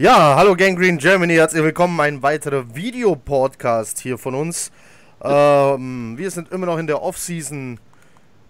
Ja, 0.00 0.36
hallo 0.36 0.54
Gang 0.54 0.78
Green 0.78 0.96
Germany, 0.96 1.34
herzlich 1.34 1.60
willkommen. 1.60 1.98
Ein 1.98 2.22
weiterer 2.22 2.72
Videopodcast 2.72 3.98
hier 3.98 4.16
von 4.16 4.36
uns. 4.36 4.70
Ähm, 5.20 6.16
wir 6.16 6.30
sind 6.30 6.52
immer 6.52 6.66
noch 6.66 6.78
in 6.78 6.86
der 6.86 7.02
Offseason, 7.02 7.80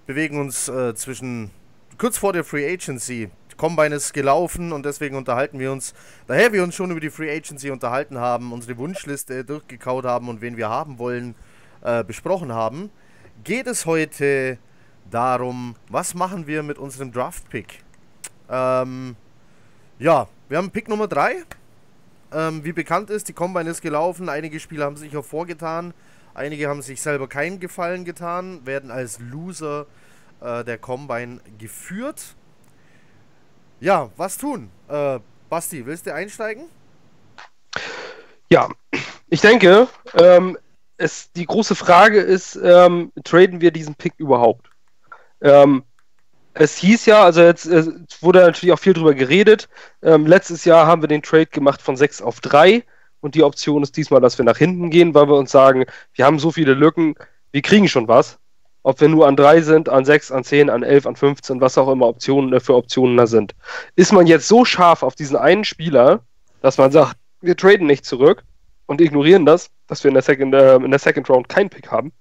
bewegen 0.05 0.39
uns 0.39 0.69
äh, 0.69 0.95
zwischen 0.95 1.51
kurz 1.97 2.19
vor 2.19 2.35
der 2.35 2.45
Free 2.45 2.71
Agency. 2.71 3.31
Combine 3.57 3.95
ist 3.95 4.13
gelaufen 4.13 4.73
und 4.73 4.85
deswegen 4.85 5.17
unterhalten 5.17 5.59
wir 5.59 5.73
uns, 5.73 5.95
daher 6.27 6.53
wir 6.53 6.63
uns 6.63 6.75
schon 6.75 6.91
über 6.91 7.01
die 7.01 7.09
Free 7.09 7.35
Agency 7.35 7.71
unterhalten 7.71 8.19
haben, 8.19 8.53
unsere 8.53 8.77
Wunschliste 8.77 9.43
durchgekaut 9.43 10.05
haben 10.05 10.29
und 10.29 10.43
wen 10.43 10.59
wir 10.59 10.69
haben 10.69 10.99
wollen, 10.99 11.35
äh, 11.81 12.05
besprochen 12.05 12.53
haben, 12.53 12.91
geht 13.43 13.67
es 13.67 13.87
heute 13.87 14.59
darum, 15.11 15.77
was 15.89 16.13
machen 16.13 16.47
wir 16.47 16.63
mit 16.63 16.77
unserem 16.77 17.11
Draft-Pick. 17.11 17.85
Ähm, 18.51 19.17
ja, 19.99 20.29
wir 20.49 20.59
haben 20.59 20.71
Pick 20.71 20.89
Nummer 20.89 21.09
3. 21.09 21.45
Ähm, 22.33 22.65
wie 22.65 22.73
bekannt 22.73 23.11
ist, 23.11 23.29
die 23.29 23.33
Combine 23.33 23.71
ist 23.71 23.81
gelaufen. 23.81 24.29
Einige 24.29 24.61
Spieler 24.61 24.85
haben 24.85 24.97
sich 24.97 25.13
hervorgetan. 25.13 25.95
Einige 26.35 26.69
haben 26.69 26.83
sich 26.83 27.01
selber 27.01 27.29
keinen 27.29 27.61
Gefallen 27.61 28.05
getan. 28.05 28.67
Werden 28.67 28.91
als 28.91 29.19
Loser 29.19 29.87
äh, 30.41 30.65
der 30.65 30.79
Combine 30.79 31.41
geführt. 31.59 32.35
Ja, 33.81 34.11
was 34.17 34.37
tun? 34.39 34.71
Äh, 34.89 35.21
Basti, 35.49 35.87
willst 35.87 36.07
du 36.07 36.15
einsteigen? 36.15 36.65
Ja, 38.51 38.69
ich 39.29 39.41
denke, 39.41 39.89
ähm, 40.15 40.59
es, 40.97 41.31
die 41.33 41.47
große 41.47 41.75
Frage 41.75 42.21
ist, 42.21 42.57
ähm, 42.57 43.13
traden 43.25 43.61
wir 43.61 43.71
diesen 43.71 43.95
Pick 43.95 44.15
überhaupt? 44.17 44.71
Ähm, 45.41 45.85
es 46.59 46.77
hieß 46.77 47.07
ja, 47.07 47.23
also 47.23 47.41
jetzt 47.41 47.69
wurde 48.21 48.41
natürlich 48.41 48.73
auch 48.73 48.79
viel 48.79 48.93
drüber 48.93 49.15
geredet. 49.15 49.69
Ähm, 50.03 50.27
letztes 50.27 50.65
Jahr 50.65 50.87
haben 50.87 51.03
wir 51.03 51.09
den 51.09 51.23
Trade 51.23 51.47
gemacht 51.47 51.81
von 51.81 51.97
6 51.97 52.21
auf 52.21 52.41
3 52.41 52.83
und 53.21 53.35
die 53.35 53.45
Option 53.45 53.83
ist 53.83 53.97
diesmal, 53.97 54.21
dass 54.21 54.39
wir 54.39 54.45
nach 54.45 54.59
hinten 54.59 54.91
gehen, 54.91 55.15
weil 55.15 55.29
wir 55.29 55.37
uns 55.37 55.53
sagen, 55.53 55.85
wir 56.15 56.25
haben 56.25 56.39
so 56.39 56.51
viele 56.51 56.75
Lücken, 56.75 57.15
wir 57.53 57.63
kriegen 57.63 57.89
schon 57.89 58.09
was. 58.09 58.39
Ob 58.83 59.01
wir 59.01 59.09
nur 59.09 59.27
an 59.27 59.37
3 59.37 59.61
sind, 59.63 59.89
an 59.89 60.05
6, 60.05 60.33
an 60.33 60.45
10, 60.45 60.71
an 60.71 60.83
11, 60.83 61.07
an 61.07 61.17
15, 61.17 61.61
was 61.61 61.79
auch 61.79 61.89
immer 61.91 62.07
Optionen 62.07 62.53
äh, 62.53 62.61
für 62.61 62.75
Optionen 62.75 63.17
da 63.17 63.27
sind. 63.27 63.55
Ist 63.97 64.13
man 64.13 64.27
jetzt 64.27 64.49
so 64.49 64.65
scharf 64.65 65.03
auf 65.03 65.15
diesen 65.15 65.37
einen 65.37 65.65
Spieler, 65.65 66.21
dass 66.63 66.79
man 66.79 66.91
sagt, 66.91 67.17
wir 67.41 67.57
traden 67.57 67.87
nicht 67.87 68.05
zurück 68.05 68.45
und 68.87 69.01
ignorieren 69.01 69.47
das, 69.47 69.71
dass 69.87 70.03
wir 70.03 70.09
in 70.09 70.15
der 70.15 70.23
Second, 70.23 70.55
äh, 70.55 70.77
in 70.77 70.91
der 70.91 70.99
Second 70.99 71.29
Round 71.29 71.49
keinen 71.49 71.71
Pick 71.71 71.91
haben? 71.91 72.13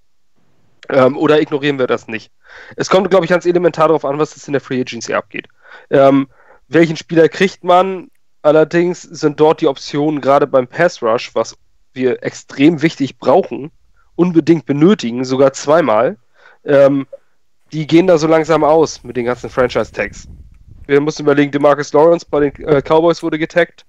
Ähm, 0.90 1.18
oder 1.18 1.42
ignorieren 1.42 1.80
wir 1.80 1.88
das 1.88 2.08
nicht? 2.08 2.32
Es 2.76 2.90
kommt, 2.90 3.10
glaube 3.10 3.26
ich, 3.26 3.30
ganz 3.30 3.46
elementar 3.46 3.88
darauf 3.88 4.06
an, 4.06 4.20
was 4.20 4.36
es 4.36 4.48
in 4.48 4.54
der 4.54 4.62
Free 4.62 4.82
Agency 4.82 5.14
abgeht. 5.14 5.48
Ähm, 5.90 6.28
welchen 6.68 6.98
Spieler 6.98 7.30
kriegt 7.30 7.64
man? 7.64 8.10
Allerdings 8.42 9.02
sind 9.02 9.40
dort 9.40 9.62
die 9.62 9.68
Optionen 9.68 10.22
gerade 10.22 10.48
beim 10.48 10.68
Pass 10.68 11.02
Rush, 11.02 11.34
was 11.34 11.58
wir 11.94 12.24
extrem 12.24 12.82
wichtig 12.82 13.18
brauchen, 13.18 13.72
unbedingt 14.16 14.66
benötigen, 14.66 15.26
sogar 15.26 15.54
zweimal. 15.54 16.18
Ähm, 16.64 17.08
die 17.72 17.88
gehen 17.88 18.08
da 18.08 18.18
so 18.18 18.28
langsam 18.28 18.64
aus 18.64 19.04
mit 19.04 19.18
den 19.18 19.26
ganzen 19.26 19.50
Franchise-Tags. 19.50 20.28
Wir 20.86 21.02
müssen 21.02 21.24
überlegen, 21.24 21.52
DeMarcus 21.52 21.92
Lawrence 21.92 22.26
bei 22.30 22.50
den 22.50 22.66
äh, 22.66 22.82
Cowboys 22.82 23.22
wurde 23.22 23.38
getaggt, 23.38 23.86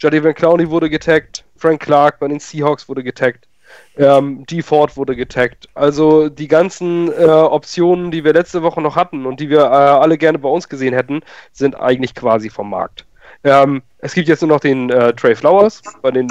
Jadavion 0.00 0.34
Clowney 0.34 0.70
wurde 0.70 0.88
getaggt, 0.88 1.44
Frank 1.56 1.82
Clark 1.82 2.18
bei 2.20 2.28
den 2.28 2.38
Seahawks 2.38 2.88
wurde 2.88 3.02
getaggt. 3.02 3.48
Ähm. 3.96 4.44
Ford 4.62 4.96
wurde 4.96 5.16
getaggt. 5.16 5.68
Also 5.74 6.28
die 6.28 6.48
ganzen 6.48 7.12
äh, 7.12 7.24
Optionen, 7.24 8.10
die 8.10 8.24
wir 8.24 8.32
letzte 8.32 8.62
Woche 8.62 8.80
noch 8.80 8.96
hatten 8.96 9.26
und 9.26 9.40
die 9.40 9.48
wir 9.48 9.60
äh, 9.60 9.64
alle 9.64 10.18
gerne 10.18 10.38
bei 10.38 10.48
uns 10.48 10.68
gesehen 10.68 10.94
hätten, 10.94 11.22
sind 11.52 11.74
eigentlich 11.74 12.14
quasi 12.14 12.50
vom 12.50 12.70
Markt. 12.70 13.04
Ähm, 13.44 13.82
es 13.98 14.14
gibt 14.14 14.28
jetzt 14.28 14.42
nur 14.42 14.50
noch 14.50 14.60
den 14.60 14.90
äh, 14.90 15.12
Trey 15.14 15.34
Flowers 15.34 15.82
bei 16.02 16.10
den 16.10 16.28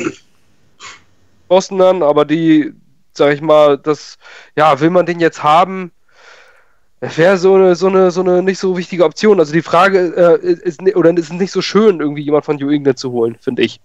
Bostonern, 1.47 2.03
aber 2.03 2.25
die, 2.25 2.73
sag 3.13 3.33
ich 3.33 3.41
mal, 3.41 3.77
das, 3.77 4.17
ja, 4.55 4.79
will 4.79 4.89
man 4.89 5.05
den 5.05 5.19
jetzt 5.19 5.43
haben? 5.43 5.91
Wäre 7.01 7.37
so 7.37 7.55
eine, 7.55 7.75
so, 7.75 7.87
eine, 7.87 8.09
so 8.09 8.21
eine 8.21 8.41
nicht 8.41 8.57
so 8.57 8.77
wichtige 8.77 9.05
Option. 9.05 9.39
Also 9.39 9.53
die 9.53 9.61
Frage 9.61 10.39
äh, 10.43 10.47
ist, 10.47 10.81
oder 10.95 11.11
ist 11.11 11.25
es 11.25 11.31
nicht 11.31 11.51
so 11.51 11.61
schön, 11.61 11.99
irgendwie 11.99 12.23
jemand 12.23 12.45
von 12.45 12.55
New 12.55 12.69
England 12.69 12.97
zu 12.97 13.11
holen, 13.11 13.37
finde 13.39 13.61
ich. 13.61 13.79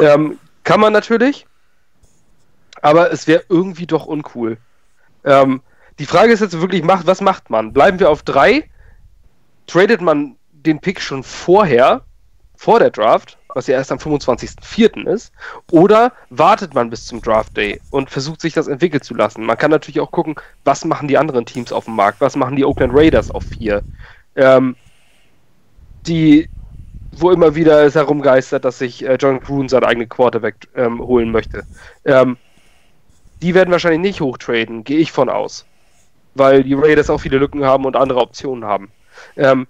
Ähm, 0.00 0.38
kann 0.62 0.80
man 0.80 0.92
natürlich, 0.92 1.46
aber 2.82 3.12
es 3.12 3.26
wäre 3.26 3.44
irgendwie 3.48 3.86
doch 3.86 4.06
uncool. 4.06 4.58
Ähm, 5.24 5.60
die 5.98 6.06
Frage 6.06 6.32
ist 6.32 6.40
jetzt 6.40 6.60
wirklich, 6.60 6.82
macht, 6.82 7.06
was 7.06 7.20
macht 7.20 7.50
man? 7.50 7.72
Bleiben 7.72 8.00
wir 8.00 8.10
auf 8.10 8.22
drei? 8.22 8.68
Tradet 9.66 10.00
man 10.00 10.36
den 10.52 10.80
Pick 10.80 11.00
schon 11.00 11.22
vorher, 11.22 12.02
vor 12.56 12.78
der 12.78 12.90
Draft, 12.90 13.38
was 13.48 13.66
ja 13.66 13.76
erst 13.76 13.92
am 13.92 13.98
25.04. 13.98 15.06
ist, 15.06 15.32
oder 15.70 16.12
wartet 16.30 16.74
man 16.74 16.90
bis 16.90 17.06
zum 17.06 17.20
Draft 17.20 17.56
Day 17.56 17.80
und 17.90 18.10
versucht 18.10 18.40
sich 18.40 18.52
das 18.52 18.68
entwickeln 18.68 19.02
zu 19.02 19.14
lassen? 19.14 19.44
Man 19.44 19.58
kann 19.58 19.70
natürlich 19.70 20.00
auch 20.00 20.10
gucken, 20.10 20.34
was 20.64 20.84
machen 20.84 21.08
die 21.08 21.18
anderen 21.18 21.46
Teams 21.46 21.72
auf 21.72 21.84
dem 21.84 21.94
Markt, 21.94 22.20
was 22.20 22.36
machen 22.36 22.56
die 22.56 22.64
Oakland 22.64 22.92
Raiders 22.94 23.30
auf 23.30 23.44
vier? 23.44 23.82
Ähm, 24.36 24.76
die, 26.06 26.48
wo 27.12 27.30
immer 27.30 27.54
wieder 27.54 27.84
es 27.84 27.94
herumgeistert, 27.94 28.64
dass 28.64 28.78
sich 28.78 29.04
äh, 29.04 29.16
John 29.20 29.40
Gruden 29.40 29.68
seinen 29.68 29.84
eigenen 29.84 30.08
Quarterback 30.08 30.56
ähm, 30.74 31.00
holen 31.00 31.30
möchte. 31.30 31.64
Ähm, 32.04 32.36
die 33.42 33.54
werden 33.54 33.70
wahrscheinlich 33.70 34.00
nicht 34.00 34.20
hochtraden, 34.20 34.84
gehe 34.84 34.98
ich 34.98 35.12
von 35.12 35.28
aus. 35.28 35.66
Weil 36.34 36.64
die 36.64 36.74
Raiders 36.74 37.10
auch 37.10 37.20
viele 37.20 37.38
Lücken 37.38 37.64
haben 37.64 37.84
und 37.84 37.96
andere 37.96 38.20
Optionen 38.20 38.64
haben. 38.64 38.90
Ähm, 39.36 39.66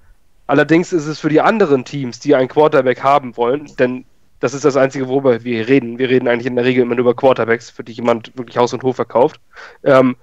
allerdings 0.46 0.92
ist 0.92 1.06
es 1.06 1.20
für 1.20 1.28
die 1.28 1.40
anderen 1.40 1.84
Teams, 1.84 2.20
die 2.20 2.34
einen 2.34 2.48
Quarterback 2.48 3.02
haben 3.02 3.36
wollen, 3.36 3.70
denn 3.78 4.04
das 4.40 4.52
ist 4.54 4.64
das 4.64 4.76
Einzige, 4.76 5.08
worüber 5.08 5.42
wir 5.42 5.68
reden. 5.68 5.98
Wir 5.98 6.08
reden 6.10 6.28
eigentlich 6.28 6.46
in 6.46 6.56
der 6.56 6.64
Regel 6.64 6.82
immer 6.82 6.98
über 6.98 7.14
Quarterbacks, 7.14 7.70
für 7.70 7.84
die 7.84 7.92
jemand 7.92 8.36
wirklich 8.36 8.58
Haus 8.58 8.74
und 8.74 8.82
Hof 8.82 8.96
verkauft. 8.96 9.40
Ähm, 9.84 10.16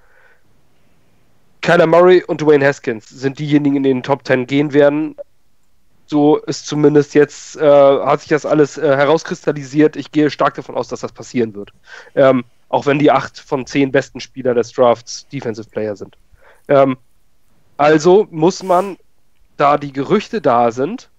Kyler 1.61 1.87
Murray 1.87 2.23
und 2.23 2.41
Dwayne 2.41 2.65
Haskins 2.65 3.07
sind 3.07 3.39
diejenigen, 3.39 3.77
in 3.77 3.83
den 3.83 4.03
Top 4.03 4.25
10 4.25 4.47
gehen 4.47 4.73
werden. 4.73 5.15
So 6.07 6.37
ist 6.37 6.67
zumindest 6.67 7.13
jetzt, 7.13 7.55
äh, 7.55 7.61
hat 7.63 8.19
sich 8.19 8.29
das 8.29 8.45
alles 8.45 8.77
äh, 8.77 8.95
herauskristallisiert. 8.95 9.95
Ich 9.95 10.11
gehe 10.11 10.29
stark 10.29 10.55
davon 10.55 10.75
aus, 10.75 10.87
dass 10.87 10.99
das 10.99 11.13
passieren 11.13 11.55
wird. 11.55 11.71
Ähm, 12.15 12.43
auch 12.71 12.85
wenn 12.85 12.99
die 12.99 13.11
acht 13.11 13.37
von 13.37 13.65
zehn 13.65 13.91
besten 13.91 14.21
Spieler 14.21 14.53
des 14.53 14.71
Drafts 14.71 15.27
Defensive 15.27 15.69
Player 15.69 15.95
sind. 15.95 16.17
Ähm, 16.69 16.97
also 17.75 18.27
muss 18.31 18.63
man, 18.63 18.97
da 19.57 19.77
die 19.77 19.91
Gerüchte 19.91 20.41
da 20.41 20.71
sind, 20.71 21.09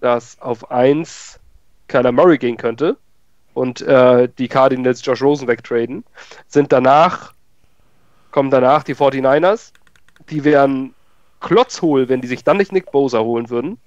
dass 0.00 0.40
auf 0.40 0.70
eins 0.70 1.40
Kyler 1.88 2.12
Murray 2.12 2.38
gehen 2.38 2.56
könnte 2.56 2.96
und 3.52 3.80
äh, 3.82 4.28
die 4.38 4.46
Cardinals 4.46 5.04
Josh 5.04 5.22
Rosen 5.22 5.48
wegtraden, 5.48 6.04
sind 6.46 6.70
danach, 6.70 7.34
kommen 8.30 8.50
danach 8.50 8.84
die 8.84 8.94
49ers, 8.94 9.72
die 10.30 10.44
wären 10.44 10.94
klotzhohl, 11.40 12.08
wenn 12.08 12.20
die 12.20 12.28
sich 12.28 12.44
dann 12.44 12.58
nicht 12.58 12.70
Nick 12.70 12.92
Bosa 12.92 13.18
holen 13.18 13.50
würden. 13.50 13.78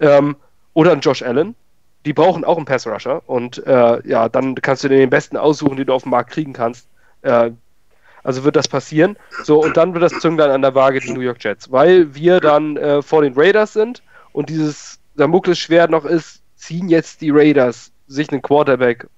Ähm, 0.00 0.36
oder 0.72 0.92
ein 0.92 1.00
Josh 1.00 1.22
Allen, 1.22 1.54
die 2.06 2.12
brauchen 2.12 2.44
auch 2.44 2.56
einen 2.56 2.66
Pass 2.66 2.86
Rusher 2.86 3.20
und 3.26 3.66
äh, 3.66 4.08
ja, 4.08 4.28
dann 4.28 4.54
kannst 4.54 4.84
du 4.84 4.88
den 4.88 5.10
besten 5.10 5.36
aussuchen, 5.36 5.76
den 5.76 5.86
du 5.86 5.92
auf 5.92 6.04
dem 6.04 6.10
Markt 6.10 6.30
kriegen 6.30 6.52
kannst. 6.52 6.88
Äh, 7.22 7.50
also 8.22 8.44
wird 8.44 8.56
das 8.56 8.68
passieren. 8.68 9.16
So, 9.42 9.62
und 9.62 9.76
dann 9.76 9.92
wird 9.92 10.04
das 10.04 10.20
Zünglein 10.20 10.50
an 10.50 10.62
der 10.62 10.74
Waage 10.74 11.00
die 11.00 11.12
New 11.12 11.20
York 11.20 11.42
Jets, 11.42 11.70
weil 11.70 12.14
wir 12.14 12.40
dann 12.40 12.76
äh, 12.76 13.02
vor 13.02 13.22
den 13.22 13.34
Raiders 13.34 13.72
sind 13.72 14.02
und 14.32 14.48
dieses 14.48 15.00
Damoklesschwert 15.16 15.90
noch 15.90 16.04
ist, 16.04 16.42
ziehen 16.54 16.88
jetzt 16.88 17.20
die 17.20 17.30
Raiders 17.30 17.90
sich 18.06 18.30
einen 18.30 18.42
Quarterback, 18.42 19.08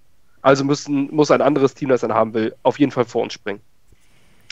also 0.40 0.64
müssen, 0.64 1.14
muss 1.14 1.30
ein 1.30 1.42
anderes 1.42 1.74
Team, 1.74 1.90
das 1.90 2.02
er 2.02 2.08
haben 2.10 2.32
will, 2.32 2.54
auf 2.62 2.78
jeden 2.78 2.92
Fall 2.92 3.04
vor 3.04 3.22
uns 3.22 3.34
springen. 3.34 3.60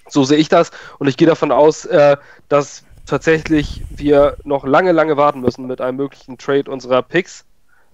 So 0.09 0.25
sehe 0.25 0.39
ich 0.39 0.51
das 0.51 0.71
und 0.99 1.09
ich 1.09 1.17
gehe 1.17 1.29
davon 1.29 1.53
aus, 1.53 1.87
äh, 1.87 2.19
dass 2.51 2.85
tatsächlich 3.07 3.83
wir 3.91 4.37
noch 4.45 4.67
lange, 4.67 4.93
lange 4.93 5.17
warten 5.17 5.41
müssen 5.41 5.67
mit 5.67 5.81
einem 5.81 5.97
möglichen 5.97 6.37
Trade 6.37 6.71
unserer 6.71 7.03
Picks 7.03 7.47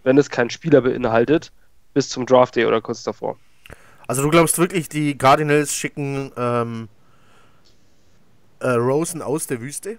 wenn 0.03 0.19
es 0.19 0.31
keinen 0.31 0.51
Spieler 0.51 0.83
beinhaltet, 0.83 1.53
bis 1.95 2.09
zum 2.09 2.27
Draft 2.27 2.57
Day 2.57 2.67
oder 2.67 2.81
kurz 2.81 3.03
davor. 3.03 3.39
Also 4.09 4.23
du 4.23 4.31
glaubst 4.31 4.59
wirklich, 4.59 4.89
die 4.89 5.17
Cardinals 5.17 5.75
schicken 5.75 6.33
ähm, 6.37 6.89
äh, 8.61 8.71
Rosen 8.71 9.23
aus 9.23 9.47
der 9.47 9.61
Wüste? 9.61 9.99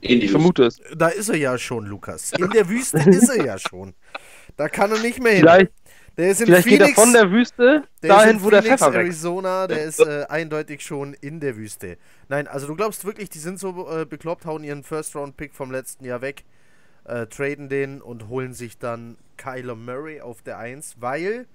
ich 0.00 0.30
vermute 0.30 0.64
es. 0.64 0.80
Da 0.94 1.08
ist 1.08 1.28
er 1.28 1.36
ja 1.36 1.58
schon, 1.58 1.86
Lukas. 1.86 2.32
In 2.32 2.50
der 2.54 2.68
Wüste 2.68 2.98
ist 2.98 3.28
er 3.28 3.44
ja 3.44 3.58
schon. 3.58 3.94
Da 4.56 4.68
kann 4.68 4.92
er 4.92 4.98
nicht 5.00 5.20
mehr 5.20 5.32
hin. 5.32 5.40
Vielleicht, 5.40 5.72
der 6.16 6.30
ist 6.30 6.40
in 6.40 6.46
vielleicht 6.46 6.68
Phoenix, 6.68 6.86
geht 6.86 6.96
er 6.96 7.02
von 7.02 7.12
der 7.12 7.30
Wüste 7.30 7.82
der 8.02 8.08
dahin, 8.08 8.40
wo 8.40 8.48
Phoenix, 8.48 8.64
der 8.64 8.78
Pfeffer 8.78 8.94
Arizona, 8.94 9.66
der 9.66 9.84
ist 9.84 10.00
äh, 10.00 10.24
eindeutig 10.28 10.82
schon 10.82 11.14
in 11.14 11.40
der 11.40 11.56
Wüste. 11.56 11.98
Nein, 12.28 12.46
also 12.46 12.66
du 12.66 12.74
glaubst 12.74 13.04
wirklich, 13.04 13.28
die 13.28 13.38
sind 13.38 13.58
so 13.58 13.88
äh, 13.90 14.04
bekloppt, 14.04 14.46
hauen 14.46 14.64
ihren 14.64 14.82
First-Round-Pick 14.82 15.54
vom 15.54 15.70
letzten 15.70 16.04
Jahr 16.04 16.20
weg 16.20 16.44
äh, 17.06 17.26
traden 17.26 17.68
den 17.68 18.00
und 18.00 18.28
holen 18.28 18.52
sich 18.52 18.78
dann 18.78 19.16
Kyler 19.36 19.74
Murray 19.74 20.20
auf 20.20 20.42
der 20.42 20.58
1, 20.58 20.96
weil 21.00 21.46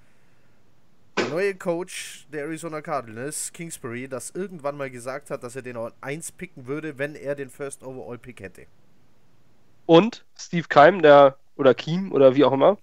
der 1.18 1.28
neue 1.30 1.56
Coach 1.56 2.26
der 2.32 2.44
Arizona 2.44 2.82
Cardinals, 2.82 3.52
Kingsbury, 3.54 4.08
das 4.08 4.32
irgendwann 4.32 4.78
mal 4.78 4.90
gesagt 4.90 5.30
hat, 5.30 5.44
dass 5.44 5.56
er 5.56 5.62
den 5.62 5.78
auf 5.78 5.92
1 6.02 6.32
picken 6.34 6.68
würde, 6.68 6.98
wenn 6.98 7.16
er 7.16 7.36
den 7.36 7.50
First 7.50 7.84
Overall 7.84 8.18
Pick 8.18 8.42
hätte. 8.42 8.66
Und 9.86 10.26
Steve 10.38 10.68
Keim, 10.70 11.02
der 11.02 11.38
oder 11.58 11.74
Kiem 11.74 12.12
oder 12.12 12.36
wie 12.36 12.46
auch 12.46 12.54
immer 12.54 12.78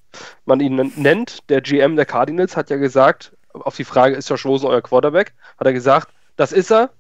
man 0.45 0.61
ihn 0.61 0.93
nennt, 0.97 1.49
der 1.49 1.61
GM 1.61 1.97
der 1.97 2.07
Cardinals, 2.07 2.57
hat 2.57 2.71
ja 2.71 2.77
gesagt, 2.77 3.37
auf 3.53 3.77
die 3.77 3.85
Frage, 3.85 4.17
ist 4.17 4.29
Josh 4.29 4.45
Rosen 4.45 4.69
euer 4.69 4.83
Quarterback, 4.83 5.35
hat 5.59 5.67
er 5.67 5.73
gesagt, 5.73 6.13
das 6.37 6.53
ist 6.53 6.71
er. 6.71 6.91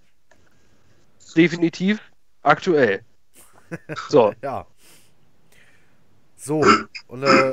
Definitiv 1.36 2.00
aktuell. 2.42 3.02
So. 4.08 4.32
ja. 4.42 4.66
So, 6.40 6.64
und, 7.08 7.24
äh, 7.24 7.52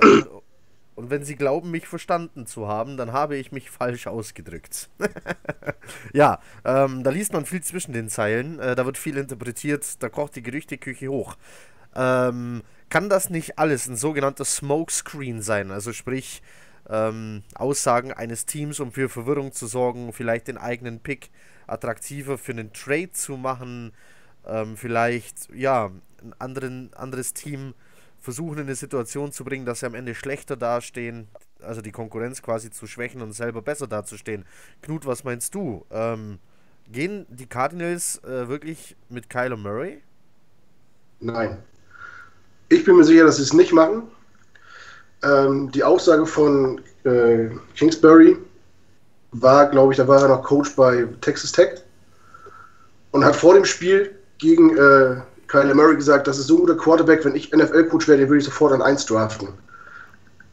und 0.94 1.10
wenn 1.10 1.24
Sie 1.24 1.36
glauben, 1.36 1.72
mich 1.72 1.88
verstanden 1.88 2.46
zu 2.46 2.68
haben, 2.68 2.98
dann 2.98 3.12
habe 3.12 3.36
ich 3.36 3.52
mich 3.52 3.72
falsch 3.72 4.06
ausgedrückt. 4.06 4.90
ja, 6.14 6.40
ähm, 6.64 7.04
da 7.04 7.10
liest 7.10 7.34
man 7.34 7.46
viel 7.46 7.64
zwischen 7.64 7.94
den 7.94 8.10
Zeilen, 8.10 8.60
äh, 8.60 8.76
da 8.76 8.86
wird 8.86 9.00
viel 9.00 9.18
interpretiert, 9.18 10.04
da 10.04 10.10
kocht 10.10 10.36
die 10.36 10.44
Gerüchteküche 10.44 11.08
hoch. 11.08 11.36
Ähm, 11.96 12.62
kann 12.90 13.10
das 13.10 13.32
nicht 13.32 13.58
alles 13.58 13.88
ein 13.88 13.96
sogenannter 13.96 14.46
Smokescreen 14.46 15.42
sein? 15.42 15.72
Also 15.72 15.92
sprich, 15.92 16.44
ähm, 16.88 17.42
Aussagen 17.56 18.14
eines 18.14 18.46
Teams, 18.46 18.80
um 18.80 18.92
für 18.92 19.10
Verwirrung 19.10 19.52
zu 19.52 19.66
sorgen, 19.66 20.14
vielleicht 20.14 20.48
den 20.48 20.60
eigenen 20.60 21.00
Pick 21.00 21.32
attraktiver 21.66 22.38
für 22.38 22.52
einen 22.52 22.72
Trade 22.72 23.12
zu 23.14 23.36
machen, 23.36 23.94
ähm, 24.46 24.78
vielleicht 24.78 25.50
ja 25.56 25.90
ein 26.22 26.34
anderen, 26.38 26.94
anderes 26.94 27.34
Team 27.34 27.74
versuchen 28.26 28.58
in 28.58 28.64
eine 28.64 28.76
Situation 28.76 29.32
zu 29.32 29.46
bringen, 29.46 29.66
dass 29.66 29.80
sie 29.80 29.86
am 29.86 29.94
Ende 29.94 30.16
schlechter 30.16 30.58
dastehen, 30.58 31.28
also 31.62 31.82
die 31.82 31.92
Konkurrenz 31.92 32.42
quasi 32.42 32.72
zu 32.72 32.88
schwächen 32.88 33.22
und 33.22 33.34
selber 33.34 33.62
besser 33.62 33.88
dazustehen. 33.88 34.46
Knut, 34.82 35.06
was 35.06 35.24
meinst 35.24 35.54
du? 35.54 35.86
Ähm, 35.92 36.40
gehen 36.92 37.28
die 37.30 37.46
Cardinals 37.46 38.22
äh, 38.24 38.50
wirklich 38.50 38.98
mit 39.10 39.30
Kyler 39.30 39.58
Murray? 39.58 40.02
Nein. 41.20 41.60
Ich 42.70 42.84
bin 42.84 42.98
mir 42.98 43.04
sicher, 43.04 43.26
dass 43.26 43.38
sie 43.38 43.44
es 43.44 43.54
nicht 43.54 43.72
machen. 43.72 44.04
Ähm, 45.24 45.72
die 45.72 45.84
Aussage 45.84 46.26
von 46.26 46.82
äh, 47.04 47.50
Kingsbury 47.76 48.38
war, 49.32 49.70
glaube 49.70 49.94
ich, 49.94 49.98
da 49.98 50.08
war 50.08 50.22
er 50.24 50.30
noch 50.30 50.44
Coach 50.44 50.76
bei 50.76 51.08
Texas 51.22 51.52
Tech 51.52 51.82
und 53.12 53.24
hat 53.24 53.36
vor 53.36 53.54
dem 53.54 53.66
Spiel 53.66 54.16
gegen 54.40 54.76
äh, 54.76 55.22
Kyler 55.56 55.74
Murray 55.74 55.96
gesagt, 55.96 56.28
das 56.28 56.38
ist 56.38 56.48
so 56.48 56.56
ein 56.56 56.60
guter 56.62 56.76
Quarterback, 56.76 57.24
wenn 57.24 57.36
ich 57.36 57.52
NFL-Coach 57.52 58.08
wäre, 58.08 58.20
den 58.20 58.30
würde 58.30 58.40
ich 58.40 58.46
sofort 58.46 58.74
an 58.74 58.82
1 58.82 59.06
draften. 59.06 59.50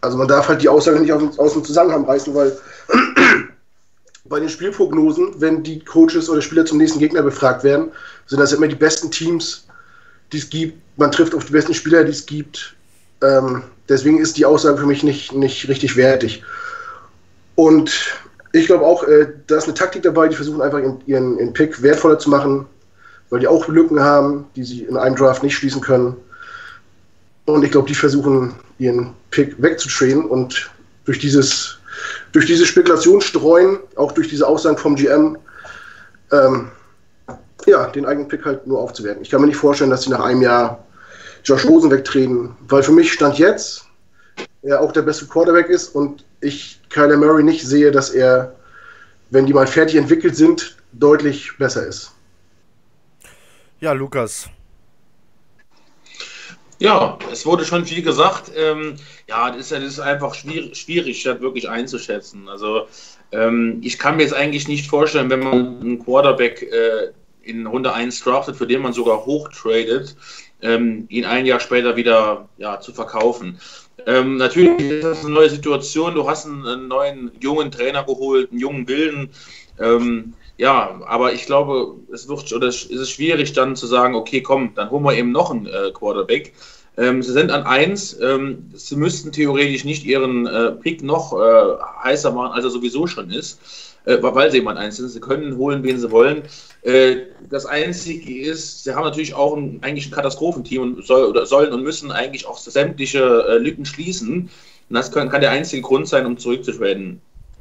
Also 0.01 0.17
man 0.17 0.29
darf 0.29 0.49
halt 0.49 0.63
die 0.63 0.69
Aussage 0.69 1.01
nicht 1.01 1.13
aus, 1.13 1.53
dem 1.53 1.65
Zusammenhang 1.65 2.05
reißen, 2.05 2.35
weil 2.35 2.57
bei 4.25 4.41
den 4.41 4.49
Spielprognosen, 4.49 5.41
wenn 5.41 5.63
die 5.63 5.85
Coaches 5.85 6.31
oder 6.31 6.41
Spieler 6.41 6.65
zum 6.65 6.79
nächsten 6.79 7.01
Gegner 7.01 7.23
befragt 7.23 7.65
werden, 7.65 7.91
sind 8.27 8.39
das 8.39 8.53
immer 8.53 8.69
die 8.69 8.77
besten 8.77 9.11
Teams, 9.11 9.67
die 10.33 10.39
es 10.39 10.49
gibt. 10.49 10.81
Man 10.97 11.11
trifft 11.11 11.35
auf 11.35 11.45
die 11.45 11.53
besten 11.53 11.75
Spieler, 11.75 12.05
die 12.05 12.13
es 12.13 12.27
gibt. 12.27 12.77
Ähm, 13.23 13.63
deswegen 13.89 14.19
ist 14.19 14.37
die 14.37 14.45
Aussage 14.45 14.79
für 14.79 14.87
mich 14.87 15.03
nicht, 15.03 15.33
nicht 15.33 15.69
richtig 15.69 15.97
wertig. 15.97 16.45
Und 17.57 17.93
ich 18.53 18.67
glaube 18.67 18.85
auch, 18.85 19.05
äh, 19.05 19.29
da 19.47 19.57
ist 19.57 19.65
eine 19.65 19.75
Taktik 19.75 20.03
dabei, 20.03 20.29
die 20.29 20.37
versuchen 20.37 20.63
einfach 20.63 20.79
ihren, 20.79 21.01
ihren 21.07 21.53
Pick 21.53 21.83
wertvoller 21.83 22.19
zu 22.19 22.31
machen 22.31 22.67
weil 23.33 23.41
die 23.41 23.49
auch 23.49 23.67
Lücken 23.67 23.99
haben, 23.99 24.45
die 24.57 24.63
sie 24.63 24.83
in 24.85 24.95
einem 24.95 25.17
Draft 25.17 25.43
nicht 25.43 25.55
schließen 25.55 25.81
können. 25.81 26.15
Und 27.47 27.65
ich 27.65 27.71
glaube, 27.71 27.89
die 27.89 27.95
versuchen, 27.95 28.55
ihren 28.79 29.15
Pick 29.31 29.55
wegzutrainen 29.61 30.27
und 30.27 30.71
durch 31.07 31.19
dieses, 31.19 31.79
durch 32.33 32.45
diese 32.45 32.67
Spekulation 32.67 33.23
streuen, 33.23 33.79
auch 33.97 34.13
durch 34.13 34.29
diese 34.29 34.47
Aussagen 34.47 34.77
vom 34.77 34.97
GM, 34.97 35.39
ähm, 36.31 36.69
ja, 37.65 37.87
den 37.87 38.05
eigenen 38.05 38.29
Pick 38.29 38.45
halt 38.45 38.67
nur 38.67 38.81
aufzuwerten. 38.81 39.23
Ich 39.23 39.31
kann 39.31 39.41
mir 39.41 39.47
nicht 39.47 39.57
vorstellen, 39.57 39.91
dass 39.91 40.03
sie 40.03 40.11
nach 40.11 40.21
einem 40.21 40.43
Jahr 40.43 40.85
Josh 41.43 41.65
Rosen 41.65 41.91
wegtreten, 41.91 42.55
weil 42.69 42.83
für 42.83 42.93
mich 42.93 43.15
stand 43.15 43.39
jetzt 43.39 43.87
er 44.61 44.83
auch 44.83 44.93
der 44.93 45.03
beste 45.03 45.25
Quarterback 45.27 45.71
ist 45.71 45.95
und 45.95 46.23
ich 46.43 46.83
Kyler 46.91 47.17
Murray 47.17 47.43
nicht 47.43 47.67
sehe, 47.67 47.93
dass 47.93 48.11
er, 48.11 48.55
wenn 49.31 49.47
die 49.47 49.55
mal 49.55 49.67
fertig 49.67 49.97
entwickelt 49.97 50.37
sind, 50.37 50.77
deutlich 50.93 51.57
besser 51.57 51.87
ist. 51.87 52.13
Ja, 53.83 53.91
Lukas. 53.91 54.49
Ja, 56.79 57.19
es 57.33 57.45
wurde 57.45 57.65
schon 57.65 57.85
viel 57.85 58.01
gesagt. 58.01 58.53
Ähm, 58.57 58.95
ja, 59.27 59.51
das 59.51 59.59
ist, 59.59 59.73
das 59.73 59.83
ist 59.83 59.99
einfach 59.99 60.35
schwierig, 60.35 60.77
schwierig, 60.77 61.25
das 61.25 61.41
wirklich 61.41 61.69
einzuschätzen. 61.69 62.49
Also 62.49 62.87
ähm, 63.33 63.81
ich 63.83 63.99
kann 63.99 64.17
mir 64.19 64.23
jetzt 64.23 64.35
eigentlich 64.35 64.69
nicht 64.69 64.89
vorstellen, 64.89 65.31
wenn 65.31 65.41
man 65.41 65.81
einen 65.81 66.05
Quarterback 66.05 66.63
äh, 66.63 67.11
in 67.43 67.67
Runde 67.67 67.93
1 67.93 68.21
draftet, 68.21 68.55
für 68.55 68.69
den 68.69 68.83
man 68.83 68.93
sogar 68.93 69.27
hochtradet, 69.27 70.15
ähm, 70.61 71.07
ihn 71.09 71.25
ein 71.25 71.45
Jahr 71.45 71.59
später 71.59 71.97
wieder 71.97 72.49
ja, 72.59 72.79
zu 72.79 72.93
verkaufen. 72.93 73.59
Ähm, 74.07 74.37
natürlich 74.37 74.79
ist 74.79 75.03
das 75.03 75.25
eine 75.25 75.35
neue 75.35 75.51
Situation. 75.51 76.15
Du 76.15 76.31
hast 76.31 76.47
einen, 76.47 76.65
einen 76.69 76.87
neuen 76.87 77.33
jungen 77.41 77.73
Trainer 77.73 78.05
geholt, 78.05 78.53
einen 78.53 78.61
jungen 78.61 78.87
Willen. 78.87 79.31
Ähm, 79.81 80.35
ja, 80.63 81.01
aber 81.07 81.33
ich 81.33 81.47
glaube, 81.47 81.97
es 82.13 82.29
wird 82.29 82.53
oder 82.53 82.69
es 82.69 82.85
ist 82.85 83.11
schwierig 83.11 83.53
dann 83.53 83.75
zu 83.75 83.89
sagen, 83.89 84.15
okay, 84.15 84.43
komm, 84.43 84.75
dann 84.77 84.91
holen 84.93 85.03
wir 85.03 85.17
eben 85.17 85.33
noch 85.33 85.51
einen 85.51 85.67
äh, 85.67 85.91
Quarterback. 85.93 86.53
Ähm, 86.97 87.21
sie 87.21 87.33
sind 87.33 87.51
an 87.51 87.65
eins. 87.65 88.17
Ähm, 88.21 88.71
sie 88.73 88.95
müssten 88.95 89.33
theoretisch 89.33 89.85
nicht 89.85 90.05
ihren 90.05 90.47
äh, 90.47 90.71
Pick 90.71 91.03
noch 91.03 91.33
äh, 91.33 91.83
heißer 92.05 92.31
machen, 92.31 92.53
als 92.53 92.65
er 92.65 92.71
sowieso 92.71 93.09
schon 93.09 93.33
ist, 93.33 93.59
äh, 94.05 94.19
weil 94.21 94.53
sie 94.53 94.59
jemand 94.59 94.79
eins 94.79 94.99
sind. 94.99 95.09
Sie 95.09 95.19
können 95.19 95.57
holen, 95.57 95.83
wen 95.83 95.99
sie 95.99 96.13
wollen. 96.13 96.43
Äh, 96.83 97.17
das 97.51 97.67
Einzige 97.67 98.43
ist, 98.49 98.85
sie 98.85 98.95
haben 98.95 99.03
natürlich 99.03 99.35
auch 99.35 99.57
ein, 99.57 99.81
eigentlich 99.83 100.07
ein 100.07 100.13
Katastrophenteam 100.13 100.83
und 100.83 101.05
soll, 101.05 101.45
sollen 101.45 101.73
und 101.73 101.83
müssen 101.83 102.13
eigentlich 102.13 102.47
auch 102.47 102.59
sämtliche 102.59 103.47
äh, 103.49 103.59
Lücken 103.59 103.85
schließen. 103.85 104.49
Und 104.89 104.95
das 104.95 105.11
kann, 105.11 105.29
kann 105.29 105.41
der 105.41 105.51
einzige 105.51 105.83
Grund 105.83 106.07
sein, 106.07 106.25
um 106.25 106.39
zurückzutraden. 106.39 107.21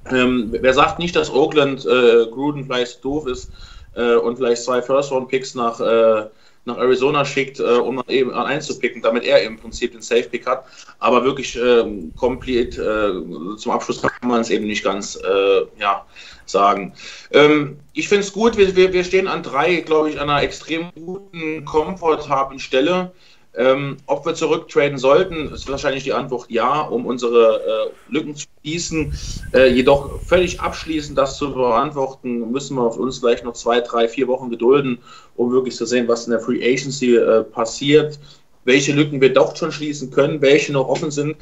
Ähm, 0.10 0.56
wer 0.60 0.74
sagt 0.74 1.00
nicht, 1.00 1.16
dass 1.16 1.32
Oakland 1.32 1.86
äh, 1.86 2.26
Gruden 2.28 2.66
vielleicht 2.66 3.04
doof 3.04 3.28
ist 3.28 3.52
äh, 3.96 4.16
und 4.16 4.38
vielleicht 4.38 4.64
zwei 4.64 4.82
First-Round-Picks 4.82 5.56
nach, 5.56 5.80
äh, 5.80 6.28
nach 6.66 6.78
Arizona 6.78 7.24
schickt, 7.24 7.60
äh, 7.60 7.64
um 7.64 7.98
dann 7.98 8.08
eben 8.08 8.34
einzupicken, 8.34 9.02
damit 9.02 9.26
er 9.26 9.44
im 9.44 9.58
Prinzip 9.58 9.92
den 9.92 10.02
Safe-Pick 10.02 10.48
hat. 10.48 10.66
Aber 11.00 11.24
wirklich 11.24 11.56
ähm, 11.56 12.14
komplett 12.16 12.78
äh, 12.78 13.12
zum 13.58 13.72
Abschluss 13.72 14.02
kann 14.02 14.12
man 14.30 14.42
es 14.42 14.50
eben 14.50 14.66
nicht 14.66 14.84
ganz 14.84 15.16
äh, 15.18 15.66
ja, 15.80 16.06
sagen. 16.46 16.94
Ähm, 17.32 17.78
ich 17.94 18.08
finde 18.08 18.24
es 18.24 18.34
gut, 18.34 18.58
wir, 18.58 18.76
wir, 18.76 18.94
wir 18.94 19.04
stehen 19.04 19.28
an 19.28 19.44
drei, 19.44 19.82
glaube 19.82 20.10
ich, 20.10 20.20
an 20.20 20.30
einer 20.30 20.42
extrem 20.42 20.92
guten, 20.96 21.66
komfortablen 21.66 22.60
Stelle. 22.60 23.12
Ähm, 23.54 23.98
ob 24.06 24.26
wir 24.26 24.34
zurücktraden 24.34 24.98
sollten, 24.98 25.52
ist 25.52 25.70
wahrscheinlich 25.70 26.06
die 26.06 26.14
Antwort 26.14 26.46
ja, 26.50 26.82
um 26.82 27.06
unsere 27.06 27.92
äh, 27.92 28.12
Lücken 28.14 28.34
zu 28.36 28.48
schließen. 28.62 29.14
Äh, 29.54 29.68
jedoch 29.68 30.22
völlig 30.22 30.62
abschließend 30.62 31.18
das 31.18 31.38
zu 31.38 31.54
beantworten, 31.54 32.50
müssen 32.52 32.78
wir 32.78 32.98
uns 32.98 33.20
vielleicht 33.20 33.44
noch 33.44 33.54
zwei, 33.54 33.82
drei, 33.82 34.08
vier 34.08 34.30
Wochen 34.30 34.50
gedulden, 34.50 35.00
um 35.36 35.52
wirklich 35.52 35.76
zu 35.76 35.86
sehen, 35.86 36.08
was 36.08 36.26
in 36.26 36.32
der 36.32 36.40
Free 36.40 36.64
Agency 36.64 37.16
äh, 37.16 37.44
passiert, 37.44 38.20
welche 38.64 38.94
Lücken 38.94 39.20
wir 39.20 39.34
doch 39.34 39.56
schon 39.58 39.74
schließen 39.74 40.12
können, 40.12 40.42
welche 40.42 40.72
noch 40.72 40.88
offen 40.88 41.12
sind. 41.12 41.36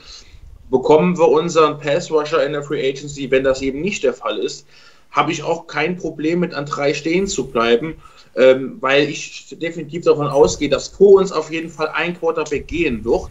Bekommen 0.71 1.15
wir 1.17 1.27
unseren 1.27 1.79
Pass 1.79 2.09
Rusher 2.09 2.43
in 2.43 2.53
der 2.53 2.63
Free 2.63 2.89
Agency, 2.89 3.29
wenn 3.29 3.43
das 3.43 3.61
eben 3.61 3.81
nicht 3.81 4.03
der 4.03 4.13
Fall 4.13 4.39
ist, 4.39 4.65
habe 5.11 5.31
ich 5.31 5.43
auch 5.43 5.67
kein 5.67 5.97
Problem 5.97 6.39
mit 6.39 6.53
an 6.55 6.65
drei 6.65 6.93
stehen 6.93 7.27
zu 7.27 7.47
bleiben 7.47 8.01
ähm, 8.39 8.77
weil 8.79 9.09
ich 9.09 9.53
definitiv 9.59 10.05
davon 10.05 10.27
ausgehe, 10.27 10.69
dass 10.69 10.87
vor 10.87 11.19
uns 11.19 11.31
auf 11.31 11.51
jeden 11.51 11.69
Fall 11.69 11.89
ein 11.89 12.17
Quarterback 12.17 12.67
gehen 12.67 13.03
wird 13.03 13.29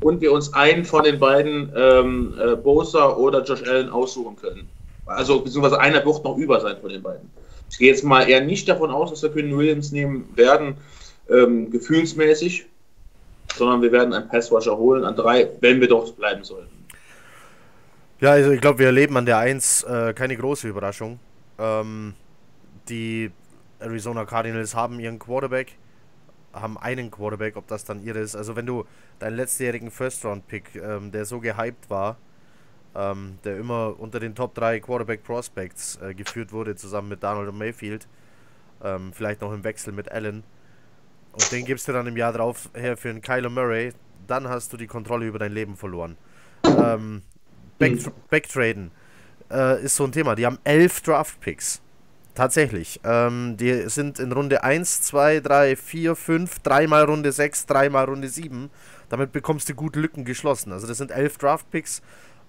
und 0.00 0.20
wir 0.20 0.32
uns 0.32 0.52
einen 0.52 0.84
von 0.84 1.04
den 1.04 1.20
beiden, 1.20 1.72
ähm, 1.76 2.34
äh, 2.40 2.56
Bosa 2.56 3.14
oder 3.14 3.44
Josh 3.44 3.62
Allen, 3.62 3.88
aussuchen 3.88 4.34
können. 4.36 4.68
Also, 5.06 5.40
beziehungsweise 5.40 5.80
einer 5.80 6.04
wird 6.04 6.24
noch 6.24 6.36
über 6.36 6.60
sein 6.60 6.76
von 6.80 6.90
den 6.90 7.02
beiden. 7.02 7.30
Ich 7.70 7.78
gehe 7.78 7.88
jetzt 7.88 8.02
mal 8.02 8.28
eher 8.28 8.40
nicht 8.40 8.68
davon 8.68 8.90
aus, 8.90 9.10
dass 9.10 9.22
wir 9.22 9.30
Quinn 9.30 9.56
Williams 9.56 9.92
nehmen 9.92 10.28
werden, 10.34 10.74
ähm, 11.30 11.70
gefühlsmäßig, 11.70 12.66
sondern 13.54 13.80
wir 13.80 13.92
werden 13.92 14.12
einen 14.12 14.28
Passwasher 14.28 14.76
holen 14.76 15.04
an 15.04 15.14
drei, 15.14 15.48
wenn 15.60 15.80
wir 15.80 15.88
dort 15.88 16.16
bleiben 16.16 16.42
sollten. 16.42 16.68
Ja, 18.20 18.32
also 18.32 18.50
ich 18.50 18.60
glaube, 18.60 18.80
wir 18.80 18.86
erleben 18.86 19.16
an 19.16 19.26
der 19.26 19.38
1 19.38 19.84
äh, 19.84 20.14
keine 20.14 20.36
große 20.36 20.66
Überraschung. 20.66 21.20
Ähm, 21.58 22.14
die 22.88 23.30
Arizona 23.80 24.24
Cardinals 24.24 24.74
haben 24.74 25.00
ihren 25.00 25.18
Quarterback, 25.18 25.76
haben 26.52 26.78
einen 26.78 27.10
Quarterback, 27.10 27.56
ob 27.56 27.66
das 27.66 27.84
dann 27.84 28.02
ihre 28.02 28.18
ist. 28.18 28.34
Also 28.34 28.56
wenn 28.56 28.66
du 28.66 28.84
deinen 29.18 29.36
letztjährigen 29.36 29.90
First-Round-Pick, 29.90 30.76
ähm, 30.76 31.10
der 31.12 31.24
so 31.24 31.40
gehypt 31.40 31.90
war, 31.90 32.16
ähm, 32.94 33.38
der 33.44 33.58
immer 33.58 33.98
unter 33.98 34.18
den 34.18 34.34
Top 34.34 34.54
3 34.54 34.80
Quarterback 34.80 35.22
Prospects 35.22 35.98
äh, 36.02 36.14
geführt 36.14 36.52
wurde, 36.52 36.74
zusammen 36.74 37.08
mit 37.08 37.22
Donald 37.22 37.48
und 37.48 37.58
Mayfield, 37.58 38.08
ähm, 38.82 39.12
vielleicht 39.12 39.40
noch 39.40 39.52
im 39.52 39.64
Wechsel 39.64 39.92
mit 39.92 40.10
Allen, 40.10 40.42
und 41.32 41.52
den 41.52 41.64
gibst 41.64 41.86
du 41.86 41.92
dann 41.92 42.06
im 42.06 42.16
Jahr 42.16 42.32
drauf 42.32 42.68
her 42.74 42.96
für 42.96 43.10
einen 43.10 43.22
Kyler 43.22 43.50
Murray, 43.50 43.92
dann 44.26 44.48
hast 44.48 44.72
du 44.72 44.76
die 44.76 44.86
Kontrolle 44.86 45.26
über 45.26 45.38
dein 45.38 45.52
Leben 45.52 45.76
verloren. 45.76 46.16
Ähm, 46.64 47.22
back, 47.78 47.92
mhm. 47.92 48.12
Backtraden 48.28 48.90
äh, 49.50 49.82
ist 49.82 49.96
so 49.96 50.04
ein 50.04 50.12
Thema. 50.12 50.34
Die 50.34 50.46
haben 50.46 50.58
elf 50.64 51.00
Draft-Picks. 51.00 51.80
Tatsächlich. 52.38 53.00
Ähm, 53.02 53.56
die 53.56 53.88
sind 53.88 54.20
in 54.20 54.30
Runde 54.30 54.62
1, 54.62 55.02
2, 55.02 55.40
3, 55.40 55.74
4, 55.74 56.14
5, 56.14 56.60
dreimal 56.60 57.02
Runde 57.02 57.32
6, 57.32 57.66
dreimal 57.66 58.04
Runde 58.04 58.28
7. 58.28 58.70
damit 59.08 59.32
bekommst 59.32 59.68
du 59.68 59.74
gut 59.74 59.96
Lücken 59.96 60.24
geschlossen. 60.24 60.70
Also 60.70 60.86
das 60.86 60.98
sind 60.98 61.10
elf 61.10 61.36
Draft-Picks. 61.38 62.00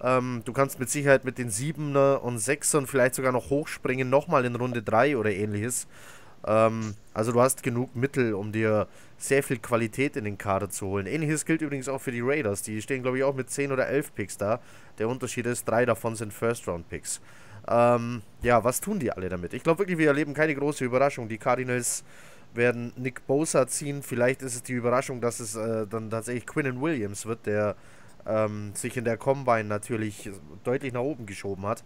Ähm, 0.03 0.43
du 0.45 0.53
kannst 0.53 0.79
mit 0.79 0.91
Sicherheit 0.91 1.25
mit 1.25 1.39
den 1.39 1.49
7er 1.49 2.17
und 2.17 2.37
6ern 2.37 2.85
vielleicht 2.85 3.15
sogar 3.15 3.31
noch 3.31 3.49
hochspringen, 3.49 4.11
nochmal 4.11 4.45
in 4.45 4.55
Runde 4.55 4.83
3 4.83 5.17
oder 5.17 5.31
ähnliches. 5.31 5.87
Ähm, 6.45 6.93
also 7.15 7.31
du 7.31 7.41
hast 7.41 7.63
genug 7.63 7.95
Mittel, 7.95 8.35
um 8.35 8.51
dir 8.51 8.87
sehr 9.17 9.41
viel 9.41 9.57
Qualität 9.57 10.15
in 10.15 10.23
den 10.23 10.37
Kader 10.37 10.69
zu 10.69 10.85
holen. 10.85 11.07
Ähnliches 11.07 11.45
gilt 11.45 11.63
übrigens 11.63 11.89
auch 11.89 11.99
für 11.99 12.11
die 12.11 12.21
Raiders. 12.21 12.61
Die 12.61 12.79
stehen, 12.83 13.01
glaube 13.01 13.17
ich, 13.17 13.23
auch 13.23 13.33
mit 13.33 13.49
10 13.49 13.71
oder 13.71 13.87
11 13.87 14.13
Picks 14.13 14.37
da. 14.37 14.59
Der 14.99 15.09
Unterschied 15.09 15.47
ist, 15.47 15.67
drei 15.67 15.87
davon 15.87 16.15
sind 16.15 16.31
First-Round-Picks. 16.31 17.21
Ähm, 17.69 18.23
ja, 18.41 18.63
was 18.63 18.81
tun 18.81 18.99
die 18.99 19.11
alle 19.11 19.29
damit? 19.29 19.53
Ich 19.53 19.61
glaube 19.61 19.79
wirklich, 19.79 19.99
wir 19.99 20.07
erleben 20.07 20.33
keine 20.33 20.55
große 20.55 20.83
Überraschung. 20.83 21.29
Die 21.29 21.37
Cardinals 21.37 22.03
werden 22.53 22.91
Nick 22.95 23.27
Bosa 23.27 23.67
ziehen. 23.67 24.01
Vielleicht 24.01 24.41
ist 24.41 24.55
es 24.55 24.63
die 24.63 24.73
Überraschung, 24.73 25.21
dass 25.21 25.39
es 25.39 25.55
äh, 25.55 25.85
dann 25.87 26.09
tatsächlich 26.09 26.47
Quinnen 26.47 26.81
Williams 26.81 27.27
wird, 27.27 27.45
der 27.45 27.75
ähm, 28.25 28.71
sich 28.73 28.97
in 28.97 29.05
der 29.05 29.17
Combine 29.17 29.65
natürlich 29.65 30.31
deutlich 30.63 30.93
nach 30.93 31.01
oben 31.01 31.27
geschoben 31.27 31.65
hat. 31.67 31.83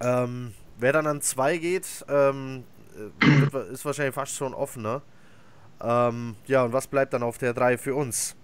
Ähm, 0.00 0.54
wer 0.78 0.92
dann 0.92 1.08
an 1.08 1.20
2 1.20 1.58
geht, 1.58 2.06
ähm, 2.08 2.62
äh, 3.20 3.72
ist 3.72 3.84
wahrscheinlich 3.84 4.14
fast 4.14 4.36
schon 4.36 4.54
offener. 4.54 5.02
Ähm, 5.80 6.36
ja, 6.46 6.64
und 6.64 6.72
was 6.72 6.86
bleibt 6.86 7.12
dann 7.12 7.24
auf 7.24 7.38
der 7.38 7.54
3 7.54 7.76
für 7.76 7.96
uns? 7.96 8.36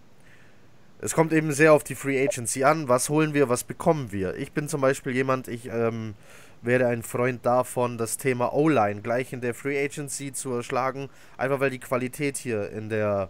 Es 1.00 1.14
kommt 1.14 1.32
eben 1.32 1.52
sehr 1.52 1.72
auf 1.72 1.84
die 1.84 1.94
Free 1.94 2.22
Agency 2.22 2.64
an. 2.64 2.88
Was 2.88 3.08
holen 3.08 3.34
wir, 3.34 3.48
was 3.48 3.64
bekommen 3.64 4.12
wir? 4.12 4.36
Ich 4.36 4.52
bin 4.52 4.68
zum 4.68 4.80
Beispiel 4.80 5.12
jemand, 5.12 5.48
ich 5.48 5.66
ähm, 5.66 6.14
wäre 6.62 6.86
ein 6.86 7.02
Freund 7.02 7.44
davon, 7.44 7.98
das 7.98 8.16
Thema 8.16 8.54
O-Line 8.54 9.02
gleich 9.02 9.32
in 9.32 9.40
der 9.40 9.54
Free 9.54 9.82
Agency 9.82 10.32
zu 10.32 10.52
erschlagen, 10.52 11.10
einfach 11.36 11.60
weil 11.60 11.70
die 11.70 11.80
Qualität 11.80 12.36
hier 12.36 12.70
in 12.70 12.88
der, 12.88 13.28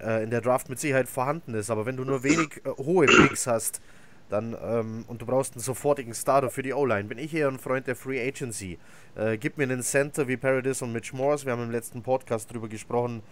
äh, 0.00 0.24
in 0.24 0.30
der 0.30 0.40
Draft 0.40 0.68
mit 0.68 0.80
Sicherheit 0.80 1.08
vorhanden 1.08 1.54
ist. 1.54 1.70
Aber 1.70 1.86
wenn 1.86 1.96
du 1.96 2.04
nur 2.04 2.22
wenig 2.22 2.60
äh, 2.64 2.70
hohe 2.70 3.06
Picks 3.06 3.46
hast, 3.46 3.80
dann 4.28 4.56
ähm, 4.60 5.04
und 5.06 5.22
du 5.22 5.26
brauchst 5.26 5.52
einen 5.52 5.62
sofortigen 5.62 6.12
Starter 6.12 6.50
für 6.50 6.62
die 6.62 6.72
O-Line, 6.72 7.04
bin 7.04 7.18
ich 7.18 7.32
eher 7.32 7.46
ein 7.46 7.60
Freund 7.60 7.86
der 7.86 7.94
Free 7.94 8.26
Agency. 8.26 8.78
Äh, 9.14 9.38
gib 9.38 9.58
mir 9.58 9.64
einen 9.64 9.82
Center 9.82 10.26
wie 10.26 10.36
Paradis 10.36 10.82
und 10.82 10.92
Mitch 10.92 11.14
Morris, 11.14 11.44
wir 11.44 11.52
haben 11.52 11.62
im 11.62 11.70
letzten 11.70 12.02
Podcast 12.02 12.52
drüber 12.52 12.68
gesprochen. 12.68 13.22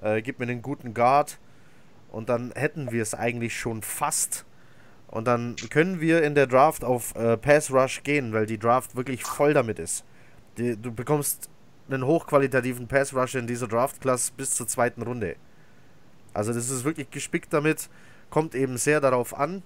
Äh, 0.00 0.22
gib 0.22 0.38
mir 0.38 0.46
einen 0.46 0.62
guten 0.62 0.94
Guard 0.94 1.38
und 2.14 2.28
dann 2.28 2.52
hätten 2.54 2.92
wir 2.92 3.02
es 3.02 3.14
eigentlich 3.14 3.58
schon 3.58 3.82
fast 3.82 4.46
und 5.08 5.26
dann 5.26 5.56
können 5.70 6.00
wir 6.00 6.22
in 6.22 6.34
der 6.34 6.46
Draft 6.46 6.84
auf 6.84 7.14
äh, 7.14 7.36
Pass 7.36 7.70
Rush 7.70 8.02
gehen, 8.02 8.32
weil 8.32 8.46
die 8.46 8.58
Draft 8.58 8.96
wirklich 8.96 9.24
voll 9.24 9.54
damit 9.54 9.78
ist. 9.78 10.04
Die, 10.58 10.76
du 10.76 10.92
bekommst 10.92 11.50
einen 11.88 12.06
hochqualitativen 12.06 12.88
Pass 12.88 13.14
Rush 13.14 13.34
in 13.34 13.46
dieser 13.46 13.68
Draft-Class 13.68 14.30
bis 14.32 14.54
zur 14.54 14.66
zweiten 14.66 15.02
Runde. 15.02 15.36
Also 16.32 16.52
das 16.52 16.70
ist 16.70 16.84
wirklich 16.84 17.10
gespickt 17.10 17.52
damit, 17.52 17.88
kommt 18.30 18.54
eben 18.54 18.76
sehr 18.76 19.00
darauf 19.00 19.38
an. 19.38 19.62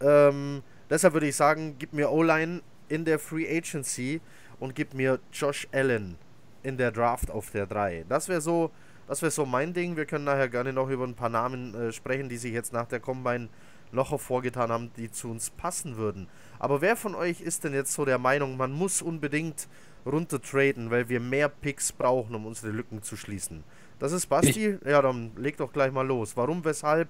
Ähm, 0.00 0.62
deshalb 0.90 1.14
würde 1.14 1.26
ich 1.26 1.36
sagen, 1.36 1.76
gib 1.78 1.92
mir 1.92 2.10
O-Line 2.10 2.62
in 2.88 3.04
der 3.04 3.18
Free 3.18 3.48
Agency 3.48 4.20
und 4.60 4.74
gib 4.74 4.94
mir 4.94 5.18
Josh 5.32 5.66
Allen 5.72 6.16
in 6.62 6.76
der 6.76 6.92
Draft 6.92 7.30
auf 7.30 7.50
der 7.50 7.66
3. 7.66 8.04
Das 8.08 8.28
wäre 8.28 8.40
so, 8.40 8.70
das 9.06 9.22
wäre 9.22 9.30
so 9.30 9.46
mein 9.46 9.72
Ding. 9.72 9.96
Wir 9.96 10.06
können 10.06 10.24
nachher 10.24 10.48
gerne 10.48 10.72
noch 10.72 10.88
über 10.88 11.04
ein 11.04 11.14
paar 11.14 11.28
Namen 11.28 11.74
äh, 11.74 11.92
sprechen, 11.92 12.28
die 12.28 12.36
sich 12.36 12.52
jetzt 12.52 12.72
nach 12.72 12.86
der 12.86 13.00
Combine 13.00 13.48
noch 13.92 14.10
hervorgetan 14.10 14.70
haben, 14.70 14.90
die 14.96 15.10
zu 15.10 15.30
uns 15.30 15.50
passen 15.50 15.96
würden. 15.96 16.28
Aber 16.58 16.80
wer 16.80 16.96
von 16.96 17.14
euch 17.14 17.40
ist 17.40 17.64
denn 17.64 17.74
jetzt 17.74 17.92
so 17.92 18.04
der 18.04 18.18
Meinung, 18.18 18.56
man 18.56 18.72
muss 18.72 19.02
unbedingt 19.02 19.68
runter 20.04 20.40
traden, 20.40 20.90
weil 20.90 21.08
wir 21.08 21.20
mehr 21.20 21.48
Picks 21.48 21.92
brauchen, 21.92 22.34
um 22.34 22.46
unsere 22.46 22.72
Lücken 22.72 23.02
zu 23.02 23.16
schließen? 23.16 23.64
Das 23.98 24.12
ist 24.12 24.26
Basti. 24.26 24.78
Ich 24.80 24.86
ja, 24.86 25.00
dann 25.02 25.32
leg 25.36 25.56
doch 25.56 25.72
gleich 25.72 25.92
mal 25.92 26.06
los. 26.06 26.36
Warum, 26.36 26.64
weshalb? 26.64 27.08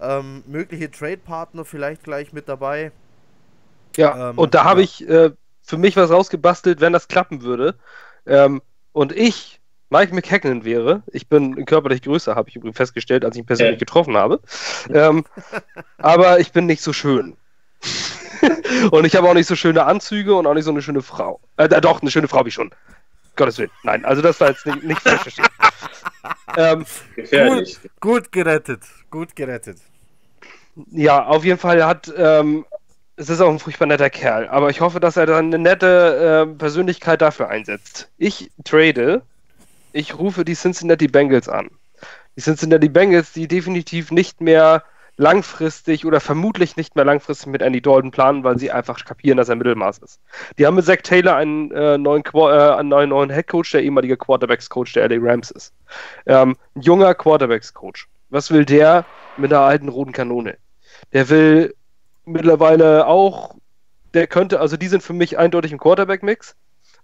Ähm, 0.00 0.42
mögliche 0.46 0.90
Trade-Partner 0.90 1.64
vielleicht 1.64 2.04
gleich 2.04 2.32
mit 2.32 2.48
dabei. 2.48 2.92
Ja, 3.96 4.30
ähm, 4.30 4.38
und 4.38 4.54
da 4.54 4.64
habe 4.64 4.80
ja. 4.80 4.84
ich 4.84 5.08
äh, 5.08 5.30
für 5.62 5.76
mich 5.76 5.96
was 5.96 6.10
rausgebastelt, 6.10 6.80
wenn 6.80 6.92
das 6.92 7.08
klappen 7.08 7.42
würde. 7.42 7.74
Ähm, 8.26 8.62
und 8.92 9.12
ich 9.12 9.59
Mike 9.90 10.14
McHacken 10.14 10.64
wäre. 10.64 11.02
Ich 11.12 11.28
bin 11.28 11.64
körperlich 11.66 12.02
größer, 12.02 12.36
habe 12.36 12.48
ich 12.48 12.56
übrigens 12.56 12.76
festgestellt, 12.76 13.24
als 13.24 13.34
ich 13.36 13.42
ihn 13.42 13.46
persönlich 13.46 13.74
ja. 13.74 13.78
getroffen 13.78 14.16
habe. 14.16 14.40
Ähm, 14.92 15.24
aber 15.98 16.38
ich 16.38 16.52
bin 16.52 16.66
nicht 16.66 16.80
so 16.80 16.92
schön. 16.92 17.36
und 18.92 19.04
ich 19.04 19.16
habe 19.16 19.28
auch 19.28 19.34
nicht 19.34 19.48
so 19.48 19.56
schöne 19.56 19.84
Anzüge 19.84 20.34
und 20.34 20.46
auch 20.46 20.54
nicht 20.54 20.64
so 20.64 20.70
eine 20.70 20.80
schöne 20.80 21.02
Frau. 21.02 21.40
Äh, 21.56 21.68
doch, 21.80 22.00
eine 22.00 22.10
schöne 22.10 22.28
Frau 22.28 22.38
habe 22.38 22.48
ich 22.48 22.54
schon. 22.54 22.70
Gottes 23.36 23.58
Willen. 23.58 23.70
Nein, 23.82 24.04
also 24.04 24.22
das 24.22 24.40
war 24.40 24.48
jetzt 24.48 24.64
nicht, 24.64 24.84
nicht 24.84 25.00
falsch 25.00 25.22
verstehen. 25.22 25.46
ähm, 26.56 26.84
gut, 27.30 27.80
gut, 28.00 28.32
gerettet. 28.32 28.82
Gut 29.10 29.34
gerettet. 29.34 29.78
Ja, 30.90 31.24
auf 31.24 31.44
jeden 31.44 31.58
Fall 31.58 31.84
hat. 31.84 32.12
Ähm, 32.16 32.64
es 33.16 33.28
ist 33.28 33.40
auch 33.42 33.50
ein 33.50 33.58
furchtbar 33.58 33.86
netter 33.86 34.08
Kerl, 34.08 34.48
aber 34.48 34.70
ich 34.70 34.80
hoffe, 34.80 34.98
dass 34.98 35.18
er 35.18 35.26
dann 35.26 35.46
eine 35.46 35.58
nette 35.58 36.46
äh, 36.48 36.56
Persönlichkeit 36.56 37.20
dafür 37.20 37.48
einsetzt. 37.48 38.08
Ich 38.16 38.50
trade 38.64 39.22
ich 39.92 40.18
rufe 40.18 40.44
die 40.44 40.54
Cincinnati 40.54 41.08
Bengals 41.08 41.48
an. 41.48 41.70
Die 42.36 42.42
Cincinnati 42.42 42.88
Bengals, 42.88 43.32
die 43.32 43.48
definitiv 43.48 44.10
nicht 44.10 44.40
mehr 44.40 44.84
langfristig 45.16 46.06
oder 46.06 46.18
vermutlich 46.18 46.76
nicht 46.76 46.96
mehr 46.96 47.04
langfristig 47.04 47.48
mit 47.48 47.60
Andy 47.60 47.82
Dalton 47.82 48.10
planen, 48.10 48.42
weil 48.42 48.58
sie 48.58 48.70
einfach 48.70 49.04
kapieren, 49.04 49.36
dass 49.36 49.50
er 49.50 49.56
Mittelmaß 49.56 49.98
ist. 49.98 50.18
Die 50.56 50.66
haben 50.66 50.76
mit 50.76 50.86
Zach 50.86 51.02
Taylor 51.02 51.36
einen, 51.36 51.70
äh, 51.72 51.98
neuen, 51.98 52.22
äh, 52.24 52.38
einen 52.40 52.88
neuen, 52.88 53.10
neuen 53.10 53.30
Head 53.30 53.48
Coach, 53.48 53.72
der 53.72 53.82
ehemalige 53.82 54.16
Quarterbacks-Coach 54.16 54.94
der 54.94 55.08
LA 55.08 55.18
Rams 55.20 55.50
ist. 55.50 55.74
Ähm, 56.24 56.56
ein 56.74 56.80
junger 56.80 57.14
Quarterbacks-Coach. 57.14 58.08
Was 58.30 58.50
will 58.50 58.64
der 58.64 59.04
mit 59.36 59.52
einer 59.52 59.62
alten 59.62 59.88
roten 59.88 60.12
Kanone? 60.12 60.56
Der 61.12 61.28
will 61.28 61.74
mittlerweile 62.24 63.06
auch, 63.06 63.56
der 64.14 64.26
könnte, 64.26 64.60
also 64.60 64.78
die 64.78 64.88
sind 64.88 65.02
für 65.02 65.12
mich 65.12 65.36
eindeutig 65.36 65.72
im 65.72 65.78
Quarterback-Mix 65.78 66.56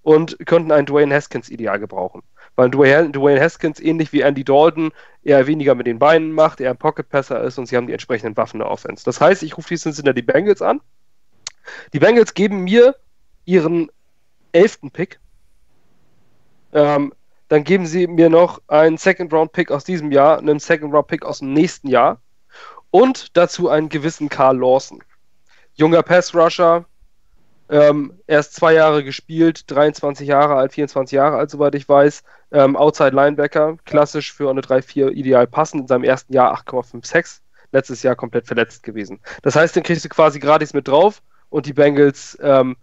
und 0.02 0.38
könnten 0.46 0.72
einen 0.72 0.86
Dwayne 0.86 1.14
Haskins 1.14 1.50
ideal 1.50 1.78
gebrauchen 1.78 2.22
weil 2.56 2.70
Dwayne, 2.70 3.40
Haskins 3.40 3.80
ähnlich 3.80 4.12
wie 4.12 4.22
Andy 4.22 4.42
Dalton 4.42 4.92
eher 5.22 5.46
weniger 5.46 5.74
mit 5.74 5.86
den 5.86 5.98
Beinen 5.98 6.32
macht, 6.32 6.60
eher 6.60 6.70
ein 6.70 6.78
Pocket-Passer 6.78 7.42
ist 7.42 7.58
und 7.58 7.66
sie 7.66 7.76
haben 7.76 7.86
die 7.86 7.92
entsprechenden 7.92 8.36
Waffen 8.36 8.58
der 8.60 8.70
Offense. 8.70 9.04
Das 9.04 9.20
heißt, 9.20 9.42
ich 9.42 9.56
rufe 9.56 9.68
die 9.68 9.76
Cincinnati 9.76 10.22
Bengals 10.22 10.62
an. 10.62 10.80
Die 11.92 11.98
Bengals 11.98 12.34
geben 12.34 12.64
mir 12.64 12.96
ihren 13.44 13.90
elften 14.52 14.90
Pick. 14.90 15.20
Ähm, 16.72 17.12
dann 17.48 17.62
geben 17.62 17.86
sie 17.86 18.06
mir 18.06 18.28
noch 18.28 18.60
einen 18.66 18.96
Second-Round-Pick 18.96 19.70
aus 19.70 19.84
diesem 19.84 20.10
Jahr, 20.10 20.38
einen 20.38 20.58
Second-Round-Pick 20.58 21.24
aus 21.24 21.38
dem 21.38 21.52
nächsten 21.52 21.88
Jahr 21.88 22.20
und 22.90 23.36
dazu 23.36 23.68
einen 23.68 23.88
gewissen 23.88 24.28
Carl 24.28 24.58
Lawson. 24.58 25.02
Junger 25.74 26.02
Pass-Rusher, 26.02 26.86
ähm, 27.68 28.18
erst 28.26 28.54
zwei 28.54 28.74
Jahre 28.74 29.02
gespielt, 29.02 29.70
23 29.70 30.28
Jahre 30.28 30.54
alt, 30.54 30.72
24 30.72 31.16
Jahre 31.16 31.36
alt, 31.36 31.50
soweit 31.50 31.74
ich 31.74 31.88
weiß. 31.88 32.22
Ähm, 32.52 32.76
Outside 32.76 33.10
Linebacker, 33.10 33.76
klassisch 33.84 34.32
für 34.32 34.50
eine 34.50 34.60
3-4 34.60 35.10
ideal 35.10 35.46
passend. 35.46 35.82
In 35.82 35.88
seinem 35.88 36.04
ersten 36.04 36.32
Jahr 36.32 36.56
8,56. 36.56 37.40
Letztes 37.72 38.02
Jahr 38.02 38.14
komplett 38.14 38.46
verletzt 38.46 38.84
gewesen. 38.84 39.20
Das 39.42 39.56
heißt, 39.56 39.74
den 39.74 39.82
kriegst 39.82 40.04
du 40.04 40.08
quasi 40.08 40.38
gratis 40.38 40.72
mit 40.72 40.86
drauf 40.86 41.20
und 41.50 41.66
die 41.66 41.72
Bengals 41.72 42.38
ähm, 42.40 42.76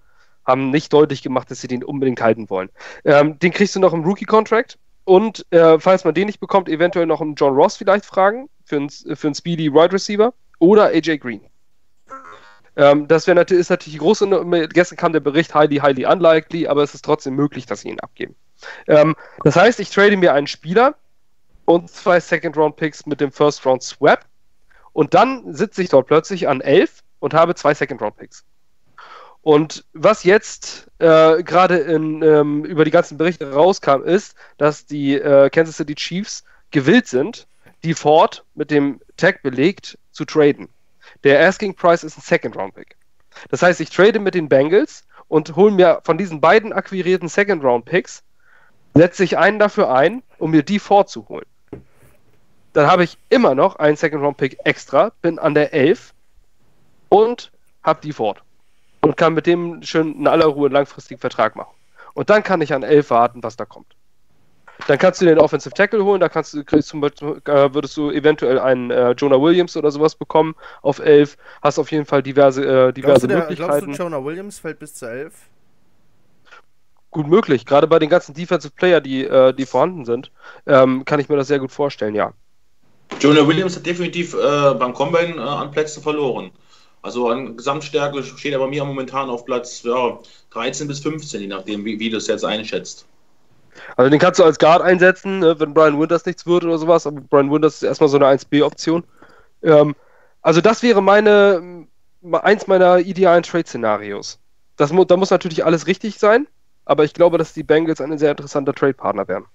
haben 0.45 0.71
nicht 0.71 0.91
deutlich 0.91 1.23
gemacht, 1.23 1.49
dass 1.49 1.61
sie 1.61 1.67
den 1.67 1.83
unbedingt 1.83 2.21
halten 2.21 2.49
wollen. 2.49 2.69
Ähm, 3.05 3.39
den 3.39 3.51
kriegst 3.51 3.75
du 3.75 3.79
noch 3.79 3.93
im 3.93 4.03
Rookie-Contract 4.03 4.77
und 5.05 5.45
äh, 5.51 5.79
falls 5.79 6.03
man 6.03 6.13
den 6.13 6.27
nicht 6.27 6.39
bekommt, 6.39 6.69
eventuell 6.69 7.05
noch 7.05 7.21
einen 7.21 7.35
John 7.35 7.55
Ross 7.55 7.77
vielleicht 7.77 8.05
fragen 8.05 8.49
für 8.65 8.77
einen, 8.77 8.89
für 8.89 9.27
einen 9.27 9.35
Speedy 9.35 9.73
Wide 9.73 9.93
Receiver 9.93 10.33
oder 10.59 10.87
AJ 10.87 11.17
Green. 11.17 11.41
Ähm, 12.75 13.07
das 13.07 13.27
wäre 13.27 13.39
ist 13.41 13.69
natürlich 13.69 13.93
die 13.93 13.99
große. 13.99 14.27
Gestern 14.73 14.97
kam 14.97 15.13
der 15.13 15.19
Bericht 15.19 15.53
highly, 15.53 15.77
highly 15.77 16.05
unlikely, 16.05 16.67
aber 16.67 16.83
es 16.83 16.93
ist 16.93 17.05
trotzdem 17.05 17.35
möglich, 17.35 17.65
dass 17.65 17.81
sie 17.81 17.89
ihn 17.89 17.99
abgeben. 17.99 18.35
Ähm, 18.87 19.15
das 19.43 19.55
heißt, 19.55 19.79
ich 19.79 19.89
trade 19.89 20.17
mir 20.17 20.33
einen 20.33 20.47
Spieler 20.47 20.95
und 21.65 21.89
zwei 21.89 22.19
Second-Round-Picks 22.19 23.05
mit 23.05 23.21
dem 23.21 23.31
First-Round-Swap 23.31 24.25
und 24.91 25.13
dann 25.13 25.53
sitze 25.53 25.81
ich 25.81 25.89
dort 25.89 26.07
plötzlich 26.07 26.47
an 26.47 26.61
11 26.61 27.03
und 27.19 27.33
habe 27.33 27.55
zwei 27.55 27.73
Second-Round-Picks. 27.73 28.43
Und 29.41 29.83
was 29.93 30.23
jetzt 30.23 30.89
äh, 30.99 31.43
gerade 31.43 31.79
ähm, 31.79 32.63
über 32.63 32.85
die 32.85 32.91
ganzen 32.91 33.17
Berichte 33.17 33.51
rauskam, 33.51 34.01
ist, 34.03 34.35
dass 34.57 34.85
die 34.85 35.15
äh, 35.15 35.49
Kansas 35.49 35.77
City 35.77 35.95
Chiefs 35.95 36.45
gewillt 36.71 37.07
sind, 37.07 37.45
die 37.83 37.93
Ford 37.93 38.45
mit 38.55 38.71
dem 38.71 39.01
Tag 39.17 39.43
belegt 39.43 39.97
zu 40.11 40.23
traden. 40.23 40.69
Der 41.23 41.45
Asking 41.47 41.75
Price 41.75 42.03
ist 42.03 42.17
ein 42.17 42.21
Second 42.21 42.55
Round 42.55 42.75
Pick. 42.75 42.97
Das 43.49 43.61
heißt, 43.61 43.79
ich 43.81 43.89
trade 43.89 44.19
mit 44.19 44.35
den 44.35 44.49
Bengals 44.49 45.05
und 45.27 45.55
hole 45.55 45.71
mir 45.71 46.01
von 46.03 46.17
diesen 46.17 46.41
beiden 46.41 46.73
akquirierten 46.73 47.29
Second 47.29 47.63
Round 47.63 47.85
Picks, 47.85 48.23
setze 48.93 49.23
ich 49.23 49.37
einen 49.37 49.59
dafür 49.59 49.93
ein, 49.93 50.23
um 50.37 50.51
mir 50.51 50.63
die 50.63 50.79
vorzuholen. 50.79 51.45
Dann 52.73 52.87
habe 52.87 53.03
ich 53.03 53.17
immer 53.29 53.55
noch 53.55 53.75
einen 53.75 53.95
Second 53.95 54.23
Round 54.23 54.37
Pick 54.37 54.57
extra, 54.65 55.11
bin 55.21 55.39
an 55.39 55.53
der 55.53 55.73
11 55.73 56.13
und 57.09 57.51
habe 57.83 58.01
die 58.01 58.13
fort. 58.13 58.41
Und 59.01 59.17
kann 59.17 59.33
mit 59.33 59.47
dem 59.47 59.83
schön 59.83 60.15
in 60.15 60.27
aller 60.27 60.45
Ruhe 60.45 60.67
einen 60.67 60.73
langfristigen 60.73 61.19
Vertrag 61.19 61.55
machen. 61.55 61.73
Und 62.13 62.29
dann 62.29 62.43
kann 62.43 62.61
ich 62.61 62.73
an 62.73 62.83
11 62.83 63.09
warten, 63.09 63.43
was 63.43 63.55
da 63.55 63.65
kommt. 63.65 63.95
Dann 64.87 64.97
kannst 64.97 65.21
du 65.21 65.25
den 65.25 65.39
Offensive 65.39 65.73
Tackle 65.73 66.03
holen, 66.03 66.19
da 66.19 66.29
kannst 66.29 66.53
du, 66.53 66.63
kriegst 66.63 66.89
zum 66.89 66.99
Beispiel, 67.01 67.41
äh, 67.45 67.73
würdest 67.73 67.95
du 67.95 68.11
eventuell 68.11 68.59
einen 68.59 68.91
äh, 68.91 69.11
Jonah 69.11 69.41
Williams 69.41 69.77
oder 69.77 69.91
sowas 69.91 70.15
bekommen 70.15 70.55
auf 70.81 70.99
11. 70.99 71.37
Hast 71.61 71.79
auf 71.79 71.91
jeden 71.91 72.05
Fall 72.05 72.21
diverse, 72.21 72.61
äh, 72.61 72.93
diverse 72.93 73.01
Glaubst 73.01 73.23
du, 73.23 73.27
der, 73.27 73.37
Möglichkeiten. 73.37 73.85
glaubst 73.85 73.99
du, 73.99 74.03
Jonah 74.03 74.25
Williams 74.25 74.59
fällt 74.59 74.79
bis 74.79 74.95
zu 74.95 75.05
11? 75.05 75.33
Gut 77.11 77.27
möglich, 77.27 77.65
gerade 77.65 77.87
bei 77.87 77.99
den 77.99 78.09
ganzen 78.09 78.33
Defensive 78.33 78.73
Player, 78.75 78.99
die, 78.99 79.23
äh, 79.23 79.53
die 79.53 79.65
vorhanden 79.65 80.03
sind, 80.03 80.31
ähm, 80.65 81.05
kann 81.05 81.19
ich 81.19 81.29
mir 81.29 81.37
das 81.37 81.47
sehr 81.47 81.59
gut 81.59 81.71
vorstellen, 81.71 82.15
ja. 82.15 82.33
Jonah 83.19 83.47
Williams 83.47 83.75
hat 83.75 83.85
definitiv 83.85 84.33
äh, 84.33 84.73
beim 84.73 84.93
Combine 84.93 85.35
äh, 85.35 85.39
an 85.39 85.71
Plätzen 85.71 86.01
verloren. 86.01 86.51
Also 87.03 87.29
an 87.29 87.55
Gesamtstärke 87.55 88.23
steht 88.23 88.53
er 88.53 88.59
bei 88.59 88.67
mir 88.67 88.83
momentan 88.83 89.29
auf 89.29 89.45
Platz 89.45 89.83
ja, 89.83 90.19
13 90.51 90.87
bis 90.87 90.99
15, 91.01 91.41
je 91.41 91.47
nachdem, 91.47 91.85
wie, 91.85 91.99
wie 91.99 92.09
du 92.09 92.17
es 92.17 92.27
jetzt 92.27 92.45
einschätzt. 92.45 93.05
Also 93.97 94.09
den 94.09 94.19
kannst 94.19 94.39
du 94.39 94.43
als 94.43 94.59
Guard 94.59 94.81
einsetzen, 94.81 95.39
ne, 95.39 95.59
wenn 95.59 95.73
Brian 95.73 95.99
Winters 95.99 96.25
nichts 96.25 96.45
wird 96.45 96.63
oder 96.63 96.77
sowas, 96.77 97.07
aber 97.07 97.21
Brian 97.21 97.51
Winters 97.51 97.75
ist 97.75 97.83
erstmal 97.83 98.09
so 98.09 98.17
eine 98.17 98.27
1B-Option. 98.27 99.03
Ähm, 99.63 99.95
also 100.41 100.61
das 100.61 100.83
wäre 100.83 101.01
meine, 101.01 101.87
eins 102.31 102.67
meiner 102.67 102.99
idealen 102.99 103.43
Trade-Szenarios. 103.43 104.39
Das, 104.77 104.91
mu- 104.91 105.05
da 105.05 105.17
muss 105.17 105.29
natürlich 105.31 105.65
alles 105.65 105.87
richtig 105.87 106.19
sein, 106.19 106.47
aber 106.85 107.03
ich 107.03 107.13
glaube, 107.13 107.37
dass 107.37 107.53
die 107.53 107.63
Bengals 107.63 108.01
ein 108.01 108.17
sehr 108.17 108.31
interessanter 108.31 108.73
Trade-Partner 108.73 109.27
wären. 109.27 109.45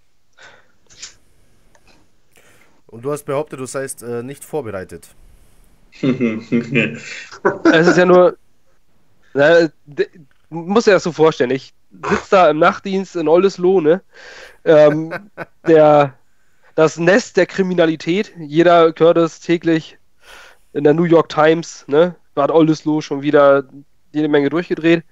Und 2.86 3.04
du 3.04 3.12
hast 3.12 3.24
behauptet, 3.24 3.60
du 3.60 3.66
seist 3.66 4.02
äh, 4.02 4.22
nicht 4.22 4.44
vorbereitet. 4.44 5.08
Es 7.72 7.86
ist 7.86 7.96
ja 7.96 8.04
nur. 8.06 8.36
Na, 9.34 9.68
d- 9.86 10.08
muss 10.50 10.86
ja 10.86 10.94
das 10.94 11.02
so 11.02 11.12
vorstellen. 11.12 11.50
Ich 11.50 11.74
sitze 11.90 12.28
da 12.30 12.50
im 12.50 12.58
Nachtdienst 12.58 13.16
in 13.16 13.28
Oldesloe, 13.28 13.82
ne? 13.82 14.02
Ähm, 14.64 15.30
der, 15.66 16.14
das 16.74 16.98
Nest 16.98 17.36
der 17.36 17.46
Kriminalität. 17.46 18.32
Jeder 18.38 18.92
hört 18.96 19.16
es 19.16 19.40
täglich 19.40 19.98
in 20.72 20.84
der 20.84 20.94
New 20.94 21.04
York 21.04 21.28
Times, 21.28 21.84
ne? 21.88 22.14
War 22.34 22.54
Oldesloe 22.54 23.02
schon 23.02 23.22
wieder 23.22 23.64
jede 24.12 24.28
Menge 24.28 24.50
durchgedreht. 24.50 25.04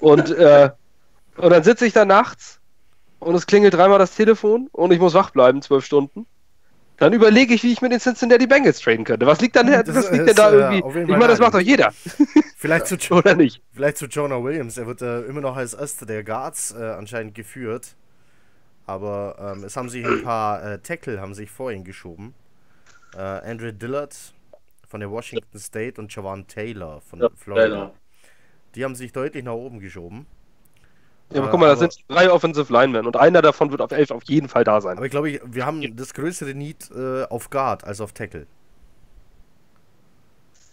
Und, 0.00 0.30
äh, 0.30 0.70
und 1.36 1.50
dann 1.50 1.62
sitze 1.62 1.86
ich 1.86 1.92
da 1.92 2.04
nachts 2.04 2.60
und 3.18 3.34
es 3.34 3.46
klingelt 3.46 3.74
dreimal 3.74 3.98
das 3.98 4.14
Telefon 4.14 4.68
und 4.72 4.92
ich 4.92 4.98
muss 4.98 5.14
wach 5.14 5.30
bleiben, 5.30 5.62
zwölf 5.62 5.84
Stunden. 5.84 6.26
Dann 7.02 7.12
überlege 7.14 7.52
ich, 7.52 7.64
wie 7.64 7.72
ich 7.72 7.82
mit 7.82 7.90
den 7.90 7.98
Cincinnati 7.98 8.46
Bengals 8.46 8.78
traden 8.78 9.04
könnte. 9.04 9.26
Was 9.26 9.40
liegt 9.40 9.56
dann 9.56 9.66
Das 9.66 9.88
was 9.88 10.10
liegt 10.12 10.28
ist, 10.28 10.28
denn 10.28 10.36
da 10.36 10.52
äh, 10.70 10.78
irgendwie? 10.78 11.00
ich 11.00 11.08
meine, 11.08 11.26
das 11.28 11.40
macht 11.40 11.54
doch 11.54 11.60
jeder, 11.60 11.92
Vielleicht 12.56 12.86
zu, 12.86 12.94
jo 12.94 13.16
oder 13.16 13.34
nicht? 13.34 13.60
vielleicht 13.72 13.96
zu 13.96 14.06
Jonah 14.06 14.42
Williams. 14.42 14.76
Er 14.76 14.86
wird 14.86 15.02
äh, 15.02 15.22
immer 15.22 15.40
noch 15.40 15.56
als 15.56 15.74
erster 15.74 16.06
der 16.06 16.22
Guards 16.22 16.72
äh, 16.72 16.78
anscheinend 16.80 17.34
geführt. 17.34 17.96
Aber 18.86 19.54
ähm, 19.56 19.64
es 19.64 19.76
haben 19.76 19.88
sich 19.88 20.06
ein 20.06 20.18
paar 20.22 20.62
äh, 20.64 20.78
Tackle 20.78 21.20
haben 21.20 21.34
sich 21.34 21.50
vor 21.50 21.72
ihn 21.72 21.84
geschoben. 21.84 22.34
Äh, 23.14 23.18
Andrew 23.20 23.72
Dillard 23.72 24.16
von 24.88 25.00
der 25.00 25.10
Washington 25.10 25.58
State 25.58 26.00
und 26.00 26.14
Javan 26.14 26.46
Taylor 26.46 27.00
von 27.02 27.20
Ja, 27.20 27.30
Florida. 27.36 27.64
Taylor. 27.68 27.94
Die 28.74 28.84
haben 28.84 28.94
sich 28.94 29.12
deutlich 29.12 29.44
nach 29.44 29.52
oben 29.54 29.80
geschoben. 29.80 30.26
Ja, 31.32 31.40
aber 31.40 31.48
Äh, 31.48 31.50
guck 31.50 31.60
mal, 31.60 31.66
das 31.68 31.80
aber- 31.80 31.90
sind 31.90 32.04
drei 32.08 32.30
Offensive 32.30 32.72
Linemen 32.72 33.06
und 33.06 33.16
einer 33.16 33.42
davon 33.42 33.70
wird 33.70 33.80
auf 33.80 33.92
elf 33.92 34.10
auf 34.10 34.22
jeden 34.24 34.48
Fall 34.48 34.64
da 34.64 34.80
sein. 34.80 34.96
Aber 34.96 35.06
ich 35.06 35.10
glaube, 35.10 35.40
wir 35.44 35.66
haben 35.66 35.96
das 35.96 36.14
größere 36.14 36.54
Need 36.54 36.90
äh, 36.94 37.24
auf 37.24 37.50
Guard 37.50 37.84
als 37.84 38.00
auf 38.00 38.12
Tackle. 38.12 38.46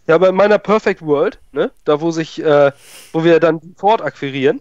Ja, 0.07 0.15
aber 0.15 0.29
in 0.29 0.35
meiner 0.35 0.57
Perfect 0.57 1.01
World, 1.03 1.39
ne, 1.51 1.71
da 1.85 2.01
wo 2.01 2.09
sich, 2.11 2.41
äh, 2.43 2.71
wo 3.13 3.23
wir 3.23 3.39
dann 3.39 3.61
Ford 3.77 4.01
akquirieren 4.01 4.59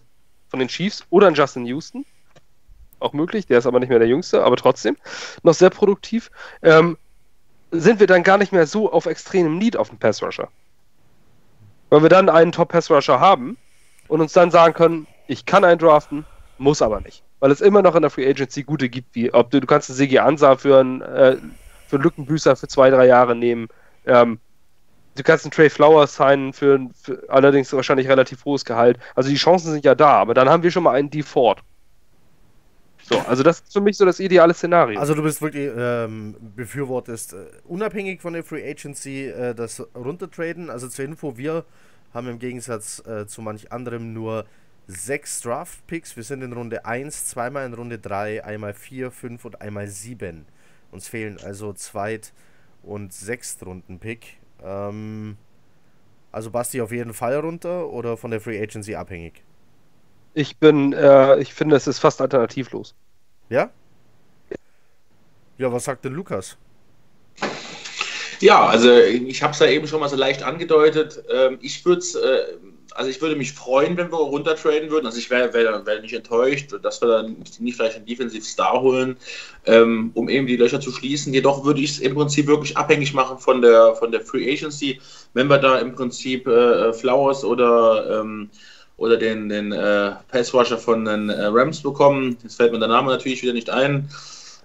von 0.48 0.58
den 0.58 0.68
Chiefs 0.68 1.04
oder 1.10 1.26
einen 1.26 1.36
Justin 1.36 1.64
Houston, 1.66 2.04
auch 3.00 3.12
möglich, 3.12 3.46
der 3.46 3.58
ist 3.58 3.66
aber 3.66 3.80
nicht 3.80 3.88
mehr 3.88 3.98
der 3.98 4.08
Jüngste, 4.08 4.44
aber 4.44 4.56
trotzdem 4.56 4.96
noch 5.42 5.54
sehr 5.54 5.70
produktiv, 5.70 6.30
ähm, 6.62 6.98
sind 7.70 8.00
wir 8.00 8.06
dann 8.06 8.22
gar 8.24 8.38
nicht 8.38 8.52
mehr 8.52 8.66
so 8.66 8.92
auf 8.92 9.06
extremem 9.06 9.56
Need 9.58 9.76
auf 9.76 9.88
den 9.88 9.98
Pass 9.98 10.22
Rusher. 10.22 10.48
Weil 11.90 12.02
wir 12.02 12.08
dann 12.10 12.28
einen 12.28 12.52
Top 12.52 12.68
Pass 12.70 12.90
Rusher 12.90 13.20
haben 13.20 13.56
und 14.08 14.20
uns 14.20 14.32
dann 14.32 14.50
sagen 14.50 14.74
können, 14.74 15.06
ich 15.28 15.46
kann 15.46 15.64
einen 15.64 15.78
draften, 15.78 16.24
muss 16.58 16.82
aber 16.82 17.00
nicht. 17.00 17.22
Weil 17.38 17.52
es 17.52 17.60
immer 17.60 17.82
noch 17.82 17.94
in 17.94 18.02
der 18.02 18.10
Free 18.10 18.28
Agency 18.28 18.64
gute 18.64 18.88
gibt, 18.88 19.14
wie 19.14 19.32
ob 19.32 19.50
du, 19.50 19.60
du 19.60 19.66
kannst 19.66 19.88
einen 19.88 19.96
Sigi 19.96 20.18
Ansa 20.18 20.56
für 20.56 20.80
einen, 20.80 21.02
äh, 21.02 21.36
für 21.86 21.98
Lückenbüßer 21.98 22.56
für 22.56 22.66
zwei, 22.66 22.90
drei 22.90 23.06
Jahre 23.06 23.36
nehmen. 23.36 23.68
Ähm, 24.06 24.40
du 25.14 25.22
kannst 25.22 25.44
einen 25.44 25.52
Trey 25.52 25.70
Flowers 25.70 26.16
signen 26.16 26.52
für, 26.52 26.80
für 27.00 27.22
allerdings 27.28 27.72
wahrscheinlich 27.72 28.08
relativ 28.08 28.44
hohes 28.44 28.64
Gehalt. 28.64 28.98
Also 29.14 29.30
die 29.30 29.36
Chancen 29.36 29.70
sind 29.70 29.84
ja 29.84 29.94
da, 29.94 30.14
aber 30.14 30.34
dann 30.34 30.48
haben 30.48 30.62
wir 30.62 30.70
schon 30.70 30.82
mal 30.82 30.94
einen 30.94 31.10
D 31.10 31.22
Ford. 31.22 31.62
So, 33.02 33.18
also 33.20 33.42
das 33.42 33.60
ist 33.60 33.72
für 33.72 33.80
mich 33.80 33.96
so 33.96 34.04
das 34.04 34.20
ideale 34.20 34.52
Szenario. 34.52 35.00
Also 35.00 35.14
du 35.14 35.22
bist 35.22 35.40
wirklich 35.40 35.70
ähm, 35.74 36.34
befürwortest, 36.56 37.32
äh, 37.32 37.36
unabhängig 37.64 38.20
von 38.20 38.34
der 38.34 38.44
Free 38.44 38.68
Agency, 38.68 39.26
äh, 39.28 39.54
das 39.54 39.80
runtertraden. 39.94 40.68
Also 40.68 40.88
zur 40.88 41.04
Info, 41.04 41.38
wir 41.38 41.64
haben 42.12 42.28
im 42.28 42.38
Gegensatz 42.38 43.02
äh, 43.06 43.26
zu 43.26 43.40
manch 43.40 43.72
anderem 43.72 44.12
nur 44.12 44.44
sechs 44.88 45.40
Draft-Picks. 45.42 46.16
Wir 46.16 46.24
sind 46.24 46.42
in 46.42 46.52
Runde 46.52 46.84
1, 46.84 47.26
zweimal 47.26 47.64
in 47.64 47.74
Runde 47.74 48.00
3, 48.00 48.44
einmal 48.44 48.74
4, 48.74 49.12
5 49.12 49.44
und 49.44 49.60
einmal 49.60 49.86
7. 49.86 50.46
Uns 50.90 51.06
fehlen 51.06 51.38
also 51.44 51.72
Zweit- 51.72 52.32
und 52.82 53.12
Sechstrunden-Pick. 53.12 54.38
Ähm, 54.64 55.36
also 56.32 56.50
Basti 56.50 56.80
auf 56.80 56.90
jeden 56.90 57.14
Fall 57.14 57.36
runter 57.36 57.88
oder 57.88 58.16
von 58.16 58.32
der 58.32 58.40
Free 58.40 58.60
Agency 58.60 58.96
abhängig? 58.96 59.44
ich 60.38 60.56
bin, 60.56 60.92
äh, 60.92 61.40
ich 61.40 61.52
finde, 61.52 61.76
es 61.76 61.86
ist 61.86 61.98
fast 61.98 62.20
alternativlos. 62.20 62.94
Ja? 63.48 63.70
Ja, 65.58 65.72
was 65.72 65.84
sagt 65.84 66.04
denn 66.04 66.14
Lukas? 66.14 66.56
Ja, 68.40 68.66
also 68.66 68.96
ich 68.96 69.42
habe 69.42 69.52
es 69.52 69.58
ja 69.58 69.66
eben 69.66 69.88
schon 69.88 69.98
mal 69.98 70.08
so 70.08 70.14
leicht 70.14 70.44
angedeutet. 70.44 71.24
Ähm, 71.28 71.58
ich 71.60 71.84
würde 71.84 72.02
äh, 72.02 72.56
also 72.98 73.10
ich 73.10 73.22
würde 73.22 73.36
mich 73.36 73.52
freuen, 73.52 73.96
wenn 73.96 74.10
wir 74.10 74.18
runtertraden 74.18 74.90
würden. 74.90 75.06
Also 75.06 75.18
ich 75.18 75.30
wäre 75.30 75.54
wär, 75.54 75.86
wär 75.86 76.00
nicht 76.00 76.14
enttäuscht, 76.14 76.74
dass 76.82 77.00
wir 77.00 77.06
dann 77.06 77.36
nicht, 77.60 77.76
vielleicht 77.76 77.94
einen 77.94 78.06
Defensive 78.06 78.44
Star 78.44 78.80
holen, 78.80 79.16
ähm, 79.66 80.10
um 80.14 80.28
eben 80.28 80.48
die 80.48 80.56
Löcher 80.56 80.80
zu 80.80 80.90
schließen. 80.90 81.32
Jedoch 81.32 81.64
würde 81.64 81.80
ich 81.80 81.92
es 81.92 81.98
im 82.00 82.16
Prinzip 82.16 82.48
wirklich 82.48 82.76
abhängig 82.76 83.14
machen 83.14 83.38
von 83.38 83.62
der 83.62 83.94
von 83.94 84.10
der 84.10 84.20
Free 84.20 84.52
Agency. 84.52 85.00
Wenn 85.32 85.46
wir 85.46 85.58
da 85.58 85.78
im 85.78 85.94
Prinzip 85.94 86.48
äh, 86.48 86.92
Flowers 86.92 87.44
oder 87.44 88.20
ähm, 88.20 88.50
oder 88.96 89.16
den, 89.16 89.48
den 89.48 89.70
äh, 89.70 90.16
Passrusher 90.26 90.76
von 90.76 91.04
den 91.04 91.28
äh, 91.30 91.44
Rams 91.44 91.80
bekommen, 91.80 92.36
jetzt 92.42 92.56
fällt 92.56 92.72
mir 92.72 92.80
der 92.80 92.88
Name 92.88 93.12
natürlich 93.12 93.44
wieder 93.44 93.52
nicht 93.52 93.70
ein, 93.70 94.10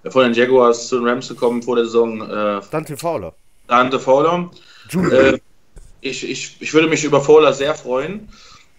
äh, 0.03 0.09
von 0.09 0.23
den 0.23 0.33
Jaguars 0.33 0.87
zu 0.87 0.97
den 0.97 1.07
Rams 1.07 1.27
gekommen 1.29 1.61
vor 1.61 1.75
der 1.75 1.85
Saison, 1.85 2.21
äh, 2.21 2.61
Dante 2.71 2.97
Fowler. 2.97 3.35
Dante 3.67 3.99
Fowler. 3.99 4.49
Äh, 4.91 5.37
ich, 6.03 6.29
ich, 6.29 6.57
ich 6.59 6.73
würde 6.73 6.87
mich 6.87 7.03
über 7.03 7.21
Fowler 7.21 7.53
sehr 7.53 7.75
freuen. 7.75 8.29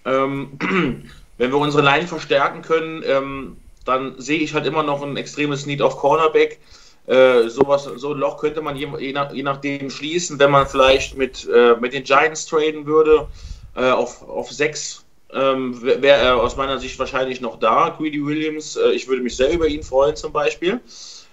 Ähm, 0.04 0.58
wenn 1.38 1.50
wir 1.50 1.58
unsere 1.58 1.82
Line 1.82 2.06
verstärken 2.06 2.62
können, 2.62 3.02
ähm, 3.06 3.56
dann 3.84 4.14
sehe 4.18 4.38
ich 4.38 4.54
halt 4.54 4.66
immer 4.66 4.82
noch 4.82 5.02
ein 5.02 5.16
extremes 5.16 5.66
Need 5.66 5.82
auf 5.82 5.96
Cornerback. 5.96 6.60
Äh, 7.06 7.48
sowas, 7.48 7.84
so 7.96 8.12
ein 8.12 8.18
Loch 8.18 8.38
könnte 8.38 8.62
man 8.62 8.76
je, 8.76 8.88
je, 8.98 9.12
nach, 9.12 9.32
je 9.32 9.42
nachdem 9.42 9.90
schließen, 9.90 10.38
wenn 10.38 10.50
man 10.50 10.66
vielleicht 10.66 11.16
mit, 11.18 11.46
äh, 11.52 11.76
mit 11.76 11.92
den 11.92 12.04
Giants 12.04 12.46
traden 12.46 12.86
würde. 12.86 13.28
Äh, 13.76 13.90
auf, 13.90 14.26
auf 14.28 14.50
sechs 14.50 15.04
ähm, 15.32 15.82
wäre 15.82 16.20
er 16.20 16.40
aus 16.40 16.56
meiner 16.56 16.78
Sicht 16.78 16.98
wahrscheinlich 16.98 17.40
noch 17.40 17.58
da, 17.58 17.94
Greedy 17.98 18.24
Williams. 18.24 18.76
Äh, 18.76 18.92
ich 18.92 19.08
würde 19.08 19.22
mich 19.22 19.36
sehr 19.36 19.52
über 19.52 19.66
ihn 19.66 19.82
freuen, 19.82 20.16
zum 20.16 20.32
Beispiel. 20.32 20.80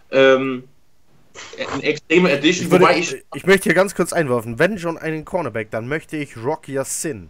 Ähm, 0.10 0.64
eine 1.72 1.84
extreme 1.84 2.32
Edition, 2.32 2.66
Ich, 2.66 2.72
würde, 2.72 2.86
wobei 2.86 2.98
ich, 3.00 3.24
ich. 3.34 3.46
möchte 3.46 3.64
hier 3.66 3.74
ganz 3.74 3.96
kurz 3.96 4.14
einwerfen. 4.14 4.60
Wenn 4.60 4.78
schon 4.80 4.98
einen 4.98 5.26
Cornerback, 5.26 5.72
dann 5.72 5.88
möchte 5.88 6.18
ich 6.18 6.38
Rock 6.38 6.66
Sin. 6.84 7.30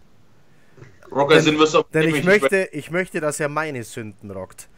Rocker 1.10 1.40
sind 1.40 1.58
wir 1.58 1.66
so 1.66 1.82
Denn 1.92 2.08
ich 2.14 2.24
möchte, 2.24 2.68
ich 2.72 2.90
möchte, 2.90 3.20
dass 3.20 3.38
er 3.38 3.48
meine 3.48 3.84
Sünden 3.84 4.30
rockt. 4.30 4.68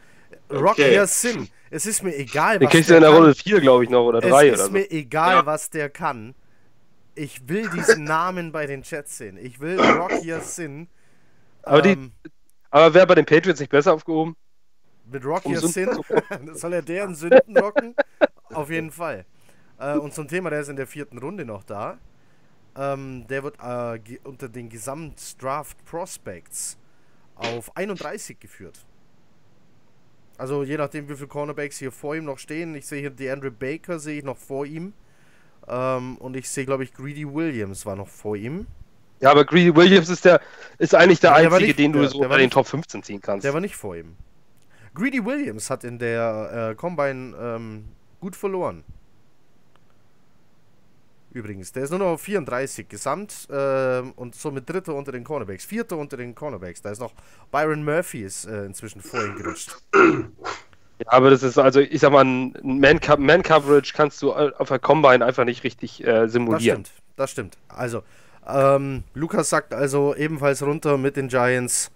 Rock 0.51 0.71
Okay. 0.73 1.03
Sin. 1.07 1.47
Es 1.69 1.85
ist 1.85 2.03
mir 2.03 2.15
egal, 2.15 2.59
Den 2.59 2.65
was 2.67 2.71
kriegst 2.73 2.89
du 2.89 2.93
der 2.93 2.97
in 2.97 3.03
der. 3.03 3.11
Runde 3.19 3.33
4, 3.35 3.61
glaube 3.61 3.83
ich, 3.85 3.89
noch, 3.89 4.05
oder 4.05 4.19
Es 4.21 4.29
3 4.29 4.47
ist 4.47 4.53
oder 4.55 4.65
so. 4.65 4.71
mir 4.71 4.91
egal, 4.91 5.35
Ja. 5.37 5.45
was 5.45 5.69
der 5.69 5.89
kann. 5.89 6.35
Ich 7.15 7.47
will 7.47 7.69
diesen 7.69 8.03
Namen 8.03 8.51
bei 8.51 8.65
den 8.67 8.83
Chats 8.83 9.17
sehen. 9.17 9.37
Ich 9.41 9.59
will 9.61 9.79
Rock 9.79 10.11
Sin. 10.41 10.87
Aber 11.63 11.81
die- 11.81 11.91
ähm, 11.91 12.11
Aber 12.69 12.93
wäre 12.93 13.07
bei 13.07 13.15
den 13.15 13.25
Patriots 13.25 13.59
nicht 13.61 13.69
besser 13.71 13.93
aufgehoben? 13.93 14.35
Mit 15.09 15.23
Rock 15.23 15.45
Um 15.45 15.55
Sin 15.55 15.89
soll 16.53 16.73
er 16.73 16.81
deren 16.81 17.15
Sünden 17.15 17.57
rocken? 17.57 17.95
Auf 18.55 18.69
jeden 18.69 18.91
Fall. 18.91 19.25
Äh, 19.79 19.97
und 19.97 20.13
zum 20.13 20.27
Thema, 20.27 20.49
der 20.49 20.61
ist 20.61 20.69
in 20.69 20.75
der 20.75 20.87
vierten 20.87 21.17
Runde 21.17 21.45
noch 21.45 21.63
da. 21.63 21.97
Ähm, 22.77 23.25
der 23.27 23.43
wird 23.43 23.57
äh, 23.61 24.17
unter 24.23 24.49
den 24.49 24.69
Gesamtdraft 24.69 25.83
Prospects 25.85 26.77
auf 27.35 27.75
31 27.75 28.39
geführt. 28.39 28.85
Also 30.37 30.63
je 30.63 30.77
nachdem, 30.77 31.07
wie 31.07 31.15
viele 31.15 31.27
Cornerbacks 31.27 31.77
hier 31.77 31.91
vor 31.91 32.15
ihm 32.15 32.25
noch 32.25 32.39
stehen. 32.39 32.75
Ich 32.75 32.85
sehe 32.85 32.99
hier 32.99 33.09
DeAndre 33.09 33.51
Baker, 33.51 33.99
sehe 33.99 34.17
ich 34.19 34.23
noch 34.25 34.37
vor 34.37 34.65
ihm. 34.65 34.93
Ähm, 35.67 36.17
und 36.17 36.35
ich 36.35 36.49
sehe, 36.49 36.65
glaube 36.65 36.83
ich, 36.83 36.93
Greedy 36.93 37.25
Williams 37.33 37.85
war 37.85 37.95
noch 37.95 38.09
vor 38.09 38.35
ihm. 38.35 38.67
Ja, 39.21 39.31
aber 39.31 39.45
Greedy 39.45 39.73
Williams 39.75 40.09
ist 40.09 40.25
der 40.25 40.41
ist 40.77 40.93
eigentlich 40.93 41.21
der 41.21 41.31
der 41.31 41.45
einzige, 41.51 41.65
nicht- 41.67 41.79
den 41.79 41.93
du 41.93 41.99
der- 42.01 42.09
so 42.09 42.17
der 42.19 42.27
unter 42.27 42.37
den 42.37 42.49
Top 42.51 42.67
15 42.67 43.01
ziehen 43.03 43.21
kannst. 43.21 43.45
Der 43.45 43.53
war 43.53 43.61
nicht 43.61 43.75
vor 43.77 43.95
ihm. 43.95 44.15
Greedy 44.93 45.23
Williams 45.25 45.69
hat 45.69 45.83
in 45.85 45.97
der 45.99 46.71
äh, 46.71 46.75
Combine 46.75 47.35
ähm, 47.39 47.85
gut 48.25 48.35
verloren. 48.35 48.83
Übrigens, 51.31 51.71
der 51.71 51.83
ist 51.83 51.91
nur 51.91 51.99
noch 51.99 52.13
auf 52.13 52.21
34 52.21 52.89
gesamt 52.89 53.47
äh, 53.51 54.01
und 54.15 54.33
somit 54.33 54.67
dritter 54.67 54.95
unter 54.95 55.11
den 55.11 55.23
Cornerbacks, 55.23 55.63
vierter 55.63 55.97
unter 55.97 56.17
den 56.17 56.33
Cornerbacks. 56.33 56.81
Da 56.81 56.89
ist 56.89 56.99
noch 56.99 57.13
Byron 57.51 57.85
Murphy 57.85 58.23
ist 58.23 58.45
äh, 58.45 58.65
inzwischen 58.65 59.01
vorhin 59.01 59.35
gerutscht. 59.35 59.77
Ja, 60.97 61.11
aber 61.11 61.29
das 61.29 61.43
ist 61.43 61.57
also, 61.57 61.81
ich 61.81 61.99
sag 61.99 62.13
mal, 62.13 62.23
ein 62.23 62.53
Man-Coverage 62.63 63.91
kannst 63.93 64.21
du 64.21 64.31
auf 64.31 64.69
der 64.69 64.79
Combine 64.79 65.25
einfach 65.25 65.43
nicht 65.43 65.65
richtig 65.65 66.01
äh, 66.07 66.29
simulieren. 66.29 66.83
Das 66.83 66.93
stimmt, 66.93 67.03
das 67.17 67.31
stimmt. 67.31 67.57
Also, 67.67 68.01
ähm, 68.47 69.03
Lukas 69.13 69.49
sagt 69.49 69.73
also 69.73 70.15
ebenfalls 70.15 70.63
runter 70.63 70.97
mit 70.97 71.17
den 71.17 71.27
Giants. 71.27 71.91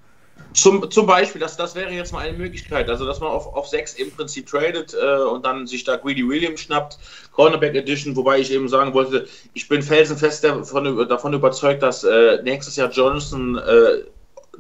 Zum, 0.54 0.90
zum 0.90 1.06
Beispiel, 1.06 1.40
das, 1.40 1.58
das 1.58 1.76
wäre 1.76 1.92
jetzt 1.92 2.12
mal 2.12 2.28
eine 2.28 2.38
Möglichkeit, 2.38 2.90
also 2.90 3.06
dass 3.06 3.20
man 3.20 3.30
auf, 3.30 3.54
auf 3.54 3.68
6 3.68 3.94
im 3.96 4.12
Prinzip 4.12 4.48
tradet 4.48 4.96
äh, 5.00 5.22
und 5.24 5.46
dann 5.46 5.68
sich 5.68 5.84
da 5.84 5.96
Greedy 5.96 6.28
Williams 6.28 6.62
schnappt, 6.62 6.98
Cornerback 7.32 7.76
Edition, 7.76 8.16
wobei 8.16 8.40
ich 8.40 8.52
eben 8.52 8.68
sagen 8.68 8.94
wollte, 8.94 9.28
ich 9.54 9.68
bin 9.68 9.84
felsenfest 9.84 10.44
davon, 10.44 11.08
davon 11.08 11.34
überzeugt, 11.34 11.84
dass 11.84 12.04
äh, 12.04 12.42
nächstes 12.44 12.76
Jahr 12.78 12.90
Johnson 12.90 13.58
äh, 13.58 14.04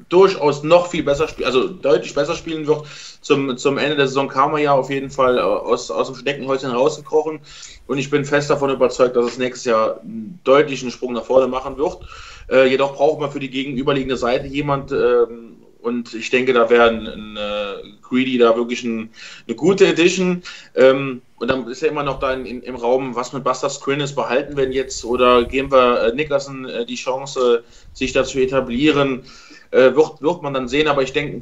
durchaus 0.08 0.63
noch 0.63 0.88
viel 0.88 1.04
besser 1.04 1.28
spielen, 1.28 1.48
also 1.48 1.68
deutlich 1.68 2.13
besser 2.13 2.36
spielen 2.36 2.68
wird. 2.68 2.86
Zum, 3.22 3.58
zum 3.58 3.78
Ende 3.78 3.98
der 3.98 4.08
Saison 4.08 4.30
kam 4.30 4.54
er 4.54 4.60
ja 4.60 4.72
auf 4.74 4.89
jeden 4.89 5.10
Fall 5.10 5.38
äh, 5.38 5.42
aus, 5.42 5.92
aus 5.92 6.08
dem 6.08 6.15
Schneckenhäuschen 6.15 6.72
rausgekrochen 6.72 7.42
und 7.88 7.98
ich 7.98 8.10
bin 8.10 8.26
fest 8.26 8.50
davon 8.50 8.70
überzeugt, 8.70 9.15
dass 9.15 9.26
es 9.26 9.38
nächstes 9.38 9.65
Jahr 9.65 10.00
einen 10.02 10.39
deutlichen 10.44 10.92
Sprung 10.92 11.13
nach 11.13 11.26
vorne 11.26 11.48
machen 11.48 11.78
wird. 11.78 12.00
Äh, 12.50 12.68
jedoch 12.68 12.96
braucht 12.96 13.20
man 13.20 13.32
für 13.32 13.39
die 13.39 13.50
gegenüberliegende 13.50 14.18
Seite 14.18 14.48
jemand, 14.48 14.92
ähm, 14.92 15.58
und 15.82 16.13
ich 16.13 16.30
denke, 16.30 16.54
da 16.54 16.70
wäre 16.70 16.89
ein, 16.89 17.08
ein, 17.08 17.38
äh, 17.38 17.76
Greedy 18.02 18.38
da 18.38 18.56
wirklich 18.56 18.84
ein, 18.84 19.10
eine 19.48 19.56
gute 19.56 19.88
Edition. 19.88 20.44
Ähm, 20.76 21.22
und 21.38 21.50
dann 21.50 21.68
ist 21.68 21.82
ja 21.82 21.88
immer 21.88 22.04
noch 22.04 22.20
da 22.20 22.34
in, 22.34 22.46
in, 22.46 22.62
im 22.63 22.76
Raum, 22.76 23.15
was 23.15 23.32
mit 23.32 23.46
Buster 23.46 23.70
Screen 23.70 24.02
ist, 24.02 24.15
behalten 24.15 24.58
wir 24.58 24.65
ihn 24.65 24.74
jetzt 24.74 25.06
oder 25.06 25.46
geben 25.46 25.72
wir 25.72 26.02
äh, 26.04 26.13
Nickerson 26.13 26.65
äh, 26.65 26.86
die 26.86 26.96
Chance, 26.96 27.63
sich 27.94 28.12
da 28.12 28.26
zu 28.26 28.39
etablieren 28.39 29.24
äh, 29.71 29.95
wird, 29.95 30.21
wird 30.21 30.41
man 30.41 30.53
dann 30.53 30.67
sehen. 30.67 30.88
Aber 30.88 31.01
ich 31.01 31.13
denke, 31.13 31.34
ein 31.34 31.39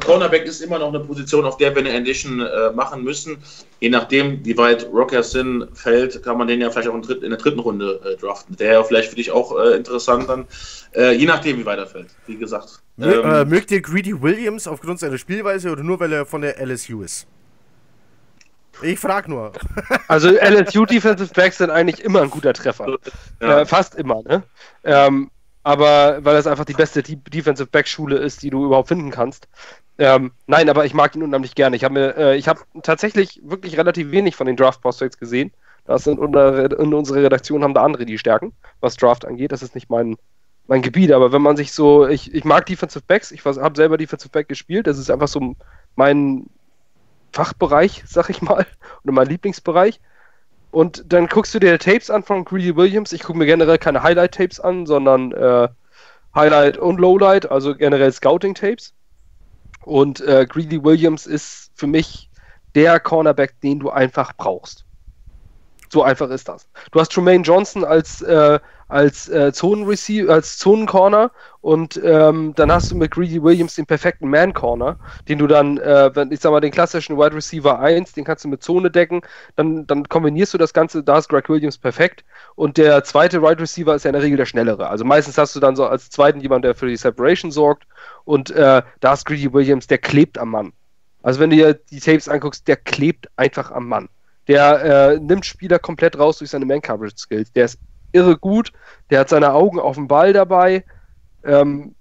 Cornerback 0.00 0.44
ist 0.44 0.60
immer 0.60 0.78
noch 0.78 0.88
eine 0.88 1.00
Position, 1.00 1.44
auf 1.44 1.56
der 1.56 1.74
wir 1.74 1.80
eine 1.80 1.92
Edition 1.92 2.40
äh, 2.40 2.70
machen 2.72 3.04
müssen. 3.04 3.38
Je 3.80 3.88
nachdem, 3.88 4.44
wie 4.44 4.56
weit 4.56 4.88
Rocker 4.92 5.22
Sin 5.22 5.66
fällt, 5.74 6.22
kann 6.22 6.38
man 6.38 6.48
den 6.48 6.60
ja 6.60 6.70
vielleicht 6.70 6.88
auch 6.88 6.94
in, 6.94 7.02
dritt, 7.02 7.22
in 7.22 7.30
der 7.30 7.38
dritten 7.38 7.60
Runde 7.60 8.00
äh, 8.04 8.16
draften. 8.16 8.56
Der 8.56 8.72
ja 8.72 8.84
vielleicht 8.84 9.10
für 9.10 9.16
dich 9.16 9.30
auch 9.30 9.56
äh, 9.58 9.76
interessant 9.76 10.28
dann. 10.28 10.46
Äh, 10.94 11.12
je 11.12 11.26
nachdem, 11.26 11.58
wie 11.58 11.66
weit 11.66 11.78
er 11.78 11.86
fällt, 11.86 12.08
wie 12.26 12.36
gesagt. 12.36 12.80
Ähm, 12.98 13.22
äh, 13.24 13.44
mögt 13.44 13.70
ihr 13.70 13.80
Greedy 13.80 14.20
Williams 14.20 14.66
aufgrund 14.66 14.98
seiner 14.98 15.18
Spielweise 15.18 15.70
oder 15.70 15.82
nur 15.82 16.00
weil 16.00 16.12
er 16.12 16.26
von 16.26 16.42
der 16.42 16.60
LSU 16.64 17.02
ist? 17.02 17.26
Ich 18.82 18.98
frag 18.98 19.28
nur. 19.28 19.52
Also 20.08 20.30
LSU 20.30 20.86
Defensive 20.86 21.32
Backs 21.34 21.58
sind 21.58 21.70
eigentlich 21.70 22.02
immer 22.02 22.22
ein 22.22 22.30
guter 22.30 22.54
Treffer. 22.54 22.96
Ja. 23.40 23.60
Äh, 23.60 23.66
fast 23.66 23.94
immer, 23.96 24.22
ne? 24.22 24.42
Ähm, 24.84 25.30
aber 25.68 26.24
weil 26.24 26.34
es 26.36 26.46
einfach 26.46 26.64
die 26.64 26.72
beste 26.72 27.02
Defensive 27.02 27.68
Back 27.68 27.86
Schule 27.86 28.16
ist, 28.16 28.42
die 28.42 28.48
du 28.48 28.64
überhaupt 28.64 28.88
finden 28.88 29.10
kannst. 29.10 29.48
Ähm, 29.98 30.32
nein, 30.46 30.70
aber 30.70 30.86
ich 30.86 30.94
mag 30.94 31.14
ihn 31.14 31.22
unheimlich 31.22 31.54
gerne. 31.54 31.76
Ich 31.76 31.84
habe 31.84 31.92
mir, 31.92 32.16
äh, 32.16 32.36
ich 32.38 32.48
habe 32.48 32.60
tatsächlich 32.82 33.42
wirklich 33.44 33.76
relativ 33.76 34.10
wenig 34.10 34.34
von 34.34 34.46
den 34.46 34.56
Draft 34.56 34.80
Prospects 34.80 35.18
gesehen. 35.18 35.52
Das 35.84 36.04
sind 36.04 36.18
unter, 36.18 36.80
in 36.80 36.94
unserer 36.94 37.22
Redaktion 37.22 37.62
haben 37.62 37.74
da 37.74 37.84
andere 37.84 38.06
die 38.06 38.16
Stärken, 38.16 38.54
was 38.80 38.96
Draft 38.96 39.26
angeht. 39.26 39.52
Das 39.52 39.62
ist 39.62 39.74
nicht 39.74 39.90
mein, 39.90 40.16
mein 40.68 40.80
Gebiet, 40.80 41.12
aber 41.12 41.32
wenn 41.32 41.42
man 41.42 41.58
sich 41.58 41.72
so, 41.72 42.08
ich, 42.08 42.32
ich 42.32 42.44
mag 42.46 42.64
Defensive 42.64 43.04
Backs, 43.06 43.30
ich 43.30 43.44
habe 43.44 43.76
selber 43.76 43.98
Defensive 43.98 44.30
Back 44.30 44.48
gespielt, 44.48 44.86
das 44.86 44.96
ist 44.96 45.10
einfach 45.10 45.28
so 45.28 45.54
mein 45.96 46.46
Fachbereich, 47.34 48.04
sag 48.06 48.30
ich 48.30 48.40
mal, 48.40 48.64
oder 49.04 49.12
mein 49.12 49.28
Lieblingsbereich. 49.28 50.00
Und 50.70 51.12
dann 51.12 51.26
guckst 51.26 51.54
du 51.54 51.58
dir 51.58 51.78
Tapes 51.78 52.10
an 52.10 52.22
von 52.22 52.44
Greedy 52.44 52.76
Williams. 52.76 53.12
Ich 53.12 53.22
gucke 53.22 53.38
mir 53.38 53.46
generell 53.46 53.78
keine 53.78 54.02
Highlight-Tapes 54.02 54.60
an, 54.60 54.86
sondern 54.86 55.32
äh, 55.32 55.68
Highlight 56.34 56.76
und 56.76 57.00
Lowlight, 57.00 57.50
also 57.50 57.74
generell 57.74 58.12
Scouting-Tapes. 58.12 58.92
Und 59.84 60.20
äh, 60.20 60.46
Greedy 60.46 60.82
Williams 60.82 61.26
ist 61.26 61.70
für 61.74 61.86
mich 61.86 62.28
der 62.74 63.00
Cornerback, 63.00 63.60
den 63.62 63.78
du 63.78 63.90
einfach 63.90 64.34
brauchst. 64.36 64.84
So 65.90 66.02
einfach 66.02 66.30
ist 66.30 66.48
das. 66.48 66.68
Du 66.92 67.00
hast 67.00 67.12
Tremaine 67.12 67.42
Johnson 67.42 67.84
als 67.84 68.22
äh, 68.22 68.58
als 68.88 69.28
äh, 69.28 69.52
Zonenreceiver, 69.52 70.32
als 70.32 70.58
Zonencorner 70.58 71.30
und 71.60 72.00
ähm, 72.02 72.54
dann 72.56 72.72
hast 72.72 72.90
du 72.90 72.96
mit 72.96 73.10
Greedy 73.10 73.42
Williams 73.42 73.74
den 73.74 73.86
perfekten 73.86 74.28
Man-Corner, 74.28 74.98
den 75.28 75.38
du 75.38 75.46
dann, 75.46 75.76
äh, 75.76 76.10
ich 76.30 76.40
sag 76.40 76.50
mal, 76.50 76.60
den 76.60 76.70
klassischen 76.70 77.18
Wide 77.18 77.34
Receiver 77.34 77.78
1, 77.78 78.14
den 78.14 78.24
kannst 78.24 78.44
du 78.44 78.48
mit 78.48 78.62
Zone 78.62 78.90
decken, 78.90 79.20
dann, 79.56 79.86
dann 79.86 80.08
kombinierst 80.08 80.54
du 80.54 80.58
das 80.58 80.72
Ganze, 80.72 81.04
da 81.04 81.18
ist 81.18 81.28
Greg 81.28 81.48
Williams 81.50 81.76
perfekt 81.76 82.24
und 82.54 82.78
der 82.78 83.04
zweite 83.04 83.42
Wide 83.42 83.60
Receiver 83.60 83.94
ist 83.94 84.04
ja 84.04 84.08
in 84.08 84.14
der 84.14 84.22
Regel 84.22 84.38
der 84.38 84.46
schnellere. 84.46 84.88
Also 84.88 85.04
meistens 85.04 85.36
hast 85.36 85.54
du 85.54 85.60
dann 85.60 85.76
so 85.76 85.86
als 85.86 86.08
zweiten 86.08 86.40
jemand, 86.40 86.64
der 86.64 86.74
für 86.74 86.88
die 86.88 86.96
Separation 86.96 87.50
sorgt 87.50 87.86
und 88.24 88.50
äh, 88.50 88.82
da 89.00 89.12
ist 89.12 89.26
Greedy 89.26 89.52
Williams, 89.52 89.86
der 89.86 89.98
klebt 89.98 90.38
am 90.38 90.50
Mann. 90.50 90.72
Also 91.22 91.40
wenn 91.40 91.50
du 91.50 91.56
dir 91.56 91.74
die 91.74 92.00
Tapes 92.00 92.28
anguckst, 92.28 92.66
der 92.66 92.76
klebt 92.76 93.28
einfach 93.36 93.70
am 93.70 93.86
Mann. 93.86 94.08
Der 94.48 94.82
äh, 94.82 95.20
nimmt 95.20 95.44
Spieler 95.44 95.78
komplett 95.78 96.18
raus 96.18 96.38
durch 96.38 96.50
seine 96.50 96.64
Man-Coverage-Skills. 96.64 97.52
Der 97.52 97.66
ist 97.66 97.78
irre 98.12 98.36
gut. 98.36 98.72
Der 99.10 99.20
hat 99.20 99.28
seine 99.28 99.52
Augen 99.52 99.78
auf 99.78 99.96
dem 99.96 100.08
Ball 100.08 100.32
dabei. 100.32 100.84
Ähm, 101.44 101.94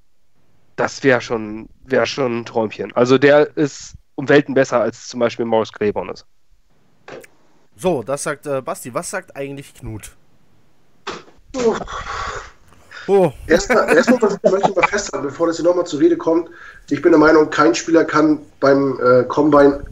das 0.78 1.04
wäre 1.04 1.22
schon, 1.22 1.70
wär 1.84 2.06
schon 2.06 2.40
ein 2.40 2.46
Träumchen. 2.46 2.94
Also 2.96 3.18
der 3.18 3.56
ist 3.58 3.96
um 4.16 4.30
Welten 4.30 4.54
besser 4.54 4.80
als 4.80 5.08
zum 5.08 5.20
Beispiel 5.20 5.46
Morris 5.46 5.72
Claiborne 5.72 6.12
ist. 6.12 6.26
So, 7.76 8.02
das 8.02 8.24
sagt 8.24 8.48
äh, 8.48 8.62
Basti. 8.62 8.94
Was 8.94 9.10
sagt 9.10 9.36
eigentlich 9.36 9.74
Knut? 9.74 10.12
Oh. 11.56 11.76
oh. 13.08 13.32
Erstmal, 13.46 13.96
erstmal 13.96 14.20
möchte 14.20 14.70
ich 14.70 14.76
mal 14.76 14.88
festhalten, 14.88 15.28
bevor 15.28 15.48
das 15.48 15.58
hier 15.58 15.66
nochmal 15.66 15.86
zur 15.86 16.00
Rede 16.00 16.18
kommt. 16.18 16.50
Ich 16.90 17.02
bin 17.02 17.12
der 17.12 17.20
Meinung, 17.20 17.50
kein 17.50 17.76
Spieler 17.76 18.06
kann 18.06 18.40
beim 18.60 19.00
äh, 19.00 19.24
Combine 19.26 19.84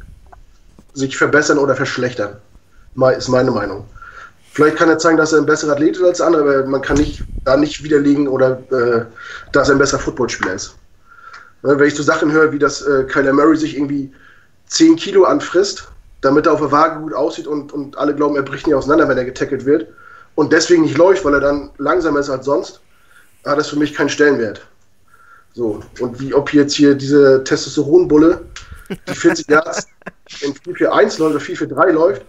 sich 0.93 1.17
verbessern 1.17 1.57
oder 1.57 1.75
verschlechtern. 1.75 2.37
Ist 3.17 3.27
meine 3.27 3.51
Meinung. 3.51 3.85
Vielleicht 4.51 4.77
kann 4.77 4.89
er 4.89 4.97
zeigen, 4.97 5.17
dass 5.17 5.33
er 5.33 5.39
ein 5.39 5.45
besserer 5.45 5.73
Athlet 5.73 5.97
ist 5.97 6.03
als 6.03 6.21
andere, 6.21 6.41
aber 6.41 6.65
man 6.65 6.81
kann 6.81 6.95
nicht, 6.95 7.21
da 7.43 7.57
nicht 7.57 7.83
widerlegen 7.83 8.27
oder 8.27 8.59
äh, 8.71 9.05
dass 9.51 9.67
er 9.67 9.75
ein 9.75 9.79
besserer 9.79 9.99
Footballspieler 9.99 10.53
ist. 10.53 10.75
Wenn 11.61 11.87
ich 11.87 11.95
so 11.95 12.03
Sachen 12.03 12.31
höre, 12.31 12.51
wie 12.53 12.59
dass 12.59 12.81
äh, 12.81 13.03
Kyler 13.03 13.33
Murray 13.33 13.57
sich 13.57 13.75
irgendwie 13.75 14.13
10 14.67 14.95
Kilo 14.95 15.25
anfrisst, 15.25 15.89
damit 16.21 16.45
er 16.45 16.53
auf 16.53 16.61
der 16.61 16.71
Waage 16.71 17.01
gut 17.01 17.13
aussieht 17.13 17.47
und, 17.47 17.73
und 17.73 17.97
alle 17.97 18.15
glauben, 18.15 18.37
er 18.37 18.43
bricht 18.43 18.65
nicht 18.65 18.75
auseinander, 18.75 19.09
wenn 19.09 19.17
er 19.17 19.25
getackelt 19.25 19.65
wird 19.65 19.87
und 20.35 20.53
deswegen 20.53 20.83
nicht 20.83 20.97
läuft, 20.97 21.25
weil 21.25 21.33
er 21.33 21.41
dann 21.41 21.71
langsamer 21.77 22.19
ist 22.19 22.29
als 22.29 22.45
sonst, 22.45 22.79
hat 23.45 23.57
das 23.57 23.69
für 23.69 23.77
mich 23.77 23.93
keinen 23.93 24.09
Stellenwert. 24.09 24.65
So, 25.53 25.81
und 25.99 26.19
wie 26.19 26.33
ob 26.33 26.53
jetzt 26.53 26.75
hier 26.75 26.95
diese 26.95 27.43
Testosteronbulle, 27.43 28.41
die 28.89 29.15
40 29.15 29.49
Yards 29.49 29.87
in 30.41 30.53
4-4-1 30.53 31.19
läuft 31.19 31.35
oder 31.35 31.39
4-4-3 31.39 31.91
läuft, 31.91 32.25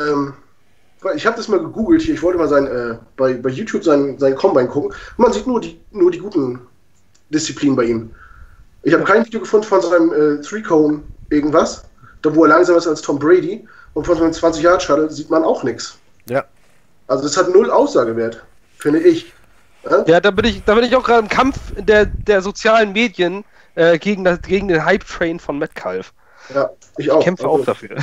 ähm, 0.00 0.34
ich 1.14 1.26
habe 1.26 1.36
das 1.36 1.48
mal 1.48 1.60
gegoogelt 1.60 2.02
hier, 2.02 2.14
ich 2.14 2.22
wollte 2.22 2.38
mal 2.38 2.48
sein, 2.48 2.66
äh, 2.66 2.96
bei, 3.16 3.34
bei 3.34 3.50
YouTube 3.50 3.84
sein, 3.84 4.18
sein 4.18 4.34
Combine 4.34 4.68
gucken. 4.68 4.92
man 5.16 5.32
sieht 5.32 5.46
nur 5.46 5.60
die, 5.60 5.80
nur 5.92 6.10
die 6.10 6.18
guten 6.18 6.60
Disziplinen 7.30 7.76
bei 7.76 7.84
ihm. 7.84 8.10
Ich 8.82 8.94
habe 8.94 9.04
kein 9.04 9.24
Video 9.24 9.40
gefunden 9.40 9.66
von 9.66 9.82
seinem 9.82 10.12
äh, 10.12 10.40
Three-Cone 10.42 11.02
irgendwas, 11.30 11.84
da 12.22 12.34
wo 12.34 12.44
er 12.44 12.50
langsamer 12.50 12.78
ist 12.78 12.86
als 12.86 13.02
Tom 13.02 13.18
Brady. 13.18 13.66
Und 13.94 14.06
von 14.06 14.18
seinem 14.18 14.32
20 14.32 14.62
Yard 14.62 14.82
Shuttle 14.82 15.10
sieht 15.10 15.30
man 15.30 15.42
auch 15.42 15.62
nichts. 15.62 15.98
Ja. 16.28 16.44
Also 17.08 17.22
das 17.22 17.36
hat 17.36 17.48
null 17.48 17.70
Aussagewert, 17.70 18.44
finde 18.76 19.00
ich. 19.00 19.32
Ja, 19.84 20.04
ja 20.06 20.20
da 20.20 20.30
bin 20.30 20.44
ich, 20.44 20.62
da 20.64 20.74
bin 20.74 20.84
ich 20.84 20.94
auch 20.94 21.04
gerade 21.04 21.20
im 21.20 21.28
Kampf 21.28 21.58
der, 21.78 22.06
der 22.06 22.42
sozialen 22.42 22.92
Medien 22.92 23.44
äh, 23.74 23.98
gegen, 23.98 24.24
das, 24.24 24.42
gegen 24.42 24.68
den 24.68 24.84
Hype-Train 24.84 25.40
von 25.40 25.58
Metcalf. 25.58 26.12
Ja, 26.54 26.70
ich 26.98 27.10
auch. 27.10 27.20
Ich 27.20 27.24
kämpfe 27.24 27.44
also, 27.44 27.62
auch 27.62 27.64
dafür. 27.64 27.96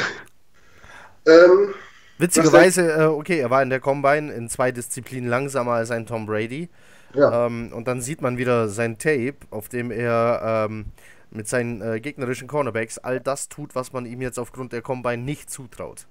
Ähm, 1.25 1.73
Witzigerweise, 2.17 2.91
äh, 2.91 3.05
okay, 3.05 3.39
er 3.39 3.49
war 3.49 3.63
in 3.63 3.69
der 3.69 3.79
Combine 3.79 4.31
in 4.31 4.49
zwei 4.49 4.71
Disziplinen 4.71 5.29
langsamer 5.29 5.73
als 5.73 5.91
ein 5.91 6.05
Tom 6.05 6.25
Brady. 6.25 6.69
Ja. 7.13 7.45
Ähm, 7.45 7.71
und 7.73 7.87
dann 7.87 8.01
sieht 8.01 8.21
man 8.21 8.37
wieder 8.37 8.69
sein 8.69 8.97
Tape, 8.97 9.35
auf 9.51 9.69
dem 9.69 9.91
er 9.91 10.67
ähm, 10.69 10.85
mit 11.31 11.47
seinen 11.47 11.81
äh, 11.81 11.99
gegnerischen 11.99 12.47
Cornerbacks 12.47 12.97
all 12.97 13.19
das 13.19 13.49
tut, 13.49 13.75
was 13.75 13.93
man 13.93 14.05
ihm 14.05 14.21
jetzt 14.21 14.39
aufgrund 14.39 14.73
der 14.73 14.81
Combine 14.81 15.23
nicht 15.23 15.49
zutraut. 15.49 16.07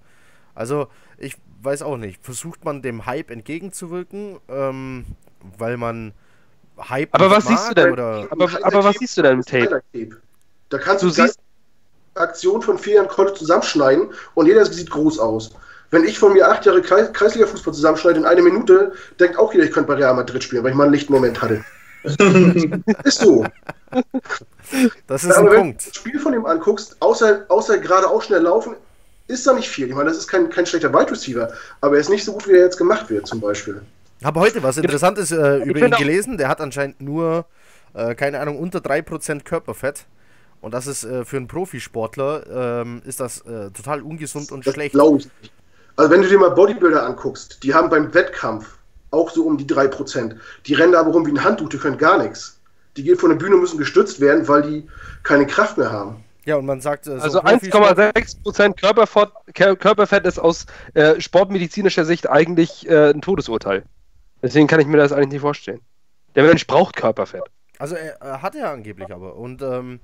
Also, 0.55 0.89
ich 1.19 1.37
weiß 1.63 1.83
auch 1.83 1.97
nicht. 1.97 2.23
Versucht 2.23 2.65
man 2.65 2.83
dem 2.83 3.07
Hype 3.07 3.31
entgegenzuwirken, 3.31 4.39
ähm, 4.49 5.07
weil 5.59 5.77
man 5.77 6.13
Hype. 6.79 7.15
Aber 7.15 7.31
was 7.31 7.45
mag, 7.45 7.59
siehst 7.59 7.71
du 7.71 7.75
denn? 7.75 7.93
Oder? 7.93 8.27
Aber, 8.31 8.51
aber 8.63 8.85
was 8.85 8.97
siehst 8.97 9.17
du 9.17 9.23
denn 9.23 9.35
im 9.39 9.45
Tape? 9.45 9.83
Da 10.69 10.79
kannst 10.79 11.03
du, 11.03 11.09
du 11.09 11.13
siehst 11.13 11.39
Aktion 12.15 12.61
von 12.61 12.79
vier 12.79 12.95
Jahren 12.97 13.09
College 13.09 13.39
zusammenschneiden 13.39 14.11
und 14.35 14.47
jeder 14.47 14.65
sieht 14.67 14.91
groß 14.91 15.19
aus. 15.19 15.55
Wenn 15.93 16.05
ich 16.05 16.19
von 16.19 16.33
mir 16.33 16.49
acht 16.51 16.65
Jahre 16.65 16.81
Kreis 16.83 17.13
Kreisliga-Fußball 17.13 17.75
zusammenschneide 17.75 18.19
in 18.19 18.25
einer 18.25 18.41
Minute, 18.43 18.93
denkt 19.21 19.39
auch 19.39 19.53
jeder, 19.53 19.65
ich 19.67 19.71
könnte 19.73 19.89
bei 19.89 19.95
Real 19.95 20.15
Madrid 20.15 20.43
spielen, 20.43 20.65
weil 20.65 20.71
ich 20.71 20.77
mal 20.77 20.85
einen 20.85 20.93
Lichtmoment 20.95 21.41
hatte. 21.41 21.63
ist 23.05 23.21
so. 23.21 23.45
Das 25.07 25.23
ist 25.23 25.31
Aber 25.33 25.51
ein 25.51 25.53
wenn 25.53 25.61
Punkt. 25.61 25.83
du 25.83 25.89
das 25.91 25.97
Spiel 25.97 26.19
von 26.19 26.33
ihm 26.33 26.47
anguckst, 26.47 26.97
außer, 27.01 27.45
außer 27.49 27.79
gerade 27.79 28.09
auch 28.09 28.23
schnell 28.23 28.41
laufen, 28.41 28.75
ist 29.29 29.47
da 29.47 29.53
nicht 29.53 29.69
viel. 29.69 29.89
Ich 29.89 29.95
meine, 29.95 30.09
das 30.09 30.19
ist 30.19 30.29
kein, 30.29 30.49
kein 30.49 30.65
schlechter 30.67 30.93
Wide 30.93 31.11
Receiver, 31.11 31.53
aber 31.83 31.95
er 31.97 32.01
ist 32.01 32.09
nicht 32.09 32.25
so 32.25 32.33
gut, 32.33 32.49
wie 32.49 32.53
er 32.53 32.65
jetzt 32.65 32.79
gemacht 32.79 33.09
wird, 33.11 33.27
zum 33.27 33.41
Beispiel. 33.41 33.83
Habe 34.25 34.41
heute 34.41 34.63
was 34.63 34.79
Interessantes 34.79 35.31
äh, 35.31 35.59
über 35.59 35.79
ihn 35.81 35.91
gelesen. 35.91 36.39
Der 36.39 36.49
hat 36.49 36.61
anscheinend 36.61 37.01
nur, 37.03 37.45
äh, 37.93 38.15
keine 38.15 38.41
Ahnung, 38.41 38.59
unter 38.59 38.79
3% 38.79 39.43
Körperfett. 39.45 40.07
Und 40.63 40.73
das 40.73 40.87
ist 40.87 41.05
äh, 41.05 41.25
für 41.25 41.37
einen 41.37 41.49
Profisportler, 41.49 42.81
ähm, 42.83 43.03
ist 43.05 43.21
das 43.21 43.43
äh, 43.43 43.71
total 43.73 44.01
ungesund 44.01 44.53
und 44.53 44.67
Das 44.67 44.75
schlecht. 44.75 44.95
glaube 44.95 45.19
ich 45.19 45.29
nicht. 45.43 45.53
Also 45.97 46.11
wenn 46.11 46.23
du 46.23 46.29
dir 46.29 46.39
mal 46.39 46.51
Bodybuilder 46.51 47.05
anguckst, 47.05 47.63
die 47.63 47.75
haben 47.75 47.91
beim 47.91 48.13
Wettkampf 48.15 48.79
auch 49.11 49.31
so 49.31 49.45
um 49.45 49.59
die 49.59 49.67
3%. 49.67 50.37
Die 50.67 50.75
rennen 50.75 50.95
aber 50.95 51.11
rum 51.13 51.27
wie 51.27 51.33
ein 51.33 51.45
Handtuch, 51.45 51.69
die 51.69 51.77
können 51.79 51.99
gar 51.99 52.23
nichts. 52.23 52.59
Die 52.97 53.03
gehen 53.03 53.17
von 53.17 53.31
der 53.31 53.37
Bühne 53.37 53.55
und 53.57 53.61
müssen 53.61 53.79
gestützt 53.79 54.21
werden, 54.21 54.49
weil 54.49 54.63
die 54.63 54.89
keine 55.23 55.47
Kraft 55.47 55.77
mehr 55.79 55.91
haben. 55.91 56.25
Ja, 56.45 56.57
und 56.57 56.67
man 56.67 56.81
sagt, 56.81 57.07
äh, 57.07 57.19
so 57.19 57.23
Also 57.23 57.41
Profisport- 57.41 57.99
1,6% 57.99 58.81
Körperfett, 58.81 59.29
Kör- 59.55 59.77
Körperfett 59.77 60.27
ist 60.27 60.39
aus 60.39 60.67
äh, 60.95 61.21
sportmedizinischer 61.21 62.05
Sicht 62.05 62.29
eigentlich 62.29 62.89
äh, 62.89 63.11
ein 63.11 63.21
Todesurteil. 63.21 63.85
Deswegen 64.43 64.67
kann 64.67 64.81
ich 64.81 64.87
mir 64.87 64.97
das 64.97 65.13
eigentlich 65.13 65.29
nicht 65.29 65.41
vorstellen. 65.41 65.81
Der 66.35 66.43
Mensch 66.45 66.67
braucht 66.67 66.97
Körperfett. 66.97 67.45
Also 67.79 67.95
er, 67.95 68.21
er 68.21 68.43
hat 68.43 68.55
er 68.57 68.71
angeblich 68.71 69.13
aber. 69.13 69.37
Und 69.37 69.63
ähm, 69.63 70.01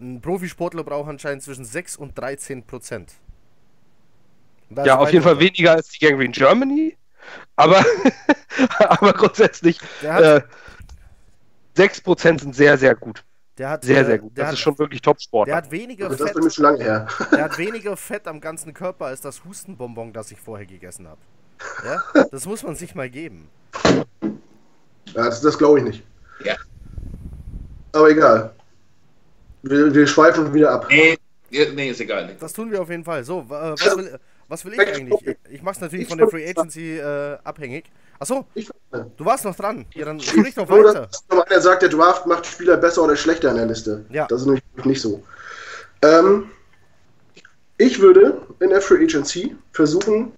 ein 0.00 0.20
Profisportler 0.20 0.84
braucht 0.84 1.08
anscheinend 1.08 1.42
zwischen 1.42 1.64
6 1.64 1.96
und 1.96 2.16
13 2.18 2.62
Prozent. 2.64 3.12
Ja, 4.84 4.98
auf 4.98 5.10
jeden 5.12 5.22
Fall 5.22 5.34
drunter. 5.34 5.46
weniger 5.54 5.72
als 5.72 5.88
die 5.88 5.98
Gangrene 6.04 6.30
Germany. 6.32 6.96
Aber, 7.56 7.84
aber 8.78 9.12
grundsätzlich 9.12 9.78
hat, 10.02 10.22
äh, 10.22 10.42
6% 11.76 12.40
sind 12.40 12.54
sehr, 12.54 12.76
sehr 12.78 12.94
gut. 12.94 13.24
der 13.58 13.70
hat, 13.70 13.84
Sehr, 13.84 14.00
äh, 14.00 14.04
sehr 14.04 14.18
gut. 14.18 14.36
Der 14.36 14.44
Das 14.44 14.48
hat, 14.48 14.54
ist 14.54 14.60
schon 14.60 14.78
wirklich 14.78 15.00
Top-Sport. 15.02 15.48
der 15.48 15.56
hat 15.56 15.70
weniger 15.70 16.06
Also 16.08 16.16
das 16.18 16.20
ist 16.20 16.26
Fett. 16.32 16.34
bei 16.34 16.44
mir 16.44 16.50
schon 16.50 16.64
lange 16.64 16.82
her. 16.84 17.06
Der 17.32 17.44
hat 17.44 17.58
weniger 17.58 17.96
Fett 17.96 18.26
am 18.26 18.40
ganzen 18.40 18.74
Körper 18.74 19.06
als 19.06 19.20
das 19.20 19.44
Hustenbonbon, 19.44 20.12
das 20.12 20.30
ich 20.30 20.40
vorher 20.40 20.66
gegessen 20.66 21.08
habe. 21.08 21.20
Ja? 21.84 22.02
Das 22.30 22.44
muss 22.46 22.62
man 22.62 22.74
sich 22.74 22.94
mal 22.94 23.08
geben. 23.08 23.48
Ja, 25.14 25.24
das, 25.26 25.40
das 25.40 25.56
glaube 25.58 25.78
ich 25.78 25.84
nicht. 25.84 26.02
Ja. 26.44 26.56
Aber 27.92 28.10
egal. 28.10 28.52
Wir, 29.62 29.94
wir 29.94 30.06
schweifen 30.06 30.52
wieder 30.52 30.72
ab. 30.72 30.86
Nee, 30.90 31.16
nee, 31.50 31.90
ist 31.90 32.00
egal. 32.00 32.34
Das 32.40 32.52
tun 32.52 32.70
wir 32.70 32.82
auf 32.82 32.90
jeden 32.90 33.04
Fall. 33.04 33.22
So, 33.24 33.40
äh, 33.40 33.50
was 33.50 33.96
will, 33.96 34.18
was 34.52 34.66
will 34.66 34.74
ich 34.74 34.80
eigentlich? 34.80 35.26
Ich, 35.26 35.54
ich 35.54 35.62
mach's 35.62 35.80
natürlich 35.80 36.02
Ich 36.02 36.08
von 36.10 36.18
der 36.18 36.28
Free 36.28 36.46
Agency 36.46 36.98
äh, 36.98 37.38
abhängig. 37.42 37.86
Achso, 38.18 38.46
du 38.54 39.24
warst 39.24 39.46
noch 39.46 39.56
dran. 39.56 39.86
Ja, 39.94 40.04
dann 40.04 40.18
ich 40.18 40.28
sprich 40.28 40.54
doch 40.54 40.68
nur, 40.68 40.84
weiter. 40.84 41.08
noch 41.30 41.46
einer 41.46 41.60
sagt, 41.60 41.80
der 41.80 41.88
Draft 41.88 42.26
macht 42.26 42.44
Spieler 42.44 42.76
besser 42.76 43.02
oder 43.02 43.16
schlechter 43.16 43.50
in 43.50 43.56
der 43.56 43.66
Liste. 43.66 44.04
Ja. 44.10 44.26
Das 44.26 44.42
ist 44.42 44.46
nämlich 44.46 44.62
nicht 44.84 45.00
so. 45.00 45.22
Ähm, 46.02 46.50
ich 47.78 47.98
würde 48.00 48.42
in 48.60 48.68
der 48.68 48.82
Free 48.82 49.02
Agency 49.02 49.56
versuchen, 49.72 50.32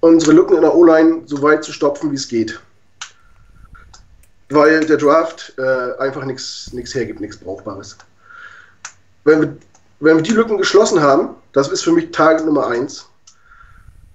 unsere 0.00 0.32
Lücken 0.32 0.56
in 0.56 0.62
der 0.62 0.74
O-Line 0.74 1.22
so 1.26 1.42
weit 1.42 1.64
zu 1.64 1.72
stopfen, 1.72 2.10
wie 2.10 2.16
es 2.16 2.26
geht. 2.26 2.58
Weil 4.48 4.86
der 4.86 4.96
Draft 4.96 5.52
äh, 5.58 5.98
einfach 5.98 6.24
nichts 6.24 6.94
hergibt, 6.94 7.20
nichts 7.20 7.36
Brauchbares. 7.36 7.98
Wenn 9.24 9.40
wir, 9.42 9.56
wenn 10.00 10.16
wir 10.16 10.22
die 10.22 10.32
Lücken 10.32 10.56
geschlossen 10.56 11.00
haben, 11.00 11.34
das 11.52 11.68
ist 11.68 11.82
für 11.82 11.92
mich 11.92 12.10
Target 12.10 12.46
Nummer 12.46 12.68
1, 12.68 13.06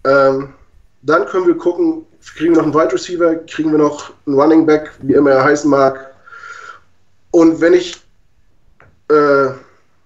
ähm, 0.06 0.54
dann 1.02 1.26
können 1.26 1.48
wir 1.48 1.58
gucken, 1.58 2.06
kriegen 2.36 2.56
wir 2.56 2.62
noch 2.62 2.72
einen 2.72 2.74
Wide 2.74 2.94
Receiver, 2.94 3.36
kriegen 3.48 3.72
wir 3.72 3.80
noch 3.80 4.12
einen 4.26 4.40
Running 4.40 4.66
Back, 4.66 4.92
wie 5.02 5.14
immer 5.14 5.32
er 5.32 5.44
heißen 5.44 5.70
mag. 5.70 6.14
Und 7.32 7.62
wenn 7.62 7.74
ich 7.74 8.02
äh, 9.10 9.50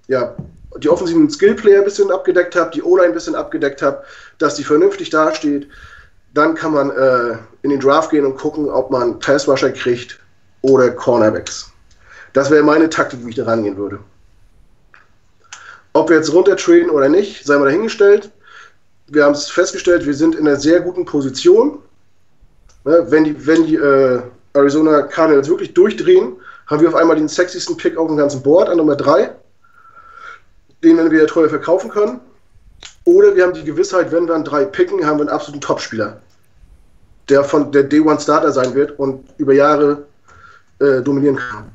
ja, 0.08 0.36
die 0.78 0.90
offensiven 0.90 1.30
Skillplayer 1.30 1.80
ein 1.80 1.86
bisschen 1.86 2.12
abgedeckt 2.12 2.56
habe, 2.56 2.72
die 2.72 2.82
O-Line 2.82 3.10
ein 3.10 3.14
bisschen 3.14 3.36
abgedeckt 3.36 3.82
habe, 3.82 4.04
dass 4.38 4.56
die 4.56 4.64
vernünftig 4.64 5.10
dasteht, 5.10 5.68
dann 6.34 6.56
kann 6.56 6.74
man 6.74 6.90
äh, 6.92 7.38
in 7.62 7.70
den 7.70 7.80
Draft 7.80 8.10
gehen 8.10 8.26
und 8.26 8.38
gucken, 8.38 8.70
ob 8.70 8.90
man 8.90 9.20
Pass 9.20 9.48
Rusher 9.48 9.72
kriegt 9.72 10.20
oder 10.62 10.90
Cornerbacks. 10.90 11.72
Das 12.34 12.50
wäre 12.50 12.64
meine 12.64 12.90
Taktik, 12.90 13.24
wie 13.24 13.30
ich 13.30 13.36
da 13.36 13.46
rangehen 13.46 13.78
würde. 13.78 14.00
Ob 15.94 16.10
wir 16.10 16.18
jetzt 16.18 16.34
runtertraden 16.34 16.90
oder 16.90 17.08
nicht, 17.08 17.46
sei 17.46 17.58
mal 17.58 17.66
dahingestellt. 17.66 18.32
Wir 19.14 19.26
haben 19.26 19.34
es 19.34 19.48
festgestellt, 19.48 20.08
wir 20.08 20.16
sind 20.16 20.34
in 20.34 20.48
einer 20.48 20.60
sehr 20.60 20.82
guten 20.82 21.06
Position. 21.06 21.78
Ne, 22.84 23.06
wenn 23.10 23.26
die, 23.26 23.46
wenn 23.46 23.64
die 23.64 23.76
äh, 23.76 24.22
Arizona 24.54 25.04
Cardinals 25.04 25.48
wirklich 25.48 25.74
durchdrehen, 25.76 26.36
haben 26.66 26.82
wir 26.82 26.90
auf 26.90 26.96
einmal 26.96 27.16
den 27.16 27.28
sexiesten 27.28 27.78
Pick 27.78 27.96
auf 27.96 28.08
dem 28.08 28.18
ganzen 28.18 28.42
Board 28.42 28.70
an 28.70 28.78
Nummer 28.78 28.96
3, 28.96 29.30
den 30.84 30.98
wir 30.98 31.12
wieder 31.12 31.28
teuer 31.28 31.48
verkaufen 31.48 31.92
können. 31.92 32.20
Oder 33.06 33.36
wir 33.36 33.44
haben 33.44 33.54
die 33.54 33.64
Gewissheit, 33.64 34.12
wenn 34.12 34.28
wir 34.28 34.34
an 34.34 34.46
3 34.46 34.66
picken, 34.66 35.06
haben 35.06 35.18
wir 35.18 35.28
einen 35.28 35.30
absoluten 35.30 35.62
Topspieler, 35.62 36.20
der 37.30 37.44
von 37.44 37.72
der 37.72 37.84
Day 37.84 38.00
One 38.00 38.20
Starter 38.20 38.52
sein 38.52 38.74
wird 38.74 38.98
und 38.98 39.24
über 39.38 39.54
Jahre 39.54 40.06
äh, 40.80 41.02
dominieren 41.02 41.36
kann. 41.36 41.72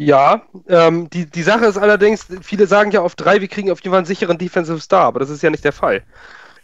Ja, 0.00 0.40
ähm, 0.66 1.10
die, 1.10 1.26
die 1.26 1.42
Sache 1.42 1.66
ist 1.66 1.76
allerdings, 1.76 2.26
viele 2.40 2.66
sagen 2.66 2.90
ja 2.90 3.02
auf 3.02 3.16
drei, 3.16 3.42
wir 3.42 3.48
kriegen 3.48 3.70
auf 3.70 3.80
jeden 3.80 3.90
Fall 3.90 3.98
einen 3.98 4.06
sicheren 4.06 4.38
Defensive 4.38 4.80
Star, 4.80 5.04
aber 5.04 5.20
das 5.20 5.28
ist 5.28 5.42
ja 5.42 5.50
nicht 5.50 5.62
der 5.62 5.74
Fall. 5.74 6.02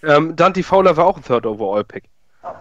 Ähm, 0.03 0.35
Dante 0.37 0.63
Fowler 0.63 0.97
war 0.97 1.05
auch 1.05 1.19
ein 1.19 1.23
Third 1.23 1.45
Overall 1.45 1.85
Pick. 1.85 2.05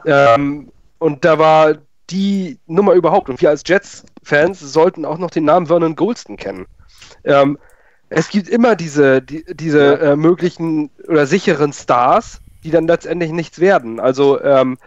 Ähm, 0.05 0.69
und 0.99 1.23
da 1.23 1.39
war 1.39 1.75
die 2.09 2.59
Nummer 2.67 2.91
überhaupt, 2.91 3.29
und 3.29 3.39
wir 3.39 3.51
als 3.51 3.63
Jets-Fans 3.65 4.59
sollten 4.59 5.05
auch 5.05 5.17
noch 5.17 5.31
den 5.31 5.45
Namen 5.45 5.67
Vernon 5.67 5.95
Goldston 5.95 6.35
kennen. 6.35 6.65
Ähm, 7.23 7.57
es 8.09 8.27
gibt 8.27 8.49
immer 8.49 8.75
diese, 8.75 9.21
die, 9.21 9.45
diese 9.47 9.97
äh, 10.01 10.15
möglichen 10.17 10.89
oder 11.07 11.25
sicheren 11.25 11.71
Stars, 11.71 12.41
die 12.65 12.71
dann 12.71 12.85
letztendlich 12.85 13.31
nichts 13.31 13.61
werden. 13.61 14.01
Also 14.01 14.41
ähm, 14.41 14.77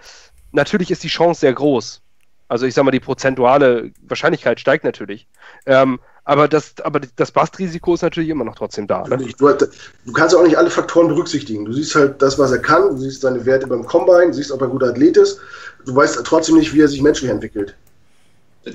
natürlich 0.53 0.91
ist 0.91 1.03
die 1.03 1.09
Chance 1.09 1.41
sehr 1.41 1.55
groß. 1.55 2.03
Also 2.49 2.67
ich 2.67 2.75
sag 2.75 2.85
mal, 2.85 2.91
die 2.91 3.01
prozentuale 3.01 3.93
Wahrscheinlichkeit 4.03 4.59
steigt 4.59 4.85
natürlich. 4.85 5.27
Ähm, 5.67 6.01
aber 6.25 6.49
das, 6.49 6.75
aber 6.83 7.01
das 7.17 7.31
Bastrisiko 7.31 7.95
ist 7.95 8.03
natürlich 8.03 8.29
immer 8.29 8.45
noch 8.45 8.55
trotzdem 8.55 8.87
da. 8.87 9.03
Ne? 9.05 9.17
Du, 9.17 9.49
du 9.49 10.13
kannst 10.13 10.35
auch 10.35 10.43
nicht 10.43 10.59
alle 10.59 10.71
Faktoren 10.71 11.09
berücksichtigen. 11.09 11.65
Du 11.65 11.73
siehst 11.73 11.95
halt 11.95 12.21
das, 12.21 12.39
was 12.39 12.51
er 12.51 12.59
kann, 12.59 12.91
du 12.91 12.99
siehst 12.99 13.23
seine 13.23 13.45
Werte 13.47 13.67
beim 13.67 13.87
Combine, 13.87 14.27
du 14.27 14.35
siehst, 14.35 14.51
ob 14.53 14.61
er 14.61 14.67
ein 14.67 14.71
guter 14.71 14.89
Athlet 14.89 15.17
ist. 15.17 15.41
Du 15.87 15.95
weißt 15.95 16.21
trotzdem 16.25 16.57
nicht, 16.57 16.75
wie 16.75 16.83
er 16.83 16.89
sich 16.89 17.01
menschlich 17.01 17.31
entwickelt. 17.31 17.75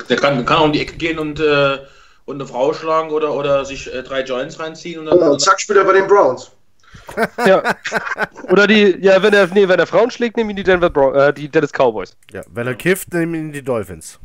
Der 0.09 0.17
kann, 0.17 0.45
kann 0.45 0.57
auch 0.57 0.65
um 0.65 0.73
die 0.73 0.81
Ecke 0.81 0.95
gehen 0.95 1.19
und, 1.19 1.39
äh, 1.39 1.77
und 2.25 2.36
eine 2.36 2.47
Frau 2.47 2.73
schlagen 2.73 3.12
oder, 3.12 3.36
oder 3.36 3.65
sich 3.65 3.93
äh, 3.93 4.01
drei 4.01 4.23
Joints 4.23 4.59
reinziehen. 4.59 4.99
Und 4.99 5.05
dann, 5.05 5.19
Und 5.19 5.39
zack, 5.39 5.62
spielt 5.62 5.77
er 5.77 5.86
bei 5.86 5.93
den 5.93 6.07
Browns. 6.07 6.51
Ja. 7.46 7.76
Oder 8.50 8.68
die, 8.68 8.98
ja, 9.02 9.22
wenn 9.22 9.34
er, 9.34 9.48
nee, 9.48 9.68
wenn 9.68 9.80
er 9.80 9.88
Frauen 9.88 10.12
schlägt, 10.12 10.38
nehmen 10.38 10.52
ihn 10.52 10.56
die 10.56 10.63
Denver 10.63 10.89
Bro 10.89 11.13
äh, 11.13 11.34
die 11.34 11.50
Dallas 11.50 11.72
Cowboys. 11.72 12.16
Ja, 12.32 12.42
wenn 12.54 12.68
er 12.68 12.76
kifft, 12.76 13.13
nehmen 13.13 13.36
ihn 13.36 13.52
die 13.52 13.62
Dolphins. 13.62 14.20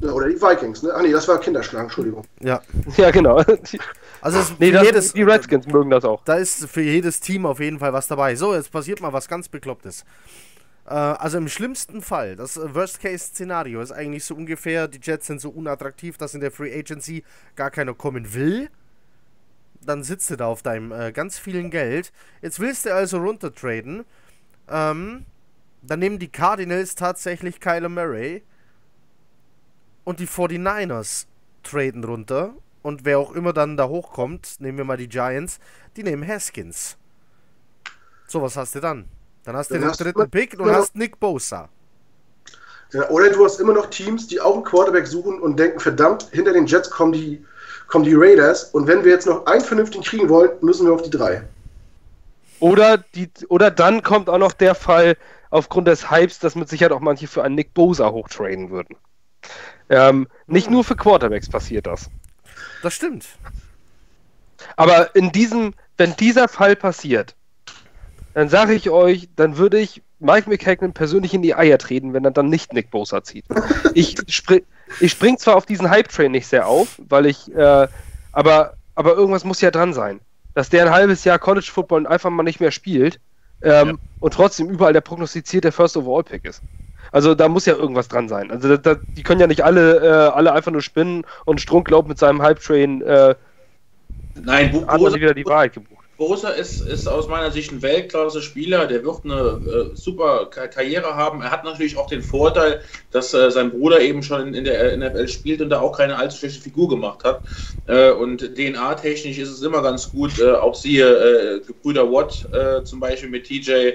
Ja, 0.00 0.10
oder 0.10 0.28
die 0.28 0.40
Vikings, 0.40 0.82
ne? 0.82 0.90
Ach 0.94 1.02
nee, 1.02 1.12
das 1.12 1.26
war 1.28 1.38
Kinderschlagen, 1.38 1.86
Entschuldigung. 1.86 2.24
Ja. 2.40 2.60
Ja, 2.96 3.10
genau. 3.10 3.42
Die, 3.42 3.78
Also 4.20 4.38
es, 4.40 4.52
nee, 4.58 4.66
für 4.66 4.72
das, 4.72 4.84
jedes, 4.84 5.12
die 5.12 5.22
Redskins 5.22 5.66
mögen 5.66 5.90
das 5.90 6.04
auch. 6.04 6.22
da 6.24 6.34
ist 6.34 6.66
für 6.68 6.82
jedes 6.82 7.20
Team 7.20 7.46
auf 7.46 7.60
jeden 7.60 7.78
Fall 7.78 7.92
was 7.92 8.08
dabei. 8.08 8.34
So, 8.34 8.54
jetzt 8.54 8.70
passiert 8.72 9.00
mal 9.00 9.12
was 9.12 9.28
ganz 9.28 9.48
Beklopptes. 9.48 10.04
Äh, 10.86 10.90
also 10.94 11.38
im 11.38 11.48
schlimmsten 11.48 12.02
Fall, 12.02 12.36
das 12.36 12.56
Worst-Case-Szenario 12.56 13.80
ist 13.80 13.92
eigentlich 13.92 14.24
so 14.24 14.34
ungefähr, 14.34 14.88
die 14.88 15.00
Jets 15.02 15.26
sind 15.28 15.40
so 15.40 15.50
unattraktiv, 15.50 16.18
dass 16.18 16.34
in 16.34 16.40
der 16.40 16.50
Free 16.50 16.76
Agency 16.76 17.24
gar 17.56 17.70
keiner 17.70 17.94
kommen 17.94 18.34
will. 18.34 18.68
Dann 19.86 20.02
sitzt 20.02 20.30
du 20.30 20.36
da 20.36 20.46
auf 20.46 20.62
deinem 20.62 20.92
äh, 20.92 21.12
ganz 21.12 21.38
vielen 21.38 21.70
Geld. 21.70 22.12
Jetzt 22.42 22.60
willst 22.60 22.86
du 22.86 22.94
also 22.94 23.18
runtertraden. 23.18 24.04
Ähm, 24.68 25.26
dann 25.82 25.98
nehmen 25.98 26.18
die 26.18 26.28
Cardinals 26.28 26.94
tatsächlich 26.94 27.60
Kyler 27.60 27.88
Murray. 27.88 28.42
Und 30.04 30.20
die 30.20 30.28
49ers 30.28 31.26
traden 31.62 32.04
runter. 32.04 32.54
Und 32.82 33.04
wer 33.04 33.18
auch 33.18 33.32
immer 33.32 33.52
dann 33.52 33.76
da 33.76 33.88
hochkommt, 33.88 34.56
nehmen 34.60 34.76
wir 34.76 34.84
mal 34.84 34.98
die 34.98 35.08
Giants, 35.08 35.58
die 35.96 36.02
nehmen 36.02 36.26
Haskins. 36.26 36.98
So, 38.26 38.42
was 38.42 38.56
hast 38.56 38.74
du 38.74 38.80
dann? 38.80 39.08
Dann 39.44 39.56
hast 39.56 39.70
du 39.70 39.74
Dann 39.74 39.82
den 39.82 39.90
hast 39.90 40.00
dritten 40.00 40.30
Pick 40.30 40.58
und 40.58 40.70
hast 40.70 40.94
Nick 40.94 41.18
Bosa. 41.18 41.70
Ja, 42.92 43.08
oder 43.08 43.30
du 43.30 43.44
hast 43.44 43.58
immer 43.58 43.72
noch 43.72 43.86
Teams, 43.86 44.26
die 44.26 44.40
auch 44.40 44.54
einen 44.54 44.64
Quarterback 44.64 45.06
suchen 45.06 45.40
und 45.40 45.58
denken, 45.58 45.80
verdammt, 45.80 46.28
hinter 46.30 46.52
den 46.52 46.66
Jets 46.66 46.90
kommen 46.90 47.12
die, 47.12 47.44
kommen 47.88 48.04
die 48.04 48.14
Raiders 48.14 48.64
und 48.64 48.86
wenn 48.86 49.04
wir 49.04 49.12
jetzt 49.12 49.26
noch 49.26 49.46
einen 49.46 49.62
vernünftigen 49.62 50.04
kriegen 50.04 50.28
wollen, 50.28 50.50
müssen 50.60 50.86
wir 50.86 50.94
auf 50.94 51.02
die 51.02 51.10
drei. 51.10 51.42
Oder, 52.60 52.98
die, 52.98 53.30
oder 53.48 53.70
dann 53.70 54.02
kommt 54.02 54.28
auch 54.28 54.38
noch 54.38 54.52
der 54.52 54.74
Fall, 54.74 55.16
aufgrund 55.54 55.86
des 55.86 56.10
Hypes, 56.10 56.40
dass 56.40 56.56
mit 56.56 56.68
Sicherheit 56.68 56.90
auch 56.90 57.00
manche 57.00 57.28
für 57.28 57.44
einen 57.44 57.54
Nick 57.54 57.74
Bosa 57.74 58.10
hochtraden 58.10 58.70
würden. 58.70 58.96
Ähm, 59.88 60.26
nicht 60.48 60.68
nur 60.68 60.82
für 60.82 60.96
Quarterbacks 60.96 61.48
passiert 61.48 61.86
das. 61.86 62.10
Das 62.82 62.94
stimmt. 62.94 63.26
Aber 64.76 65.14
in 65.14 65.30
diesem, 65.30 65.74
wenn 65.96 66.16
dieser 66.16 66.48
Fall 66.48 66.74
passiert, 66.74 67.36
dann 68.34 68.48
sage 68.48 68.74
ich 68.74 68.90
euch, 68.90 69.28
dann 69.36 69.56
würde 69.56 69.78
ich 69.78 70.02
Mike 70.18 70.50
McHagnon 70.50 70.92
persönlich 70.92 71.34
in 71.34 71.42
die 71.42 71.54
Eier 71.54 71.78
treten, 71.78 72.14
wenn 72.14 72.24
er 72.24 72.32
dann 72.32 72.48
nicht 72.48 72.72
Nick 72.72 72.90
Bosa 72.90 73.22
zieht. 73.22 73.44
Ich, 73.94 74.16
ich 75.00 75.12
spring 75.12 75.38
zwar 75.38 75.56
auf 75.56 75.66
diesen 75.66 75.90
Hype-Train 75.90 76.32
nicht 76.32 76.46
sehr 76.46 76.66
auf, 76.66 77.00
weil 77.08 77.26
ich, 77.26 77.54
äh, 77.54 77.88
aber, 78.32 78.74
aber 78.94 79.14
irgendwas 79.14 79.44
muss 79.44 79.60
ja 79.60 79.70
dran 79.70 79.92
sein. 79.92 80.20
Dass 80.54 80.68
der 80.68 80.84
ein 80.84 80.92
halbes 80.92 81.24
Jahr 81.24 81.38
College 81.38 81.68
Football 81.72 82.06
einfach 82.06 82.30
mal 82.30 82.42
nicht 82.42 82.60
mehr 82.60 82.70
spielt 82.70 83.18
ähm, 83.62 83.88
ja. 83.88 83.94
und 84.20 84.34
trotzdem 84.34 84.68
überall 84.68 84.92
der 84.92 85.00
prognostizierte 85.00 85.72
First 85.72 85.96
Overall 85.96 86.22
Pick 86.22 86.44
ist. 86.44 86.62
Also 87.12 87.34
da 87.34 87.48
muss 87.48 87.66
ja 87.66 87.74
irgendwas 87.74 88.08
dran 88.08 88.28
sein. 88.28 88.50
Also 88.50 88.76
da, 88.76 88.94
da, 88.94 89.00
die 89.16 89.22
können 89.22 89.40
ja 89.40 89.46
nicht 89.46 89.64
alle, 89.64 89.98
äh, 90.00 90.32
alle 90.32 90.52
einfach 90.52 90.72
nur 90.72 90.82
spinnen 90.82 91.24
und 91.44 91.60
Strunk 91.60 91.88
glaubt 91.88 92.08
mit 92.08 92.18
seinem 92.18 92.42
Hype-Train 92.42 93.02
äh, 93.02 93.34
Nein, 94.34 94.72
wo, 94.72 94.80
wo 94.86 95.14
wieder 95.14 95.34
die 95.34 95.46
Wahrheit 95.46 95.74
gebucht. 95.74 95.93
Bosa 96.16 96.50
ist, 96.50 96.80
ist 96.80 97.08
aus 97.08 97.28
meiner 97.28 97.50
Sicht 97.50 97.72
ein 97.72 97.82
Weltklasse-Spieler, 97.82 98.86
der 98.86 99.04
wird 99.04 99.24
eine 99.24 99.34
äh, 99.34 99.96
super 99.96 100.46
Kar 100.46 100.68
Karriere 100.68 101.16
haben. 101.16 101.42
Er 101.42 101.50
hat 101.50 101.64
natürlich 101.64 101.96
auch 101.96 102.06
den 102.06 102.22
Vorteil, 102.22 102.80
dass 103.10 103.34
äh, 103.34 103.50
sein 103.50 103.70
Bruder 103.70 104.00
eben 104.00 104.22
schon 104.22 104.54
in, 104.54 104.64
der 104.64 104.96
NFL 104.96 105.28
spielt 105.28 105.60
und 105.60 105.70
da 105.70 105.80
auch 105.80 105.96
keine 105.96 106.16
allzu 106.16 106.38
schlechte 106.38 106.60
Figur 106.60 106.88
gemacht 106.88 107.24
hat. 107.24 107.42
Äh, 107.86 108.12
und 108.12 108.54
DNA-technisch 108.56 109.38
ist 109.38 109.50
es 109.50 109.62
immer 109.62 109.82
ganz 109.82 110.10
gut, 110.10 110.38
äh, 110.38 110.52
auch 110.52 110.74
siehe 110.74 111.06
äh, 111.06 111.60
Gebrüder 111.60 112.10
Watt 112.10 112.48
äh, 112.52 112.84
zum 112.84 113.00
Beispiel 113.00 113.30
mit 113.30 113.46
TJ. 113.46 113.94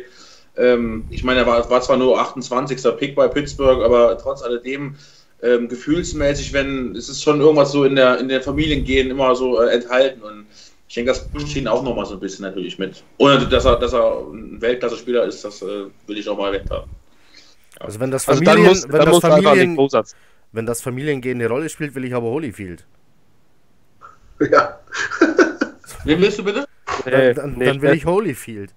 Ähm, 0.58 1.06
ich 1.10 1.24
meine, 1.24 1.42
er 1.42 1.48
war, 1.48 1.70
war, 1.70 1.82
zwar 1.82 1.98
nur 1.98 2.20
28. 2.20 2.98
Pick 2.98 3.16
bei 3.16 3.28
Pittsburgh, 3.30 3.84
aber 3.84 4.18
trotz 4.18 4.42
alledem 4.42 4.96
ähm, 5.42 5.70
gefühlsmäßig, 5.70 6.54
wenn 6.54 6.96
es 6.96 7.08
ist 7.08 7.24
schon 7.24 7.40
irgendwas 7.40 7.72
so 7.72 7.86
in 7.86 7.96
der 7.96 8.20
in 8.20 8.28
den 8.28 8.42
Familiengehen 8.42 9.10
immer 9.10 9.36
so 9.36 9.58
enthalten 9.60 10.22
und 10.22 10.48
ich 10.90 10.96
denke, 10.96 11.12
das 11.12 11.28
pusht 11.28 11.56
ihn 11.56 11.68
auch 11.68 11.84
nochmal 11.84 12.08
so 12.08 12.16
ein 12.16 12.20
bisschen 12.20 12.46
natürlich 12.46 12.80
mit. 12.80 13.04
Ohne 13.20 13.48
dass 13.48 13.64
er, 13.66 13.78
dass 13.78 13.94
er 13.94 14.22
ein 14.22 14.60
Weltklasse-Spieler 14.60 15.24
ist, 15.26 15.46
das 15.46 15.62
äh, 15.62 15.86
will 16.08 16.18
ich 16.18 16.28
auch 16.28 16.36
mal 16.36 16.52
erwähnt 16.52 16.72
haben. 16.72 16.90
Ja. 17.80 17.86
Also 17.86 18.00
wenn 18.00 18.10
das 18.10 18.26
Familien, 18.26 18.66
also 18.66 18.88
muss, 18.88 18.92
wenn, 18.92 19.06
das 19.06 19.20
Familien 19.20 19.78
wenn 20.52 20.66
das 20.66 20.82
Familiengehen 20.82 21.38
eine 21.38 21.48
Rolle 21.48 21.70
spielt, 21.70 21.94
will 21.94 22.06
ich 22.06 22.16
aber 22.16 22.28
Holyfield. 22.28 22.86
Ja. 24.52 24.80
Wen 26.06 26.22
willst 26.22 26.40
du 26.40 26.46
bitte? 26.46 26.66
Dann, 27.04 27.36
dann, 27.36 27.54
nee, 27.58 27.66
dann 27.66 27.82
will 27.82 27.94
ich 27.94 28.06
Holyfield. 28.06 28.74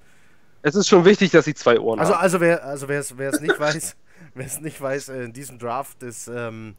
Es 0.63 0.75
ist 0.75 0.89
schon 0.89 1.05
wichtig, 1.05 1.31
dass 1.31 1.45
sie 1.45 1.55
zwei 1.55 1.79
Ohren 1.79 2.01
also, 2.01 2.15
haben. 2.15 2.21
Also 2.21 2.41
wer 2.41 2.65
also 2.65 2.89
wer 2.89 2.99
es 2.99 3.41
nicht 3.41 3.61
weiß, 3.61 3.97
wer 4.35 4.47
es 4.47 4.61
nicht 4.61 4.81
weiß, 4.81 5.09
äh, 5.09 5.23
in 5.23 5.33
diesem 5.33 5.61
Draft 5.61 6.03
ist 6.03 6.27
ähm, 6.27 6.75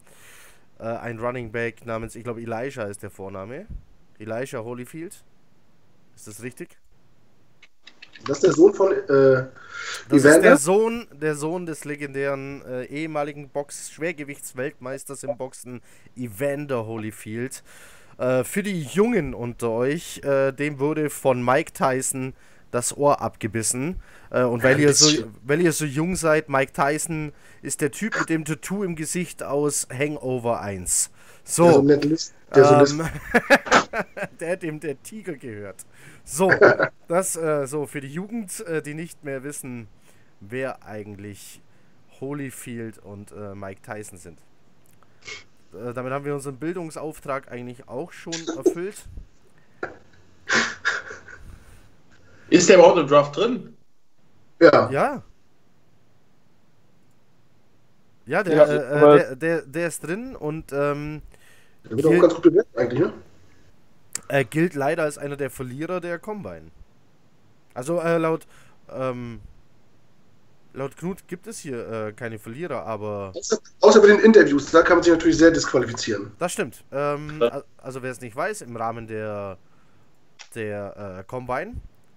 äh, 0.79 0.83
ein 0.83 1.17
Running 1.17 1.53
Back 1.53 1.85
namens, 1.85 2.17
ich 2.17 2.25
glaube 2.25 2.41
Elijah 2.41 2.83
ist 2.83 3.01
der 3.03 3.09
Vorname. 3.09 3.67
Elijah 4.19 4.63
Holyfield. 4.63 5.23
Ist 6.15 6.27
das 6.27 6.43
richtig? 6.43 6.77
Das 8.25 8.37
ist 8.37 8.43
der 8.43 8.53
Sohn 8.53 8.73
von 8.73 8.91
äh, 8.91 9.47
Das 10.09 10.23
ist 10.23 10.41
der 10.41 10.57
Sohn, 10.57 11.07
der 11.11 11.35
Sohn 11.35 11.65
des 11.65 11.83
legendären 11.83 12.63
äh, 12.65 12.85
ehemaligen 12.85 13.49
Box-Schwergewichtsweltmeisters 13.49 15.23
im 15.23 15.37
Boxen 15.37 15.81
Evander 16.15 16.85
Holyfield. 16.85 17.63
Äh, 18.17 18.43
für 18.43 18.63
die 18.63 18.81
Jungen 18.81 19.33
unter 19.33 19.71
euch, 19.71 20.21
äh, 20.23 20.51
dem 20.51 20.79
wurde 20.79 21.09
von 21.09 21.43
Mike 21.43 21.73
Tyson 21.73 22.33
das 22.71 22.95
Ohr 22.95 23.21
abgebissen. 23.21 23.99
Äh, 24.29 24.43
und 24.43 24.63
weil 24.63 24.79
ihr, 24.79 24.93
so, 24.93 25.25
weil 25.43 25.61
ihr 25.61 25.73
so 25.73 25.85
jung 25.85 26.15
seid, 26.15 26.49
Mike 26.49 26.73
Tyson 26.73 27.33
ist 27.61 27.81
der 27.81 27.91
Typ 27.91 28.17
mit 28.19 28.29
dem 28.29 28.45
Tattoo 28.45 28.83
im 28.83 28.95
Gesicht 28.95 29.43
aus 29.43 29.87
Hangover 29.91 30.61
1. 30.61 31.11
So. 31.43 31.81
Der, 31.81 32.85
so 32.85 33.01
ähm, 33.01 33.09
der 34.39 34.57
dem 34.57 34.79
der 34.79 35.01
Tiger 35.03 35.33
gehört. 35.33 35.85
So, 36.23 36.51
das 37.07 37.35
äh, 37.35 37.67
so 37.67 37.85
für 37.85 38.01
die 38.01 38.07
Jugend, 38.07 38.59
äh, 38.61 38.81
die 38.81 38.93
nicht 38.93 39.23
mehr 39.23 39.43
wissen, 39.43 39.87
wer 40.39 40.85
eigentlich 40.85 41.61
Holyfield 42.21 42.99
und 42.99 43.31
äh, 43.31 43.55
Mike 43.55 43.81
Tyson 43.81 44.17
sind. 44.17 44.39
Äh, 45.73 45.93
damit 45.93 46.13
haben 46.13 46.25
wir 46.25 46.33
unseren 46.33 46.57
Bildungsauftrag 46.57 47.51
eigentlich 47.51 47.87
auch 47.87 48.11
schon 48.11 48.33
erfüllt. 48.57 49.05
Ist 52.49 52.69
der 52.69 52.77
überhaupt 52.77 52.99
im 52.99 53.07
Draft 53.07 53.35
drin? 53.35 53.75
Ja. 54.59 54.89
Ja. 54.91 55.23
Ja, 58.25 58.41
der, 58.41 58.55
ja, 58.55 58.63
äh, 58.63 59.17
der, 59.17 59.35
der, 59.35 59.61
der, 59.63 59.87
ist 59.87 59.99
drin 60.07 60.33
und 60.35 60.71
ähm, 60.71 61.21
der 61.83 61.97
wird 61.97 62.05
auch 62.05 62.21
ganz 62.21 62.33
gut 62.35 62.43
bewertet 62.43 62.77
eigentlich, 62.77 62.99
ne? 62.99 63.13
Er 64.27 64.43
gilt 64.45 64.73
leider 64.73 65.03
als 65.03 65.17
einer 65.17 65.35
der 65.35 65.49
Verlierer 65.49 65.99
der 65.99 66.19
Combine. 66.19 66.71
Also 67.73 67.99
äh, 67.99 68.17
laut 68.17 68.47
ähm, 68.89 69.41
laut 70.73 70.97
Knut 70.97 71.27
gibt 71.27 71.47
es 71.47 71.59
hier 71.59 71.87
äh, 71.87 72.13
keine 72.13 72.39
Verlierer, 72.39 72.85
aber 72.85 73.31
außer, 73.35 73.59
außer, 73.81 74.01
bei 74.01 74.07
den 74.07 74.19
Interviews, 74.19 74.71
da 74.71 74.81
kann 74.81 74.97
man 74.97 75.03
sich 75.03 75.13
natürlich 75.13 75.37
sehr 75.37 75.51
disqualifizieren. 75.51 76.31
Das 76.39 76.53
stimmt. 76.53 76.83
Ähm, 76.91 77.43
also 77.77 78.01
wer 78.01 78.11
es 78.11 78.21
nicht 78.21 78.35
weiß, 78.35 78.61
im 78.61 78.75
Rahmen 78.75 79.07
der 79.07 79.57
der 80.55 81.19
äh, 81.19 81.23
Combine 81.23 81.75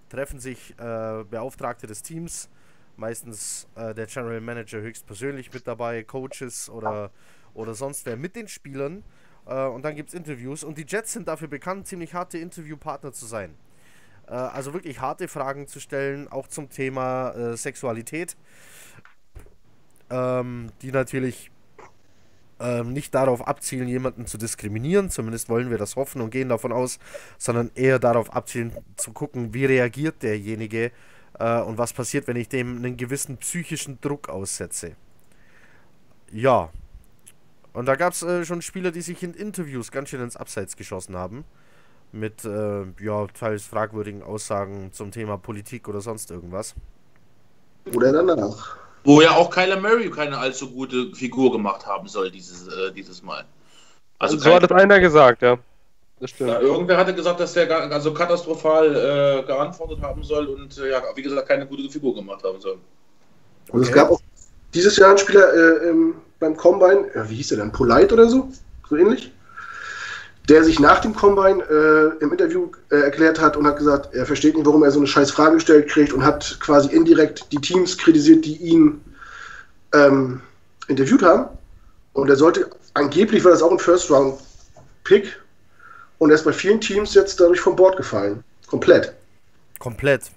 treffen 0.08 0.40
sich 0.40 0.74
äh, 0.78 1.24
Beauftragte 1.24 1.86
des 1.86 2.02
Teams, 2.02 2.48
meistens 2.96 3.66
äh, 3.74 3.94
der 3.94 4.06
General 4.06 4.40
Manager 4.40 4.80
höchstpersönlich 4.80 5.52
mit 5.52 5.66
dabei, 5.66 6.02
Coaches 6.02 6.68
oder 6.70 7.10
oder 7.54 7.74
sonst 7.74 8.04
wer 8.04 8.16
mit 8.16 8.36
den 8.36 8.48
Spielern 8.48 9.02
äh, 9.46 9.66
und 9.66 9.84
dann 9.84 9.94
gibt 9.94 10.10
es 10.10 10.14
Interviews. 10.14 10.64
Und 10.64 10.78
die 10.78 10.86
Jets 10.86 11.12
sind 11.12 11.28
dafür 11.28 11.48
bekannt, 11.48 11.86
ziemlich 11.86 12.14
harte 12.14 12.38
Interviewpartner 12.38 13.12
zu 13.12 13.26
sein. 13.26 13.54
Äh, 14.26 14.32
also 14.32 14.72
wirklich 14.74 15.00
harte 15.00 15.28
Fragen 15.28 15.66
zu 15.66 15.80
stellen, 15.80 16.28
auch 16.28 16.48
zum 16.48 16.70
Thema 16.70 17.30
äh, 17.30 17.56
Sexualität. 17.56 18.36
Ähm, 20.08 20.70
die 20.82 20.92
natürlich 20.92 21.50
ähm, 22.60 22.92
nicht 22.92 23.14
darauf 23.14 23.46
abzielen, 23.46 23.88
jemanden 23.88 24.26
zu 24.26 24.38
diskriminieren, 24.38 25.10
zumindest 25.10 25.48
wollen 25.48 25.70
wir 25.70 25.78
das 25.78 25.96
hoffen 25.96 26.20
und 26.20 26.30
gehen 26.30 26.48
davon 26.48 26.72
aus, 26.72 26.98
sondern 27.38 27.70
eher 27.74 27.98
darauf 27.98 28.32
abzielen, 28.34 28.72
zu 28.96 29.12
gucken, 29.12 29.52
wie 29.52 29.64
reagiert 29.64 30.22
derjenige 30.22 30.92
äh, 31.38 31.60
und 31.60 31.78
was 31.78 31.92
passiert, 31.92 32.28
wenn 32.28 32.36
ich 32.36 32.48
dem 32.48 32.76
einen 32.76 32.96
gewissen 32.96 33.36
psychischen 33.38 34.00
Druck 34.00 34.28
aussetze. 34.28 34.92
Ja, 36.32 36.70
und 37.76 37.84
da 37.84 37.94
gab 37.94 38.14
es 38.14 38.22
äh, 38.22 38.42
schon 38.46 38.62
Spieler, 38.62 38.90
die 38.90 39.02
sich 39.02 39.22
in 39.22 39.34
Interviews 39.34 39.90
ganz 39.90 40.08
schön 40.08 40.22
ins 40.22 40.34
Abseits 40.34 40.76
geschossen 40.76 41.14
haben. 41.14 41.44
Mit, 42.10 42.42
äh, 42.46 42.84
ja, 43.00 43.26
teils 43.38 43.64
fragwürdigen 43.66 44.22
Aussagen 44.22 44.92
zum 44.92 45.10
Thema 45.10 45.36
Politik 45.36 45.86
oder 45.86 46.00
sonst 46.00 46.30
irgendwas. 46.30 46.74
Oder 47.94 48.12
danach. 48.12 48.78
Wo 49.04 49.20
ja 49.20 49.32
auch 49.32 49.50
Kyler 49.50 49.78
Murray 49.78 50.10
keine 50.10 50.38
allzu 50.38 50.70
gute 50.70 51.14
Figur 51.14 51.52
gemacht 51.52 51.86
haben 51.86 52.08
soll 52.08 52.30
dieses, 52.30 52.66
äh, 52.66 52.92
dieses 52.92 53.22
Mal. 53.22 53.44
Also 54.18 54.38
so 54.38 54.54
hat 54.54 54.64
es 54.64 54.70
einer 54.70 54.98
gesagt, 54.98 55.42
ja. 55.42 55.58
Das 56.18 56.30
stimmt. 56.30 56.48
Ja, 56.48 56.60
irgendwer 56.60 56.96
hatte 56.96 57.14
gesagt, 57.14 57.40
dass 57.40 57.52
der 57.52 57.70
also 57.92 58.14
katastrophal 58.14 58.96
äh, 58.96 59.46
geantwortet 59.46 60.00
haben 60.00 60.24
soll 60.24 60.46
und 60.46 60.78
äh, 60.78 60.92
ja, 60.92 61.02
wie 61.14 61.22
gesagt, 61.22 61.46
keine 61.46 61.66
gute 61.66 61.90
Figur 61.90 62.14
gemacht 62.14 62.42
haben 62.42 62.58
soll. 62.58 62.78
Und 63.68 63.80
okay. 63.80 63.88
es 63.90 63.92
gab 63.92 64.10
auch 64.10 64.20
dieses 64.72 64.96
Jahr 64.96 65.10
einen 65.10 65.18
Spieler 65.18 65.52
äh, 65.52 65.90
im 65.90 66.14
beim 66.46 66.56
Combine, 66.56 67.10
ja, 67.14 67.28
wie 67.28 67.36
hieß 67.36 67.48
der 67.48 67.58
denn, 67.58 67.72
Polite 67.72 68.14
oder 68.14 68.28
so, 68.28 68.48
so 68.88 68.96
ähnlich, 68.96 69.32
der 70.48 70.62
sich 70.62 70.78
nach 70.78 71.00
dem 71.00 71.14
Combine 71.14 71.62
äh, 71.64 72.22
im 72.22 72.30
Interview 72.30 72.70
äh, 72.90 73.00
erklärt 73.00 73.40
hat 73.40 73.56
und 73.56 73.66
hat 73.66 73.78
gesagt, 73.78 74.14
er 74.14 74.26
versteht 74.26 74.54
nicht, 74.54 74.66
warum 74.66 74.84
er 74.84 74.92
so 74.92 75.00
eine 75.00 75.08
scheiß 75.08 75.32
Frage 75.32 75.54
gestellt 75.54 75.88
kriegt 75.88 76.12
und 76.12 76.24
hat 76.24 76.58
quasi 76.60 76.94
indirekt 76.94 77.50
die 77.50 77.60
Teams 77.60 77.98
kritisiert, 77.98 78.44
die 78.44 78.56
ihn 78.56 79.00
ähm, 79.92 80.40
interviewt 80.86 81.22
haben. 81.22 81.48
Und 82.12 82.30
er 82.30 82.36
sollte, 82.36 82.70
angeblich 82.94 83.44
war 83.44 83.50
das 83.50 83.62
auch 83.62 83.72
ein 83.72 83.78
First-Round-Pick 83.78 85.36
und 86.18 86.30
er 86.30 86.36
ist 86.36 86.44
bei 86.44 86.52
vielen 86.52 86.80
Teams 86.80 87.12
jetzt 87.14 87.40
dadurch 87.40 87.60
vom 87.60 87.74
Bord 87.74 87.96
gefallen. 87.96 88.44
Komplett. 88.68 89.12
Komplett. 89.80 90.30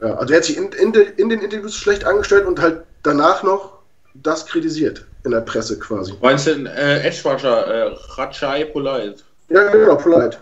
Ja, 0.00 0.14
also 0.14 0.32
er 0.32 0.38
hat 0.38 0.44
sich 0.46 0.56
in, 0.56 0.72
in, 0.72 0.92
de, 0.92 1.06
in 1.18 1.28
den 1.28 1.40
Interviews 1.40 1.76
schlecht 1.76 2.04
angestellt 2.04 2.46
und 2.46 2.60
halt 2.60 2.82
danach 3.02 3.42
noch 3.42 3.78
das 4.14 4.46
kritisiert 4.46 5.04
in 5.24 5.30
der 5.30 5.40
Presse 5.40 5.78
quasi. 5.78 6.14
Meinst 6.20 6.46
du 6.46 6.50
äh, 6.50 7.06
Edgewasher, 7.06 7.66
äh, 7.66 7.94
Ratschai 8.14 8.64
Polite? 8.64 9.22
Ja, 9.48 9.68
genau, 9.70 9.96
Polite. 9.96 10.38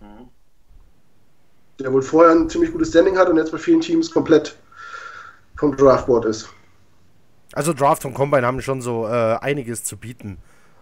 Mhm. 0.00 0.28
Der 1.78 1.92
wohl 1.92 2.02
vorher 2.02 2.32
ein 2.32 2.48
ziemlich 2.48 2.72
gutes 2.72 2.88
Standing 2.88 3.18
hat 3.18 3.28
und 3.28 3.36
jetzt 3.36 3.52
bei 3.52 3.58
vielen 3.58 3.80
Teams 3.80 4.10
komplett 4.10 4.56
vom 5.56 5.76
Draftboard 5.76 6.24
ist. 6.26 6.48
Also 7.52 7.72
Draft 7.72 8.04
und 8.04 8.14
Combine 8.14 8.46
haben 8.46 8.60
schon 8.60 8.80
so 8.80 9.06
äh, 9.06 9.36
einiges 9.40 9.82
zu 9.82 9.96
bieten. 9.96 10.38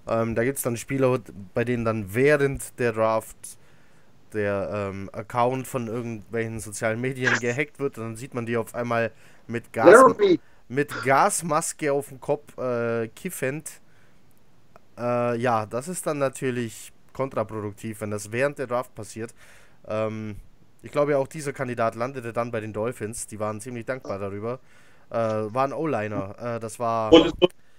Ähm, 0.07 0.35
da 0.35 0.45
gibt 0.45 0.59
es 0.59 0.63
dann 0.63 0.77
Spieler, 0.77 1.19
bei 1.55 1.65
denen 1.65 1.85
dann 1.85 2.15
während 2.15 2.79
der 2.79 2.93
Draft 2.93 3.37
der 4.33 4.91
ähm, 4.91 5.09
Account 5.13 5.67
von 5.67 5.87
irgendwelchen 5.87 6.61
sozialen 6.61 7.01
Medien 7.01 7.33
gehackt 7.41 7.79
wird 7.79 7.97
und 7.99 8.05
dann 8.05 8.17
sieht 8.17 8.35
man 8.35 8.45
die 8.45 8.57
auf 8.57 8.75
einmal 8.75 9.13
mit 9.47 9.73
Gas. 9.73 9.91
Laramie 9.91 10.41
mit 10.69 10.93
Gasmaske 11.05 11.93
auf 11.93 12.09
dem 12.09 12.21
Kopf 12.21 12.57
äh, 12.59 13.09
kiffend. 13.09 13.81
Äh, 14.99 15.37
ja, 15.39 15.67
das 15.67 15.89
ist 15.89 16.07
dann 16.07 16.19
natürlich 16.19 16.93
kontraproduktiv, 17.13 18.01
wenn 18.01 18.11
das 18.11 18.33
während 18.33 18.59
der 18.59 18.67
Draft 18.67 18.95
passiert. 18.95 19.35
Ähm, 19.87 20.37
ich 20.83 20.93
glaube 20.93 21.13
ja 21.13 21.19
auch 21.19 21.29
dieser 21.29 21.53
Kandidat 21.53 21.95
landete 21.95 22.33
dann 22.33 22.51
bei 22.51 22.61
den 22.61 22.73
Dolphins. 22.73 23.27
Die 23.27 23.41
waren 23.41 23.61
ziemlich 23.61 23.87
dankbar 23.87 24.19
darüber. 24.19 24.61
Äh, 25.11 25.17
war 25.17 25.65
ein 25.65 25.73
O-Liner. 25.73 26.57
Äh, 26.57 26.61
das 26.61 26.79
war. 26.79 27.11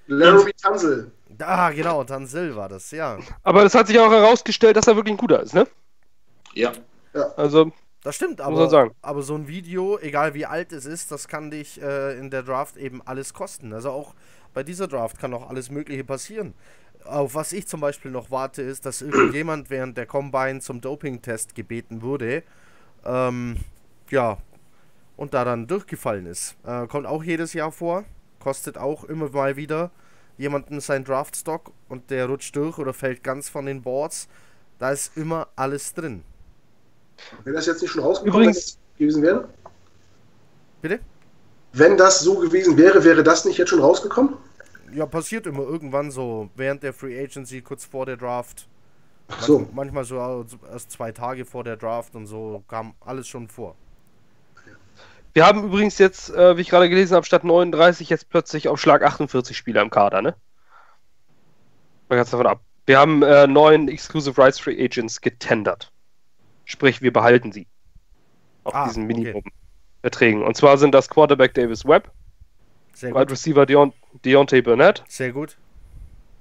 Laramie 0.08 0.54
Tunzel. 0.54 1.12
Ah, 1.40 1.70
genau, 1.72 2.04
Tansil 2.06 2.56
war 2.56 2.70
das, 2.70 2.92
ja. 2.92 3.18
Aber 3.44 3.64
es 3.64 3.76
hat 3.76 3.88
sich 3.88 4.00
auch 4.00 4.12
herausgestellt, 4.12 4.78
dass 4.78 4.88
er 4.88 4.96
wirklich 4.96 5.14
ein 5.14 5.18
guter 5.18 5.42
ist, 5.42 5.54
ne? 5.54 5.68
Ja. 6.54 6.72
Also, 7.36 7.72
Das 8.04 8.16
stimmt, 8.16 8.42
aber, 8.42 8.92
aber 9.02 9.22
so 9.22 9.36
ein 9.36 9.48
Video, 9.48 9.98
egal 10.00 10.34
wie 10.34 10.46
alt 10.46 10.72
es 10.72 10.86
ist, 10.86 11.12
das 11.12 11.28
kann 11.28 11.52
dich 11.52 11.82
äh, 11.82 12.18
in 12.18 12.30
der 12.30 12.44
Draft 12.44 12.78
eben 12.78 13.02
alles 13.06 13.34
kosten. 13.34 13.74
Also 13.74 13.90
auch 13.92 14.14
bei 14.54 14.64
dieser 14.64 14.88
Draft 14.88 15.20
kann 15.20 15.32
noch 15.32 15.50
alles 15.50 15.70
Mögliche 15.70 16.04
passieren. 16.04 16.54
Auf 17.06 17.36
was 17.36 17.54
ich 17.54 17.68
zum 17.68 17.80
Beispiel 17.80 18.12
noch 18.12 18.32
warte, 18.32 18.62
ist, 18.62 18.86
dass 18.86 19.02
irgendjemand 19.02 19.70
während 19.70 19.98
der 19.98 20.06
Combine 20.06 20.60
zum 20.60 20.80
Doping-Test 20.82 21.56
gebeten 21.56 22.02
wurde. 22.02 22.44
Ähm, 23.04 23.58
ja, 24.10 24.38
und 25.16 25.34
da 25.34 25.44
dann 25.44 25.68
durchgefallen 25.68 26.28
ist. 26.28 26.56
Äh, 26.64 26.88
kommt 26.88 27.08
auch 27.08 27.24
jedes 27.24 27.54
Jahr 27.54 27.72
vor. 27.72 28.06
Kostet 28.40 28.78
auch 28.78 29.04
immer 29.04 29.30
mal 29.30 29.58
wieder 29.58 29.92
jemanden 30.38 30.80
sein 30.80 31.04
Draftstock 31.04 31.72
und 31.90 32.12
der 32.12 32.28
rutscht 32.28 32.56
durch 32.56 32.78
oder 32.78 32.94
fällt 32.94 33.24
ganz 33.24 33.50
von 33.50 33.66
den 33.66 33.82
Boards. 33.82 34.28
Da 34.78 34.92
ist 34.92 35.18
immer 35.18 35.48
alles 35.56 35.94
drin. 35.94 36.24
Wenn 37.44 37.54
das 37.54 37.66
jetzt 37.66 37.82
nicht 37.82 37.92
schon 37.92 38.04
rausgekommen 38.04 38.44
Übrigens- 38.50 38.78
gewesen 38.98 39.22
wäre? 39.24 39.50
Bitte? 40.82 41.00
Wenn 41.74 41.98
das 41.98 42.20
so 42.22 42.40
gewesen 42.40 42.78
wäre, 42.78 43.04
wäre 43.04 43.24
das 43.24 43.46
nicht 43.46 43.58
jetzt 43.58 43.70
schon 43.70 43.80
rausgekommen? 43.82 44.36
Ja, 44.94 45.06
passiert 45.06 45.46
immer 45.46 45.64
irgendwann 45.64 46.12
so 46.12 46.50
während 46.56 46.82
der 46.84 46.94
Free 46.94 47.20
Agency, 47.22 47.62
kurz 47.62 47.86
vor 47.86 48.06
der 48.06 48.18
Draft. 48.18 48.68
Ach 49.28 49.42
so. 49.42 49.60
Manch- 49.60 49.74
Manchmal 49.92 50.06
so 50.06 50.46
erst 50.72 50.92
zwei 50.92 51.12
Tage 51.12 51.46
vor 51.46 51.64
der 51.64 51.76
Draft 51.76 52.16
und 52.16 52.26
so 52.28 52.64
kam 52.68 52.94
alles 53.02 53.28
schon 53.28 53.48
vor. 53.50 53.76
wir 55.34 55.46
haben 55.46 55.66
übrigens 55.66 55.98
jetzt, 56.00 56.30
äh, 56.34 56.58
wie 56.58 56.62
ich 56.62 56.70
gerade 56.70 56.90
gelesen 56.90 57.16
habe, 57.16 57.26
statt 57.26 57.44
39 57.44 58.10
jetzt 58.10 58.30
plötzlich 58.30 58.68
auf 58.70 58.80
Schlag 58.80 59.04
48 59.04 59.56
Spieler 59.56 59.82
im 59.84 59.90
Kader, 59.92 60.22
ne? 60.24 60.36
Mal 62.10 62.16
ganz 62.16 62.32
davon 62.32 62.48
ab. 62.48 62.62
Wir 62.88 62.98
haben 62.98 63.22
äh, 63.22 63.46
neun 63.46 63.88
Exclusive 63.90 64.42
Rights 64.42 64.60
Free 64.60 64.84
Agents 64.84 65.20
getendert. 65.22 65.92
Sprich, 66.70 67.02
wir 67.02 67.14
behalten 67.14 67.54
sie. 67.54 67.66
Auf 68.66 68.76
Ah, 68.76 68.86
diesen 68.88 69.06
okay. 69.06 69.14
Minimum-Verträgen. 69.16 70.44
Und 70.44 70.58
zwar 70.58 70.78
sind 70.78 70.94
das 70.94 71.08
Quarterback 71.08 71.54
Davis 71.54 71.86
Webb, 71.86 72.12
Sehr 72.94 73.12
Wide 73.12 73.20
gut. 73.22 73.32
Receiver 73.32 73.66
Deon 73.66 73.94
Deontay 74.26 74.62
Burnett, 74.62 75.02
Sehr 75.08 75.32
gut. 75.32 75.58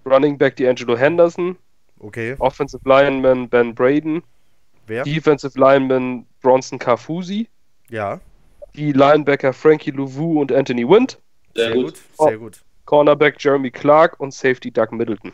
Running 0.04 0.36
Back 0.36 0.56
D'Angelo 0.56 0.96
Henderson, 0.96 1.56
Okay. 2.00 2.34
Offensive 2.40 2.82
Lineman 2.84 3.48
Ben 3.48 3.72
Braden, 3.74 4.22
Wer? 4.88 5.04
Defensive 5.04 5.56
Lineman 5.58 6.26
Bronson 6.42 6.78
Carfusi, 6.78 7.48
Ja. 7.88 8.20
die 8.74 8.90
Linebacker 8.92 9.52
Frankie 9.52 9.92
Louvu 9.92 10.40
und 10.40 10.50
Anthony 10.52 10.86
Wind, 10.88 11.20
Sehr, 11.54 11.72
gut. 11.72 12.02
Sehr 12.18 12.36
gut. 12.38 12.62
Cornerback 12.84 13.36
Jeremy 13.38 13.70
Clark 13.70 14.18
und 14.20 14.34
Safety 14.34 14.70
Doug 14.72 14.88
Middleton. 14.90 15.32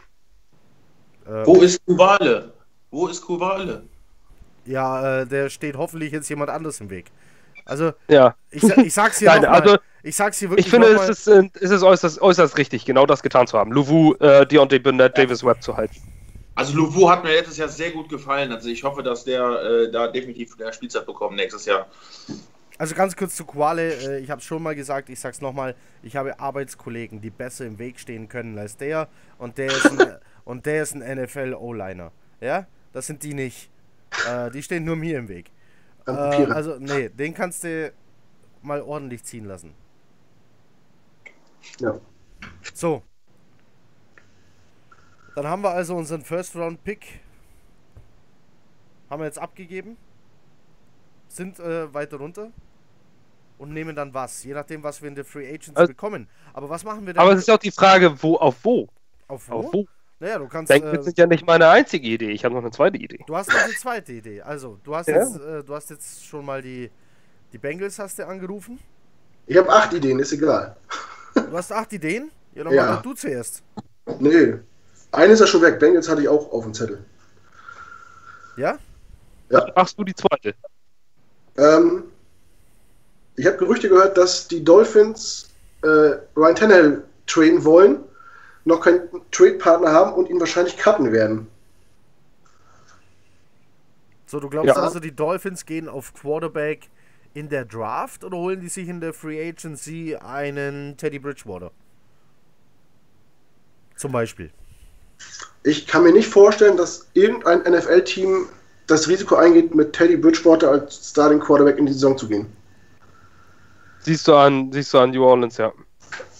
Äh, 1.26 1.46
Wo 1.46 1.56
ist 1.62 1.84
Kuwale? 1.86 2.52
Wo 2.90 3.06
ist 3.08 3.22
Kuwale? 3.22 3.84
Ja, 4.66 5.20
äh, 5.20 5.26
der 5.26 5.50
steht 5.50 5.76
hoffentlich 5.76 6.12
jetzt 6.12 6.28
jemand 6.28 6.50
anders 6.50 6.80
im 6.80 6.90
Weg. 6.90 7.06
Also, 7.64 7.92
Ja, 8.08 8.34
ich, 8.50 8.62
ich 8.62 8.94
sag's 8.94 9.18
hier 9.20 9.28
Nein, 9.28 9.44
also, 9.44 9.78
ich 10.02 10.16
sag's 10.16 10.38
hier 10.38 10.50
wirklich 10.50 10.66
ich 10.66 10.70
finde, 10.70 10.88
es 10.88 11.08
ist, 11.08 11.28
äh, 11.28 11.48
es 11.60 11.70
ist 11.70 11.82
äußerst, 11.82 12.20
äußerst 12.20 12.58
richtig, 12.58 12.84
genau 12.84 13.06
das 13.06 13.22
getan 13.22 13.46
zu 13.46 13.58
haben. 13.58 13.72
Louvu, 13.72 14.14
äh, 14.14 14.46
Deontay 14.46 14.78
Burnett, 14.78 15.16
Davis 15.16 15.44
Webb 15.44 15.62
zu 15.62 15.76
halten. 15.76 15.96
Also 16.54 16.76
Louvu 16.76 17.08
hat 17.08 17.24
mir 17.24 17.30
letztes 17.30 17.56
Jahr 17.56 17.68
sehr 17.68 17.90
gut 17.92 18.08
gefallen. 18.08 18.52
Also 18.52 18.68
ich 18.68 18.84
hoffe, 18.84 19.02
dass 19.02 19.24
der 19.24 19.42
äh, 19.42 19.90
da 19.90 20.08
definitiv 20.08 20.56
mehr 20.58 20.72
Spielzeit 20.72 21.06
bekommt 21.06 21.36
nächstes 21.36 21.64
Jahr. 21.64 21.86
Also 22.78 22.94
ganz 22.94 23.16
kurz 23.16 23.36
zu 23.36 23.44
Quale, 23.44 23.94
äh, 23.94 24.18
ich 24.18 24.30
habe 24.30 24.40
es 24.40 24.44
schon 24.44 24.62
mal 24.62 24.74
gesagt, 24.74 25.08
ich 25.08 25.18
sag's 25.18 25.40
nochmal, 25.40 25.74
ich 26.02 26.16
habe 26.16 26.38
Arbeitskollegen, 26.38 27.20
die 27.20 27.30
besser 27.30 27.64
im 27.64 27.78
Weg 27.78 27.98
stehen 27.98 28.28
können 28.28 28.58
als 28.58 28.76
der 28.76 29.08
und 29.38 29.56
der 29.56 29.68
ist 29.68 29.86
ein, 29.86 30.16
und 30.44 30.66
der 30.66 30.82
ist 30.82 30.94
ein 30.94 31.22
NFL 31.22 31.54
O-Liner. 31.54 32.12
Ja? 32.40 32.66
Das 32.92 33.06
sind 33.06 33.22
die 33.22 33.34
nicht. 33.34 33.70
Äh, 34.28 34.50
die 34.50 34.62
stehen 34.62 34.84
nur 34.84 34.96
mir 34.96 35.18
im 35.18 35.28
Weg. 35.28 35.50
Äh, 36.06 36.10
also 36.10 36.76
nee, 36.78 37.08
den 37.08 37.34
kannst 37.34 37.64
du 37.64 37.92
mal 38.62 38.82
ordentlich 38.82 39.24
ziehen 39.24 39.44
lassen. 39.46 39.74
ja. 41.80 41.98
So. 42.74 43.02
Dann 45.34 45.46
haben 45.46 45.62
wir 45.62 45.70
also 45.70 45.96
unseren 45.96 46.22
First 46.22 46.54
Round 46.56 46.82
Pick. 46.84 47.20
Haben 49.08 49.20
wir 49.20 49.26
jetzt 49.26 49.38
abgegeben. 49.38 49.96
Sind 51.28 51.58
äh, 51.58 51.92
weiter 51.94 52.18
runter. 52.18 52.50
Und 53.58 53.72
nehmen 53.72 53.94
dann 53.96 54.12
was. 54.12 54.42
Je 54.44 54.52
nachdem, 54.54 54.82
was 54.82 55.00
wir 55.00 55.08
in 55.08 55.14
der 55.14 55.24
Free 55.24 55.48
Agents 55.48 55.76
Also- 55.76 55.88
bekommen. 55.92 56.28
Aber 56.52 56.68
was 56.68 56.84
machen 56.84 57.06
wir 57.06 57.14
dann? 57.14 57.22
Aber 57.22 57.32
es 57.32 57.40
ist 57.40 57.50
auch 57.50 57.58
die 57.58 57.70
Frage, 57.70 58.20
wo 58.22 58.36
auf 58.36 58.56
wo? 58.64 58.88
auf 59.28 59.48
wo? 59.48 59.54
Auf 59.54 59.72
wo? 59.72 59.86
Naja, 60.22 60.38
du 60.38 60.46
kannst. 60.46 60.68
Bengals 60.68 60.98
Äh, 61.00 61.02
sind 61.02 61.18
ja 61.18 61.26
nicht 61.26 61.44
meine 61.44 61.68
einzige 61.68 62.06
Idee. 62.06 62.30
Ich 62.30 62.44
habe 62.44 62.54
noch 62.54 62.62
eine 62.62 62.70
zweite 62.70 62.96
Idee. 62.96 63.24
du 63.26 63.34
hast 63.36 63.48
noch 63.48 63.60
eine 63.60 63.72
zweite 63.74 64.12
Idee. 64.12 64.40
Also, 64.40 64.78
du 64.84 64.94
hast, 64.94 65.08
Ja. 65.08 65.16
jetzt, 65.16 65.34
äh, 65.34 65.64
du 65.64 65.74
hast 65.74 65.90
jetzt 65.90 66.24
schon 66.24 66.46
mal 66.46 66.62
die, 66.62 66.92
die 67.52 67.58
Bengals 67.58 67.98
hast 67.98 68.20
du 68.20 68.26
angerufen. 68.28 68.78
Ich 69.48 69.56
habe 69.56 69.68
acht 69.68 69.92
Ideen, 69.92 70.20
ist 70.20 70.32
egal. 70.32 70.76
Du 71.34 71.56
hast 71.56 71.72
acht 71.72 71.92
Ideen. 71.92 72.30
Ja, 72.54 72.62
dann 72.62 72.72
Ja. 72.72 72.96
du 73.02 73.14
zuerst. 73.14 73.64
Nee. 74.20 74.54
Eine 75.10 75.32
ist 75.32 75.40
ja 75.40 75.46
schon 75.48 75.60
weg. 75.62 75.80
Bengals 75.80 76.08
hatte 76.08 76.22
ich 76.22 76.28
auch 76.28 76.52
auf 76.52 76.62
dem 76.62 76.72
Zettel. 76.72 77.04
Ja? 78.56 78.78
Machst 79.74 79.98
du 79.98 80.04
die 80.04 80.14
zweite? 80.14 80.54
Ähm, 81.58 82.04
ich 83.34 83.44
habe 83.46 83.56
Gerüchte 83.56 83.88
gehört, 83.88 84.16
dass 84.16 84.46
die 84.46 84.62
Dolphins 84.62 85.50
äh, 85.82 86.16
Ryan 86.36 86.54
Tannehill 86.54 87.02
traden 87.26 87.64
wollen, 87.64 88.04
noch 88.64 88.80
keinen 88.80 89.08
Trade-Partner 89.30 89.90
haben 89.92 90.12
und 90.12 90.28
ihn 90.30 90.38
wahrscheinlich 90.40 90.76
cutten 90.76 91.12
werden. 91.12 91.48
So, 94.26 94.40
du 94.40 94.48
glaubst 94.48 94.68
Ja. 94.68 94.82
also, 94.82 94.98
die 95.00 95.14
Dolphins 95.14 95.66
gehen 95.66 95.88
auf 95.88 96.14
Quarterback 96.14 96.88
in 97.34 97.48
der 97.48 97.64
Draft 97.64 98.24
oder 98.24 98.36
holen 98.36 98.60
die 98.60 98.68
sich 98.68 98.88
in 98.88 99.00
der 99.00 99.12
Free 99.12 99.48
Agency 99.48 100.16
einen 100.16 100.96
Teddy 100.96 101.18
Bridgewater? 101.18 101.70
Zum 103.96 104.12
Beispiel. 104.12 104.50
Ich 105.64 105.86
kann 105.86 106.02
mir 106.04 106.12
nicht 106.12 106.28
vorstellen, 106.28 106.76
dass 106.76 107.08
irgendein 107.14 107.60
NFL-Team 107.60 108.48
das 108.86 109.08
Risiko 109.08 109.36
eingeht, 109.36 109.74
mit 109.74 109.92
Teddy 109.92 110.16
Bridgewater 110.16 110.70
als 110.70 111.10
Starting 111.10 111.38
Quarterback 111.40 111.78
in 111.78 111.86
die 111.86 111.92
Saison 111.92 112.18
zu 112.18 112.28
gehen. 112.28 112.46
Siehst 114.00 114.26
du 114.26 114.34
an, 114.34 114.72
siehst 114.72 114.92
du 114.92 114.98
an 114.98 115.10
New 115.10 115.22
Orleans, 115.24 115.56
ja. 115.58 115.72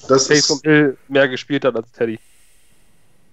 Das 0.08 0.26
Taysom 0.28 0.56
ist, 0.58 0.64
Hill 0.64 0.96
mehr 1.08 1.28
gespielt 1.28 1.64
hat 1.64 1.76
als 1.76 1.90
Teddy. 1.92 2.18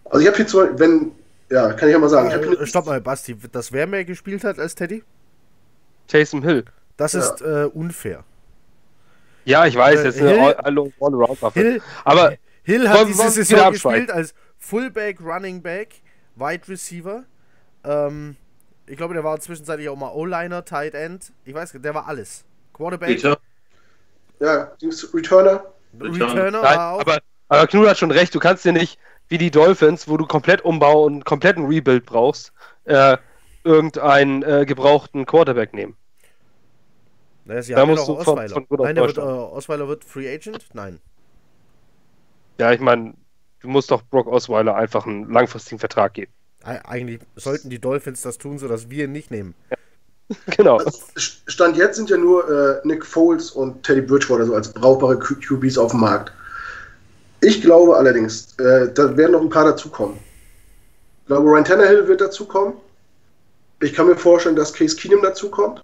also 0.05 0.19
ich 0.21 0.27
habe 0.27 0.37
hier 0.37 0.47
zwar, 0.47 0.79
wenn, 0.79 1.11
ja, 1.49 1.73
kann 1.73 1.89
ich 1.89 1.93
ja 1.93 1.99
mal 1.99 2.09
sagen, 2.09 2.29
Äh, 2.29 2.45
hier, 2.57 2.65
stopp 2.67 2.85
mal, 2.85 3.01
Basti, 3.01 3.35
dass 3.51 3.71
wer 3.71 3.87
mehr 3.87 4.05
gespielt 4.05 4.43
hat 4.43 4.59
als 4.59 4.75
Teddy? 4.75 5.03
Taysom 6.07 6.43
Hill. 6.43 6.65
Das 6.97 7.13
Ja. 7.13 7.19
ist 7.19 7.41
äh, 7.41 7.69
unfair. 7.73 8.23
Ja, 9.45 9.65
ich 9.65 9.75
weiß, 9.75 10.01
Äh, 10.01 10.03
jetzt 10.05 10.19
eine 10.19 10.29
Hill- 10.29 10.39
All- 10.39 10.55
All- 10.55 10.91
All-Around-Waffe. 10.99 11.59
Hill, 11.59 11.81
Aber 12.03 12.33
Hill 12.63 12.89
hat 12.89 13.07
diese 13.07 13.29
Saison 13.31 13.71
gespielt 13.71 14.11
als 14.11 14.33
Fullback, 14.57 15.19
Running 15.21 15.61
Back, 15.61 16.01
Wide 16.35 16.67
Receiver. 16.67 17.23
Ähm, 17.83 18.35
ich 18.85 18.97
glaube, 18.97 19.13
der 19.13 19.23
war 19.23 19.39
zwischenzeitlich 19.39 19.87
auch 19.89 19.95
mal 19.95 20.11
O-Liner, 20.11 20.65
Tight 20.65 20.93
End. 20.93 21.31
Ich 21.45 21.53
weiß, 21.53 21.73
der 21.75 21.93
war 21.95 22.07
alles. 22.07 22.43
Quarterback, 22.73 23.09
Bitte. 23.09 23.37
ja, 24.39 24.71
Returner, 25.13 25.63
Returner 25.99 26.51
Nein, 26.51 26.61
war 26.63 26.93
auch. 26.93 26.99
aber, 27.01 27.19
aber 27.47 27.67
Knut 27.67 27.87
hat 27.87 27.97
schon 27.97 28.11
recht, 28.11 28.33
du 28.35 28.39
kannst 28.39 28.65
dir 28.65 28.73
nicht, 28.73 28.99
wie 29.27 29.37
die 29.37 29.51
Dolphins, 29.51 30.07
wo 30.07 30.17
du 30.17 30.25
komplett 30.25 30.61
Umbau 30.61 31.03
und 31.03 31.23
kompletten 31.25 31.65
Rebuild 31.65 32.05
brauchst, 32.05 32.51
äh, 32.85 33.17
irgendeinen 33.63 34.43
äh, 34.43 34.65
gebrauchten 34.65 35.25
Quarterback 35.25 35.73
nehmen. 35.73 35.95
Naja, 37.45 37.61
sie 37.61 37.73
da 37.73 37.81
haben 37.81 37.89
ja 37.89 37.95
noch 37.95 38.05
du 38.07 38.23
von- 38.23 38.33
Osweiler. 38.39 38.53
von 38.53 38.65
auf 38.79 38.85
Nein, 38.85 38.95
der 38.95 39.05
wird, 39.05 39.17
äh. 39.17 39.21
Osweiler 39.21 39.87
wird 39.87 40.05
Free 40.05 40.33
Agent? 40.33 40.65
Nein. 40.73 40.99
Ja, 42.59 42.71
ich 42.71 42.79
meine, 42.79 43.13
du 43.61 43.67
musst 43.69 43.89
doch 43.91 44.01
Brock 44.03 44.27
Osweiler 44.27 44.75
einfach 44.75 45.05
einen 45.05 45.31
langfristigen 45.31 45.79
Vertrag 45.79 46.13
geben. 46.13 46.31
Eigentlich 46.63 47.21
sollten 47.35 47.69
die 47.69 47.79
Dolphins 47.79 48.21
das 48.21 48.37
tun, 48.37 48.57
sodass 48.59 48.89
wir 48.89 49.05
ihn 49.05 49.13
nicht 49.13 49.31
nehmen. 49.31 49.55
Genau. 50.57 50.79
Stand 51.15 51.77
jetzt 51.77 51.97
sind 51.97 52.09
ja 52.09 52.17
nur 52.17 52.47
äh, 52.49 52.87
Nick 52.87 53.05
Foles 53.05 53.51
und 53.51 53.81
Teddy 53.83 54.01
Bridgewater 54.01 54.45
so 54.45 54.53
als 54.53 54.71
brauchbare 54.71 55.17
QBs 55.17 55.77
auf 55.77 55.91
dem 55.91 56.01
Markt. 56.01 56.31
Ich 57.41 57.61
glaube 57.61 57.97
allerdings, 57.97 58.53
äh, 58.59 58.91
da 58.93 59.15
werden 59.15 59.31
noch 59.31 59.41
ein 59.41 59.49
paar 59.49 59.65
dazukommen. 59.65 60.17
Ich 61.21 61.27
glaube, 61.27 61.49
Ryan 61.49 61.65
Tannehill 61.65 62.07
wird 62.07 62.21
dazukommen. 62.21 62.73
Ich 63.81 63.93
kann 63.93 64.07
mir 64.07 64.15
vorstellen, 64.15 64.55
dass 64.55 64.73
Case 64.73 64.95
Keenum 64.95 65.21
dazukommt. 65.21 65.81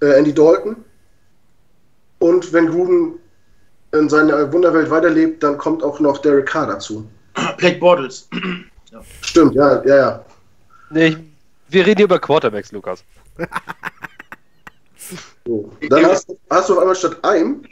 Äh, 0.00 0.18
Andy 0.18 0.32
Dalton. 0.32 0.76
Und 2.18 2.52
wenn 2.52 2.68
Gruden 2.68 3.18
in 3.92 4.08
seiner 4.08 4.52
Wunderwelt 4.52 4.90
weiterlebt, 4.90 5.42
dann 5.42 5.58
kommt 5.58 5.82
auch 5.82 6.00
noch 6.00 6.18
Derek 6.18 6.46
Carr 6.46 6.66
dazu. 6.66 7.06
Black 7.58 7.80
Bottles. 7.80 8.28
Stimmt, 9.22 9.54
ja, 9.54 9.84
ja, 9.84 9.96
ja. 9.96 10.24
Nee, 10.90 11.08
ich, 11.08 11.18
wir 11.68 11.86
reden 11.86 11.98
hier 11.98 12.04
über 12.04 12.18
Quarterbacks, 12.18 12.72
Lukas. 12.72 13.04
So. 15.46 15.72
Dann 15.88 16.06
hast, 16.06 16.34
hast, 16.50 16.68
du 16.68 16.74
auf 16.74 16.80
einmal 16.80 16.96
statt 16.96 17.24
einem 17.24 17.62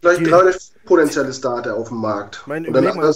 vielleicht 0.00 0.20
die, 0.20 0.24
drei 0.24 0.52
potenzielle 0.84 1.32
Starter 1.32 1.76
auf 1.76 1.88
dem 1.88 1.98
Markt. 1.98 2.42
Mein, 2.46 2.66
Und 2.66 2.74
dann 2.74 2.84
mal, 2.96 3.12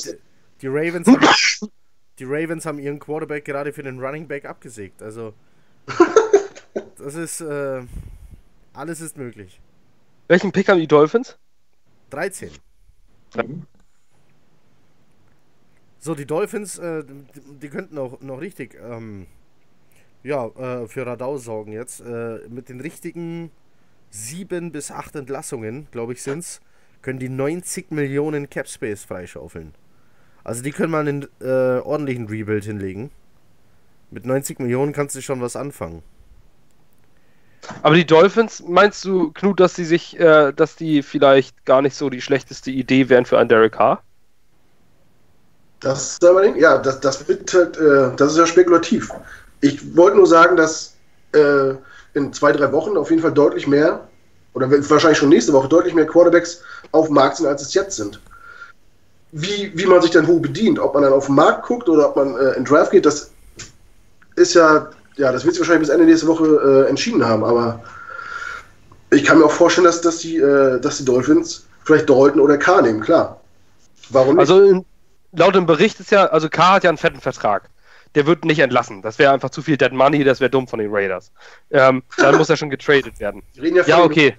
die, 0.60 0.66
Ravens 0.66 1.06
haben, 1.06 1.70
die 2.18 2.24
Ravens 2.24 2.66
haben 2.66 2.78
ihren 2.78 2.98
Quarterback 2.98 3.44
gerade 3.44 3.72
für 3.72 3.82
den 3.82 4.00
Running 4.00 4.26
Back 4.26 4.44
abgesägt. 4.44 5.02
Also 5.02 5.34
das 6.98 7.14
ist 7.14 7.40
äh, 7.40 7.82
alles 8.72 9.00
ist 9.00 9.16
möglich. 9.16 9.60
Welchen 10.28 10.50
Pick 10.50 10.68
haben 10.68 10.80
die 10.80 10.88
Dolphins? 10.88 11.36
13. 12.10 12.50
Mhm. 13.36 13.66
So, 15.98 16.14
die 16.14 16.26
Dolphins, 16.26 16.78
äh, 16.78 17.04
die, 17.04 17.40
die, 17.60 17.68
könnten 17.68 17.98
auch 17.98 18.20
noch 18.20 18.40
richtig 18.40 18.76
ähm, 18.80 19.26
ja, 20.22 20.46
äh, 20.46 20.86
für 20.86 21.06
Radau 21.06 21.38
sorgen 21.38 21.72
jetzt. 21.72 22.00
Äh, 22.00 22.40
mit 22.48 22.68
den 22.68 22.80
richtigen 22.80 23.50
sieben 24.10 24.72
bis 24.72 24.90
acht 24.90 25.14
Entlassungen, 25.16 25.88
glaube 25.90 26.12
ich, 26.12 26.22
sind 26.22 26.40
es, 26.40 26.60
können 27.02 27.18
die 27.18 27.28
90 27.28 27.90
Millionen 27.90 28.50
Cap 28.50 28.68
Space 28.68 29.04
freischaufeln. 29.04 29.74
Also 30.44 30.62
die 30.62 30.72
können 30.72 30.92
mal 30.92 31.00
einen 31.00 31.26
äh, 31.40 31.80
ordentlichen 31.80 32.28
Rebuild 32.28 32.64
hinlegen. 32.64 33.10
Mit 34.10 34.24
90 34.24 34.60
Millionen 34.60 34.92
kannst 34.92 35.16
du 35.16 35.20
schon 35.20 35.40
was 35.40 35.56
anfangen. 35.56 36.02
Aber 37.82 37.96
die 37.96 38.06
Dolphins, 38.06 38.62
meinst 38.66 39.04
du, 39.04 39.32
Knut, 39.32 39.58
dass 39.58 39.74
die 39.74 39.84
sich, 39.84 40.18
äh, 40.18 40.52
dass 40.52 40.76
die 40.76 41.02
vielleicht 41.02 41.64
gar 41.64 41.82
nicht 41.82 41.96
so 41.96 42.10
die 42.10 42.20
schlechteste 42.20 42.70
Idee 42.70 43.08
wären 43.08 43.24
für 43.26 43.38
einen 43.38 43.48
Derek 43.48 43.72
Carr? 43.72 44.02
Das 45.80 46.12
ist 46.12 46.24
aber 46.24 46.56
ja, 46.56 46.78
das, 46.78 47.00
das 47.00 47.28
wird 47.28 47.52
halt, 47.52 47.76
äh, 47.76 48.14
das 48.16 48.32
ist 48.32 48.38
ja 48.38 48.46
spekulativ. 48.46 49.10
Ich 49.66 49.96
wollte 49.96 50.16
nur 50.16 50.26
sagen, 50.26 50.56
dass 50.56 50.94
äh, 51.32 51.74
in 52.14 52.32
zwei, 52.32 52.52
drei 52.52 52.70
Wochen 52.72 52.96
auf 52.96 53.10
jeden 53.10 53.22
Fall 53.22 53.32
deutlich 53.32 53.66
mehr, 53.66 54.06
oder 54.54 54.70
wahrscheinlich 54.70 55.18
schon 55.18 55.28
nächste 55.28 55.52
Woche, 55.52 55.68
deutlich 55.68 55.92
mehr 55.92 56.06
Quarterbacks 56.06 56.62
auf 56.92 57.06
dem 57.06 57.14
Markt 57.14 57.36
sind, 57.36 57.46
als 57.46 57.62
es 57.62 57.74
jetzt 57.74 57.96
sind. 57.96 58.20
Wie, 59.32 59.72
wie 59.74 59.86
man 59.86 60.00
sich 60.00 60.12
dann 60.12 60.26
hoch 60.26 60.40
bedient, 60.40 60.78
ob 60.78 60.94
man 60.94 61.02
dann 61.02 61.12
auf 61.12 61.26
den 61.26 61.34
Markt 61.34 61.66
guckt 61.66 61.88
oder 61.88 62.08
ob 62.08 62.16
man 62.16 62.36
äh, 62.36 62.52
in 62.52 62.64
Draft 62.64 62.92
geht, 62.92 63.04
das 63.04 63.32
ist 64.36 64.54
ja, 64.54 64.88
ja, 65.16 65.32
das 65.32 65.44
wird 65.44 65.54
sich 65.54 65.60
wahrscheinlich 65.60 65.88
bis 65.88 65.94
Ende 65.94 66.06
nächste 66.06 66.28
Woche 66.28 66.46
äh, 66.86 66.88
entschieden 66.88 67.26
haben, 67.26 67.44
aber 67.44 67.82
ich 69.10 69.24
kann 69.24 69.38
mir 69.38 69.44
auch 69.46 69.50
vorstellen, 69.50 69.86
dass, 69.86 70.00
dass, 70.00 70.18
die, 70.18 70.36
äh, 70.36 70.80
dass 70.80 70.98
die 70.98 71.04
Dolphins 71.04 71.66
vielleicht 71.84 72.08
Dalton 72.08 72.40
oder 72.40 72.56
K 72.56 72.82
nehmen, 72.82 73.00
klar. 73.00 73.40
Warum 74.10 74.36
nicht? 74.36 74.40
Also 74.40 74.84
laut 75.32 75.54
dem 75.56 75.66
Bericht 75.66 75.98
ist 76.00 76.12
ja, 76.12 76.26
also 76.26 76.48
K 76.48 76.74
hat 76.74 76.84
ja 76.84 76.90
einen 76.90 76.98
fetten 76.98 77.20
Vertrag. 77.20 77.68
Der 78.16 78.26
wird 78.26 78.44
nicht 78.44 78.58
entlassen. 78.58 79.02
Das 79.02 79.18
wäre 79.18 79.32
einfach 79.32 79.50
zu 79.50 79.62
viel 79.62 79.76
Dead 79.76 79.92
Money, 79.92 80.24
das 80.24 80.40
wäre 80.40 80.50
dumm 80.50 80.66
von 80.66 80.78
den 80.78 80.92
Raiders. 80.92 81.30
Ähm, 81.70 82.02
dann 82.16 82.36
muss 82.36 82.48
er 82.48 82.56
schon 82.56 82.70
getradet 82.70 83.20
werden. 83.20 83.42
Ja, 83.54 83.84
ja, 83.86 84.02
okay. 84.02 84.34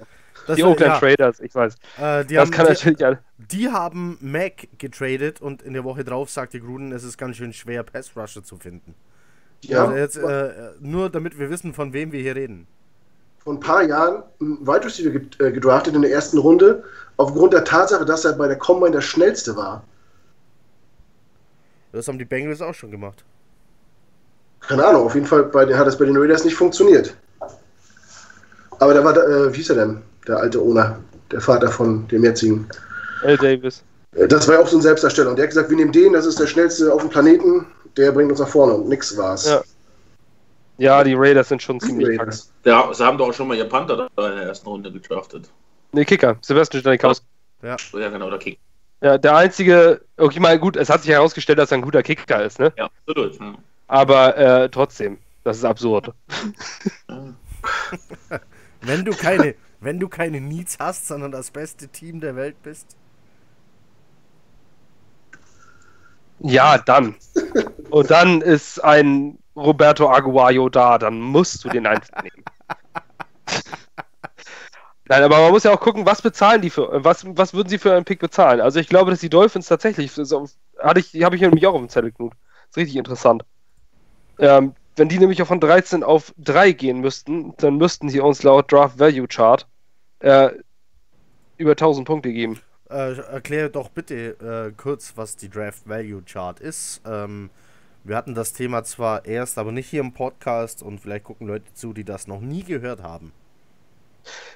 Das 0.47 0.55
die 0.55 0.63
Oakland 0.63 0.93
ja. 0.93 0.99
Traders, 0.99 1.39
ich 1.41 1.53
weiß. 1.53 1.75
Äh, 1.75 1.77
das 1.97 2.37
haben, 2.37 2.51
kann 2.51 2.65
die, 2.65 2.71
natürlich 2.71 3.05
alle. 3.05 3.19
Die 3.37 3.69
haben 3.69 4.17
Mac 4.21 4.67
getradet 4.77 5.41
und 5.41 5.61
in 5.61 5.73
der 5.73 5.83
Woche 5.83 6.03
drauf 6.03 6.29
sagte 6.29 6.59
Gruden, 6.59 6.91
es 6.91 7.03
ist 7.03 7.17
ganz 7.17 7.37
schön 7.37 7.53
schwer, 7.53 7.83
Pass 7.83 8.15
Rusher 8.15 8.43
zu 8.43 8.57
finden. 8.57 8.95
Ja. 9.61 9.85
Also 9.85 9.97
jetzt, 9.97 10.17
äh, 10.17 10.71
nur 10.79 11.09
damit 11.09 11.37
wir 11.37 11.49
wissen, 11.49 11.73
von 11.73 11.93
wem 11.93 12.11
wir 12.11 12.21
hier 12.21 12.35
reden. 12.35 12.65
Vor 13.39 13.53
ein 13.53 13.59
paar 13.59 13.83
Jahren 13.83 14.23
ein 14.41 14.65
Wide 14.65 14.85
Receiver 14.85 15.19
äh, 15.45 15.51
gedraftet 15.51 15.95
in 15.95 16.01
der 16.01 16.11
ersten 16.11 16.37
Runde, 16.37 16.83
aufgrund 17.17 17.53
der 17.53 17.63
Tatsache, 17.63 18.05
dass 18.05 18.25
er 18.25 18.33
bei 18.33 18.47
der 18.47 18.57
Combine 18.57 18.91
der 18.91 19.01
schnellste 19.01 19.55
war. 19.55 19.83
Das 21.91 22.07
haben 22.07 22.19
die 22.19 22.25
Bengals 22.25 22.61
auch 22.61 22.73
schon 22.73 22.91
gemacht. 22.91 23.23
Keine 24.67 24.85
Ahnung, 24.85 25.05
auf 25.05 25.15
jeden 25.15 25.25
Fall 25.25 25.43
bei, 25.43 25.65
hat 25.73 25.87
das 25.87 25.97
bei 25.97 26.05
den 26.05 26.17
Raiders 26.17 26.43
nicht 26.43 26.55
funktioniert. 26.55 27.15
Aber 28.79 28.93
da 28.93 29.03
war, 29.03 29.15
äh, 29.15 29.51
wie 29.51 29.57
hieß 29.57 29.69
er 29.71 29.75
denn? 29.75 30.01
Der 30.27 30.37
alte 30.37 30.59
Owner, 30.59 30.99
der 31.31 31.41
Vater 31.41 31.69
von 31.69 32.07
dem 32.09 32.23
jetzigen. 32.23 32.67
L. 33.23 33.37
Davis. 33.37 33.83
Äh, 34.11 34.27
das 34.27 34.47
war 34.47 34.55
ja 34.55 34.61
auch 34.61 34.67
so 34.67 34.77
ein 34.77 34.81
Selbstdarsteller. 34.81 35.29
Und 35.29 35.37
der 35.37 35.43
hat 35.43 35.51
gesagt, 35.51 35.69
wir 35.69 35.77
nehmen 35.77 35.91
den, 35.91 36.13
das 36.13 36.25
ist 36.25 36.39
der 36.39 36.47
schnellste 36.47 36.93
auf 36.93 37.01
dem 37.01 37.09
Planeten, 37.09 37.65
der 37.95 38.11
bringt 38.11 38.29
uns 38.29 38.39
nach 38.39 38.47
vorne. 38.47 38.73
Und 38.73 38.89
nix 38.89 39.15
war's. 39.17 39.47
Ja. 39.47 39.63
Ja, 40.79 41.03
die 41.03 41.15
Raiders 41.15 41.49
sind 41.49 41.61
schon 41.61 41.79
ziemlich 41.79 42.19
kacke. 42.19 42.37
Ja, 42.63 42.93
sie 42.93 43.03
haben 43.03 43.17
doch 43.17 43.29
auch 43.29 43.33
schon 43.33 43.47
mal 43.47 43.57
ihr 43.57 43.65
Panther 43.65 44.09
da 44.15 44.29
in 44.29 44.35
der 44.35 44.45
ersten 44.45 44.67
Runde 44.67 44.91
gedraftet. 44.91 45.49
Ne, 45.91 46.05
Kicker. 46.05 46.37
Sebastian 46.41 46.83
Janikowski. 46.83 47.25
Ja. 47.63 47.77
ja, 47.93 48.09
genau, 48.09 48.29
der 48.29 48.37
Kicker. 48.37 48.59
Ja, 49.01 49.17
der 49.17 49.35
einzige, 49.35 50.01
okay, 50.17 50.39
mal 50.39 50.59
gut, 50.59 50.75
es 50.75 50.89
hat 50.89 51.01
sich 51.01 51.11
herausgestellt, 51.11 51.57
dass 51.57 51.71
er 51.71 51.77
ein 51.77 51.81
guter 51.81 52.03
Kicker 52.03 52.43
ist, 52.43 52.59
ne? 52.59 52.71
Ja, 52.77 52.89
absolut. 53.07 53.39
Ja. 53.39 53.55
Aber 53.87 54.37
äh, 54.37 54.69
trotzdem, 54.69 55.17
das 55.43 55.57
ist 55.57 55.65
absurd. 55.65 56.13
wenn 58.81 59.05
du 59.05 59.11
keine, 59.11 59.55
wenn 59.79 59.99
du 59.99 60.09
keine 60.09 60.41
Needs 60.41 60.77
hast, 60.79 61.07
sondern 61.07 61.31
das 61.31 61.51
beste 61.51 61.87
Team 61.87 62.19
der 62.19 62.35
Welt 62.35 62.61
bist. 62.63 62.97
Ja, 66.39 66.77
dann. 66.77 67.15
Und 67.89 68.11
dann 68.11 68.41
ist 68.41 68.83
ein 68.83 69.39
Roberto 69.55 70.09
Aguayo 70.09 70.69
da, 70.69 70.97
dann 70.97 71.19
musst 71.19 71.63
du 71.65 71.69
den 71.69 71.87
einfach 71.87 72.21
nehmen. 72.21 72.43
Nein, 75.09 75.23
aber 75.23 75.37
man 75.37 75.51
muss 75.51 75.63
ja 75.63 75.71
auch 75.71 75.79
gucken, 75.79 76.05
was 76.05 76.21
bezahlen 76.21 76.61
die 76.61 76.69
für, 76.69 77.03
was, 77.03 77.25
was 77.25 77.53
würden 77.53 77.69
sie 77.69 77.77
für 77.79 77.93
einen 77.95 78.05
Pick 78.05 78.19
bezahlen? 78.19 78.59
Also 78.59 78.79
ich 78.79 78.89
glaube, 78.89 79.09
dass 79.09 79.21
die 79.21 79.29
Dolphins 79.29 79.67
tatsächlich, 79.67 80.11
so, 80.11 80.47
hatte 80.79 80.99
ich, 80.99 81.23
habe 81.23 81.35
ich 81.35 81.41
nämlich 81.41 81.65
auch 81.65 81.73
auf 81.73 81.79
dem 81.79 81.89
Zettel 81.89 82.11
genug. 82.11 82.33
Ist 82.69 82.77
richtig 82.77 82.97
interessant. 82.97 83.43
Ähm, 84.39 84.73
wenn 84.95 85.09
die 85.09 85.19
nämlich 85.19 85.41
auch 85.41 85.47
von 85.47 85.59
13 85.59 86.03
auf 86.03 86.33
3 86.37 86.71
gehen 86.71 86.99
müssten, 86.99 87.53
dann 87.57 87.77
müssten 87.77 88.09
sie 88.09 88.19
uns 88.19 88.43
laut 88.43 88.71
Draft 88.71 88.99
Value 88.99 89.27
Chart 89.27 89.67
äh, 90.19 90.49
über 91.57 91.71
1000 91.71 92.05
Punkte 92.05 92.33
geben. 92.33 92.59
Äh, 92.89 93.17
erkläre 93.19 93.69
doch 93.69 93.89
bitte 93.89 94.69
äh, 94.69 94.71
kurz, 94.75 95.13
was 95.15 95.35
die 95.35 95.49
Draft 95.49 95.87
Value 95.87 96.23
Chart 96.23 96.59
ist. 96.59 97.01
Ähm, 97.05 97.49
wir 98.03 98.15
hatten 98.15 98.33
das 98.33 98.53
Thema 98.53 98.83
zwar 98.83 99.25
erst, 99.25 99.57
aber 99.57 99.71
nicht 99.71 99.89
hier 99.89 99.99
im 99.99 100.13
Podcast 100.13 100.81
und 100.81 100.99
vielleicht 100.99 101.25
gucken 101.25 101.47
Leute 101.47 101.73
zu, 101.73 101.93
die 101.93 102.05
das 102.05 102.27
noch 102.27 102.39
nie 102.39 102.63
gehört 102.63 103.03
haben. 103.03 103.33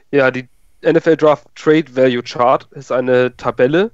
Ja, 0.10 0.32
die 0.32 0.48
NFL 0.82 1.18
Draft 1.18 1.48
Trade 1.56 1.96
Value 1.96 2.24
Chart 2.24 2.68
ist 2.72 2.92
eine 2.92 3.36
Tabelle, 3.36 3.92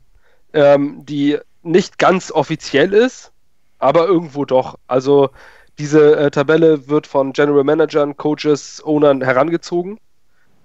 ähm, 0.53 1.05
die 1.05 1.39
nicht 1.63 1.97
ganz 1.97 2.31
offiziell 2.31 2.93
ist, 2.93 3.31
aber 3.79 4.05
irgendwo 4.05 4.45
doch. 4.45 4.77
Also 4.87 5.31
diese 5.79 6.15
äh, 6.17 6.31
Tabelle 6.31 6.87
wird 6.87 7.07
von 7.07 7.33
General 7.33 7.63
Managern, 7.63 8.17
Coaches, 8.17 8.81
Ownern 8.85 9.21
herangezogen 9.21 9.99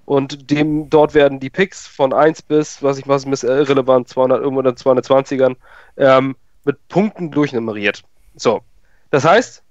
und 0.05 0.51
dem 0.51 0.91
dort 0.91 1.15
werden 1.15 1.41
die 1.41 1.51
Picks 1.51 1.87
von 1.87 2.13
1 2.13 2.43
bis, 2.43 2.83
was 2.83 2.99
ich 2.99 3.07
was 3.09 3.25
ist 3.25 3.45
irrelevant, 3.45 4.09
200 4.09 4.43
irgendwo 4.43 4.63
220ern 4.63 5.57
ähm, 5.97 6.37
mit 6.65 6.89
Punkten 6.89 7.31
durchnummeriert. 7.31 8.03
So, 8.37 8.63
das 9.11 9.25
heißt, 9.25 9.63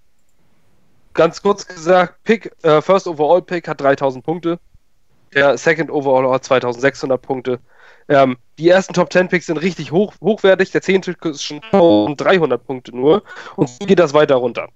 ganz 1.13 1.41
kurz 1.41 1.65
gesagt, 1.67 2.23
Pick, 2.23 2.51
äh, 2.63 2.81
First 2.81 3.07
Overall 3.07 3.41
Pick 3.41 3.67
hat 3.67 3.81
3000 3.81 4.23
Punkte. 4.23 4.59
Der 5.33 5.57
Second 5.57 5.89
Overall 5.89 6.31
hat 6.31 6.43
2600 6.43 7.21
Punkte. 7.21 7.59
Ähm, 8.09 8.37
die 8.57 8.69
ersten 8.69 8.93
Top 8.93 9.11
10 9.11 9.29
Picks 9.29 9.45
sind 9.45 9.57
richtig 9.57 9.91
hoch, 9.91 10.13
hochwertig. 10.21 10.71
Der 10.71 10.81
10. 10.81 11.01
Pick 11.01 11.25
ist 11.25 11.43
schon 11.43 11.61
1300 11.71 12.65
Punkte 12.65 12.95
nur. 12.95 13.23
Und 13.55 13.69
so 13.69 13.85
geht 13.85 13.99
das 13.99 14.13
weiter 14.13 14.35
runter. 14.35 14.67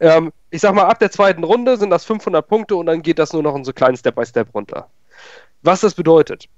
Ähm, 0.00 0.32
ich 0.50 0.60
sag 0.60 0.74
mal, 0.74 0.84
ab 0.84 0.98
der 0.98 1.10
zweiten 1.10 1.44
Runde 1.44 1.76
sind 1.76 1.90
das 1.90 2.04
500 2.04 2.46
Punkte 2.46 2.76
und 2.76 2.86
dann 2.86 3.02
geht 3.02 3.18
das 3.18 3.32
nur 3.32 3.42
noch 3.42 3.54
in 3.54 3.64
so 3.64 3.72
kleinen 3.72 3.96
Step-by-Step 3.96 4.46
Step 4.46 4.54
runter. 4.54 4.88
Was 5.62 5.80
das 5.80 5.94
bedeutet, 5.94 6.48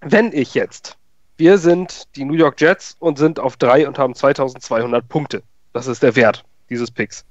wenn 0.00 0.32
ich 0.32 0.54
jetzt, 0.54 0.96
wir 1.36 1.58
sind 1.58 2.14
die 2.16 2.24
New 2.24 2.34
York 2.34 2.60
Jets 2.60 2.96
und 2.98 3.18
sind 3.18 3.40
auf 3.40 3.56
3 3.56 3.86
und 3.86 3.98
haben 3.98 4.14
2200 4.14 5.08
Punkte. 5.08 5.42
Das 5.72 5.86
ist 5.86 6.02
der 6.02 6.16
Wert 6.16 6.44
dieses 6.70 6.90
Picks. 6.90 7.24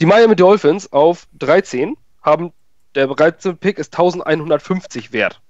Die 0.00 0.06
Miami 0.06 0.36
Dolphins 0.36 0.92
auf 0.92 1.26
13 1.38 1.96
haben 2.22 2.52
der 2.94 3.06
13. 3.06 3.56
Pick 3.56 3.78
ist 3.78 3.94
1150 3.94 5.12
wert. 5.12 5.40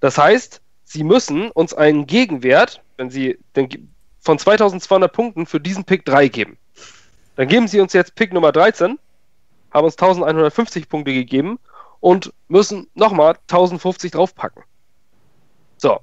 Das 0.00 0.18
heißt, 0.18 0.60
sie 0.84 1.04
müssen 1.04 1.50
uns 1.50 1.74
einen 1.74 2.06
Gegenwert, 2.06 2.82
wenn 2.96 3.10
sie 3.10 3.38
den, 3.54 3.94
von 4.18 4.38
2200 4.38 5.12
Punkten 5.12 5.46
für 5.46 5.60
diesen 5.60 5.84
Pick 5.84 6.04
3 6.04 6.28
geben. 6.28 6.58
Dann 7.40 7.48
geben 7.48 7.68
sie 7.68 7.80
uns 7.80 7.94
jetzt 7.94 8.16
Pick 8.16 8.34
Nummer 8.34 8.52
13, 8.52 8.98
haben 9.70 9.84
uns 9.86 9.94
1150 9.94 10.90
Punkte 10.90 11.14
gegeben 11.14 11.58
und 12.00 12.34
müssen 12.48 12.86
nochmal 12.92 13.38
1050 13.48 14.10
draufpacken. 14.10 14.62
So. 15.78 16.00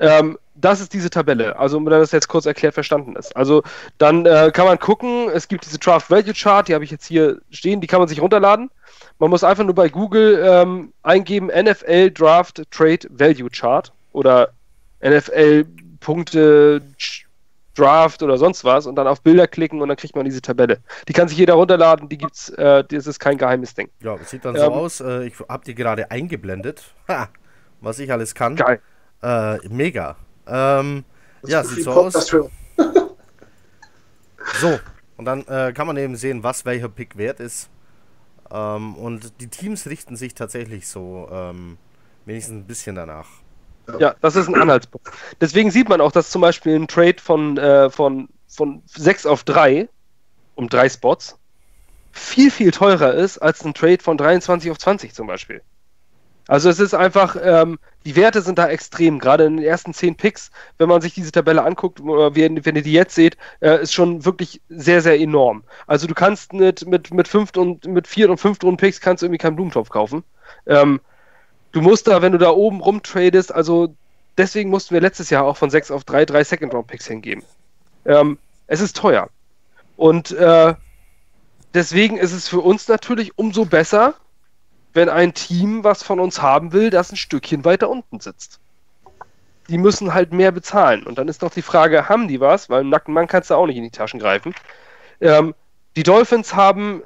Ähm, 0.00 0.40
das 0.56 0.80
ist 0.80 0.92
diese 0.92 1.08
Tabelle. 1.08 1.56
Also, 1.56 1.78
wenn 1.78 1.84
das 1.84 2.10
jetzt 2.10 2.26
kurz 2.26 2.46
erklärt 2.46 2.74
verstanden 2.74 3.14
ist. 3.14 3.36
Also, 3.36 3.62
dann 3.98 4.26
äh, 4.26 4.50
kann 4.52 4.66
man 4.66 4.80
gucken, 4.80 5.30
es 5.32 5.46
gibt 5.46 5.66
diese 5.66 5.78
Draft 5.78 6.10
Value 6.10 6.34
Chart, 6.34 6.66
die 6.66 6.74
habe 6.74 6.82
ich 6.82 6.90
jetzt 6.90 7.06
hier 7.06 7.40
stehen, 7.50 7.80
die 7.80 7.86
kann 7.86 8.00
man 8.00 8.08
sich 8.08 8.20
runterladen. 8.20 8.72
Man 9.20 9.30
muss 9.30 9.44
einfach 9.44 9.62
nur 9.62 9.76
bei 9.76 9.88
Google 9.88 10.42
ähm, 10.44 10.92
eingeben 11.04 11.46
NFL 11.46 12.10
Draft 12.10 12.64
Trade 12.72 13.06
Value 13.08 13.50
Chart 13.50 13.92
oder 14.10 14.48
NFL 15.00 15.64
Punkte 16.00 16.82
Draft 17.74 18.22
oder 18.22 18.36
sonst 18.38 18.64
was 18.64 18.86
und 18.86 18.96
dann 18.96 19.06
auf 19.06 19.22
Bilder 19.22 19.46
klicken 19.46 19.80
und 19.80 19.88
dann 19.88 19.96
kriegt 19.96 20.14
man 20.14 20.24
diese 20.24 20.42
Tabelle. 20.42 20.80
Die 21.08 21.12
kann 21.12 21.28
sich 21.28 21.38
jeder 21.38 21.54
runterladen, 21.54 22.08
die 22.08 22.18
gibt's, 22.18 22.50
äh, 22.50 22.84
das 22.84 23.06
ist 23.06 23.18
kein 23.18 23.38
geheimes 23.38 23.74
Ding. 23.74 23.88
Ja, 24.00 24.16
das 24.16 24.30
sieht 24.30 24.44
dann 24.44 24.56
so 24.56 24.62
Ähm. 24.64 24.72
aus. 24.72 25.00
Äh, 25.00 25.26
ich 25.26 25.34
hab 25.48 25.64
die 25.64 25.74
gerade 25.74 26.10
eingeblendet. 26.10 26.82
Ha, 27.08 27.28
was 27.80 27.98
ich 27.98 28.12
alles 28.12 28.34
kann. 28.34 28.56
Geil. 28.56 28.80
Äh, 29.22 29.56
mega. 29.68 30.16
Ähm, 30.46 31.04
ja, 31.44 31.64
sieht 31.64 31.84
so 31.84 31.90
aus. 31.92 32.26
So, 34.60 34.78
und 35.16 35.24
dann 35.24 35.46
äh, 35.46 35.72
kann 35.72 35.86
man 35.86 35.96
eben 35.96 36.16
sehen, 36.16 36.42
was 36.42 36.64
welcher 36.64 36.88
Pick 36.88 37.16
wert 37.16 37.40
ist. 37.40 37.70
Ähm, 38.50 38.94
und 38.96 39.40
die 39.40 39.48
Teams 39.48 39.86
richten 39.86 40.16
sich 40.16 40.34
tatsächlich 40.34 40.88
so 40.88 41.28
ähm, 41.32 41.78
wenigstens 42.24 42.56
ein 42.56 42.66
bisschen 42.66 42.96
danach. 42.96 43.28
Ja, 43.98 44.14
das 44.20 44.36
ist 44.36 44.48
ein 44.48 44.54
Anhaltspunkt. 44.54 45.10
Deswegen 45.40 45.70
sieht 45.70 45.88
man 45.88 46.00
auch, 46.00 46.12
dass 46.12 46.30
zum 46.30 46.42
Beispiel 46.42 46.76
ein 46.76 46.88
Trade 46.88 47.16
von, 47.20 47.58
äh, 47.58 47.90
von, 47.90 48.28
von 48.48 48.82
6 48.86 49.26
auf 49.26 49.44
3, 49.44 49.88
um 50.54 50.68
drei 50.68 50.88
Spots, 50.88 51.38
viel, 52.12 52.50
viel 52.50 52.70
teurer 52.70 53.14
ist 53.14 53.38
als 53.38 53.64
ein 53.64 53.74
Trade 53.74 54.02
von 54.02 54.16
23 54.16 54.70
auf 54.70 54.78
20 54.78 55.14
zum 55.14 55.26
Beispiel. 55.26 55.62
Also 56.48 56.68
es 56.68 56.80
ist 56.80 56.94
einfach, 56.94 57.36
ähm, 57.40 57.78
die 58.04 58.16
Werte 58.16 58.42
sind 58.42 58.58
da 58.58 58.68
extrem, 58.68 59.20
gerade 59.20 59.44
in 59.44 59.58
den 59.58 59.64
ersten 59.64 59.94
10 59.94 60.16
Picks, 60.16 60.50
wenn 60.76 60.88
man 60.88 61.00
sich 61.00 61.14
diese 61.14 61.30
Tabelle 61.30 61.62
anguckt, 61.62 62.00
oder 62.00 62.34
wenn, 62.34 62.64
wenn 62.66 62.74
ihr 62.74 62.82
die 62.82 62.92
jetzt 62.92 63.14
seht, 63.14 63.36
äh, 63.60 63.80
ist 63.82 63.92
schon 63.92 64.24
wirklich 64.24 64.60
sehr, 64.68 65.00
sehr 65.02 65.20
enorm. 65.20 65.62
Also 65.86 66.06
du 66.06 66.14
kannst 66.14 66.52
mit, 66.52 66.84
mit, 66.86 67.14
mit, 67.14 67.28
fünft 67.28 67.56
und, 67.56 67.86
mit 67.86 68.16
und 68.18 68.38
fünf 68.38 68.62
Runden 68.62 68.76
Picks 68.76 69.00
kannst 69.00 69.22
du 69.22 69.26
irgendwie 69.26 69.38
keinen 69.38 69.54
Blumentopf 69.54 69.88
kaufen. 69.88 70.24
Ähm, 70.66 71.00
du 71.72 71.80
musst 71.80 72.06
da, 72.06 72.22
wenn 72.22 72.32
du 72.32 72.38
da 72.38 72.50
oben 72.50 72.80
rumtradest, 72.80 73.52
also 73.52 73.94
deswegen 74.38 74.70
mussten 74.70 74.94
wir 74.94 75.00
letztes 75.00 75.30
Jahr 75.30 75.44
auch 75.44 75.56
von 75.56 75.70
6 75.70 75.90
auf 75.90 76.04
3 76.04 76.24
drei 76.26 76.44
Second-Round-Picks 76.44 77.06
hingeben. 77.06 77.42
Ähm, 78.04 78.38
es 78.66 78.80
ist 78.80 78.96
teuer. 78.96 79.28
Und 79.96 80.30
äh, 80.32 80.74
deswegen 81.74 82.16
ist 82.16 82.32
es 82.32 82.48
für 82.48 82.60
uns 82.60 82.88
natürlich 82.88 83.36
umso 83.36 83.64
besser, 83.64 84.14
wenn 84.94 85.08
ein 85.08 85.34
Team, 85.34 85.84
was 85.84 86.02
von 86.02 86.20
uns 86.20 86.42
haben 86.42 86.72
will, 86.72 86.90
das 86.90 87.12
ein 87.12 87.16
Stückchen 87.16 87.64
weiter 87.64 87.88
unten 87.88 88.20
sitzt. 88.20 88.60
Die 89.68 89.78
müssen 89.78 90.12
halt 90.12 90.32
mehr 90.32 90.52
bezahlen. 90.52 91.04
Und 91.06 91.18
dann 91.18 91.28
ist 91.28 91.40
noch 91.42 91.52
die 91.52 91.62
Frage, 91.62 92.08
haben 92.08 92.28
die 92.28 92.40
was? 92.40 92.68
Weil 92.68 92.82
im 92.82 92.90
nackten 92.90 93.14
Mann 93.14 93.28
kannst 93.28 93.50
du 93.50 93.54
auch 93.54 93.66
nicht 93.66 93.76
in 93.76 93.84
die 93.84 93.90
Taschen 93.90 94.20
greifen. 94.20 94.54
Ähm, 95.20 95.54
die 95.96 96.02
Dolphins 96.02 96.54
haben 96.54 97.02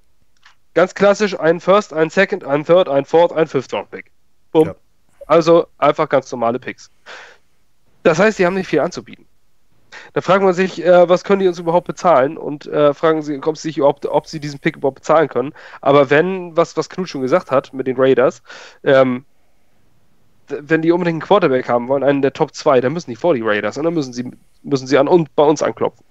ganz 0.75 0.95
klassisch 0.95 1.39
einen 1.39 1.61
First, 1.61 1.93
einen 1.93 2.11
Second, 2.11 2.45
einen 2.45 2.65
Third, 2.65 2.89
einen 2.89 3.05
Fourth, 3.05 3.33
einen 3.33 3.47
Fifth-Round-Pick. 3.47 4.07
Bumm. 4.07 4.16
Ja. 4.65 4.75
Also 5.27 5.67
einfach 5.79 6.09
ganz 6.09 6.31
normale 6.31 6.59
Picks. 6.59 6.91
Das 8.03 8.19
heißt, 8.19 8.39
die 8.39 8.47
haben 8.47 8.55
nicht 8.55 8.69
viel 8.69 8.81
anzubieten. 8.81 9.27
Da 10.13 10.21
fragt 10.21 10.43
man 10.43 10.55
sich, 10.55 10.85
äh, 10.85 11.09
was 11.09 11.25
können 11.25 11.41
die 11.41 11.49
uns 11.49 11.59
überhaupt 11.59 11.87
bezahlen? 11.87 12.39
Und 12.39 12.67
äh, 12.67 12.95
fragen 12.95 13.23
sie, 13.23 13.41
ob 13.43 13.57
sie, 13.57 13.69
sich 13.69 13.79
überhaupt, 13.79 14.07
ob 14.07 14.27
sie 14.27 14.41
diesen 14.41 14.61
Pick 14.61 14.77
überhaupt 14.77 14.97
bezahlen 14.97 15.29
können. 15.29 15.53
Aber 15.81 16.11
wenn, 16.11 16.57
was, 16.57 16.77
was 16.77 16.89
Knut 16.89 17.09
schon 17.09 17.23
gesagt 17.23 17.51
hat 17.51 17.73
mit 17.73 17.87
den 17.87 17.97
Raiders, 17.99 18.43
ähm, 18.85 19.25
wenn 20.49 20.83
die 20.83 20.93
unbedingt 20.93 21.15
einen 21.15 21.27
Quarterback 21.27 21.69
haben 21.69 21.89
wollen, 21.89 22.05
einen 22.05 22.23
der 22.23 22.33
Top 22.33 22.55
2, 22.55 22.81
dann 22.81 22.93
müssen 22.93 23.11
die 23.11 23.17
vor 23.17 23.35
die 23.35 23.43
Raiders 23.43 23.77
und 23.79 23.85
dann 23.85 23.95
müssen 23.95 24.13
sie, 24.13 24.31
müssen 24.63 24.87
sie 24.87 24.97
an 24.97 25.09
und 25.09 25.35
bei 25.35 25.43
uns 25.43 25.63
anklopfen. 25.63 26.06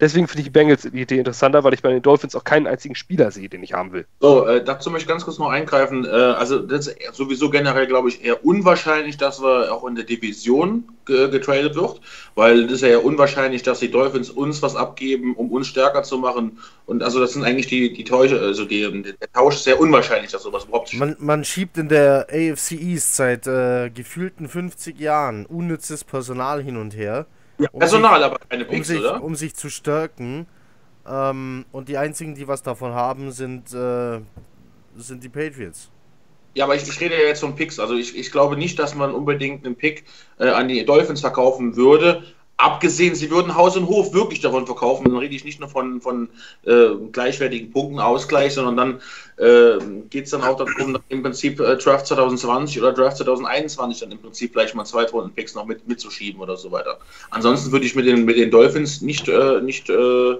Deswegen 0.00 0.28
finde 0.28 0.40
ich 0.40 0.46
die 0.46 0.50
Bengals 0.50 0.82
die 0.82 1.00
Idee 1.00 1.18
interessanter, 1.18 1.64
weil 1.64 1.74
ich 1.74 1.82
bei 1.82 1.90
den 1.90 2.02
Dolphins 2.02 2.34
auch 2.34 2.44
keinen 2.44 2.66
einzigen 2.66 2.94
Spieler 2.94 3.30
sehe, 3.30 3.48
den 3.48 3.62
ich 3.62 3.72
haben 3.72 3.92
will. 3.92 4.06
So, 4.20 4.46
äh, 4.46 4.62
dazu 4.64 4.90
möchte 4.90 5.04
ich 5.04 5.08
ganz 5.08 5.24
kurz 5.24 5.38
noch 5.38 5.50
eingreifen. 5.50 6.04
Äh, 6.04 6.08
also, 6.08 6.58
das 6.58 6.88
ist 6.88 7.14
sowieso 7.14 7.50
generell, 7.50 7.86
glaube 7.86 8.08
ich, 8.08 8.24
eher 8.24 8.44
unwahrscheinlich, 8.44 9.16
dass 9.16 9.42
wir 9.42 9.72
auch 9.72 9.86
in 9.86 9.94
der 9.94 10.04
Division 10.04 10.84
ge 11.06 11.28
getradet 11.30 11.74
wird, 11.74 12.00
weil 12.34 12.64
das 12.64 12.74
ist 12.74 12.80
ja 12.82 12.88
eher 12.88 13.04
unwahrscheinlich, 13.04 13.62
dass 13.62 13.80
die 13.80 13.90
Dolphins 13.90 14.30
uns 14.30 14.62
was 14.62 14.76
abgeben, 14.76 15.34
um 15.34 15.50
uns 15.50 15.66
stärker 15.66 16.02
zu 16.02 16.18
machen. 16.18 16.58
Und 16.86 17.02
also, 17.02 17.20
das 17.20 17.32
sind 17.32 17.44
eigentlich 17.44 17.66
die, 17.66 17.92
die 17.92 18.04
Täusche, 18.04 18.40
also 18.40 18.64
die, 18.64 19.02
der 19.02 19.32
Tausch 19.32 19.56
ist 19.56 19.64
sehr 19.64 19.80
unwahrscheinlich, 19.80 20.32
dass 20.32 20.42
sowas 20.42 20.64
überhaupt 20.64 20.92
Man, 20.94 21.16
man 21.18 21.44
schiebt 21.44 21.78
in 21.78 21.88
der 21.88 22.26
AFC 22.30 22.72
East 22.72 23.16
seit 23.16 23.46
äh, 23.46 23.90
gefühlten 23.90 24.48
50 24.48 24.98
Jahren 24.98 25.46
unnützes 25.46 26.04
Personal 26.04 26.62
hin 26.62 26.76
und 26.76 26.96
her. 26.96 27.26
Um 27.58 27.78
Personal, 27.78 28.22
aber 28.22 28.38
keine 28.48 28.64
um 28.64 28.70
Picks, 28.70 28.88
sich, 28.88 28.98
oder? 28.98 29.22
um 29.22 29.34
sich 29.34 29.54
zu 29.54 29.68
stärken. 29.70 30.46
Ähm, 31.06 31.64
und 31.72 31.88
die 31.88 31.98
einzigen, 31.98 32.34
die 32.34 32.48
was 32.48 32.62
davon 32.62 32.92
haben, 32.92 33.30
sind, 33.30 33.72
äh, 33.74 34.20
sind 34.96 35.22
die 35.22 35.28
Patriots. 35.28 35.90
Ja, 36.54 36.64
aber 36.64 36.76
ich, 36.76 36.88
ich 36.88 37.00
rede 37.00 37.14
ja 37.14 37.26
jetzt 37.26 37.40
von 37.40 37.56
Picks. 37.56 37.78
Also 37.78 37.94
ich, 37.94 38.16
ich 38.16 38.30
glaube 38.30 38.56
nicht, 38.56 38.78
dass 38.78 38.94
man 38.94 39.12
unbedingt 39.12 39.66
einen 39.66 39.74
Pick 39.76 40.04
äh, 40.38 40.48
an 40.48 40.68
die 40.68 40.84
Dolphins 40.84 41.20
verkaufen 41.20 41.76
würde. 41.76 42.22
Abgesehen, 42.56 43.16
sie 43.16 43.30
würden 43.30 43.56
Haus 43.56 43.76
und 43.76 43.88
Hof 43.88 44.14
wirklich 44.14 44.40
davon 44.40 44.64
verkaufen. 44.64 45.04
Dann 45.04 45.16
rede 45.16 45.34
ich 45.34 45.44
nicht 45.44 45.58
nur 45.58 45.68
von, 45.68 46.00
von 46.00 46.28
äh, 46.64 46.90
gleichwertigen 47.10 47.72
Punkten 47.72 47.98
Ausgleich, 47.98 48.54
sondern 48.54 48.76
dann 48.76 49.00
äh, 49.44 49.84
geht 50.08 50.26
es 50.26 50.30
dann 50.30 50.42
auch 50.42 50.56
darum, 50.56 50.96
im 51.08 51.22
Prinzip 51.22 51.58
äh, 51.58 51.76
Draft 51.76 52.06
2020 52.06 52.80
oder 52.80 52.92
Draft 52.92 53.16
2021 53.16 54.00
dann 54.02 54.12
im 54.12 54.20
Prinzip 54.20 54.52
gleich 54.52 54.72
mal 54.72 54.84
Zweitrunden-Picks 54.84 55.56
noch 55.56 55.66
mit, 55.66 55.88
mitzuschieben 55.88 56.40
oder 56.40 56.56
so 56.56 56.70
weiter. 56.70 57.00
Ansonsten 57.30 57.72
würde 57.72 57.86
ich 57.86 57.96
mit 57.96 58.06
den, 58.06 58.24
mit 58.24 58.36
den 58.38 58.52
Dolphins 58.52 59.00
nicht, 59.02 59.28
äh, 59.28 59.60
nicht 59.60 59.90
äh, 59.90 60.36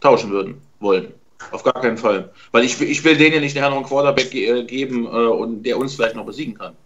tauschen 0.00 0.30
würden 0.32 0.60
wollen. 0.80 1.14
Auf 1.50 1.62
gar 1.62 1.80
keinen 1.80 1.98
Fall. 1.98 2.30
Weil 2.50 2.64
ich, 2.64 2.78
will- 2.80 2.90
ich 2.90 3.04
will 3.04 3.16
denen 3.16 3.34
ja 3.34 3.40
nicht 3.40 3.54
nachher 3.54 3.70
noch 3.70 3.76
einen 3.76 3.86
Quarterback 3.86 4.30
ge 4.32 4.46
äh, 4.46 4.64
geben, 4.64 5.06
äh, 5.06 5.08
und 5.08 5.62
der 5.64 5.78
uns 5.78 5.94
vielleicht 5.94 6.16
noch 6.16 6.26
besiegen 6.26 6.54
kann. 6.54 6.76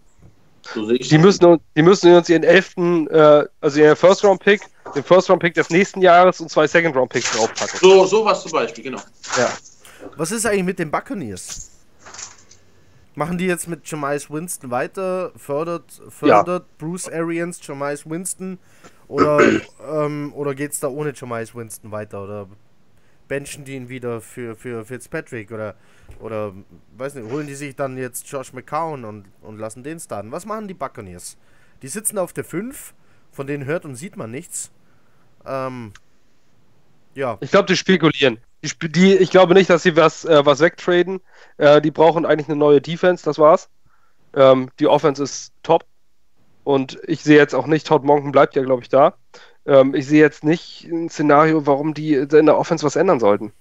So 0.73 0.91
Die 0.91 1.17
müssen, 1.17 1.45
uns- 1.45 1.61
die 1.75 1.81
müssen 1.81 2.13
uns 2.13 2.29
ihren 2.29 2.43
elften, 2.43 3.07
äh, 3.07 3.45
also 3.61 3.79
ihren 3.79 3.95
First-Round-Pick, 3.95 4.61
den 4.95 5.03
First-Round-Pick 5.03 5.53
des 5.53 5.69
nächsten 5.69 6.01
Jahres 6.01 6.39
und 6.41 6.49
zwei 6.49 6.67
Second-Round-Picks 6.67 7.31
draufpacken. 7.31 7.79
So, 7.79 8.05
sowas 8.05 8.41
zum 8.43 8.51
Beispiel, 8.51 8.83
genau. 8.85 9.01
Ja. 9.37 9.49
Was 10.17 10.31
ist 10.31 10.45
eigentlich 10.45 10.63
mit 10.63 10.79
den 10.79 10.91
Buccaneers? 10.91 11.71
Machen 13.15 13.37
die 13.39 13.45
jetzt 13.47 13.67
mit 13.67 13.89
Jamais 13.89 14.29
Winston 14.29 14.69
weiter? 14.69 15.31
Fördert, 15.35 16.01
fördert 16.09 16.77
Bruce 16.77 17.07
Arians 17.09 17.59
Jamais 17.65 18.05
Winston? 18.07 18.59
Oder, 19.07 19.39
ähm, 19.91 20.31
oder 20.35 20.53
geht 20.53 20.73
es 20.73 20.79
da 20.79 20.87
ohne 20.87 21.13
Jamais 21.15 21.55
Winston 21.55 21.91
weiter? 21.91 22.23
Oder 22.23 22.47
benchen 23.27 23.65
die 23.65 23.75
ihn 23.75 23.89
wieder 23.89 24.21
für, 24.21 24.55
für 24.55 24.85
Fitzpatrick? 24.85 25.51
Oder, 25.51 25.75
oder 26.19 26.53
weiß 26.97 27.15
nicht, 27.15 27.31
holen 27.31 27.47
die 27.47 27.55
sich 27.55 27.75
dann 27.75 27.97
jetzt 27.97 28.27
Josh 28.29 28.53
McCown 28.53 29.05
und, 29.05 29.25
und 29.41 29.57
lassen 29.57 29.83
den 29.83 29.99
starten? 29.99 30.31
Was 30.31 30.45
machen 30.45 30.67
die 30.67 30.73
Buccaneers? 30.73 31.37
Die 31.81 31.87
sitzen 31.87 32.17
auf 32.17 32.33
der 32.33 32.43
5, 32.43 32.93
von 33.31 33.47
denen 33.47 33.65
hört 33.65 33.85
und 33.85 33.95
sieht 33.95 34.17
man 34.17 34.31
nichts. 34.31 34.71
Ähm, 35.45 35.93
ja, 37.15 37.39
Ich 37.39 37.51
glaube, 37.51 37.67
die 37.67 37.75
spekulieren. 37.75 38.39
Die, 38.63 38.89
die, 38.89 39.15
ich 39.15 39.29
glaube 39.29 39.53
nicht, 39.53 39.69
dass 39.69 39.83
sie 39.83 39.95
was, 39.95 40.25
äh, 40.25 40.45
was 40.45 40.59
wegtraden. 40.59 41.21
Äh, 41.57 41.81
die 41.81 41.91
brauchen 41.91 42.25
eigentlich 42.25 42.49
eine 42.49 42.57
neue 42.57 42.81
Defense, 42.81 43.23
das 43.23 43.37
war's. 43.39 43.69
Ähm, 44.35 44.69
die 44.79 44.87
Offense 44.87 45.23
ist 45.23 45.53
top. 45.63 45.85
Und 46.63 46.99
ich 47.07 47.23
sehe 47.23 47.37
jetzt 47.37 47.55
auch 47.55 47.67
nicht, 47.67 47.87
Todd 47.87 48.03
Monken 48.03 48.31
bleibt 48.31 48.55
ja, 48.55 48.63
glaube 48.63 48.83
ich, 48.83 48.89
da. 48.89 49.15
Ähm, 49.65 49.95
ich 49.95 50.07
sehe 50.07 50.21
jetzt 50.21 50.43
nicht 50.43 50.85
ein 50.85 51.09
Szenario, 51.09 51.65
warum 51.67 51.93
die 51.93 52.15
in 52.15 52.45
der 52.47 52.57
Offense 52.57 52.85
was 52.85 52.95
ändern 52.97 53.19
sollten. 53.19 53.53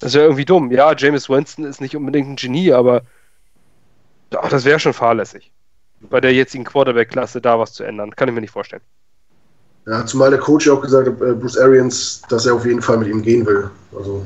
Das 0.00 0.14
wäre 0.14 0.24
irgendwie 0.24 0.44
dumm. 0.44 0.70
Ja, 0.70 0.94
James 0.96 1.28
Winston 1.28 1.64
ist 1.64 1.80
nicht 1.80 1.96
unbedingt 1.96 2.28
ein 2.28 2.36
Genie, 2.36 2.72
aber 2.72 3.02
ach, 4.34 4.48
das 4.48 4.64
wäre 4.64 4.78
schon 4.78 4.92
fahrlässig. 4.92 5.52
Bei 6.00 6.20
der 6.20 6.32
jetzigen 6.32 6.64
Quarterback-Klasse 6.64 7.40
da 7.40 7.58
was 7.58 7.74
zu 7.74 7.84
ändern. 7.84 8.14
Kann 8.16 8.28
ich 8.28 8.34
mir 8.34 8.40
nicht 8.40 8.52
vorstellen. 8.52 8.82
Ja, 9.86 10.04
zumal 10.06 10.30
der 10.30 10.38
Coach 10.38 10.66
ja 10.66 10.72
auch 10.72 10.80
gesagt 10.80 11.08
hat, 11.08 11.20
äh, 11.20 11.32
Bruce 11.34 11.58
Arians, 11.58 12.22
dass 12.28 12.46
er 12.46 12.54
auf 12.54 12.64
jeden 12.64 12.82
Fall 12.82 12.98
mit 12.98 13.08
ihm 13.08 13.22
gehen 13.22 13.44
will. 13.46 13.70
Also, 13.96 14.24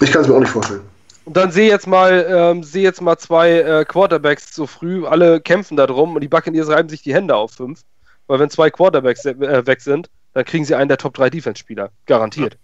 ich 0.00 0.12
kann 0.12 0.22
es 0.22 0.28
mir 0.28 0.34
auch 0.34 0.40
nicht 0.40 0.50
vorstellen. 0.50 0.82
Und 1.24 1.36
dann 1.36 1.50
sehe 1.50 1.68
jetzt 1.68 1.86
mal, 1.86 2.24
ähm, 2.28 2.62
sehe 2.62 2.82
jetzt 2.82 3.00
mal 3.00 3.16
zwei 3.18 3.50
äh, 3.52 3.84
Quarterbacks 3.84 4.54
so 4.54 4.66
früh, 4.66 5.04
alle 5.06 5.40
kämpfen 5.40 5.76
da 5.76 5.86
drum 5.86 6.14
und 6.14 6.20
die 6.20 6.28
Buccaneers 6.28 6.68
reiben 6.68 6.88
sich 6.88 7.02
die 7.02 7.14
Hände 7.14 7.34
auf 7.34 7.52
fünf. 7.52 7.80
Weil 8.28 8.38
wenn 8.40 8.50
zwei 8.50 8.70
Quarterbacks 8.70 9.24
äh, 9.24 9.66
weg 9.66 9.80
sind, 9.80 10.10
dann 10.34 10.44
kriegen 10.44 10.64
sie 10.64 10.74
einen 10.74 10.88
der 10.88 10.98
Top 10.98 11.14
3 11.14 11.30
Defense-Spieler. 11.30 11.90
Garantiert. 12.06 12.58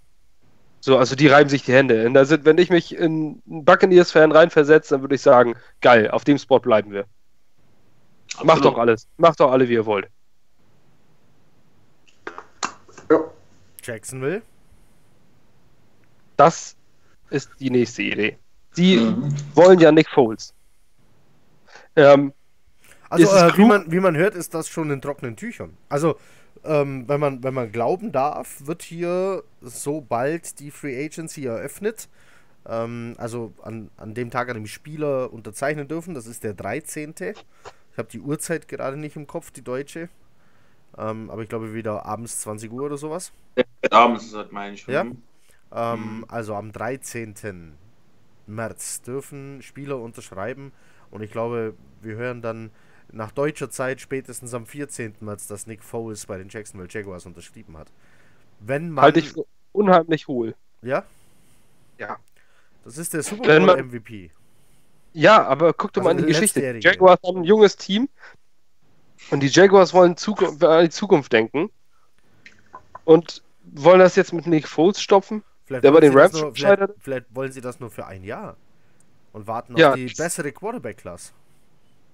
So, 0.84 0.98
also 0.98 1.14
die 1.14 1.28
reiben 1.28 1.48
sich 1.48 1.62
die 1.62 1.72
Hände. 1.72 2.04
Und 2.06 2.14
da 2.14 2.24
sind, 2.24 2.44
wenn 2.44 2.58
ich 2.58 2.68
mich 2.68 2.96
in 2.96 3.40
einen 3.48 3.64
Buccaneers-Fan 3.64 4.32
reinversetze, 4.32 4.94
dann 4.94 5.00
würde 5.02 5.14
ich 5.14 5.22
sagen, 5.22 5.54
geil, 5.80 6.10
auf 6.10 6.24
dem 6.24 6.38
Spot 6.38 6.58
bleiben 6.58 6.90
wir. 6.90 7.04
Macht 8.42 8.58
Absolut. 8.58 8.64
doch 8.64 8.78
alles. 8.78 9.06
Macht 9.16 9.38
doch 9.38 9.52
alle, 9.52 9.68
wie 9.68 9.74
ihr 9.74 9.86
wollt. 9.86 10.08
Ja, 13.08 13.20
Jacksonville. 13.84 14.42
Das 16.36 16.74
ist 17.30 17.50
die 17.60 17.70
nächste 17.70 18.02
Idee. 18.02 18.38
Die 18.76 18.96
Mhm. 18.96 19.34
wollen 19.54 19.78
ja 19.78 19.92
Nick 19.92 20.08
Foles. 20.08 20.52
Ähm, 21.94 22.32
Also, 23.08 23.26
äh, 23.36 23.56
wie, 23.58 23.66
man, 23.66 23.92
wie 23.92 24.00
man 24.00 24.16
hört, 24.16 24.34
ist 24.34 24.54
das 24.54 24.68
schon 24.68 24.90
in 24.90 25.00
trockenen 25.02 25.36
Tüchern. 25.36 25.76
Also, 25.90 26.18
ähm, 26.64 27.08
wenn, 27.08 27.20
man, 27.20 27.42
wenn 27.42 27.54
man 27.54 27.72
glauben 27.72 28.12
darf, 28.12 28.66
wird 28.66 28.82
hier 28.82 29.42
so 29.60 30.00
bald 30.00 30.60
die 30.60 30.70
Free 30.70 31.04
Agency 31.04 31.46
eröffnet. 31.46 32.08
Ähm, 32.66 33.14
also 33.18 33.54
an, 33.62 33.90
an 33.96 34.14
dem 34.14 34.30
Tag, 34.30 34.48
an 34.50 34.56
dem 34.56 34.66
Spieler 34.66 35.32
unterzeichnen 35.32 35.88
dürfen. 35.88 36.14
Das 36.14 36.26
ist 36.26 36.44
der 36.44 36.54
13. 36.54 37.14
Ich 37.92 37.98
habe 37.98 38.08
die 38.10 38.20
Uhrzeit 38.20 38.68
gerade 38.68 38.96
nicht 38.96 39.16
im 39.16 39.26
Kopf, 39.26 39.50
die 39.52 39.62
deutsche. 39.62 40.08
Ähm, 40.98 41.30
aber 41.30 41.42
ich 41.42 41.48
glaube 41.48 41.74
wieder 41.74 42.06
abends 42.06 42.40
20 42.40 42.72
Uhr 42.72 42.84
oder 42.84 42.96
sowas. 42.98 43.32
Abends 43.90 44.24
ist 44.24 44.34
das, 44.34 44.50
meine 44.50 44.74
ich. 44.74 44.86
Ja. 44.86 45.04
Mhm. 45.04 45.22
Ähm, 45.72 46.24
Mhm. 46.24 46.24
Also 46.28 46.54
am 46.54 46.72
13. 46.72 47.78
März 48.46 49.02
dürfen 49.02 49.62
Spieler 49.62 49.98
unterschreiben. 49.98 50.72
Und 51.10 51.22
ich 51.22 51.30
glaube, 51.30 51.74
wir 52.00 52.16
hören 52.16 52.42
dann 52.42 52.70
nach 53.12 53.30
deutscher 53.30 53.70
Zeit 53.70 54.00
spätestens 54.00 54.54
am 54.54 54.66
14. 54.66 55.16
März, 55.20 55.46
dass 55.46 55.66
Nick 55.66 55.82
Foles 55.82 56.26
bei 56.26 56.38
den 56.38 56.48
Jacksonville 56.48 56.88
Jaguars 56.90 57.26
unterschrieben 57.26 57.76
hat. 57.76 57.88
Wenn 58.60 58.90
man. 58.90 59.04
Halte 59.04 59.20
ich 59.20 59.30
für 59.30 59.44
unheimlich 59.72 60.28
hohl. 60.28 60.54
Ja? 60.82 61.04
Ja. 61.98 62.18
Das 62.84 62.98
ist 62.98 63.14
der 63.14 63.22
Super 63.22 63.60
Bowl 63.60 63.82
MVP. 63.82 64.30
Ja, 65.12 65.44
aber 65.46 65.72
guck 65.74 65.92
doch 65.92 66.02
mal 66.02 66.10
Also 66.10 66.20
in 66.20 66.26
die 66.26 66.32
Geschichte. 66.32 66.72
Die. 66.74 66.80
Jaguars 66.80 67.20
haben 67.24 67.38
ein 67.38 67.44
junges 67.44 67.76
Team 67.76 68.08
und 69.30 69.40
die 69.40 69.48
Jaguars 69.48 69.92
wollen 69.92 70.16
Zukunft, 70.16 70.64
an 70.64 70.84
die 70.84 70.90
Zukunft 70.90 71.32
denken 71.32 71.70
und 73.04 73.42
wollen 73.64 74.00
das 74.00 74.16
jetzt 74.16 74.32
mit 74.32 74.46
Nick 74.46 74.66
Foles 74.66 75.00
stopfen. 75.00 75.44
Vielleicht 75.64 75.84
Der 75.84 75.90
bei 75.90 76.00
wollen 76.00 76.02
den 76.02 76.12
sie 76.12 76.18
das 76.18 76.32
Rams 76.34 76.42
nur, 76.42 76.54
vielleicht, 76.54 76.92
vielleicht 76.98 77.26
wollen 77.34 77.52
sie 77.52 77.60
das 77.60 77.78
nur 77.78 77.90
für 77.90 78.06
ein 78.06 78.24
Jahr. 78.24 78.56
Und 79.32 79.46
warten 79.46 79.76
Ja. 79.76 79.90
auf 79.90 79.94
die 79.96 80.06
bessere 80.06 80.52
Quarterback-Class. 80.52 81.32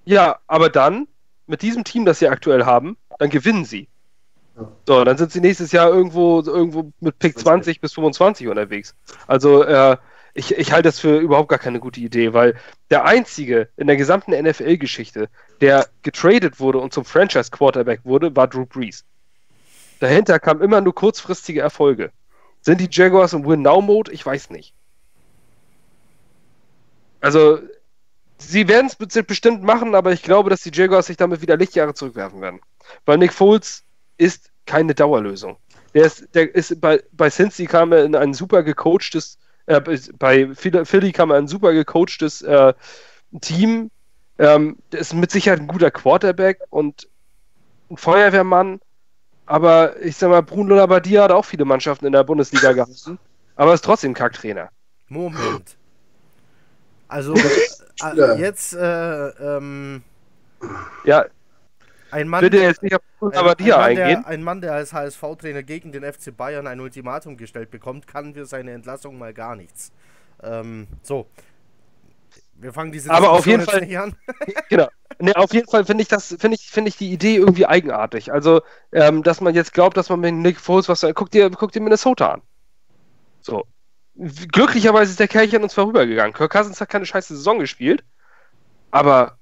Ja, 0.09 0.38
aber 0.46 0.70
dann, 0.70 1.06
mit 1.46 1.61
diesem 1.61 1.84
Team, 1.84 2.06
das 2.06 2.18
sie 2.18 2.28
aktuell 2.28 2.64
haben, 2.64 2.96
dann 3.18 3.28
gewinnen 3.28 3.66
sie. 3.66 3.88
Ja. 4.56 4.72
So, 4.86 5.04
dann 5.04 5.18
sind 5.18 5.32
sie 5.32 5.40
nächstes 5.42 5.70
Jahr 5.70 5.90
irgendwo, 5.90 6.40
irgendwo 6.40 6.90
mit 7.00 7.18
Pick 7.18 7.38
20 7.38 7.82
bis 7.82 7.92
25 7.92 8.48
unterwegs. 8.48 8.94
Also, 9.26 9.64
äh, 9.64 9.98
ich, 10.32 10.56
ich 10.56 10.72
halte 10.72 10.88
das 10.88 10.98
für 10.98 11.18
überhaupt 11.18 11.50
gar 11.50 11.59
keine 11.59 11.78
gute 11.78 12.00
Idee, 12.00 12.32
weil 12.32 12.54
der 12.88 13.04
einzige 13.04 13.68
in 13.76 13.86
der 13.86 13.98
gesamten 13.98 14.30
NFL-Geschichte, 14.30 15.28
der 15.61 15.86
getradet 16.02 16.59
wurde 16.59 16.78
und 16.78 16.94
zum 16.94 17.04
Franchise-Quarterback 17.04 18.00
wurde, 18.04 18.34
war 18.34 18.48
Drew 18.48 18.64
Brees. 18.64 19.04
Dahinter 20.00 20.38
kamen 20.38 20.62
immer 20.62 20.80
nur 20.80 20.94
kurzfristige 20.94 21.61
Erfolge. 21.61 22.12
Sind 22.62 22.80
die 22.80 22.88
Jaguars 22.90 23.34
im 23.34 23.44
Win-Now-Mode? 23.44 24.11
Ich 24.12 24.24
weiß 24.24 24.48
nicht. 24.48 24.72
Also, 27.20 27.59
sie 28.39 28.68
werden 28.68 28.86
es 28.86 28.97
bestimmt 29.24 29.62
machen, 29.62 29.95
aber 29.95 30.12
ich 30.12 30.22
glaube, 30.22 30.51
dass 30.51 30.62
die 30.62 30.70
Jaguars 30.72 31.07
sich 31.07 31.16
damit 31.16 31.43
wieder 31.43 31.57
Lichtjahre 31.57 31.95
zurückwerfen 31.95 32.41
werden. 32.41 32.61
Weil 33.05 33.18
Nick 33.18 33.32
Foles 33.32 33.82
ist 34.16 34.51
keine 34.66 34.95
Dauerlösung. 34.95 35.57
Der 35.95 36.05
ist, 36.05 36.34
der 36.34 36.55
ist 36.55 36.80
bei, 36.80 37.03
bei 37.12 37.30
Cincy 37.30 37.66
kam 37.66 37.93
er 37.93 38.05
in 38.05 38.14
ein 38.14 38.34
super 38.34 38.62
gecoachtes, 38.62 39.39
äh, 39.66 39.80
bei 40.18 40.55
Philly 40.55 41.12
kam 41.12 41.30
er 41.30 41.39
in 41.39 41.45
ein 41.45 41.49
super 41.49 41.72
gecoachtes 41.72 42.43
äh, 42.43 42.74
Team. 43.41 43.91
Ähm, 44.39 44.78
der 44.93 45.01
ist 45.01 45.14
mit 45.14 45.30
Sicherheit 45.30 45.61
ein 45.61 45.66
guter 45.66 45.91
Quarterback 45.91 46.61
und 46.70 47.09
ein 47.91 47.97
Feuerwehrmann. 47.97 48.80
Aber 49.47 50.01
ich 50.03 50.16
sag 50.16 50.28
mal, 50.28 50.43
Bruno 50.43 50.74
Labbadia 50.74 51.24
hat 51.24 51.32
auch 51.32 51.45
viele 51.45 51.64
Mannschaften 51.64 52.07
in 52.07 52.12
der 52.12 52.24
Bundesliga 52.24 52.72
gehabt. 52.74 53.11
Aber 53.57 53.74
ist 53.74 53.84
trotzdem 53.84 54.14
Kacktrainer. 54.14 54.68
Moment. 55.09 55.76
Also, 57.09 57.34
Ja. 58.01 58.12
äh, 58.34 58.40
jetzt, 58.40 58.74
äh, 58.74 59.28
ähm, 59.28 60.03
Ja, 61.05 61.24
ein 62.11 62.28
Mann. 62.28 62.49
dir 62.51 62.62
jetzt 62.62 62.82
nicht 62.82 62.94
auf 62.94 63.03
Bruno 63.18 63.32
Ein, 63.32 63.38
ein, 63.38 63.44
Mann, 63.68 63.80
eingehen. 63.80 64.22
der, 64.22 64.26
ein 64.26 64.42
Mann, 64.42 64.61
der 64.61 64.72
als 64.72 64.92
HSV-Trainer 64.92 65.62
gegen 65.62 65.92
den 65.92 66.05
FC 66.05 66.34
Bayern 66.36 66.66
ein 66.66 66.80
Ultimatum 66.80 67.36
gestellt 67.36 67.70
bekommt, 67.70 68.07
kann 68.07 68.34
für 68.34 68.46
seine 68.46 68.72
Entlassung 68.72 69.18
mal 69.18 69.34
gar 69.34 69.57
nichts. 69.57 69.92
Ähm, 70.42 70.86
so. 71.03 71.26
Wir 72.61 72.72
fangen 72.72 72.90
diese 72.90 73.11
Aber 73.11 73.30
auf 73.30 73.46
jeden 73.46 73.62
Fall- 73.62 73.82
nicht 73.82 73.99
an. 73.99 74.14
Genau. 74.68 74.88
Ne, 75.20 75.34
auf 75.36 75.53
jeden 75.53 75.68
Fall 75.68 75.84
finde 75.84 76.03
ich 76.03 76.09
das, 76.09 76.28
finde 76.38 76.55
ich, 76.57 76.70
finde 76.70 76.88
ich 76.90 76.96
die 76.96 77.12
Idee 77.12 77.36
irgendwie 77.36 77.66
eigenartig. 77.66 78.32
Also, 78.32 78.62
ähm, 78.92 79.22
dass 79.22 79.40
man 79.40 79.55
jetzt 79.55 79.72
glaubt, 79.74 79.96
dass 79.96 80.09
man 80.11 80.20
mit 80.20 80.32
Nick 80.34 80.61
Foles 80.61 80.88
was, 80.88 81.05
guck 81.14 81.30
dir, 81.30 81.51
guck 81.51 81.72
dir 81.72 81.80
Minnesota 81.80 82.32
an. 82.34 82.42
So. 83.40 83.64
Glücklicherweise 84.18 85.10
ist 85.12 85.20
der 85.20 85.28
Kerl 85.28 85.54
an 85.54 85.62
uns 85.62 85.74
vorübergegangen. 85.74 86.32
Kirk 86.32 86.50
Cousins 86.52 86.80
hat 86.80 86.88
keine 86.88 87.06
scheiße 87.06 87.36
Saison 87.36 87.58
gespielt, 87.60 88.04
aber 88.90 89.38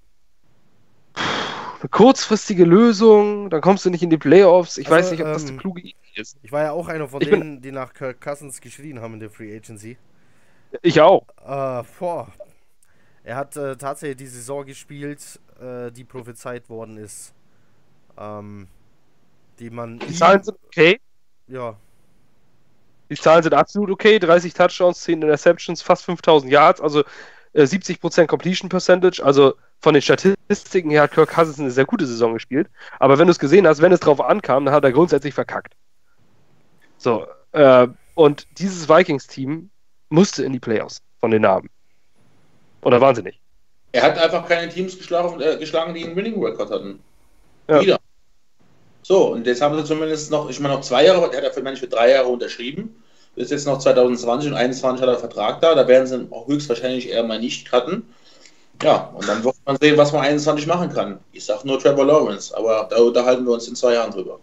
pff, 1.17 1.81
eine 1.81 1.89
kurzfristige 1.89 2.65
Lösung, 2.65 3.49
dann 3.49 3.63
kommst 3.63 3.85
du 3.87 3.91
nicht 3.91 4.03
in 4.03 4.11
die 4.11 4.19
Playoffs. 4.19 4.77
Ich 4.77 4.87
Also, 4.89 4.97
weiß 4.99 5.11
nicht, 5.13 5.21
ob 5.23 5.29
das 5.33 5.45
ähm, 5.45 5.49
eine 5.51 5.59
kluge 5.59 5.81
Idee 5.81 5.95
ist. 6.17 6.37
Ich 6.43 6.53
war 6.53 6.63
ja 6.63 6.73
auch 6.73 6.89
einer 6.89 7.09
von 7.09 7.23
Ich 7.23 7.31
bin- 7.31 7.41
denen, 7.41 7.61
die 7.63 7.73
nach 7.73 7.95
Kirk 7.95 8.21
Cousins 8.21 8.61
geschrien 8.61 9.01
haben 9.01 9.15
in 9.15 9.21
der 9.21 9.31
Free 9.31 9.57
Agency. 9.57 9.97
Ich 10.83 11.01
auch. 11.01 11.27
Äh, 11.43 11.83
boah. 11.99 12.29
Er 13.25 13.37
hat 13.37 13.57
äh, 13.57 13.77
tatsächlich 13.77 14.19
die 14.19 14.27
Saison 14.27 14.65
gespielt, 14.67 15.41
äh, 15.61 15.91
die 15.91 16.05
prophezeit 16.05 16.69
worden 16.69 16.97
ist. 16.99 17.33
Ähm, 18.19 18.69
die 19.59 19.71
man. 19.71 19.99
Die 20.01 20.13
Zahlen 20.13 20.43
sind 20.43 20.59
okay. 20.67 21.01
Ja, 21.49 21.77
Die 23.11 23.17
Zahlen 23.17 23.43
sind 23.43 23.55
absolut 23.55 23.91
okay. 23.91 24.19
30 24.19 24.55
Touchdowns, 24.55 25.01
10 25.01 25.23
Interceptions, 25.23 25.83
fast 25.83 26.05
5000 26.05 26.51
Yards, 26.51 26.81
also 26.81 27.05
äh, 27.53 27.63
70% 27.63 28.27
Completion 28.27 28.69
Percentage. 28.69 29.25
Also 29.25 29.55
von 29.81 29.95
den 29.95 30.03
Statistiken 30.03 30.91
her 30.91 31.03
hat 31.03 31.13
Kirk 31.13 31.31
Cousins 31.31 31.61
eine 31.61 31.71
sehr 31.71 31.85
gute 31.85 32.07
Saison 32.07 32.35
gespielt. 32.35 32.69
Aber 32.99 33.19
wenn 33.19 33.27
du 33.27 33.31
es 33.31 33.39
gesehen 33.39 33.67
hast, 33.67 33.83
wenn 33.83 33.93
es 33.93 34.01
drauf 34.01 34.21
ankam, 34.21 34.65
dann 34.65 34.75
hat 34.75 34.85
er 34.85 34.93
grundsätzlich 34.93 35.35
verkackt. 35.35 35.75
So, 36.99 37.27
äh, 37.53 37.89
und 38.15 38.47
dieses 38.59 38.89
Vikings-Team 38.89 39.71
musste 40.09 40.45
in 40.45 40.53
die 40.53 40.61
Playoffs 40.61 41.03
von 41.21 41.31
den 41.31 41.43
Namen. 41.43 41.69
Oder 42.83 43.01
waren 43.01 43.15
sie 43.15 43.23
nicht? 43.23 43.41
Er 43.93 44.03
hat 44.03 44.19
einfach 44.19 44.47
keine 44.47 44.69
Teams 44.69 44.97
geschlagen, 44.97 45.41
äh, 45.41 45.57
geschlagen 45.57 45.95
die 45.95 46.05
einen 46.05 46.17
Winning 46.17 46.43
Record 46.43 46.71
hatten. 46.71 47.01
Ja. 47.69 47.81
Wieder. 47.81 47.99
So, 49.09 49.29
und 49.29 49.47
jetzt 49.47 49.63
haben 49.63 49.79
sie 49.79 49.85
zumindest 49.85 50.33
noch, 50.33 50.51
ich 50.51 50.59
meine, 50.59 50.75
noch 50.75 50.81
zwei 50.81 51.05
Jahre, 51.05 51.31
er 51.31 51.37
hat 51.37 51.45
ja 51.45 51.51
für 51.51 51.63
manche 51.63 51.79
für 51.83 51.87
drei 51.87 52.11
Jahre 52.11 52.27
unterschrieben. 52.27 53.01
Ist 53.37 53.53
jetzt 53.53 53.65
noch 53.65 53.79
2020 53.79 54.51
und 54.51 54.57
2021 54.57 55.01
hat 55.01 55.09
er 55.09 55.19
Vertrag 55.21 55.61
da. 55.61 55.77
Da 55.77 55.87
werden 55.87 56.09
sie 56.09 56.27
auch 56.33 56.49
höchstwahrscheinlich 56.49 57.09
eher 57.11 57.23
mal 57.23 57.39
nicht 57.39 57.71
cutten. 57.71 58.03
Ja, 58.83 59.13
und 59.15 59.29
dann 59.29 59.45
wird 59.45 59.55
man 59.65 59.77
sehen, 59.81 59.97
was 59.97 60.13
man 60.13 60.23
21 60.23 60.67
machen 60.67 60.93
kann. 60.93 61.21
Ich 61.31 61.45
sag 61.45 61.65
nur 61.65 61.79
Trevor 61.79 62.05
Lawrence, 62.05 62.53
aber 62.57 62.89
da 62.91 62.97
unterhalten 62.97 63.45
wir 63.45 63.53
uns 63.53 63.69
in 63.69 63.77
zwei 63.77 63.95
Jahren 63.95 64.11
drüber. 64.11 64.41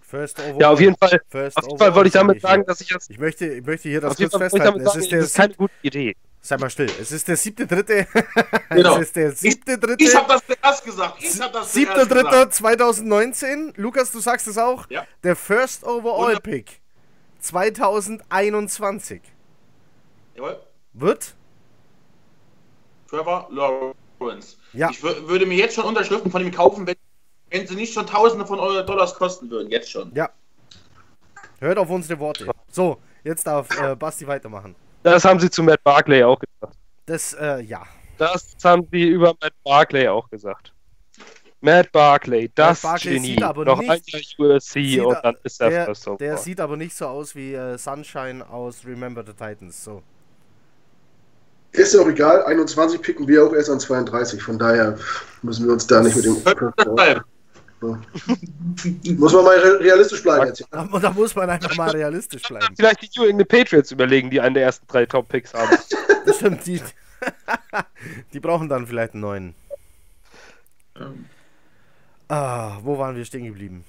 First 0.00 0.38
overall. 0.38 0.60
Ja, 0.62 0.70
auf 0.70 0.80
jeden 0.80 0.96
Fall, 0.96 1.20
First 1.28 1.58
auf 1.58 1.66
jeden 1.66 1.78
Fall 1.78 1.94
wollte 1.94 2.08
ich 2.08 2.14
damit 2.14 2.40
sag 2.40 2.48
ich 2.48 2.50
sagen, 2.50 2.64
dass 2.66 2.80
ich 2.80 2.88
jetzt. 2.88 3.10
Ich 3.10 3.18
möchte, 3.18 3.44
ich 3.48 3.66
möchte 3.66 3.90
hier 3.90 4.00
das 4.00 4.12
Auf 4.12 4.18
jeden 4.18 4.30
kurz 4.30 4.40
ich 4.40 4.50
festhalten. 4.50 4.64
damit 4.64 4.86
Es 4.86 4.92
sagen, 4.94 5.04
ist 5.04 5.12
der 5.12 5.20
ist 5.20 5.34
keine 5.36 5.54
gute 5.54 5.74
Idee. 5.82 6.16
Sei 6.40 6.56
mal 6.56 6.70
still. 6.70 6.90
Es 7.00 7.10
ist 7.12 7.26
der 7.28 7.36
siebte 7.36 7.66
dritte. 7.66 8.06
Genau. 8.70 8.96
es 8.96 9.02
ist 9.08 9.16
der 9.16 9.32
siebte 9.32 9.78
dritte. 9.78 10.04
Ich 10.04 10.14
habe 10.14 10.28
das 10.28 10.42
zuerst 10.46 10.84
gesagt. 10.84 11.14
Ich 11.22 11.40
habe 11.40 11.52
das 11.52 11.72
gesagt. 11.72 12.10
Dritter 12.10 12.50
2019. 12.50 13.72
Lukas, 13.76 14.10
du 14.12 14.20
sagst 14.20 14.46
es 14.46 14.56
auch. 14.58 14.88
Ja. 14.90 15.06
Der 15.24 15.34
First 15.36 15.84
Overall 15.84 16.28
Wunder- 16.28 16.40
Pick 16.40 16.80
2021 17.40 19.22
Jawohl. 20.34 20.60
wird. 20.92 21.34
Trevor 23.08 23.48
Lawrence. 23.50 24.56
Ja. 24.72 24.90
Ich 24.90 24.98
wür- 25.02 25.26
würde 25.26 25.46
mir 25.46 25.56
jetzt 25.56 25.74
schon 25.74 25.84
Unterschriften 25.84 26.30
von 26.30 26.42
ihm 26.42 26.52
kaufen, 26.52 26.86
wenn, 26.86 26.96
wenn 27.50 27.66
sie 27.66 27.74
nicht 27.74 27.94
schon 27.94 28.06
Tausende 28.06 28.46
von 28.46 28.60
Euro 28.60 28.82
Dollars 28.84 29.14
kosten 29.14 29.50
würden. 29.50 29.70
Jetzt 29.70 29.90
schon. 29.90 30.12
Ja. 30.14 30.30
Hört 31.60 31.78
auf 31.78 31.88
unsere 31.90 32.20
Worte. 32.20 32.46
So, 32.70 32.98
jetzt 33.24 33.46
darf 33.46 33.68
äh, 33.80 33.96
Basti 33.96 34.26
weitermachen. 34.26 34.76
Das 35.02 35.24
haben 35.24 35.38
sie 35.40 35.48
zu 35.50 35.62
Matt 35.62 35.82
Barkley 35.84 36.22
auch 36.24 36.38
gesagt. 36.38 36.76
Das, 37.06 37.32
äh, 37.34 37.60
ja. 37.62 37.82
Das 38.18 38.54
haben 38.64 38.86
sie 38.90 39.08
über 39.08 39.34
Matt 39.40 39.52
Barkley 39.64 40.08
auch 40.08 40.28
gesagt. 40.28 40.72
Matt 41.60 41.90
Barkley, 41.90 42.50
das 42.54 42.82
Barkley 42.82 43.14
Genie. 43.14 43.26
sieht 43.34 43.42
aber 43.42 43.64
Noch 43.64 43.78
nicht- 43.80 43.90
ein 43.90 44.00
Jahr 44.06 44.22
USC 44.56 44.72
sieht 44.80 45.00
und 45.00 45.16
dann 45.22 45.36
ist 45.42 45.60
er 45.60 45.70
Der, 45.70 45.84
First 45.86 46.08
der 46.20 46.36
sieht 46.36 46.60
aber 46.60 46.76
nicht 46.76 46.96
so 46.96 47.06
aus 47.06 47.34
wie 47.34 47.54
äh, 47.54 47.76
Sunshine 47.76 48.48
aus 48.48 48.84
Remember 48.86 49.24
the 49.26 49.32
Titans. 49.32 49.82
So. 49.82 50.02
Ist 51.72 51.94
ja 51.94 52.00
auch 52.00 52.08
egal, 52.08 52.44
21 52.44 53.00
picken 53.02 53.26
wir 53.26 53.44
auch 53.44 53.52
erst 53.52 53.70
an 53.70 53.80
32, 53.80 54.40
von 54.42 54.58
daher 54.58 54.96
müssen 55.42 55.66
wir 55.66 55.72
uns 55.72 55.86
da 55.86 56.00
nicht 56.00 56.16
mit 56.16 56.24
dem. 56.24 56.36
Muss 57.80 59.32
man 59.32 59.44
mal 59.44 59.58
re- 59.58 59.80
realistisch 59.80 60.22
bleiben 60.22 60.46
jetzt. 60.46 60.64
Ja? 60.72 60.82
Und 60.82 61.02
da 61.02 61.10
muss 61.12 61.34
man 61.34 61.48
einfach 61.50 61.76
mal 61.76 61.90
realistisch 61.90 62.42
bleiben. 62.42 62.66
Vielleicht 62.76 63.02
die 63.02 63.10
New 63.16 63.26
England 63.26 63.48
Patriots 63.48 63.90
überlegen, 63.92 64.30
die 64.30 64.40
einen 64.40 64.54
der 64.54 64.64
ersten 64.64 64.86
drei 64.86 65.06
Top-Picks 65.06 65.54
haben. 65.54 65.76
Das 66.26 66.36
stimmt, 66.36 66.66
die, 66.66 66.82
die 68.34 68.40
brauchen 68.40 68.68
dann 68.68 68.86
vielleicht 68.86 69.14
einen 69.14 69.22
neuen. 69.22 69.54
Ähm, 71.00 71.24
Ah, 72.28 72.76
wo 72.82 72.98
waren 72.98 73.16
wir 73.16 73.24
stehen 73.24 73.46
geblieben? 73.46 73.82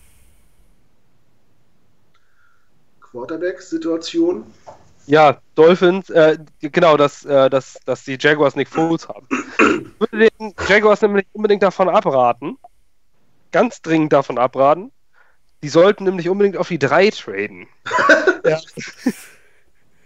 Quarterback-Situation. 3.01 4.45
Ja, 5.07 5.39
Dolphins, 5.55 6.09
äh, 6.11 6.37
genau, 6.61 6.95
dass, 6.95 7.25
äh, 7.25 7.49
dass, 7.49 7.77
dass 7.85 8.03
die 8.03 8.17
Jaguars 8.19 8.55
Nick 8.55 8.69
Foles 8.69 9.07
haben. 9.09 9.27
Ich 9.31 9.99
würde 9.99 10.29
den 10.39 10.53
Jaguars 10.67 11.01
nämlich 11.01 11.25
unbedingt 11.33 11.63
davon 11.63 11.89
abraten, 11.89 12.57
ganz 13.51 13.81
dringend 13.81 14.13
davon 14.13 14.37
abraten, 14.37 14.91
die 15.63 15.69
sollten 15.69 16.05
nämlich 16.05 16.29
unbedingt 16.29 16.57
auf 16.57 16.67
die 16.67 16.79
3 16.79 17.09
traden. 17.09 17.67
ja, 18.45 18.59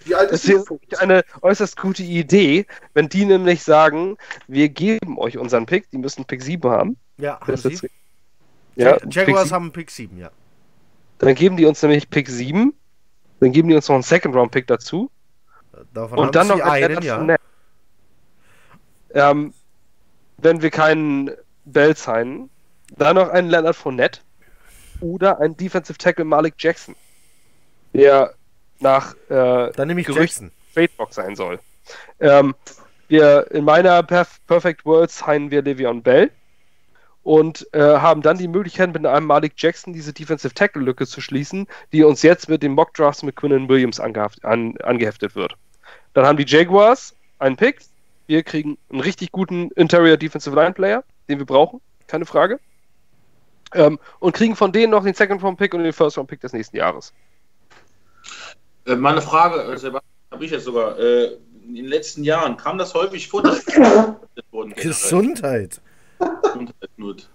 Wie 0.05 0.15
alt 0.15 0.31
das 0.31 0.45
ist 0.45 0.67
eine 0.97 1.23
äußerst 1.41 1.77
gute 1.77 2.03
Idee, 2.03 2.65
wenn 2.93 3.09
die 3.09 3.25
nämlich 3.25 3.63
sagen, 3.63 4.17
wir 4.47 4.69
geben 4.69 5.17
euch 5.17 5.37
unseren 5.37 5.65
Pick, 5.65 5.89
die 5.91 5.97
müssen 5.97 6.25
Pick 6.25 6.41
7 6.41 6.69
haben. 6.69 6.97
Ja, 7.17 7.39
haben 7.39 7.51
Das 7.51 7.63
Sie? 7.63 7.89
Ja, 8.75 8.97
Jag 8.97 9.13
Jaguars 9.13 9.43
Pick 9.43 9.51
haben 9.51 9.71
Pick 9.71 9.91
7, 9.91 10.17
ja. 10.17 10.31
Dann 11.19 11.35
geben 11.35 11.57
die 11.57 11.65
uns 11.65 11.81
nämlich 11.81 12.09
Pick 12.09 12.27
7. 12.27 12.73
Dann 13.39 13.51
geben 13.51 13.69
die 13.69 13.75
uns 13.75 13.87
noch 13.87 13.95
einen 13.95 14.03
Second-Round-Pick 14.03 14.67
dazu. 14.67 15.09
Davon 15.93 16.19
Und 16.19 16.35
dann 16.35 16.47
noch 16.47 16.55
sie 16.55 16.63
einen 16.63 17.01
ja. 17.01 17.35
Ähm, 19.13 19.53
wenn 20.37 20.61
wir 20.61 20.71
keinen 20.71 21.31
Bell 21.65 21.95
signen, 21.95 22.49
dann 22.97 23.15
noch 23.15 23.29
einen 23.29 23.49
Leonard 23.49 23.75
Fournette 23.75 24.21
oder 25.01 25.39
einen 25.39 25.57
Defensive 25.57 25.97
Tackle 25.97 26.25
Malik 26.25 26.55
Jackson, 26.57 26.95
der 27.93 28.33
nach 28.79 29.13
äh, 29.29 29.71
Dann 29.71 29.87
nehme 29.87 30.01
ich 30.01 30.07
Gerüchten. 30.07 30.51
Tradebox 30.73 31.15
sein 31.15 31.35
soll. 31.35 31.59
Ähm, 32.19 32.55
wir 33.07 33.51
in 33.51 33.63
meiner 33.65 34.01
Perf 34.03 34.39
Perfect 34.47 34.85
World 34.85 35.11
signen 35.11 35.51
wir 35.51 35.63
Le'Veon 35.63 36.01
Bell 36.01 36.31
und 37.23 37.67
äh, 37.73 37.79
haben 37.79 38.21
dann 38.21 38.37
die 38.37 38.47
Möglichkeit, 38.47 38.93
mit 38.93 39.05
einem 39.05 39.25
Malik 39.25 39.53
Jackson 39.55 39.93
diese 39.93 40.13
Defensive 40.13 40.53
Tackle-Lücke 40.53 41.07
zu 41.07 41.21
schließen, 41.21 41.67
die 41.91 42.03
uns 42.03 42.21
jetzt 42.21 42.49
mit 42.49 42.63
den 42.63 42.73
Mock 42.73 42.93
Drafts 42.93 43.23
mit 43.23 43.35
Quinnen 43.35 43.69
Williams 43.69 43.99
an, 43.99 44.77
angeheftet 44.83 45.35
wird. 45.35 45.55
Dann 46.13 46.25
haben 46.25 46.37
die 46.37 46.45
Jaguars 46.45 47.15
einen 47.39 47.55
Pick. 47.55 47.81
Wir 48.27 48.43
kriegen 48.43 48.77
einen 48.89 49.01
richtig 49.01 49.31
guten 49.31 49.71
Interior 49.71 50.17
Defensive 50.17 50.55
Line 50.55 50.73
Player, 50.73 51.03
den 51.29 51.39
wir 51.39 51.45
brauchen, 51.45 51.81
keine 52.07 52.25
Frage. 52.25 52.59
Ähm, 53.75 53.99
und 54.19 54.33
kriegen 54.33 54.55
von 54.55 54.71
denen 54.71 54.91
noch 54.91 55.03
den 55.03 55.13
Second 55.13 55.41
Round 55.43 55.57
Pick 55.57 55.73
und 55.73 55.83
den 55.83 55.93
First 55.93 56.17
Round 56.17 56.29
Pick 56.29 56.41
des 56.41 56.53
nächsten 56.53 56.77
Jahres. 56.77 57.13
Äh, 58.85 58.95
meine 58.95 59.21
Frage, 59.21 59.61
äh, 59.61 59.77
Sebastian, 59.77 60.01
habe 60.31 60.45
ich 60.45 60.51
jetzt 60.51 60.65
sogar. 60.65 60.97
Äh, 60.99 61.37
in 61.65 61.75
den 61.75 61.85
letzten 61.85 62.25
Jahren 62.25 62.57
kam 62.57 62.77
das 62.77 62.93
häufig 62.93 63.29
vor, 63.29 63.41
dass 63.41 63.61
Spieler 63.61 64.19
wurden. 64.51 64.73
Gesundheit. 64.75 65.79
Gesundheit, 66.43 66.89
Knut. 66.97 67.29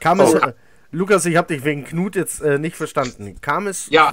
Kam 0.00 0.20
es, 0.20 0.34
Oh. 0.34 0.38
äh, 0.38 0.52
Lukas, 0.90 1.24
ich 1.24 1.36
habe 1.36 1.54
dich 1.54 1.64
wegen 1.64 1.84
Knut 1.84 2.14
jetzt 2.14 2.42
äh, 2.42 2.58
nicht 2.58 2.76
verstanden. 2.76 3.38
Kam 3.40 3.66
es. 3.66 3.88
Ja, 3.88 4.12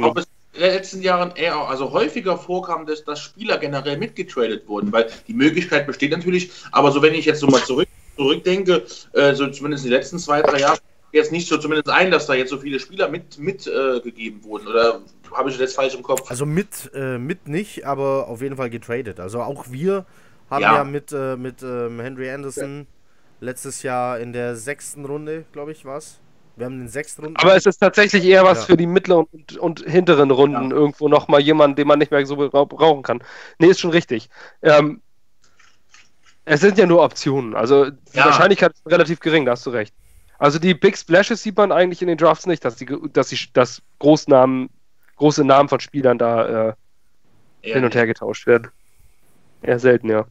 ob 0.00 0.16
es 0.16 0.24
in 0.54 0.60
den 0.62 0.70
letzten 0.72 1.02
Jahren 1.02 1.32
eher, 1.36 1.56
also 1.56 1.92
häufiger 1.92 2.38
vorkam, 2.38 2.86
dass, 2.86 3.04
dass 3.04 3.20
Spieler 3.20 3.58
generell 3.58 3.98
mitgetradet 3.98 4.66
wurden, 4.66 4.90
weil 4.92 5.10
die 5.28 5.34
Möglichkeit 5.34 5.86
besteht 5.86 6.12
natürlich, 6.12 6.50
aber 6.72 6.90
so 6.90 7.02
wenn 7.02 7.12
ich 7.14 7.26
jetzt 7.26 7.40
so 7.40 7.46
mal 7.48 7.62
zurück, 7.62 7.88
zurückdenke, 8.16 8.86
äh, 9.12 9.34
so 9.34 9.46
zumindest 9.48 9.84
in 9.84 9.90
den 9.90 9.98
letzten 9.98 10.18
zwei, 10.18 10.40
drei 10.40 10.60
Jahren, 10.60 10.78
jetzt 11.16 11.32
nicht 11.32 11.48
so 11.48 11.56
zumindest 11.58 11.90
ein, 11.90 12.10
dass 12.10 12.26
da 12.26 12.34
jetzt 12.34 12.50
so 12.50 12.58
viele 12.58 12.78
Spieler 12.78 13.08
mit, 13.08 13.38
mit 13.38 13.66
äh, 13.66 14.00
gegeben 14.00 14.44
wurden, 14.44 14.68
oder 14.68 15.00
habe 15.32 15.48
ich 15.50 15.56
das 15.56 15.60
jetzt 15.60 15.74
falsch 15.76 15.94
im 15.94 16.02
Kopf? 16.02 16.30
Also 16.30 16.46
mit, 16.46 16.90
äh, 16.94 17.18
mit 17.18 17.48
nicht, 17.48 17.84
aber 17.86 18.28
auf 18.28 18.40
jeden 18.42 18.56
Fall 18.56 18.70
getradet. 18.70 19.18
Also 19.20 19.40
auch 19.42 19.66
wir 19.70 20.06
haben 20.50 20.62
Ja. 20.62 20.76
ja, 20.76 20.84
mit, 20.84 21.12
äh, 21.12 21.36
mit 21.36 21.62
ähm, 21.62 22.00
Henry 22.00 22.30
Anderson 22.30 22.86
letztes 23.40 23.82
Jahr 23.82 24.18
in 24.20 24.32
der 24.32 24.54
sechsten 24.56 25.04
Runde, 25.04 25.44
glaube 25.52 25.72
ich, 25.72 25.84
was. 25.84 26.20
Wir 26.56 26.64
haben 26.66 26.78
den 26.78 26.88
sechsten 26.88 27.22
Runden. 27.22 27.36
Aber 27.38 27.54
es 27.54 27.66
ist 27.66 27.78
tatsächlich 27.78 28.24
eher 28.24 28.44
was 28.44 28.60
Ja. 28.60 28.64
für 28.66 28.76
die 28.78 28.86
mittleren 28.86 29.26
und, 29.30 29.58
und 29.58 29.80
hinteren 29.80 30.30
Runden. 30.30 30.70
Ja. 30.70 30.76
Irgendwo 30.76 31.08
nochmal 31.08 31.40
jemanden, 31.40 31.76
den 31.76 31.86
man 31.86 31.98
nicht 31.98 32.10
mehr 32.10 32.24
so 32.24 32.36
bra- 32.36 32.64
brauchen 32.64 33.02
kann. 33.02 33.22
Nee, 33.58 33.66
ist 33.66 33.80
schon 33.80 33.90
richtig. 33.90 34.30
Ähm, 34.62 35.02
es 36.46 36.60
sind 36.60 36.78
ja 36.78 36.86
nur 36.86 37.02
Optionen. 37.02 37.54
Also 37.54 37.90
die 37.90 37.96
Ja. 38.14 38.26
Wahrscheinlichkeit 38.26 38.72
ist 38.72 38.86
relativ 38.86 39.20
gering, 39.20 39.44
da 39.44 39.52
hast 39.52 39.66
du 39.66 39.70
recht. 39.70 39.92
Also 40.38 40.58
die 40.58 40.74
Big 40.74 40.96
Splashes 40.96 41.42
sieht 41.42 41.56
man 41.56 41.72
eigentlich 41.72 42.02
in 42.02 42.08
den 42.08 42.18
Drafts 42.18 42.46
nicht, 42.46 42.64
dass 42.64 42.76
die, 42.76 42.86
dass 43.12 43.28
die 43.28 43.38
dass 43.52 43.82
Großnamen, 43.98 44.68
große 45.16 45.44
Namen 45.44 45.68
von 45.68 45.80
Spielern 45.80 46.18
da 46.18 46.68
äh, 46.68 46.74
hin 47.62 47.84
und 47.84 47.94
her 47.94 48.06
getauscht 48.06 48.46
werden. 48.46 48.68
Eher 49.62 49.78
selten, 49.78 50.10
ja. 50.10 50.26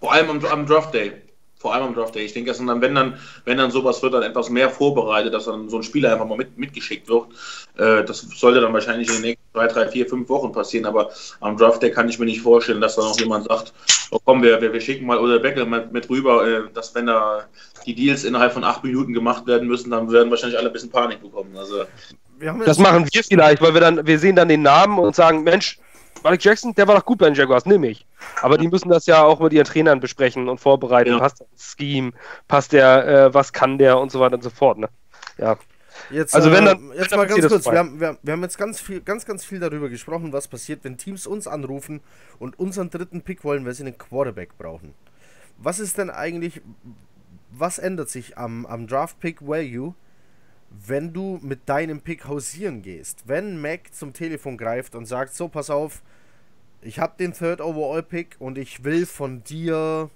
Vor 0.00 0.12
allem 0.12 0.30
am, 0.30 0.44
am 0.44 0.66
Draft 0.66 0.94
Day. 0.94 1.12
Vor 1.58 1.74
allem 1.74 1.86
am 1.86 1.94
Draft 1.94 2.14
Day. 2.14 2.24
Ich 2.24 2.34
denke, 2.34 2.50
dass 2.50 2.58
dann, 2.58 2.80
wenn 2.80 2.94
dann, 2.94 3.18
wenn 3.44 3.56
dann 3.56 3.70
sowas 3.70 4.02
wird, 4.02 4.12
dann 4.14 4.22
etwas 4.22 4.50
mehr 4.50 4.68
vorbereitet, 4.68 5.32
dass 5.32 5.46
dann 5.46 5.68
so 5.70 5.78
ein 5.78 5.82
Spieler 5.82 6.12
einfach 6.12 6.26
mal 6.26 6.36
mit, 6.36 6.58
mitgeschickt 6.58 7.08
wird. 7.08 7.28
Äh, 7.76 8.04
das 8.04 8.20
sollte 8.20 8.60
dann 8.60 8.72
wahrscheinlich 8.72 9.08
in 9.08 9.14
den 9.14 9.22
nächsten 9.22 9.44
zwei, 9.52 9.66
drei, 9.66 9.88
vier, 9.88 10.06
fünf 10.06 10.28
Wochen 10.28 10.52
passieren, 10.52 10.84
aber 10.84 11.10
am 11.40 11.56
Draft 11.56 11.82
Day 11.82 11.90
kann 11.90 12.08
ich 12.08 12.18
mir 12.18 12.26
nicht 12.26 12.42
vorstellen, 12.42 12.80
dass 12.80 12.96
da 12.96 13.02
noch 13.02 13.18
jemand 13.18 13.48
sagt, 13.48 13.72
oh 14.10 14.18
komm, 14.22 14.42
wir, 14.42 14.60
wir, 14.60 14.72
wir 14.72 14.80
schicken 14.80 15.06
mal 15.06 15.18
oder 15.18 15.38
Beckel 15.38 15.64
mit, 15.64 15.92
mit 15.92 16.10
rüber, 16.10 16.46
äh, 16.46 16.62
dass 16.74 16.94
wenn 16.94 17.06
da 17.06 17.44
die 17.86 17.94
Deals 17.94 18.24
innerhalb 18.24 18.52
von 18.52 18.64
acht 18.64 18.84
Minuten 18.84 19.12
gemacht 19.12 19.46
werden 19.46 19.66
müssen, 19.66 19.90
dann 19.90 20.10
werden 20.12 20.30
wahrscheinlich 20.30 20.58
alle 20.58 20.68
ein 20.68 20.72
bisschen 20.72 20.90
Panik 20.90 21.22
bekommen. 21.22 21.56
Also 21.56 21.84
wir 22.38 22.50
haben 22.50 22.62
Das 22.64 22.78
machen 22.78 23.06
wir 23.10 23.24
vielleicht, 23.24 23.62
weil 23.62 23.72
wir 23.72 23.80
dann, 23.80 24.06
wir 24.06 24.18
sehen 24.18 24.36
dann 24.36 24.48
den 24.48 24.62
Namen 24.62 24.98
und 24.98 25.16
sagen, 25.16 25.42
Mensch, 25.42 25.78
Malik 26.26 26.42
Jackson, 26.42 26.74
der 26.74 26.88
war 26.88 26.96
doch 26.96 27.04
gut 27.04 27.18
bei 27.18 27.26
den 27.26 27.36
Jaguars, 27.36 27.66
nimm 27.66 27.84
ich. 27.84 28.04
Aber 28.42 28.58
die 28.58 28.66
müssen 28.66 28.88
das 28.88 29.06
ja 29.06 29.22
auch 29.22 29.38
mit 29.38 29.52
ihren 29.52 29.64
Trainern 29.64 30.00
besprechen 30.00 30.48
und 30.48 30.58
vorbereiten. 30.58 31.10
Ja. 31.10 31.18
Passt 31.20 31.38
der 31.38 31.46
ins 31.52 31.76
Scheme, 31.78 32.12
passt 32.48 32.72
der, 32.72 33.06
äh, 33.06 33.34
was 33.34 33.52
kann 33.52 33.78
der 33.78 33.96
und 34.00 34.10
so 34.10 34.18
weiter 34.18 34.34
und 34.34 34.42
so 34.42 34.50
fort. 34.50 34.76
Ne? 34.78 34.88
Ja. 35.38 35.56
jetzt, 36.10 36.34
also 36.34 36.50
wenn 36.50 36.64
äh, 36.64 36.70
dann- 36.70 36.92
jetzt 36.96 37.12
dann 37.12 37.20
mal 37.20 37.28
ganz 37.28 37.42
das 37.42 37.52
kurz. 37.52 37.66
Wir 37.66 37.78
haben, 37.78 38.00
wir, 38.00 38.18
wir 38.20 38.32
haben 38.32 38.42
jetzt 38.42 38.58
ganz 38.58 38.80
viel, 38.80 39.02
ganz, 39.02 39.24
ganz 39.24 39.44
viel 39.44 39.60
darüber 39.60 39.88
gesprochen, 39.88 40.32
was 40.32 40.48
passiert, 40.48 40.82
wenn 40.82 40.98
Teams 40.98 41.28
uns 41.28 41.46
anrufen 41.46 42.00
und 42.40 42.58
unseren 42.58 42.90
dritten 42.90 43.22
Pick 43.22 43.44
wollen, 43.44 43.64
weil 43.64 43.74
sie 43.74 43.84
einen 43.84 43.96
Quarterback 43.96 44.58
brauchen. 44.58 44.94
Was 45.58 45.78
ist 45.78 45.96
denn 45.96 46.10
eigentlich, 46.10 46.60
was 47.52 47.78
ändert 47.78 48.10
sich 48.10 48.36
am, 48.36 48.66
am 48.66 48.88
Draft 48.88 49.20
Pick 49.20 49.46
Value, 49.46 49.94
wenn 50.70 51.12
du 51.12 51.38
mit 51.40 51.68
deinem 51.68 52.00
Pick 52.00 52.26
hausieren 52.26 52.82
gehst? 52.82 53.22
Wenn 53.26 53.60
Mac 53.62 53.94
zum 53.94 54.12
Telefon 54.12 54.58
greift 54.58 54.96
und 54.96 55.06
sagt, 55.06 55.32
so, 55.32 55.46
pass 55.46 55.70
auf, 55.70 56.02
ich 56.82 56.98
habe 56.98 57.14
den 57.18 57.32
Third 57.32 57.60
Overall 57.60 58.02
Pick 58.02 58.36
und 58.38 58.58
ich 58.58 58.84
will 58.84 59.06
von 59.06 59.42
dir 59.44 60.10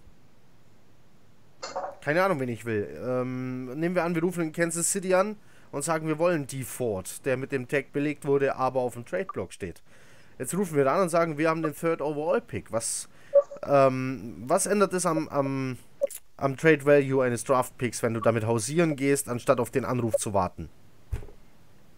keine 2.00 2.22
Ahnung, 2.22 2.40
wen 2.40 2.48
ich 2.48 2.64
will. 2.64 2.88
Ähm, 3.04 3.66
nehmen 3.78 3.94
wir 3.94 4.04
an, 4.04 4.14
wir 4.14 4.22
rufen 4.22 4.44
in 4.44 4.52
Kansas 4.52 4.90
City 4.90 5.14
an 5.14 5.36
und 5.72 5.84
sagen, 5.84 6.08
wir 6.08 6.18
wollen 6.18 6.46
die 6.46 6.64
Ford, 6.64 7.24
der 7.26 7.36
mit 7.36 7.52
dem 7.52 7.68
Tag 7.68 7.92
belegt 7.92 8.26
wurde, 8.26 8.56
aber 8.56 8.80
auf 8.80 8.94
dem 8.94 9.04
Trade-Block 9.04 9.52
steht. 9.52 9.82
Jetzt 10.38 10.54
rufen 10.56 10.76
wir 10.76 10.84
da 10.84 10.94
an 10.96 11.02
und 11.02 11.08
sagen, 11.10 11.36
wir 11.36 11.50
haben 11.50 11.62
den 11.62 11.74
Third 11.74 12.00
Overall 12.00 12.40
Pick. 12.40 12.72
Was, 12.72 13.08
ähm, 13.62 14.42
was 14.46 14.66
ändert 14.66 14.94
es 14.94 15.04
am, 15.04 15.28
am, 15.28 15.76
am 16.38 16.56
Trade 16.56 16.86
Value 16.86 17.22
eines 17.22 17.44
Draft 17.44 17.76
Picks, 17.76 18.02
wenn 18.02 18.14
du 18.14 18.20
damit 18.20 18.46
hausieren 18.46 18.96
gehst, 18.96 19.28
anstatt 19.28 19.60
auf 19.60 19.70
den 19.70 19.84
Anruf 19.84 20.16
zu 20.16 20.32
warten? 20.32 20.70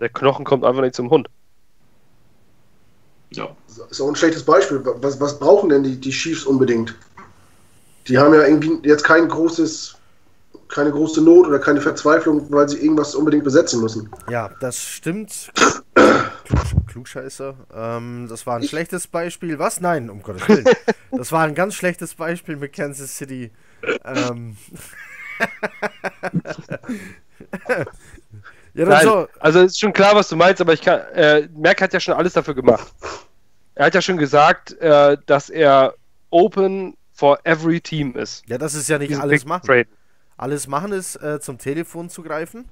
Der 0.01 0.09
Knochen 0.09 0.45
kommt 0.45 0.65
einfach 0.65 0.83
nicht 0.83 0.97
zum 0.97 1.11
Hund. 1.11 1.29
Ja. 3.37 3.55
Das 3.69 3.91
ist 3.91 4.01
auch 4.01 4.09
ein 4.09 4.17
schlechtes 4.17 4.43
Beispiel. 4.43 4.83
Was, 4.85 5.21
was 5.21 5.39
brauchen 5.39 5.71
denn 5.71 5.83
die, 5.83 5.97
die 5.97 6.11
Chiefs 6.11 6.45
unbedingt? 6.45 6.95
Die 8.09 8.19
haben 8.19 8.35
ja 8.35 8.47
irgendwie 8.47 8.89
jetzt 8.89 9.05
kein 9.05 9.29
großes, 9.29 9.97
keine 10.69 10.91
große 10.91 11.23
Not 11.23 11.47
oder 11.47 11.59
keine 11.59 11.81
Verzweiflung, 11.81 12.51
weil 12.51 12.69
sie 12.69 12.79
irgendwas 12.79 13.15
unbedingt 13.15 13.45
besetzen 13.45 13.81
müssen. 13.81 14.11
Ja, 14.29 14.51
das 14.61 14.79
stimmt. 14.79 15.53
Klug, 15.95 16.87
Klugscheißer. 16.89 17.55
Ähm, 17.75 18.27
das 18.29 18.47
war 18.47 18.57
ein 18.57 18.65
schlechtes 18.65 19.07
Beispiel. 19.07 19.59
Was? 19.59 19.81
Nein, 19.81 20.11
um 20.11 20.23
Gottes 20.23 20.49
Willen. 20.49 20.65
Das 21.13 21.31
war 21.31 21.45
ein 21.45 21.55
ganz 21.55 21.75
schlechtes 21.75 22.15
Beispiel 22.15 22.57
mit 22.57 22.73
Kansas 22.73 23.17
City. 23.17 23.51
Ähm. 24.05 24.57
ja, 28.75 28.85
dann 28.85 28.95
Nein, 28.95 29.05
so. 29.05 29.29
also 29.39 29.61
ist 29.61 29.79
schon 29.79 29.93
klar, 29.93 30.15
was 30.15 30.29
du 30.29 30.37
meinst, 30.37 30.61
aber 30.61 30.73
ich 30.73 30.81
kann, 30.81 31.01
äh, 31.15 31.49
Merck 31.55 31.83
hat 31.83 31.93
ja 31.93 32.01
schon 32.01 32.15
alles 32.15 32.33
dafür 32.33 32.55
gemacht. 32.55 32.93
Er 33.75 33.87
hat 33.87 33.95
ja 33.95 34.03
schon 34.03 34.17
gesagt, 34.17 34.73
äh, 34.81 35.17
dass 35.27 35.51
er 35.51 35.95
open 36.31 36.97
for 37.13 37.39
every 37.45 37.81
team 37.81 38.17
ist. 38.17 38.43
Ja, 38.49 38.59
das 38.59 38.75
ist 38.75 38.89
ja 38.89 38.99
nicht 38.99 39.11
Diesen 39.11 39.23
alles 39.23 39.43
Big 39.43 39.49
machen. 39.49 39.67
Trade. 39.67 39.89
Alles 40.37 40.67
machen 40.67 40.93
ist, 40.93 41.17
äh, 41.17 41.41
zum 41.41 41.59
Telefon 41.59 42.11
zu 42.11 42.23
greifen, 42.23 42.69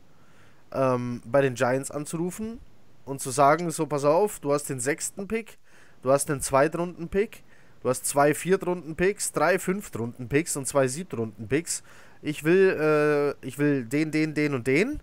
ähm, 0.72 1.22
bei 1.24 1.42
den 1.42 1.55
Giants 1.55 1.90
anzurufen 1.90 2.59
und 3.05 3.20
zu 3.20 3.30
sagen, 3.30 3.70
so 3.70 3.86
pass 3.86 4.05
auf, 4.05 4.40
du 4.40 4.53
hast 4.53 4.64
den 4.68 4.80
sechsten 4.80 5.28
Pick, 5.28 5.59
du 6.03 6.11
hast 6.11 6.28
den 6.28 6.40
Zweitrunden-Pick, 6.40 7.44
du 7.82 7.88
hast 7.88 8.07
zwei 8.07 8.34
Viertrunden-Picks, 8.34 9.32
drei 9.32 9.59
Fünftrunden-Picks 9.59 10.57
und 10.57 10.66
zwei 10.66 10.88
Siebtrunden-Picks. 10.88 11.82
Ich 12.22 12.44
will, 12.44 13.36
äh, 13.42 13.46
ich 13.46 13.59
will 13.59 13.84
den, 13.84 14.11
den, 14.11 14.34
den 14.34 14.55
und 14.55 14.66
den. 14.66 15.01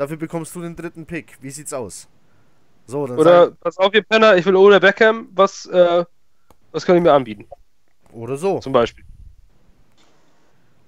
Dafür 0.00 0.16
bekommst 0.16 0.54
du 0.54 0.62
den 0.62 0.74
dritten 0.74 1.04
Pick. 1.04 1.36
Wie 1.42 1.50
sieht's 1.50 1.74
aus? 1.74 2.08
So, 2.86 3.06
dann 3.06 3.18
Oder, 3.18 3.48
sag, 3.48 3.60
pass 3.60 3.76
auf, 3.76 3.92
ihr 3.92 4.02
Penner, 4.02 4.34
ich 4.34 4.46
will 4.46 4.56
ohne 4.56 4.80
Beckham, 4.80 5.28
was, 5.34 5.66
äh, 5.66 6.06
was 6.72 6.86
kann 6.86 6.96
ich 6.96 7.02
mir 7.02 7.12
anbieten? 7.12 7.44
oder 8.10 8.38
so. 8.38 8.60
Zum 8.60 8.72
Beispiel. 8.72 9.04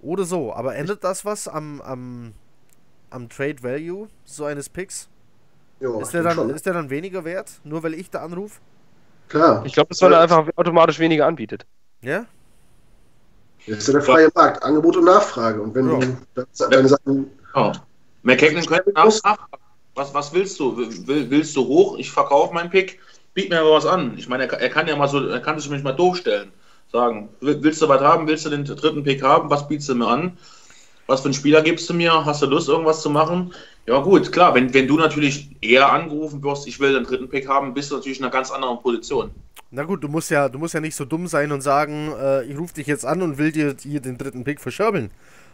Oder 0.00 0.24
so. 0.24 0.54
Aber 0.54 0.76
ändert 0.76 1.04
das 1.04 1.26
was 1.26 1.46
am, 1.46 1.82
am, 1.82 2.32
am 3.10 3.28
Trade 3.28 3.62
Value 3.62 4.08
so 4.24 4.46
eines 4.46 4.70
Picks? 4.70 5.10
Ja, 5.78 6.00
Ist 6.00 6.14
der, 6.14 6.22
dann, 6.22 6.34
schon. 6.36 6.48
ist 6.48 6.64
der 6.64 6.72
dann 6.72 6.88
weniger 6.88 7.26
wert, 7.26 7.60
nur 7.64 7.82
weil 7.82 7.92
ich 7.92 8.08
da 8.08 8.22
anrufe? 8.22 8.60
Klar. 9.28 9.62
Ich 9.66 9.74
glaube, 9.74 9.90
das 9.90 10.00
weil 10.00 10.14
er 10.14 10.20
einfach 10.20 10.48
automatisch 10.56 10.98
weniger 10.98 11.26
anbietet. 11.26 11.66
Ja? 12.00 12.24
Das 13.66 13.76
ist 13.76 13.88
ja 13.88 13.92
der 13.92 14.02
freie 14.02 14.30
Markt, 14.34 14.62
Angebot 14.62 14.96
und 14.96 15.04
Nachfrage. 15.04 15.60
Und 15.60 15.74
wenn 15.74 15.90
Ja. 15.90 15.98
du 16.34 16.68
deine 16.70 16.88
Sachen. 16.88 17.30
Oh. 17.52 17.72
McKagan 18.22 18.64
könnte 18.64 18.92
nach, 18.92 19.12
nach, 19.24 19.38
was, 19.94 20.14
was 20.14 20.32
willst 20.32 20.58
du? 20.60 20.76
Will, 20.76 21.30
willst 21.30 21.56
du 21.56 21.66
hoch? 21.66 21.98
Ich 21.98 22.10
verkaufe 22.10 22.54
meinen 22.54 22.70
Pick, 22.70 22.98
biet 23.34 23.50
mir 23.50 23.60
aber 23.60 23.72
was 23.72 23.86
an. 23.86 24.14
Ich 24.16 24.28
meine, 24.28 24.44
er, 24.44 24.48
kann- 24.48 24.60
er 24.60 24.68
kann 24.68 24.88
ja 24.88 24.96
mal 24.96 25.08
so, 25.08 25.26
er 25.26 25.40
kann 25.40 25.58
sich 25.58 25.70
mich 25.70 25.82
mal 25.82 25.92
doof 25.92 26.16
stellen. 26.16 26.52
Sagen, 26.90 27.28
will- 27.40 27.62
willst 27.62 27.82
du 27.82 27.88
was 27.88 28.00
haben? 28.00 28.26
Willst 28.26 28.44
du 28.46 28.50
den 28.50 28.64
dritten 28.64 29.02
Pick 29.02 29.22
haben? 29.22 29.50
Was 29.50 29.66
bietest 29.68 29.88
du 29.88 29.94
mir 29.94 30.06
an? 30.06 30.36
Was 31.08 31.20
für 31.20 31.26
einen 31.26 31.34
Spieler 31.34 31.62
gibst 31.62 31.90
du 31.90 31.94
mir? 31.94 32.24
Hast 32.24 32.42
du 32.42 32.46
Lust, 32.46 32.68
irgendwas 32.68 33.02
zu 33.02 33.10
machen? 33.10 33.52
Ja, 33.86 33.98
gut, 33.98 34.30
klar, 34.30 34.54
wenn, 34.54 34.72
wenn 34.72 34.86
du 34.86 34.96
natürlich 34.96 35.48
eher 35.60 35.92
angerufen 35.92 36.42
wirst, 36.44 36.68
ich 36.68 36.78
will 36.78 36.92
den 36.92 37.02
dritten 37.04 37.28
Pick 37.28 37.48
haben, 37.48 37.74
bist 37.74 37.90
du 37.90 37.96
natürlich 37.96 38.18
in 38.18 38.24
einer 38.24 38.32
ganz 38.32 38.50
anderen 38.52 38.80
Position. 38.80 39.32
Na 39.72 39.82
gut, 39.82 40.04
du 40.04 40.08
musst 40.08 40.30
ja, 40.30 40.48
du 40.48 40.58
musst 40.58 40.74
ja 40.74 40.80
nicht 40.80 40.94
so 40.94 41.04
dumm 41.04 41.26
sein 41.26 41.50
und 41.50 41.60
sagen, 41.62 42.12
äh, 42.20 42.44
ich 42.44 42.56
rufe 42.56 42.74
dich 42.74 42.86
jetzt 42.86 43.04
an 43.04 43.20
und 43.22 43.38
will 43.38 43.50
dir 43.50 43.74
hier 43.82 44.00
den 44.00 44.16
dritten 44.16 44.44
Pick 44.44 44.60
verscherbeln. 44.60 45.10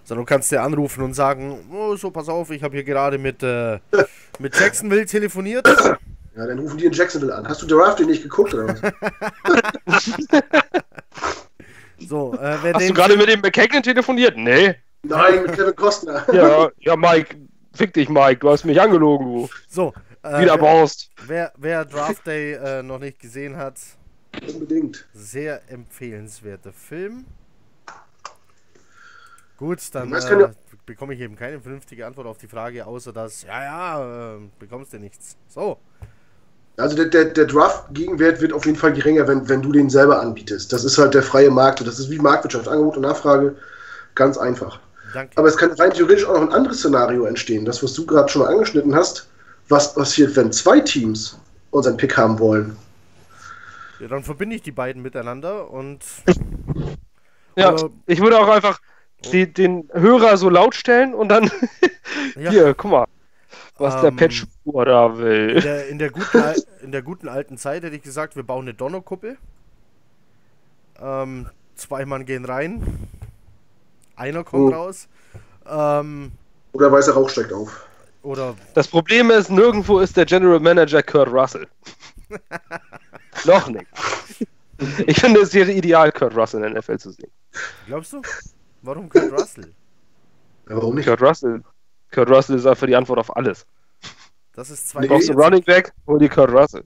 Sondern 0.09 0.25
du 0.25 0.29
kannst 0.31 0.51
dir 0.51 0.63
anrufen 0.63 1.03
und 1.05 1.13
sagen, 1.13 1.69
oh, 1.71 1.95
so 1.95 2.11
pass 2.11 2.31
auf, 2.31 2.51
ich 2.51 2.63
habe 2.63 2.75
hier 2.75 2.85
gerade 2.85 3.19
mit, 3.19 3.43
äh, 3.43 3.79
mit 4.39 4.59
Jacksonville 4.59 5.05
telefoniert. 5.05 5.67
Ja, 6.35 6.47
dann 6.47 6.59
rufen 6.61 6.79
die 6.79 6.87
in 6.87 6.93
Jacksonville 6.95 7.35
an. 7.35 7.47
Hast 7.47 7.61
du 7.61 7.67
Draft 7.67 8.01
nicht 8.01 8.23
geguckt 8.23 8.55
oder 8.55 8.69
was? 8.69 8.81
So, 12.01 12.33
äh, 12.35 12.57
wer 12.63 12.73
Hast 12.75 12.81
den 12.81 12.89
du 12.89 12.95
gerade 12.95 13.17
mit 13.19 13.29
dem 13.29 13.41
McKagan 13.41 13.83
telefoniert? 13.83 14.37
Nee. 14.37 14.77
Nein, 15.03 15.43
mit 15.43 15.53
Kevin 15.53 15.77
Costner. 15.77 16.25
Ja, 16.33 16.71
ja, 16.79 16.97
Mike. 16.97 17.37
Fick 17.75 17.93
dich, 17.93 18.09
Mike. 18.09 18.39
Du 18.39 18.49
hast 18.51 18.65
mich 18.65 18.81
angelogen, 18.81 19.27
du. 19.27 19.49
so, 19.69 19.93
äh, 20.23 20.41
Wieder 20.41 20.57
Borst. 20.57 21.11
wer, 21.27 21.53
wer 21.59 21.85
Draft 21.85 22.27
Day 22.27 22.55
äh, 22.55 22.83
noch 22.83 22.99
nicht 23.01 23.19
gesehen 23.19 23.57
hat, 23.57 23.79
Unbedingt. 24.47 25.07
sehr 25.13 25.61
empfehlenswerter 25.71 26.73
Film. 26.73 27.27
Gut, 29.59 29.95
dann 29.95 30.17
äh, 30.23 30.53
bekomme 30.87 31.15
ich 31.15 31.21
eben 31.21 31.37
keine 31.37 31.61
vernünftige 31.61 32.07
Antwort 32.07 32.27
auf 32.27 32.39
die 32.39 32.49
Frage, 32.49 32.87
außer 32.87 33.13
dass, 33.13 33.43
ja, 33.43 33.63
ja, 33.65 34.37
äh, 34.37 34.41
bekommst 34.59 34.93
du 34.95 34.99
nichts. 35.01 35.37
So, 35.49 35.83
Also 36.79 36.97
der, 36.97 37.07
der, 37.07 37.25
der 37.27 37.45
Draft-Gegenwert 37.47 38.41
wird 38.41 38.53
auf 38.53 38.65
jeden 38.65 38.79
Fall 38.79 38.93
geringer, 38.93 39.27
wenn, 39.29 39.49
wenn 39.49 39.63
du 39.63 39.73
den 39.73 39.91
selber 39.91 40.21
anbietest. 40.21 40.73
Das 40.73 40.85
ist 40.85 40.97
halt 40.99 41.13
der 41.15 41.23
freie 41.23 41.51
Markt. 41.51 41.81
und 41.81 41.87
Das 41.87 41.99
ist 41.99 42.11
wie 42.11 42.19
Marktwirtschaft, 42.19 42.69
Angebot 42.69 42.97
und 42.97 43.03
Nachfrage. 43.03 43.57
Ganz 44.15 44.39
einfach. 44.39 44.81
danke. 45.13 45.37
Aber 45.37 45.49
es 45.49 45.57
kann 45.57 45.73
rein 45.73 45.93
theoretisch 45.93 46.27
auch 46.27 46.35
noch 46.35 46.43
ein 46.43 46.53
anderes 46.55 46.79
Szenario 46.81 47.25
entstehen. 47.27 47.65
Das, 47.65 47.83
was 47.83 47.95
du 47.95 48.07
gerade 48.07 48.29
schon 48.31 48.43
mal 48.43 48.53
angeschnitten 48.53 48.95
hast. 48.95 49.29
Was 49.69 49.95
passiert, 49.95 50.37
wenn 50.37 50.53
zwei 50.53 50.81
Teams 50.81 51.39
unseren 51.71 51.97
Pick 51.97 52.17
haben 52.17 52.39
wollen? 52.39 52.77
ja, 53.99 54.09
dann 54.09 54.23
verbinde 54.25 54.57
ich 54.57 54.63
die 54.63 54.73
beiden 54.73 55.03
miteinander 55.03 55.71
und 55.71 56.05
Ja, 57.57 57.75
ich 58.07 58.21
würde 58.21 58.39
auch 58.39 58.49
einfach 58.49 58.81
die, 59.33 59.53
den 59.53 59.89
Hörer 59.93 60.37
so 60.37 60.49
laut 60.49 60.75
stellen 60.75 61.15
und 61.15 61.29
dann. 61.29 61.51
Ja. 62.37 62.51
Hier, 62.51 62.75
guck 62.75 62.91
mal. 62.91 63.07
Was 63.79 64.01
der 64.01 64.11
Ähm, 64.11 64.17
Patch 64.17 64.47
da 64.65 65.07
in 65.07 65.19
will. 65.19 65.61
der, 65.61 65.89
in, 65.89 65.99
der 65.99 66.11
guten, 66.11 66.43
in 66.83 66.93
der 66.93 67.03
guten 67.03 67.29
alten 67.29 67.59
Zeit 67.59 67.83
hätte 67.83 67.97
ich 67.97 68.03
gesagt, 68.03 68.35
wir 68.37 68.43
bauen 68.45 68.63
eine 68.63 68.75
Donnerkuppel. 68.75 69.37
Ähm, 71.01 71.49
zwei 71.75 72.05
Mann 72.07 72.25
gehen 72.27 72.45
rein. 72.45 73.09
Einer 74.17 74.43
kommt 74.45 74.73
Oh. 74.73 74.77
raus. 74.77 75.09
Ähm, 75.69 76.33
Oder 76.73 76.91
weißer 76.91 77.13
Rauch 77.13 77.29
steigt 77.31 77.53
auf. 77.53 77.87
oder 78.23 78.55
Das 78.75 78.89
Problem 78.89 79.31
ist, 79.31 79.51
nirgendwo 79.51 80.01
ist 80.01 80.17
der 80.17 80.27
General 80.27 80.61
Manager 80.61 81.03
Kurt 81.03 81.29
Russell. 81.33 81.67
Noch 83.45 83.69
nicht. 83.69 83.87
Ich 85.07 85.21
finde, 85.21 85.41
es 85.41 85.55
wäre 85.55 85.73
ideal, 85.73 86.11
Kurt 86.13 86.37
Russell 86.37 86.63
in 86.65 86.73
der 86.73 86.81
NFL 86.83 86.99
zu 86.99 87.11
sehen. 87.11 87.31
glaubst 87.87 88.13
du? 88.13 88.23
Warum 88.83 89.09
Kurt 89.09 89.33
Russell? 89.33 89.75
Ja, 90.69 90.77
warum 90.77 90.95
nicht? 90.95 91.07
Kurt 91.07 91.23
Russell. 91.23 91.63
Kurt 92.13 92.31
Russell 92.31 92.57
ist 92.57 92.67
einfach 92.67 92.87
die 92.87 92.97
Antwort 92.97 93.19
auf 93.19 93.37
alles. 93.37 93.67
Das 94.55 94.71
ist 94.71 94.95
Nee. 94.95 95.03
Du 95.03 95.09
brauchst 95.09 95.27
42. 95.27 95.31
einen 95.31 95.41
Running 95.41 95.65
Back, 95.65 95.93
hol 96.07 96.19
die 96.19 96.29
Kurt 96.29 96.51
Russell. 96.51 96.85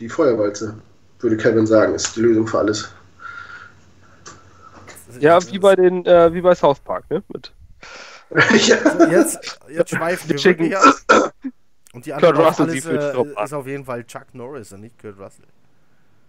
Die 0.00 0.08
Feuerwalze, 0.08 0.78
würde 1.20 1.36
Kevin 1.36 1.66
sagen, 1.66 1.94
ist 1.94 2.14
die 2.16 2.20
Lösung 2.20 2.46
für 2.46 2.58
alles. 2.58 2.92
Ja, 5.18 5.38
wie 5.50 5.58
bei 5.58 5.74
den, 5.74 6.04
äh, 6.06 6.32
wie 6.32 6.40
bei 6.40 6.54
South 6.54 6.80
Park, 6.80 7.08
ne? 7.10 7.22
Mit 7.28 7.52
ja. 8.68 9.08
Jetzt, 9.10 9.58
jetzt 9.68 9.90
schweifen 9.90 10.28
wir 10.28 10.36
Chicken. 10.36 10.70
wirklich 10.70 11.08
ab. 11.08 11.32
Und 11.94 12.04
die 12.04 12.12
Antwort 12.12 12.34
Kurt 12.34 12.46
auf 12.46 12.50
Russell, 12.50 12.64
alles, 12.66 12.74
die 12.74 12.80
fühlt 12.82 13.02
sich 13.02 13.12
drauf 13.12 13.26
äh, 13.26 13.44
ist 13.44 13.52
auf 13.54 13.66
jeden 13.66 13.84
Fall 13.84 14.04
Chuck 14.04 14.34
Norris 14.34 14.72
und 14.72 14.80
nicht 14.82 15.00
Kurt 15.00 15.18
Russell. 15.18 15.46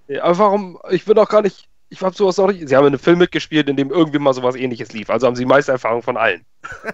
Ja, 0.07 0.23
aber 0.23 0.37
warum? 0.37 0.79
Ich 0.89 1.05
will 1.07 1.19
auch 1.19 1.29
gar 1.29 1.41
nicht. 1.41 1.69
Ich 1.89 2.01
habe 2.01 2.15
sowas 2.15 2.37
noch 2.37 2.47
nicht. 2.47 2.67
Sie 2.67 2.75
haben 2.75 2.85
in 2.85 2.93
einem 2.93 2.99
Film 2.99 3.19
mitgespielt, 3.19 3.67
in 3.67 3.75
dem 3.75 3.89
irgendwie 3.89 4.19
mal 4.19 4.33
sowas 4.33 4.55
ähnliches 4.55 4.93
lief. 4.93 5.09
Also 5.09 5.27
haben 5.27 5.35
sie 5.35 5.43
die 5.43 5.49
meiste 5.49 5.71
Erfahrung 5.71 6.03
von 6.03 6.17
allen. 6.17 6.45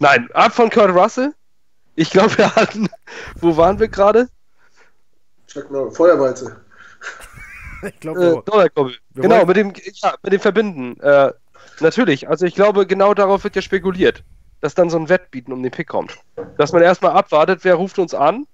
Nein, 0.00 0.28
ab 0.34 0.52
von 0.52 0.68
Kurt 0.70 0.94
Russell. 0.94 1.32
Ich 1.94 2.10
glaube, 2.10 2.36
wir 2.36 2.54
hatten. 2.54 2.88
Wo 3.40 3.56
waren 3.56 3.78
wir 3.78 3.88
gerade? 3.88 4.28
Chuck 5.46 5.70
Norris, 5.70 5.96
Feuerwalze. 5.96 6.60
Ich 7.80 8.00
glaube, 8.00 8.20
Äh, 8.20 8.32
Genau, 9.14 9.46
mit 9.46 9.56
dem, 9.56 9.72
ja, 10.02 10.14
mit 10.24 10.32
dem 10.32 10.40
Verbinden. 10.40 10.98
Äh, 11.00 11.32
natürlich. 11.78 12.28
Also 12.28 12.44
ich 12.44 12.56
glaube, 12.56 12.88
genau 12.88 13.14
darauf 13.14 13.44
wird 13.44 13.54
ja 13.54 13.62
spekuliert. 13.62 14.24
Dass 14.60 14.74
dann 14.74 14.90
so 14.90 14.98
ein 14.98 15.08
Wettbieten 15.08 15.52
um 15.52 15.62
den 15.62 15.70
Pick 15.70 15.86
kommt. 15.86 16.18
Dass 16.56 16.72
man 16.72 16.82
erstmal 16.82 17.12
abwartet, 17.12 17.60
wer 17.62 17.76
ruft 17.76 18.00
uns 18.00 18.14
an. 18.14 18.48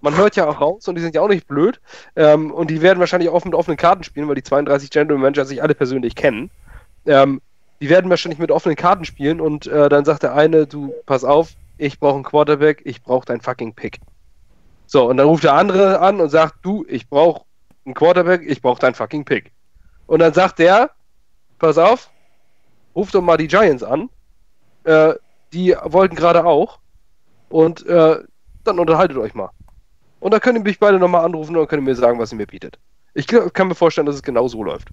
Man 0.00 0.16
hört 0.16 0.36
ja 0.36 0.46
auch 0.46 0.60
raus 0.60 0.86
und 0.86 0.94
die 0.94 1.02
sind 1.02 1.14
ja 1.14 1.20
auch 1.20 1.28
nicht 1.28 1.48
blöd. 1.48 1.80
Ähm, 2.16 2.52
und 2.52 2.70
die 2.70 2.82
werden 2.82 3.00
wahrscheinlich 3.00 3.30
auch 3.30 3.44
mit 3.44 3.54
offenen 3.54 3.76
Karten 3.76 4.04
spielen, 4.04 4.28
weil 4.28 4.36
die 4.36 4.42
32 4.42 4.90
General 4.90 5.18
Manager 5.18 5.44
sich 5.44 5.62
alle 5.62 5.74
persönlich 5.74 6.14
kennen. 6.14 6.50
Ähm, 7.06 7.40
die 7.80 7.88
werden 7.88 8.10
wahrscheinlich 8.10 8.38
mit 8.38 8.50
offenen 8.50 8.76
Karten 8.76 9.04
spielen 9.04 9.40
und 9.40 9.66
äh, 9.66 9.88
dann 9.88 10.04
sagt 10.04 10.22
der 10.22 10.34
eine, 10.34 10.66
du, 10.66 10.94
pass 11.06 11.24
auf, 11.24 11.50
ich 11.76 12.00
brauche 12.00 12.16
einen 12.16 12.24
Quarterback, 12.24 12.82
ich 12.84 13.02
brauche 13.02 13.26
deinen 13.26 13.40
fucking 13.40 13.74
Pick. 13.74 14.00
So, 14.86 15.08
und 15.08 15.16
dann 15.16 15.26
ruft 15.26 15.44
der 15.44 15.54
andere 15.54 16.00
an 16.00 16.20
und 16.20 16.28
sagt, 16.30 16.56
du, 16.62 16.84
ich 16.88 17.08
brauche 17.08 17.44
einen 17.84 17.94
Quarterback, 17.94 18.42
ich 18.44 18.62
brauche 18.62 18.80
deinen 18.80 18.94
fucking 18.94 19.24
Pick. 19.24 19.52
Und 20.06 20.20
dann 20.20 20.32
sagt 20.32 20.58
der, 20.58 20.90
pass 21.58 21.78
auf, 21.78 22.10
ruf 22.96 23.10
doch 23.10 23.22
mal 23.22 23.36
die 23.36 23.48
Giants 23.48 23.82
an. 23.82 24.10
Äh, 24.84 25.14
die 25.52 25.76
wollten 25.84 26.16
gerade 26.16 26.44
auch. 26.44 26.78
Und 27.48 27.86
äh, 27.86 28.16
dann 28.64 28.78
unterhaltet 28.78 29.16
euch 29.16 29.34
mal. 29.34 29.50
Und 30.20 30.32
dann 30.32 30.40
könnt 30.40 30.58
ihr 30.58 30.64
mich 30.64 30.78
beide 30.78 30.98
nochmal 30.98 31.24
anrufen 31.24 31.56
und 31.56 31.68
könnt 31.68 31.82
ihr 31.82 31.84
mir 31.84 31.94
sagen, 31.94 32.18
was 32.18 32.32
ihr 32.32 32.36
mir 32.36 32.46
bietet. 32.46 32.78
Ich 33.14 33.26
kann 33.26 33.68
mir 33.68 33.74
vorstellen, 33.74 34.06
dass 34.06 34.16
es 34.16 34.22
genau 34.22 34.48
so 34.48 34.62
läuft. 34.62 34.88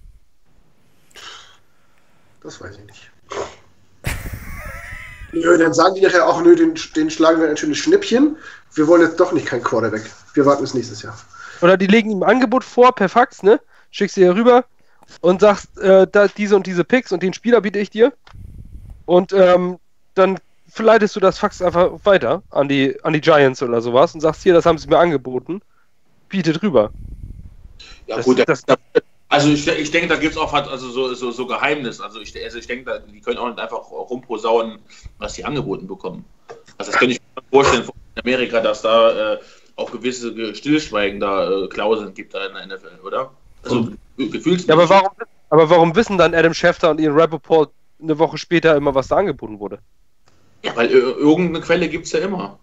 Das 2.42 2.60
weiß 2.60 2.78
ich 2.78 2.84
nicht. 2.84 3.10
Nö, 5.32 5.58
dann 5.58 5.74
sagen 5.74 5.94
die 5.96 6.00
nachher 6.00 6.26
auch, 6.26 6.40
nö, 6.40 6.54
den, 6.54 6.74
den 6.94 7.10
schlagen 7.10 7.40
wir 7.40 7.50
ein 7.50 7.56
schönes 7.56 7.76
Schnippchen. 7.78 8.36
Wir 8.74 8.86
wollen 8.86 9.02
jetzt 9.02 9.20
doch 9.20 9.32
nicht 9.32 9.46
kein 9.46 9.62
Quarterback. 9.62 10.08
Wir 10.34 10.46
warten 10.46 10.62
bis 10.62 10.72
nächstes 10.72 11.02
Jahr. 11.02 11.18
Oder 11.60 11.76
die 11.76 11.86
legen 11.86 12.10
ihm 12.10 12.22
ein 12.22 12.30
Angebot 12.30 12.64
vor 12.64 12.94
per 12.94 13.08
Fax, 13.08 13.42
ne? 13.42 13.60
Schickst 13.90 14.16
dir 14.16 14.34
rüber 14.34 14.64
und 15.20 15.40
sagst, 15.40 15.78
äh, 15.78 16.06
da, 16.10 16.28
diese 16.28 16.56
und 16.56 16.66
diese 16.66 16.84
Picks 16.84 17.12
und 17.12 17.22
den 17.22 17.32
Spieler 17.32 17.60
biete 17.60 17.78
ich 17.78 17.90
dir. 17.90 18.12
Und 19.04 19.32
ähm, 19.32 19.78
dann 20.14 20.38
leitest 20.82 21.16
du 21.16 21.20
das 21.20 21.38
Fax 21.38 21.62
einfach 21.62 21.92
weiter 22.04 22.42
an 22.50 22.68
die, 22.68 22.96
an 23.04 23.12
die 23.12 23.20
Giants 23.20 23.62
oder 23.62 23.80
sowas 23.80 24.14
und 24.14 24.20
sagst, 24.20 24.42
hier, 24.42 24.54
das 24.54 24.66
haben 24.66 24.78
sie 24.78 24.88
mir 24.88 24.98
angeboten. 24.98 25.60
Bietet 26.28 26.62
rüber. 26.62 26.92
Ja, 28.06 28.16
Das- 28.16 28.24
gut, 28.26 28.42
das- 28.46 28.62
da, 28.64 28.76
also 29.28 29.48
ich, 29.50 29.66
ich 29.66 29.90
denke, 29.90 30.08
da 30.08 30.16
gibt 30.16 30.32
es 30.32 30.38
auch 30.38 30.52
halt 30.52 30.68
also 30.68 30.88
so, 30.88 31.12
so, 31.14 31.30
so 31.32 31.46
Geheimnis. 31.46 32.00
Also 32.00 32.20
ich, 32.20 32.32
also 32.44 32.58
ich 32.58 32.66
denke, 32.66 33.02
die 33.12 33.20
können 33.20 33.38
auch 33.38 33.48
nicht 33.48 33.58
einfach 33.58 33.90
rumposaunen, 33.90 34.78
was 35.18 35.34
die 35.34 35.44
angeboten 35.44 35.86
bekommen. 35.86 36.24
Also 36.78 36.92
das 36.92 36.98
könnte 37.00 37.14
ich 37.16 37.20
mir 37.34 37.42
vorstellen 37.50 37.84
von 37.84 37.94
Amerika, 38.22 38.60
dass 38.60 38.82
da 38.82 39.34
äh, 39.34 39.38
auch 39.74 39.90
gewisse 39.90 40.32
Ge- 40.34 40.54
Stillschweigen 40.54 41.18
da 41.20 41.50
äh, 41.64 41.68
Klauseln 41.68 42.14
gibt 42.14 42.34
da 42.34 42.46
in 42.46 42.54
der 42.54 42.66
NFL, 42.66 43.00
oder? 43.04 43.32
Also 43.62 43.90
ge- 44.16 44.28
gefühlt. 44.28 44.64
Ja, 44.66 44.74
aber 44.74 44.88
warum, 44.88 45.08
aber 45.50 45.70
warum 45.70 45.96
wissen 45.96 46.18
dann 46.18 46.34
Adam 46.34 46.54
Schefter 46.54 46.90
und 46.90 47.00
Ian 47.00 47.18
Rappaport 47.18 47.72
eine 48.00 48.18
Woche 48.18 48.38
später 48.38 48.76
immer, 48.76 48.94
was 48.94 49.08
da 49.08 49.16
angeboten 49.16 49.58
wurde? 49.58 49.80
Ja, 50.62 50.74
weil 50.76 50.88
äh, 50.88 50.92
irgendeine 50.92 51.60
Quelle 51.64 51.88
gibt 51.88 52.06
es 52.06 52.12
ja 52.12 52.20
immer. 52.20 52.58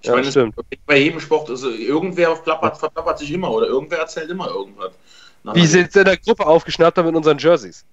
Ich 0.00 0.08
Ja, 0.08 0.14
meine, 0.14 0.30
stimmt. 0.30 0.54
bei 0.86 0.98
jedem 0.98 1.20
Sport, 1.20 1.50
also 1.50 1.70
irgendwer 1.70 2.34
plappert, 2.36 2.78
verplappert 2.78 3.18
sich 3.18 3.32
immer 3.32 3.50
oder 3.50 3.66
irgendwer 3.66 3.98
erzählt 3.98 4.30
immer 4.30 4.48
irgendwas. 4.48 4.92
Na, 5.42 5.54
Wie 5.54 5.66
sie 5.66 5.80
jetzt 5.80 5.96
in 5.96 6.04
der 6.04 6.16
Gruppe 6.16 6.46
aufgeschnappt 6.46 6.98
haben 6.98 7.06
mit 7.06 7.16
unseren 7.16 7.38
Jerseys. 7.38 7.84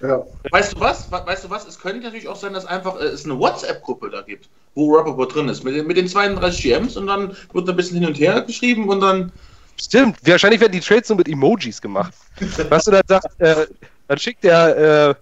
Ja. 0.00 0.24
Weißt 0.50 0.76
du 0.76 0.80
was? 0.80 1.10
We- 1.10 1.22
Weißt 1.24 1.44
du 1.44 1.50
was? 1.50 1.66
Es 1.66 1.78
könnte 1.78 2.00
natürlich 2.04 2.28
auch 2.28 2.36
sein, 2.36 2.52
dass 2.52 2.66
einfach 2.66 3.00
äh, 3.00 3.04
es 3.04 3.24
eine 3.24 3.38
WhatsApp-Gruppe 3.38 4.10
da 4.10 4.22
gibt, 4.22 4.48
wo 4.74 4.94
Rappaport 4.94 5.34
drin 5.34 5.48
ist, 5.48 5.64
mit, 5.64 5.74
den- 5.74 5.86
mit 5.86 5.96
den 5.96 6.08
32 6.08 6.62
GMs 6.62 6.96
und 6.96 7.06
dann 7.06 7.36
wird 7.52 7.68
ein 7.68 7.76
bisschen 7.76 7.98
hin 7.98 8.06
und 8.06 8.18
her 8.18 8.40
geschrieben 8.42 8.88
und 8.88 9.00
dann. 9.00 9.32
Stimmt, 9.80 10.18
wahrscheinlich 10.24 10.60
werden 10.60 10.72
die 10.72 10.80
Trades 10.80 11.08
nur 11.08 11.18
mit 11.18 11.28
Emojis 11.28 11.80
gemacht. 11.80 12.14
Weißt 12.70 12.86
du, 12.86 12.90
dann 12.92 13.02
sagt, 13.08 13.26
äh, 13.40 13.66
dann 14.06 14.18
schickt 14.18 14.44
der, 14.44 14.76
äh, 15.08 15.14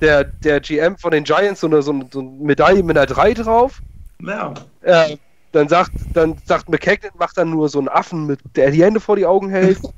der, 0.00 0.24
der 0.24 0.60
GM 0.60 0.96
von 0.96 1.10
den 1.10 1.24
Giants 1.24 1.60
so 1.60 1.66
eine, 1.66 1.82
so 1.82 1.92
eine, 1.92 2.22
Medaille 2.40 2.82
mit 2.82 2.96
einer 2.96 3.06
3 3.06 3.34
drauf. 3.34 3.80
Naja. 4.18 4.54
Äh, 4.82 5.16
dann 5.52 5.68
sagt, 5.68 5.92
dann 6.14 6.36
sagt 6.44 6.68
McKagan, 6.68 7.10
macht 7.18 7.36
dann 7.36 7.50
nur 7.50 7.68
so 7.68 7.78
einen 7.78 7.88
Affen, 7.88 8.26
mit, 8.26 8.40
der 8.54 8.70
die 8.70 8.84
Hände 8.84 9.00
vor 9.00 9.16
die 9.16 9.26
Augen 9.26 9.50
hält. 9.50 9.78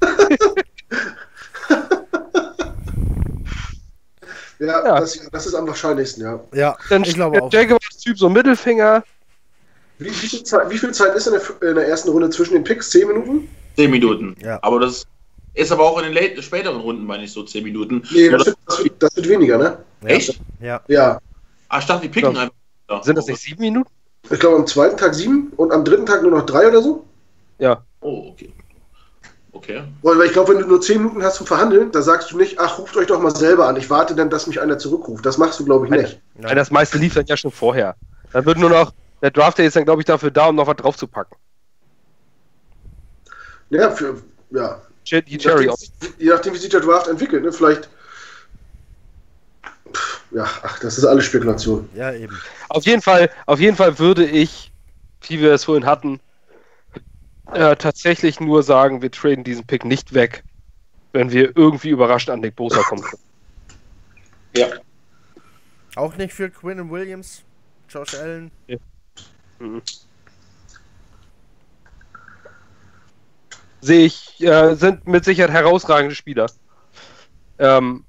Ja, 4.62 4.84
Ja. 4.84 5.00
Das, 5.00 5.18
das 5.32 5.46
ist 5.46 5.54
am 5.54 5.66
wahrscheinlichsten, 5.66 6.22
ja. 6.22 6.40
Ja, 6.54 6.76
Dann 6.88 7.02
ich 7.02 7.14
glaube 7.14 7.42
auch. 7.42 7.50
der 7.50 7.62
Jaguars-Typ 7.62 8.16
so 8.16 8.28
Mittelfinger. 8.28 9.02
Wie, 9.98 10.06
wie, 10.06 10.10
viel 10.10 10.44
Zeit, 10.44 10.70
wie 10.70 10.78
viel 10.78 10.92
Zeit 10.92 11.14
ist 11.16 11.26
in 11.26 11.32
der, 11.32 11.68
in 11.68 11.74
der 11.74 11.88
ersten 11.88 12.10
Runde 12.10 12.30
zwischen 12.30 12.54
den 12.54 12.64
Picks? 12.64 12.90
Zehn 12.90 13.08
Minuten? 13.08 13.48
10 13.76 13.90
Minuten. 13.90 14.36
Ja. 14.40 14.58
Aber 14.62 14.78
das 14.78 15.06
Ist 15.54 15.70
aber 15.70 15.84
auch 15.84 15.98
in 15.98 16.04
den 16.04 16.14
late, 16.14 16.42
späteren 16.42 16.80
Runden, 16.80 17.04
meine 17.04 17.24
ich, 17.24 17.32
so 17.32 17.42
10 17.42 17.64
Minuten. 17.64 18.02
Nee, 18.10 18.30
das 18.30 18.46
wird, 18.46 18.58
das, 18.66 18.84
wird, 18.84 19.02
das 19.02 19.16
wird 19.16 19.28
weniger, 19.28 19.58
ne? 19.58 19.78
Ja. 20.02 20.08
Echt? 20.08 20.40
Ja. 20.60 20.80
Ja. 20.88 21.20
Ah, 21.68 21.78
ich 21.78 21.86
dachte, 21.86 22.02
die 22.02 22.08
picken 22.08 22.36
einfach. 22.36 22.54
Ja. 22.88 23.02
Sind 23.02 23.16
das 23.16 23.26
nicht 23.26 23.40
sieben 23.40 23.60
Minuten? 23.60 23.90
Ich 24.30 24.40
glaube 24.40 24.56
am 24.56 24.66
zweiten 24.66 24.96
Tag 24.96 25.14
sieben 25.14 25.52
und 25.56 25.72
am 25.72 25.84
dritten 25.84 26.06
Tag 26.06 26.22
nur 26.22 26.30
noch 26.30 26.46
drei 26.46 26.68
oder 26.68 26.80
so. 26.80 27.04
Ja. 27.58 27.84
Oh, 28.00 28.28
okay. 28.30 28.52
Okay. 29.52 29.82
Weil 30.02 30.22
ich 30.22 30.32
glaube, 30.32 30.52
wenn 30.52 30.60
du 30.60 30.66
nur 30.66 30.80
zehn 30.80 30.98
Minuten 30.98 31.22
hast 31.22 31.36
zum 31.36 31.46
Verhandeln, 31.46 31.92
da 31.92 32.00
sagst 32.02 32.32
du 32.32 32.38
nicht, 32.38 32.58
ach, 32.58 32.78
ruft 32.78 32.96
euch 32.96 33.06
doch 33.06 33.20
mal 33.20 33.34
selber 33.34 33.68
an. 33.68 33.76
Ich 33.76 33.90
warte 33.90 34.14
dann, 34.14 34.30
dass 34.30 34.46
mich 34.46 34.60
einer 34.60 34.78
zurückruft. 34.78 35.24
Das 35.26 35.38
machst 35.38 35.60
du, 35.60 35.64
glaube 35.64 35.86
ich, 35.86 35.90
nicht. 35.90 36.20
Nein, 36.34 36.56
das 36.56 36.70
meiste 36.70 36.98
lief 36.98 37.14
dann 37.14 37.26
ja 37.26 37.36
schon 37.36 37.50
vorher. 37.50 37.94
Da 38.32 38.44
wird 38.44 38.58
nur 38.58 38.70
noch, 38.70 38.92
der 39.20 39.30
Draft 39.30 39.58
Day 39.58 39.66
ist 39.66 39.76
dann, 39.76 39.84
glaube 39.84 40.00
ich, 40.00 40.06
dafür 40.06 40.30
da, 40.30 40.46
um 40.46 40.56
noch 40.56 40.66
was 40.66 40.76
draufzupacken. 40.76 41.36
Ja, 43.70 43.90
für, 43.90 44.22
ja. 44.50 44.80
Die 45.10 45.14
Je 45.32 45.38
Cherry. 45.38 45.66
nachdem, 45.66 45.88
je 46.18 46.30
nachdem, 46.30 46.54
wie 46.54 46.58
sich 46.58 46.70
der 46.70 46.80
Draft 46.80 47.08
entwickelt, 47.08 47.42
ne? 47.44 47.52
Vielleicht. 47.52 47.88
Pff, 49.92 50.20
Ja, 50.30 50.44
ach, 50.62 50.78
das 50.80 50.96
ist 50.98 51.04
alles 51.04 51.24
Spekulation. 51.26 51.88
ja, 51.94 52.12
eben. 52.12 52.38
Auf 52.68 52.84
jeden 52.86 53.02
Fall, 53.02 53.30
auf 53.46 53.60
jeden 53.60 53.76
Fall 53.76 53.98
würde 53.98 54.24
ich, 54.24 54.70
wie 55.22 55.40
wir 55.40 55.52
es 55.52 55.64
vorhin 55.64 55.84
hatten, 55.86 56.20
äh, 57.52 57.76
tatsächlich 57.76 58.40
nur 58.40 58.62
sagen, 58.62 59.02
wir 59.02 59.10
traden 59.10 59.44
diesen 59.44 59.66
Pick 59.66 59.84
nicht 59.84 60.14
weg, 60.14 60.42
wenn 61.12 61.30
wir 61.32 61.54
irgendwie 61.56 61.90
überrascht 61.90 62.30
an 62.30 62.40
Nick 62.40 62.56
Bosa 62.56 62.82
kommen. 62.82 63.02
können. 63.02 63.22
Ja. 64.54 64.68
Auch 65.96 66.14
nicht 66.16 66.34
für 66.34 66.50
Quinn 66.50 66.90
Williams, 66.90 67.42
Josh 67.88 68.12
Allen. 68.14 68.50
Mhm. 69.58 69.80
Sehe 73.82 74.06
ich, 74.06 74.40
äh, 74.40 74.74
sind 74.74 75.06
mit 75.06 75.24
Sicherheit 75.24 75.50
herausragende 75.50 76.14
Spieler. 76.14 76.46
Ähm, 77.58 78.04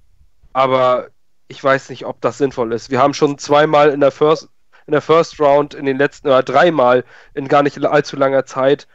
aber 0.54 1.10
ich 1.48 1.62
weiß 1.62 1.90
nicht, 1.90 2.06
ob 2.06 2.22
das 2.22 2.38
sinnvoll 2.38 2.72
ist. 2.74 2.90
Wir 2.90 3.00
haben 3.00 3.14
schon 3.14 3.38
zweimal 3.38 3.90
in 3.90 4.00
der 4.00 4.12
First, 4.12 4.50
in 4.88 4.92
der 4.92 5.02
First 5.02 5.40
Round 5.40 5.74
in 5.74 5.86
den 5.86 5.98
letzten, 5.98 6.28
oder 6.28 6.44
dreimal 6.44 7.04
in 7.34 7.48
gar 7.48 7.64
nicht 7.64 7.84
allzu 7.84 8.16
langer 8.16 8.46
Zeit 8.46 8.88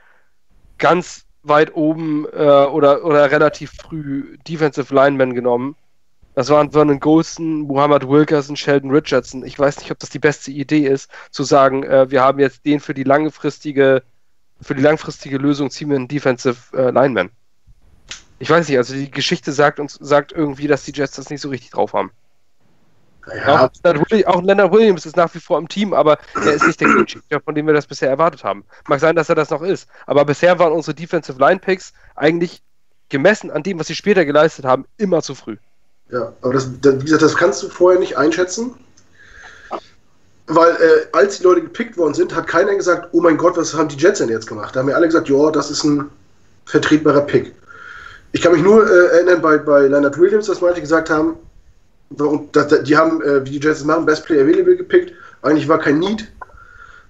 ganz 0.79 1.27
weit 1.43 1.75
oben 1.75 2.27
äh, 2.33 2.67
oder, 2.67 3.05
oder 3.05 3.31
relativ 3.31 3.73
früh 3.73 4.39
Defensive 4.47 4.95
Linemen 4.95 5.35
genommen. 5.35 5.77
Das 6.35 6.51
waren 6.51 6.71
Vernon 6.71 7.01
Golston, 7.01 7.63
Muhammad 7.63 8.09
Wilkerson, 8.09 8.55
Sheldon 8.55 8.93
Richardson. 8.93 9.45
Ich 9.45 9.59
weiß 9.59 9.79
nicht, 9.79 9.91
ob 9.91 9.99
das 9.99 10.11
die 10.11 10.21
beste 10.21 10.53
Idee 10.53 10.87
ist, 10.87 11.11
zu 11.33 11.43
sagen, 11.43 11.83
äh, 11.83 12.11
wir 12.11 12.23
haben 12.23 12.39
jetzt 12.39 12.65
den 12.65 12.79
für 12.79 12.95
die 12.95 13.03
langfristige, 13.03 14.05
für 14.61 14.75
die 14.75 14.83
langfristige 14.83 15.39
Lösung 15.39 15.71
ziehen 15.71 15.89
wir 15.91 15.97
einen 15.97 16.09
Defensive 16.09 16.77
äh, 16.77 16.91
Lineman. 16.91 17.31
Ich 18.39 18.51
weiß 18.51 18.69
nicht, 18.69 18.79
also 18.79 18.95
die 18.95 19.11
Geschichte 19.11 19.53
sagt 19.53 19.81
uns, 19.81 19.95
sagt 19.95 20.33
irgendwie, 20.33 20.69
dass 20.69 20.85
die 20.85 20.93
Jets 20.93 21.17
das 21.17 21.31
nicht 21.31 21.41
so 21.41 21.49
richtig 21.49 21.71
drauf 21.71 21.93
haben. 21.93 22.13
Ja, 23.35 23.71
Auch, 24.27 24.43
Leonard 24.43 24.73
Williams 24.73 25.05
ist 25.05 25.17
nach 25.17 25.35
wie 25.35 25.41
vor 25.41 25.59
im 25.59 25.69
Team, 25.69 25.93
aber 25.93 26.19
er 26.35 26.53
ist 26.53 26.67
nicht 26.67 26.81
der 26.81 26.89
Gamechanger, 26.89 27.41
von 27.45 27.55
dem 27.55 27.67
wir 27.67 27.75
das 27.75 27.87
bisher 27.87 28.09
erwartet 28.09 28.43
haben. 28.43 28.65
Mag 28.87 29.01
sein, 29.01 29.17
dass 29.17 29.29
er 29.29 29.35
das 29.35 29.51
noch 29.51 29.61
ist, 29.61 29.87
aber 30.07 30.25
bisher 30.25 30.59
waren 30.59 30.73
unsere 30.73 30.95
Defensive 30.95 31.39
Line 31.39 31.59
Picks 31.59 31.93
eigentlich 32.15 32.63
gemessen 33.11 33.51
an 33.51 33.63
dem, 33.63 33.79
was 33.79 33.89
sie 33.89 33.95
später 33.95 34.25
geleistet 34.25 34.65
haben, 34.65 34.87
immer 34.97 35.21
zu 35.23 35.35
früh. 35.35 35.57
ja, 36.11 36.33
aber 36.41 36.55
das, 36.55 36.71
das, 36.81 36.95
wie 37.01 37.05
gesagt, 37.05 37.23
das 37.23 37.37
kannst 37.37 37.63
du 37.63 37.69
vorher 37.69 38.01
nicht 38.01 38.17
einschätzen. 38.17 38.75
Weil 40.49 40.71
äh, 40.73 41.07
als 41.13 41.39
die 41.39 41.45
Leute 41.45 41.63
gepickt 41.63 41.97
worden 41.99 42.15
sind, 42.15 42.35
hat 42.35 42.47
keiner 42.47 42.75
gesagt, 42.75 43.09
oh 43.13 43.21
mein 43.21 43.37
Gott, 43.37 43.57
was 43.57 43.75
haben 43.75 43.89
die 43.89 43.97
Jets 43.97 44.19
denn 44.19 44.31
jetzt 44.31 44.47
gemacht? 44.47 44.75
Da 44.75 44.81
haben 44.81 44.89
ja 44.89 44.97
alle 44.97 45.07
gesagt, 45.07 45.29
ja, 45.29 45.51
das 45.51 45.71
ist 45.71 45.85
ein 45.85 46.09
vertretbarer 46.65 47.21
Pick. 47.21 47.55
Ich 48.33 48.41
kann 48.41 48.53
mich 48.53 48.63
nur 48.63 48.87
äh, 48.91 49.17
erinnern, 49.17 49.43
bei, 49.43 49.59
bei 49.59 49.87
Leonard 49.87 50.19
Williams, 50.19 50.47
dass 50.47 50.61
manche 50.61 50.81
gesagt 50.81 51.11
haben, 51.11 51.37
und 52.17 52.57
das, 52.57 52.83
die 52.85 52.97
haben, 52.97 53.23
äh, 53.23 53.45
wie 53.45 53.51
die 53.51 53.61
Jets 53.61 53.81
es 53.81 53.85
machen, 53.85 54.07
Best 54.07 54.25
Player 54.25 54.43
Available 54.43 54.77
gepickt. 54.77 55.13
Eigentlich 55.43 55.69
war 55.69 55.79
kein 55.79 55.99
Need. 55.99 56.27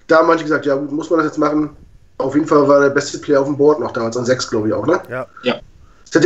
Da 0.07 0.17
haben 0.17 0.27
manche 0.27 0.43
gesagt, 0.43 0.65
ja 0.65 0.75
gut, 0.75 0.91
muss 0.91 1.09
man 1.09 1.19
das 1.19 1.27
jetzt 1.27 1.37
machen. 1.37 1.69
Auf 2.17 2.35
jeden 2.35 2.47
Fall 2.47 2.67
war 2.67 2.81
der 2.81 2.89
beste 2.89 3.17
Player 3.19 3.39
auf 3.39 3.47
dem 3.47 3.57
Board 3.57 3.79
noch 3.79 3.93
damals, 3.93 4.17
an 4.17 4.25
sechs, 4.25 4.49
glaube 4.49 4.67
ich 4.67 4.73
auch, 4.73 4.85
ne? 4.85 4.99
Ja. 5.09 5.25
Ja. 5.43 5.61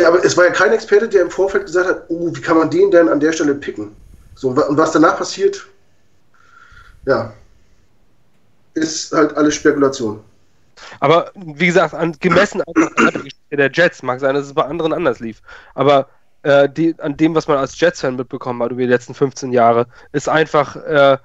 Aber 0.07 0.26
es 0.26 0.36
war 0.36 0.45
ja 0.45 0.51
kein 0.51 0.72
Experte, 0.72 1.07
der 1.07 1.22
im 1.22 1.30
Vorfeld 1.30 1.68
gesagt 1.68 1.88
hat, 1.88 2.03
oh, 2.07 2.32
wie 2.34 2.41
kann 2.41 2.57
man 2.57 2.72
den 2.72 2.89
denn 2.89 3.09
an 3.09 3.20
der 3.20 3.34
Stelle 3.34 3.53
picken? 3.53 3.91
So, 4.36 4.49
und 4.49 4.78
was 4.78 4.93
danach 4.93 5.18
passiert, 5.18 5.68
ja, 7.05 7.33
ist 8.73 9.11
halt 9.13 9.35
alles 9.35 9.55
Spekulation. 9.55 10.23
Aber 10.99 11.31
wie 11.35 11.67
gesagt, 11.67 11.93
an, 11.93 12.15
gemessen 12.19 12.61
an 12.61 13.29
der 13.51 13.71
Jets 13.71 14.01
mag 14.03 14.19
sein, 14.19 14.35
dass 14.35 14.45
es 14.45 14.53
bei 14.53 14.63
anderen 14.63 14.93
anders 14.93 15.19
lief. 15.19 15.41
Aber 15.75 16.09
äh, 16.43 16.69
die, 16.69 16.95
an 16.99 17.17
dem, 17.17 17.35
was 17.35 17.47
man 17.47 17.57
als 17.57 17.79
Jets-Fan 17.79 18.15
mitbekommen 18.15 18.61
hat 18.63 18.71
über 18.71 18.81
die 18.81 18.87
letzten 18.87 19.13
15 19.13 19.51
Jahre, 19.53 19.87
ist 20.11 20.27
einfach, 20.27 20.75
äh, 20.75 21.17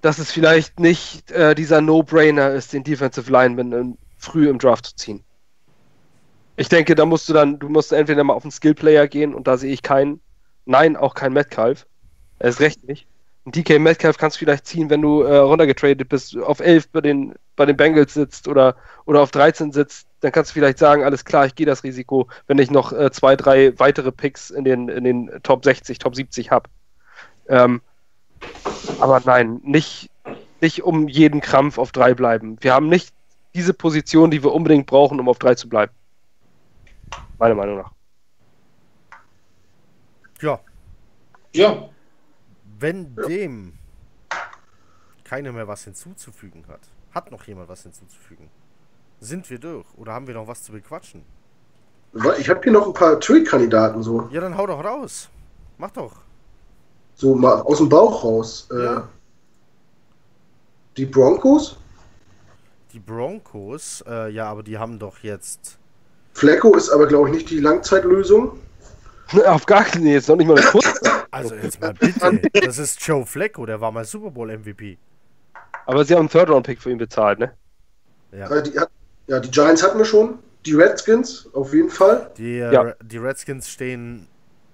dass 0.00 0.18
es 0.18 0.30
vielleicht 0.30 0.80
nicht 0.80 1.30
äh, 1.30 1.54
dieser 1.54 1.80
No-Brainer 1.80 2.50
ist, 2.50 2.72
den 2.72 2.84
Defensive 2.84 3.30
Lineman 3.30 3.72
in, 3.72 3.98
früh 4.16 4.48
im 4.48 4.58
Draft 4.58 4.86
zu 4.86 4.96
ziehen. 4.96 5.24
Ich 6.56 6.68
denke, 6.68 6.94
da 6.94 7.06
musst 7.06 7.28
du 7.28 7.32
dann, 7.32 7.58
du 7.58 7.68
musst 7.68 7.92
entweder 7.92 8.22
mal 8.24 8.34
auf 8.34 8.44
einen 8.44 8.52
Skill-Player 8.52 9.08
gehen 9.08 9.34
und 9.34 9.46
da 9.46 9.56
sehe 9.56 9.72
ich 9.72 9.82
keinen, 9.82 10.20
nein, 10.66 10.96
auch 10.96 11.14
kein 11.14 11.32
Metcalf. 11.32 11.86
Er 12.38 12.50
ist 12.50 12.60
recht 12.60 12.86
nicht. 12.86 13.06
Ein 13.44 13.52
DK 13.52 13.80
Metcalf 13.80 14.18
kannst 14.18 14.36
du 14.36 14.38
vielleicht 14.38 14.66
ziehen, 14.66 14.88
wenn 14.88 15.02
du 15.02 15.22
äh, 15.22 15.38
runtergetradet 15.38 16.08
bist, 16.08 16.36
auf 16.36 16.60
11 16.60 16.88
bei 16.90 17.00
den, 17.00 17.34
bei 17.56 17.66
den 17.66 17.76
Bengals 17.76 18.14
sitzt 18.14 18.46
oder, 18.46 18.76
oder 19.04 19.20
auf 19.20 19.32
13 19.32 19.72
sitzt, 19.72 20.06
dann 20.20 20.30
kannst 20.30 20.52
du 20.52 20.54
vielleicht 20.54 20.78
sagen, 20.78 21.02
alles 21.02 21.24
klar, 21.24 21.46
ich 21.46 21.56
gehe 21.56 21.66
das 21.66 21.82
Risiko, 21.82 22.28
wenn 22.46 22.58
ich 22.58 22.70
noch 22.70 22.92
äh, 22.92 23.10
zwei, 23.10 23.34
drei 23.34 23.76
weitere 23.80 24.12
Picks 24.12 24.50
in 24.50 24.64
den, 24.64 24.88
in 24.88 25.02
den 25.02 25.30
Top 25.42 25.64
60, 25.64 25.98
Top 25.98 26.14
70 26.14 26.52
habe. 26.52 26.70
Ähm, 27.48 27.80
aber 29.00 29.20
nein, 29.24 29.60
nicht, 29.64 30.08
nicht 30.60 30.84
um 30.84 31.08
jeden 31.08 31.40
Krampf 31.40 31.78
auf 31.78 31.90
3 31.90 32.14
bleiben. 32.14 32.58
Wir 32.60 32.72
haben 32.72 32.88
nicht 32.88 33.12
diese 33.54 33.74
Position, 33.74 34.30
die 34.30 34.44
wir 34.44 34.52
unbedingt 34.52 34.86
brauchen, 34.86 35.18
um 35.18 35.28
auf 35.28 35.40
3 35.40 35.56
zu 35.56 35.68
bleiben. 35.68 35.92
Meiner 37.38 37.56
Meinung 37.56 37.78
nach. 37.78 37.90
Ja, 40.40 40.60
Ja. 41.52 41.88
Wenn 42.82 43.14
dem 43.16 43.74
keiner 45.24 45.52
mehr 45.52 45.66
was 45.66 45.84
hinzuzufügen 45.84 46.66
hat, 46.68 46.80
hat 47.12 47.30
noch 47.30 47.44
jemand 47.44 47.68
was 47.68 47.82
hinzuzufügen? 47.84 48.50
Sind 49.20 49.48
wir 49.48 49.58
durch 49.58 49.86
oder 49.96 50.12
haben 50.12 50.26
wir 50.26 50.34
noch 50.34 50.48
was 50.48 50.62
zu 50.62 50.72
bequatschen? 50.72 51.24
Ich 52.38 52.50
habe 52.50 52.60
hier 52.62 52.72
noch 52.72 52.86
ein 52.86 52.92
paar 52.92 53.18
Trade-Kandidaten, 53.18 54.02
so, 54.02 54.28
Ja, 54.30 54.40
dann 54.42 54.56
hau 54.56 54.66
doch 54.66 54.84
raus. 54.84 55.30
Mach 55.78 55.90
doch. 55.92 56.16
so 57.14 57.34
mal 57.34 57.62
aus 57.62 57.78
dem 57.78 57.88
Bauch 57.88 58.22
raus. 58.24 58.68
Äh, 58.70 58.84
Ja. 58.84 59.08
Die 60.98 61.06
Broncos, 61.06 61.78
Die 62.92 62.98
Broncos, 63.00 64.04
äh, 64.06 64.28
ja, 64.30 64.50
aber 64.50 64.62
die 64.62 64.76
haben 64.76 64.98
doch 64.98 65.18
jetzt. 65.20 65.78
Flecko 66.34 66.74
ist 66.76 66.90
aber, 66.90 67.06
glaube 67.06 67.28
ich, 67.30 67.34
nicht 67.34 67.48
die 67.48 67.60
Langzeitlösung. 67.60 68.58
Auf 69.46 69.64
gar 69.64 69.84
keinen, 69.84 70.04
nee, 70.04 70.12
jetzt 70.12 70.28
noch 70.28 70.36
nicht 70.36 70.46
mal 70.48 70.58
eine 70.58 70.66
kurze. 70.66 71.21
Also 71.32 71.54
jetzt 71.56 71.80
mal 71.80 71.94
bitte. 71.94 72.40
Das 72.64 72.78
ist 72.78 73.04
Joe 73.04 73.26
Flacco, 73.26 73.66
der 73.66 73.80
war 73.80 73.90
mal 73.90 74.04
Super 74.04 74.30
Bowl 74.30 74.56
MVP. 74.56 74.98
Aber 75.86 76.04
sie 76.04 76.14
haben 76.14 76.20
einen 76.20 76.28
Third-Round-Pick 76.28 76.80
für 76.80 76.90
ihn 76.90 76.98
bezahlt, 76.98 77.40
ne? 77.40 77.52
Ja. 78.30 78.48
Äh, 78.50 78.62
die, 78.62 78.78
ja, 79.26 79.40
die 79.40 79.50
Giants 79.50 79.82
hatten 79.82 79.98
wir 79.98 80.04
schon. 80.04 80.38
Die 80.64 80.74
Redskins, 80.74 81.48
auf 81.54 81.72
jeden 81.74 81.90
Fall. 81.90 82.30
Die, 82.36 82.58
äh, 82.58 82.72
Ja. 82.72 82.94
die 83.02 83.18
Redskins 83.18 83.68
stehen 83.68 84.28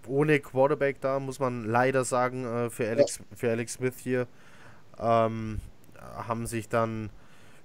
ohne 0.07 0.41
Quarterback 0.41 1.01
da, 1.01 1.19
muss 1.21 1.39
man 1.39 1.65
leider 1.65 2.05
sagen, 2.05 2.45
äh, 2.45 2.71
für, 2.71 2.89
Alex, 2.89 3.21
für 3.35 3.51
Alex 3.51 3.75
Smith 3.75 3.95
hier. 3.99 4.27
Ähm, 4.99 5.61
haben 6.17 6.47
sich 6.47 6.69
dann 6.69 7.11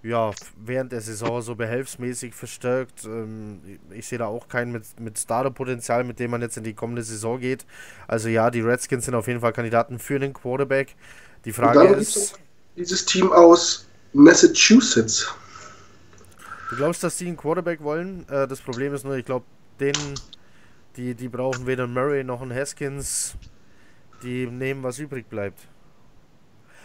ja 0.03 0.31
während 0.57 0.91
der 0.91 1.01
Saison 1.01 1.41
so 1.41 1.55
behelfsmäßig 1.55 2.35
verstärkt. 2.35 3.05
Ähm, 3.05 3.79
ich 3.91 4.07
sehe 4.07 4.19
da 4.19 4.27
auch 4.27 4.47
keinen 4.47 4.71
mit, 4.71 4.99
mit 4.99 5.17
Starter-Potenzial, 5.17 6.03
mit 6.03 6.19
dem 6.19 6.31
man 6.31 6.41
jetzt 6.41 6.57
in 6.57 6.63
die 6.63 6.73
kommende 6.73 7.03
Saison 7.03 7.39
geht. 7.39 7.65
Also 8.07 8.29
ja, 8.29 8.51
die 8.51 8.61
Redskins 8.61 9.05
sind 9.05 9.15
auf 9.15 9.27
jeden 9.27 9.39
Fall 9.39 9.53
Kandidaten 9.53 9.99
für 9.99 10.19
den 10.19 10.33
Quarterback. 10.33 10.95
Die 11.45 11.53
Frage 11.53 11.87
ist, 11.95 12.35
dieses 12.77 13.05
Team 13.05 13.31
aus 13.31 13.87
Massachusetts. 14.13 15.33
du 16.69 16.75
glaubst, 16.75 17.03
dass 17.03 17.17
die 17.17 17.27
einen 17.27 17.37
Quarterback 17.37 17.81
wollen? 17.81 18.27
Äh, 18.29 18.47
das 18.47 18.61
Problem 18.61 18.93
ist 18.93 19.05
nur, 19.05 19.15
ich 19.15 19.25
glaube, 19.25 19.45
den, 19.79 19.95
die, 20.97 21.15
die 21.15 21.29
brauchen 21.29 21.65
weder 21.65 21.85
einen 21.85 21.93
Murray 21.93 22.23
noch 22.23 22.41
einen 22.41 22.53
Haskins. 22.53 23.35
Die 24.21 24.47
nehmen, 24.47 24.83
was 24.83 24.99
übrig 24.99 25.27
bleibt. 25.29 25.67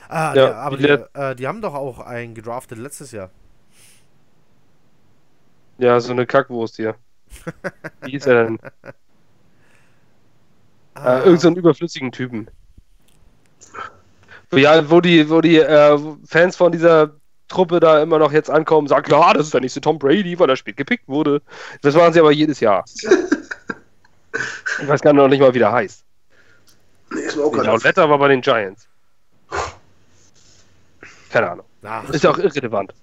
Ah, 0.08 0.34
Ja, 0.34 0.48
ja, 0.48 0.54
aber 0.54 0.76
die 0.76 0.84
äh, 0.86 1.34
die 1.36 1.46
haben 1.46 1.60
doch 1.60 1.74
auch 1.74 1.98
einen 2.00 2.34
gedraftet 2.34 2.78
letztes 2.78 3.12
Jahr. 3.12 3.30
Ja, 5.78 6.00
so 6.00 6.12
eine 6.12 6.26
Kackwurst 6.26 6.76
hier. 6.76 6.96
Wie 8.02 8.14
ist 8.16 8.26
er 8.26 8.44
denn? 8.44 8.58
Ah, 10.94 11.20
Äh, 11.20 11.24
irgend 11.24 11.40
so 11.40 11.48
einen 11.48 11.56
überflüssigen 11.56 12.12
Typen. 12.12 12.50
Wo, 14.50 14.56
ja, 14.56 14.88
wo 14.90 15.00
die, 15.00 15.28
wo 15.28 15.40
die 15.40 15.56
äh, 15.58 15.98
Fans 16.26 16.56
von 16.56 16.72
dieser 16.72 17.16
Truppe 17.48 17.80
da 17.80 18.02
immer 18.02 18.18
noch 18.18 18.32
jetzt 18.32 18.50
ankommen 18.50 18.82
und 18.86 18.88
sagen, 18.88 19.04
klar, 19.04 19.34
das 19.34 19.46
ist 19.46 19.54
der 19.54 19.60
nächste 19.60 19.80
Tom 19.80 19.98
Brady, 19.98 20.38
weil 20.38 20.48
er 20.50 20.56
spät 20.56 20.76
gepickt 20.76 21.08
wurde. 21.08 21.42
Das 21.82 21.94
machen 21.94 22.12
sie 22.12 22.20
aber 22.20 22.32
jedes 22.32 22.60
Jahr. 22.60 22.84
Ich 24.80 24.88
weiß 24.88 25.00
gar 25.00 25.12
noch 25.12 25.28
nicht 25.28 25.40
mal, 25.40 25.54
wie 25.54 25.58
der 25.58 25.72
heißt. 25.72 26.04
Nee, 27.10 27.20
ist 27.20 27.36
mir 27.36 27.44
auch 27.44 27.52
gerade. 27.52 27.82
Letter 27.82 28.08
war 28.08 28.18
bei 28.18 28.28
den 28.28 28.40
Giants. 28.40 28.87
Keine 31.30 31.50
Ahnung. 31.50 31.66
Ach, 31.82 32.08
Ist 32.10 32.24
ja 32.24 32.30
auch 32.30 32.38
irrelevant. 32.38 32.94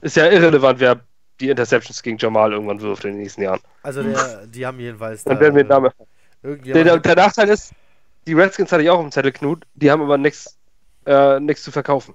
Ist 0.00 0.16
ja 0.16 0.26
irrelevant, 0.26 0.80
wer 0.80 1.00
die 1.40 1.50
Interceptions 1.50 2.02
gegen 2.02 2.18
Jamal 2.18 2.52
irgendwann 2.52 2.80
wirft 2.80 3.04
in 3.04 3.12
den 3.12 3.20
nächsten 3.20 3.42
Jahren. 3.42 3.60
also 3.82 4.02
der, 4.02 4.46
die 4.46 4.66
haben 4.66 4.78
jedenfalls. 4.78 5.24
Dann 5.24 5.40
werden 5.40 5.54
wir 5.54 5.64
den 5.64 5.68
Namen. 5.68 5.90
Der, 6.42 6.98
der, 6.98 7.16
Nachteil 7.16 7.48
ist, 7.48 7.72
die 8.26 8.32
Redskins 8.34 8.72
hatte 8.72 8.82
ich 8.82 8.90
auch 8.90 9.00
im 9.00 9.12
Zettel, 9.12 9.32
Knut, 9.32 9.64
die 9.74 9.90
haben 9.90 10.02
aber 10.02 10.18
nichts 10.18 10.58
äh, 11.04 11.54
zu 11.54 11.70
verkaufen. 11.70 12.14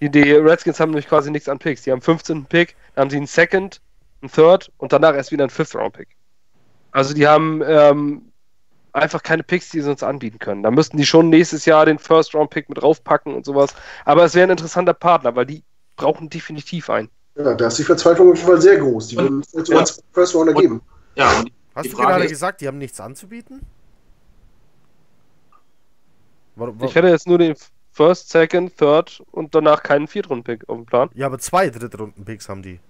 Die, 0.00 0.10
die 0.10 0.32
Redskins 0.32 0.80
haben 0.80 0.90
nämlich 0.90 1.08
quasi 1.08 1.30
nichts 1.30 1.48
an 1.48 1.58
Picks. 1.58 1.82
Die 1.82 1.92
haben 1.92 2.00
15. 2.00 2.46
Pick, 2.46 2.76
dann 2.94 3.02
haben 3.02 3.10
sie 3.10 3.16
einen 3.16 3.26
Second, 3.26 3.80
einen 4.20 4.30
Third 4.30 4.70
und 4.78 4.92
danach 4.92 5.14
erst 5.14 5.32
wieder 5.32 5.44
einen 5.44 5.50
Fifth-Round-Pick. 5.50 6.08
Also 6.92 7.14
die 7.14 7.26
haben 7.26 7.62
ähm, 7.66 8.32
einfach 8.96 9.22
keine 9.22 9.42
Picks, 9.42 9.70
die 9.70 9.80
sie 9.80 9.90
uns 9.90 10.02
anbieten 10.02 10.38
können. 10.38 10.62
Da 10.62 10.70
müssten 10.70 10.96
die 10.96 11.06
schon 11.06 11.28
nächstes 11.30 11.64
Jahr 11.66 11.86
den 11.86 11.98
First-Round-Pick 11.98 12.68
mit 12.68 12.80
draufpacken 12.82 13.34
und 13.34 13.44
sowas. 13.44 13.74
Aber 14.04 14.24
es 14.24 14.34
wäre 14.34 14.46
ein 14.46 14.50
interessanter 14.50 14.94
Partner, 14.94 15.36
weil 15.36 15.46
die 15.46 15.62
brauchen 15.96 16.28
definitiv 16.30 16.90
einen. 16.90 17.08
Ja, 17.36 17.54
da 17.54 17.66
ist 17.66 17.78
die 17.78 17.84
Verzweiflung 17.84 18.30
auf 18.30 18.36
jeden 18.36 18.48
Fall 18.48 18.60
sehr 18.60 18.78
groß. 18.78 19.08
Die 19.08 19.16
würden 19.16 19.42
uns 19.52 19.68
Ja. 19.68 19.78
als 19.78 20.02
First 20.12 20.34
Rounder 20.34 20.54
Und- 20.54 20.60
geben. 20.60 20.80
Ja, 21.14 21.38
und 21.40 21.52
Hast 21.74 21.92
du 21.92 21.96
gerade 21.96 22.24
ist- 22.24 22.30
gesagt, 22.30 22.60
die 22.60 22.66
haben 22.68 22.78
nichts 22.78 22.98
anzubieten? 23.00 23.60
Warum, 26.54 26.82
Ich 26.84 26.94
hätte 26.94 27.08
jetzt 27.08 27.26
nur 27.28 27.38
den 27.38 27.54
First, 27.92 28.30
Second, 28.30 28.76
Third 28.76 29.22
und 29.30 29.54
danach 29.54 29.82
keinen 29.82 30.06
Viertrunden-Pick 30.08 30.68
auf 30.68 30.76
dem 30.76 30.86
Plan. 30.86 31.10
ja, 31.14 31.26
aber 31.26 31.38
zwei 31.38 31.68
Drittrunden-Picks 31.68 32.48
haben 32.48 32.62
die. 32.62 32.80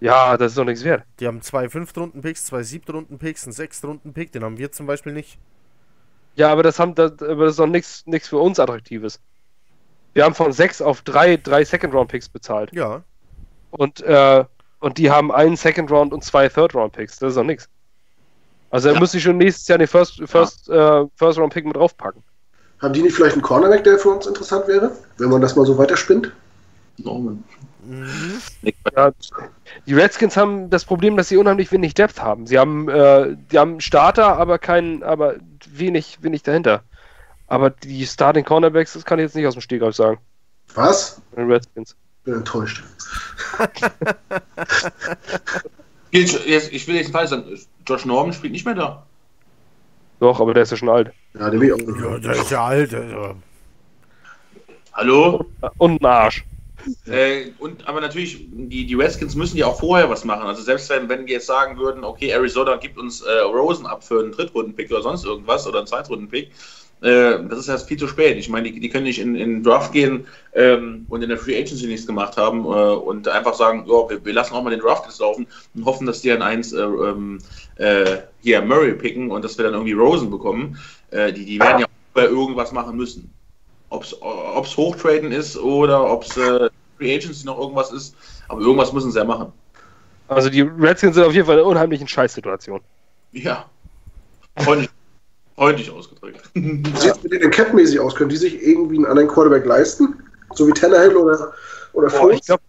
Ja, 0.00 0.36
das 0.36 0.52
ist 0.52 0.58
doch 0.58 0.64
nichts 0.64 0.84
wert. 0.84 1.04
Die 1.20 1.26
haben 1.26 1.40
zwei 1.42 1.68
Fünftrunden-Picks, 1.68 2.46
zwei 2.46 2.62
Siebtrunden-Picks, 2.62 3.44
einen 3.44 3.52
Sechstrunden-Pick, 3.52 4.32
den 4.32 4.44
haben 4.44 4.58
wir 4.58 4.70
zum 4.72 4.86
Beispiel 4.86 5.12
nicht. 5.12 5.38
Ja, 6.34 6.52
aber 6.52 6.62
das, 6.62 6.78
haben, 6.78 6.94
das, 6.94 7.12
aber 7.22 7.44
das 7.46 7.52
ist 7.52 7.58
doch 7.60 7.66
nichts 7.66 8.04
nichts 8.06 8.28
für 8.28 8.36
uns 8.36 8.60
Attraktives. 8.60 9.20
Wir 10.12 10.24
haben 10.24 10.34
von 10.34 10.52
sechs 10.52 10.82
auf 10.82 11.00
drei, 11.02 11.36
drei 11.38 11.64
Second-Round-Picks 11.64 12.28
bezahlt. 12.28 12.72
Ja. 12.72 13.02
Und, 13.70 14.02
äh, 14.02 14.44
und 14.80 14.98
die 14.98 15.10
haben 15.10 15.32
einen 15.32 15.56
Second-Round 15.56 16.12
und 16.12 16.24
zwei 16.24 16.48
Third-Round-Picks. 16.48 17.18
Das 17.18 17.30
ist 17.30 17.36
doch 17.36 17.44
nichts. 17.44 17.68
Also, 18.70 18.88
da 18.88 18.94
Ja. 18.94 19.00
müsste 19.00 19.16
ich 19.16 19.22
schon 19.22 19.38
nächstes 19.38 19.66
Jahr 19.68 19.78
den 19.78 19.86
First, 19.88 20.20
First, 20.26 20.68
äh, 20.68 21.06
First-Round-Pick 21.16 21.64
mit 21.64 21.76
draufpacken. 21.76 22.22
Haben 22.82 22.92
die 22.92 23.02
nicht 23.02 23.14
vielleicht 23.14 23.34
einen 23.34 23.42
Cornerback, 23.42 23.84
der 23.84 23.98
für 23.98 24.10
uns 24.10 24.26
interessant 24.26 24.68
wäre? 24.68 24.92
Wenn 25.16 25.30
man 25.30 25.40
das 25.40 25.56
mal 25.56 25.64
so 25.64 25.78
weiterspinnt? 25.78 26.30
Norman. 26.98 27.42
Mhm. 27.86 28.40
Ja, 28.96 29.12
die 29.86 29.94
Redskins 29.94 30.36
haben 30.36 30.70
das 30.70 30.84
Problem, 30.84 31.16
dass 31.16 31.28
sie 31.28 31.36
unheimlich 31.36 31.70
wenig 31.72 31.94
Depth 31.94 32.20
haben. 32.20 32.46
Sie 32.46 32.58
haben, 32.58 32.88
äh, 32.88 33.36
die 33.52 33.58
haben 33.58 33.80
Starter, 33.80 34.36
aber 34.36 34.58
keinen, 34.58 35.02
aber 35.02 35.36
wenig, 35.68 36.18
wenig 36.22 36.42
dahinter. 36.42 36.82
Aber 37.46 37.70
die 37.70 38.04
Starting 38.06 38.44
Cornerbacks, 38.44 38.92
das 38.94 39.04
kann 39.04 39.18
ich 39.18 39.24
jetzt 39.24 39.36
nicht 39.36 39.46
aus 39.46 39.54
dem 39.54 39.60
Stegreif 39.62 39.94
sagen. 39.94 40.18
Was? 40.74 41.20
Bei 41.32 41.42
den 41.42 41.50
Redskins. 41.52 41.94
Bin 42.24 42.34
enttäuscht. 42.34 42.82
Jetzt- 46.10 46.72
Ich 46.72 46.86
will 46.88 46.96
jetzt 46.96 47.10
falsch 47.12 47.30
sagen, 47.30 47.44
Josh 47.86 48.04
Norman 48.04 48.32
spielt 48.32 48.52
nicht 48.52 48.64
mehr 48.64 48.74
da. 48.74 49.06
Doch, 50.20 50.40
aber 50.40 50.54
der 50.54 50.62
ist 50.62 50.70
ja 50.70 50.76
schon 50.76 50.88
alt. 50.88 51.12
Ja, 51.38 51.50
der 51.50 51.60
will 51.60 51.68
ich 51.68 51.72
auch 51.74 51.78
nicht. 51.86 52.00
Ja, 52.00 52.18
der 52.18 52.32
ist 52.32 52.50
ja 52.50 52.64
alt. 52.64 52.94
Also. 52.94 53.36
Hallo? 54.94 55.44
Und 55.78 56.00
ein 56.00 56.06
Arsch. 56.06 56.44
Äh, 57.06 57.50
und 57.58 57.86
aber 57.88 58.00
natürlich, 58.00 58.46
die, 58.50 58.86
die 58.86 58.94
Redskins 58.94 59.34
müssen 59.34 59.56
ja 59.56 59.66
auch 59.66 59.78
vorher 59.78 60.08
was 60.10 60.24
machen. 60.24 60.46
Also 60.46 60.62
selbst 60.62 60.88
wenn, 60.90 61.08
wenn 61.08 61.26
wir 61.26 61.34
jetzt 61.34 61.46
sagen 61.46 61.78
würden, 61.78 62.04
okay, 62.04 62.30
Arizona 62.30 62.76
gibt 62.76 62.98
uns 62.98 63.22
äh, 63.22 63.38
Rosen 63.40 63.86
ab 63.86 64.04
für 64.04 64.20
einen 64.20 64.32
Drittrunden-Pick 64.32 64.90
oder 64.90 65.02
sonst 65.02 65.24
irgendwas 65.24 65.66
oder 65.66 65.78
einen 65.78 65.86
Zweitrunden-Pick, 65.86 66.50
äh, 67.02 67.44
das 67.48 67.58
ist 67.58 67.68
erst 67.68 67.88
viel 67.88 67.98
zu 67.98 68.08
spät. 68.08 68.38
Ich 68.38 68.48
meine, 68.48 68.70
die, 68.70 68.80
die 68.80 68.88
können 68.88 69.04
nicht 69.04 69.18
in, 69.18 69.34
in 69.34 69.56
den 69.56 69.62
Draft 69.62 69.92
gehen 69.92 70.26
ähm, 70.54 71.06
und 71.08 71.22
in 71.22 71.28
der 71.28 71.38
Free 71.38 71.56
Agency 71.56 71.86
nichts 71.86 72.06
gemacht 72.06 72.36
haben 72.36 72.64
äh, 72.64 72.68
und 72.68 73.28
einfach 73.28 73.54
sagen, 73.54 73.84
ja, 73.86 74.08
wir, 74.08 74.24
wir 74.24 74.32
lassen 74.32 74.54
auch 74.54 74.62
mal 74.62 74.70
den 74.70 74.80
Draft 74.80 75.04
jetzt 75.06 75.20
laufen 75.20 75.46
und 75.74 75.84
hoffen, 75.84 76.06
dass 76.06 76.22
die 76.22 76.32
an 76.32 76.42
eins 76.42 76.72
äh, 76.72 76.82
ähm, 76.82 77.38
äh, 77.76 78.18
hier 78.42 78.62
Murray 78.62 78.94
picken 78.94 79.30
und 79.30 79.44
dass 79.44 79.58
wir 79.58 79.64
dann 79.64 79.74
irgendwie 79.74 79.92
Rosen 79.92 80.30
bekommen. 80.30 80.78
Äh, 81.10 81.32
die, 81.32 81.44
die 81.44 81.60
werden 81.60 81.80
ja 81.80 81.86
auch 81.86 82.22
irgendwas 82.22 82.72
machen 82.72 82.96
müssen. 82.96 83.30
Ob 83.96 84.64
es 84.64 84.76
Hochtraden 84.76 85.32
ist 85.32 85.56
oder 85.56 86.10
ob 86.10 86.24
es 86.24 86.36
äh, 86.36 86.70
Free 86.96 87.14
Agency 87.14 87.46
noch 87.46 87.58
irgendwas 87.58 87.92
ist, 87.92 88.14
aber 88.48 88.60
irgendwas 88.60 88.92
müssen 88.92 89.10
sie 89.10 89.18
ja 89.18 89.24
machen. 89.24 89.52
Also 90.28 90.50
die 90.50 90.62
Redskins 90.62 91.14
sind 91.14 91.24
auf 91.24 91.32
jeden 91.32 91.46
Fall 91.46 91.56
in 91.56 91.60
einer 91.60 91.68
unheimlichen 91.68 92.08
Scheißsituation. 92.08 92.80
Ja. 93.32 93.66
Freundlich, 94.58 94.90
freundlich 95.54 95.90
ausgedrückt. 95.90 96.50
Wie 96.54 96.98
sieht 96.98 97.12
es 97.12 97.22
mit 97.22 97.32
denen 97.32 97.50
Cap-mäßig 97.50 98.00
aus? 98.00 98.14
Können 98.14 98.30
die 98.30 98.36
sich 98.36 98.60
irgendwie 98.62 98.96
einen 98.96 99.06
anderen 99.06 99.28
Quarterback 99.28 99.64
leisten? 99.64 100.14
So 100.54 100.66
wie 100.66 100.72
Tannehill 100.72 101.16
oder, 101.16 101.52
oder 101.92 102.08
Boah, 102.08 102.30
ich 102.30 102.42
glaube, 102.42 102.62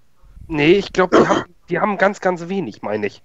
nee, 0.48 0.74
ich 0.74 0.92
glaube, 0.92 1.18
die 1.18 1.28
haben, 1.28 1.44
die 1.70 1.80
haben 1.80 1.98
ganz, 1.98 2.20
ganz 2.20 2.50
wenig, 2.50 2.82
meine 2.82 3.08
ich. 3.08 3.22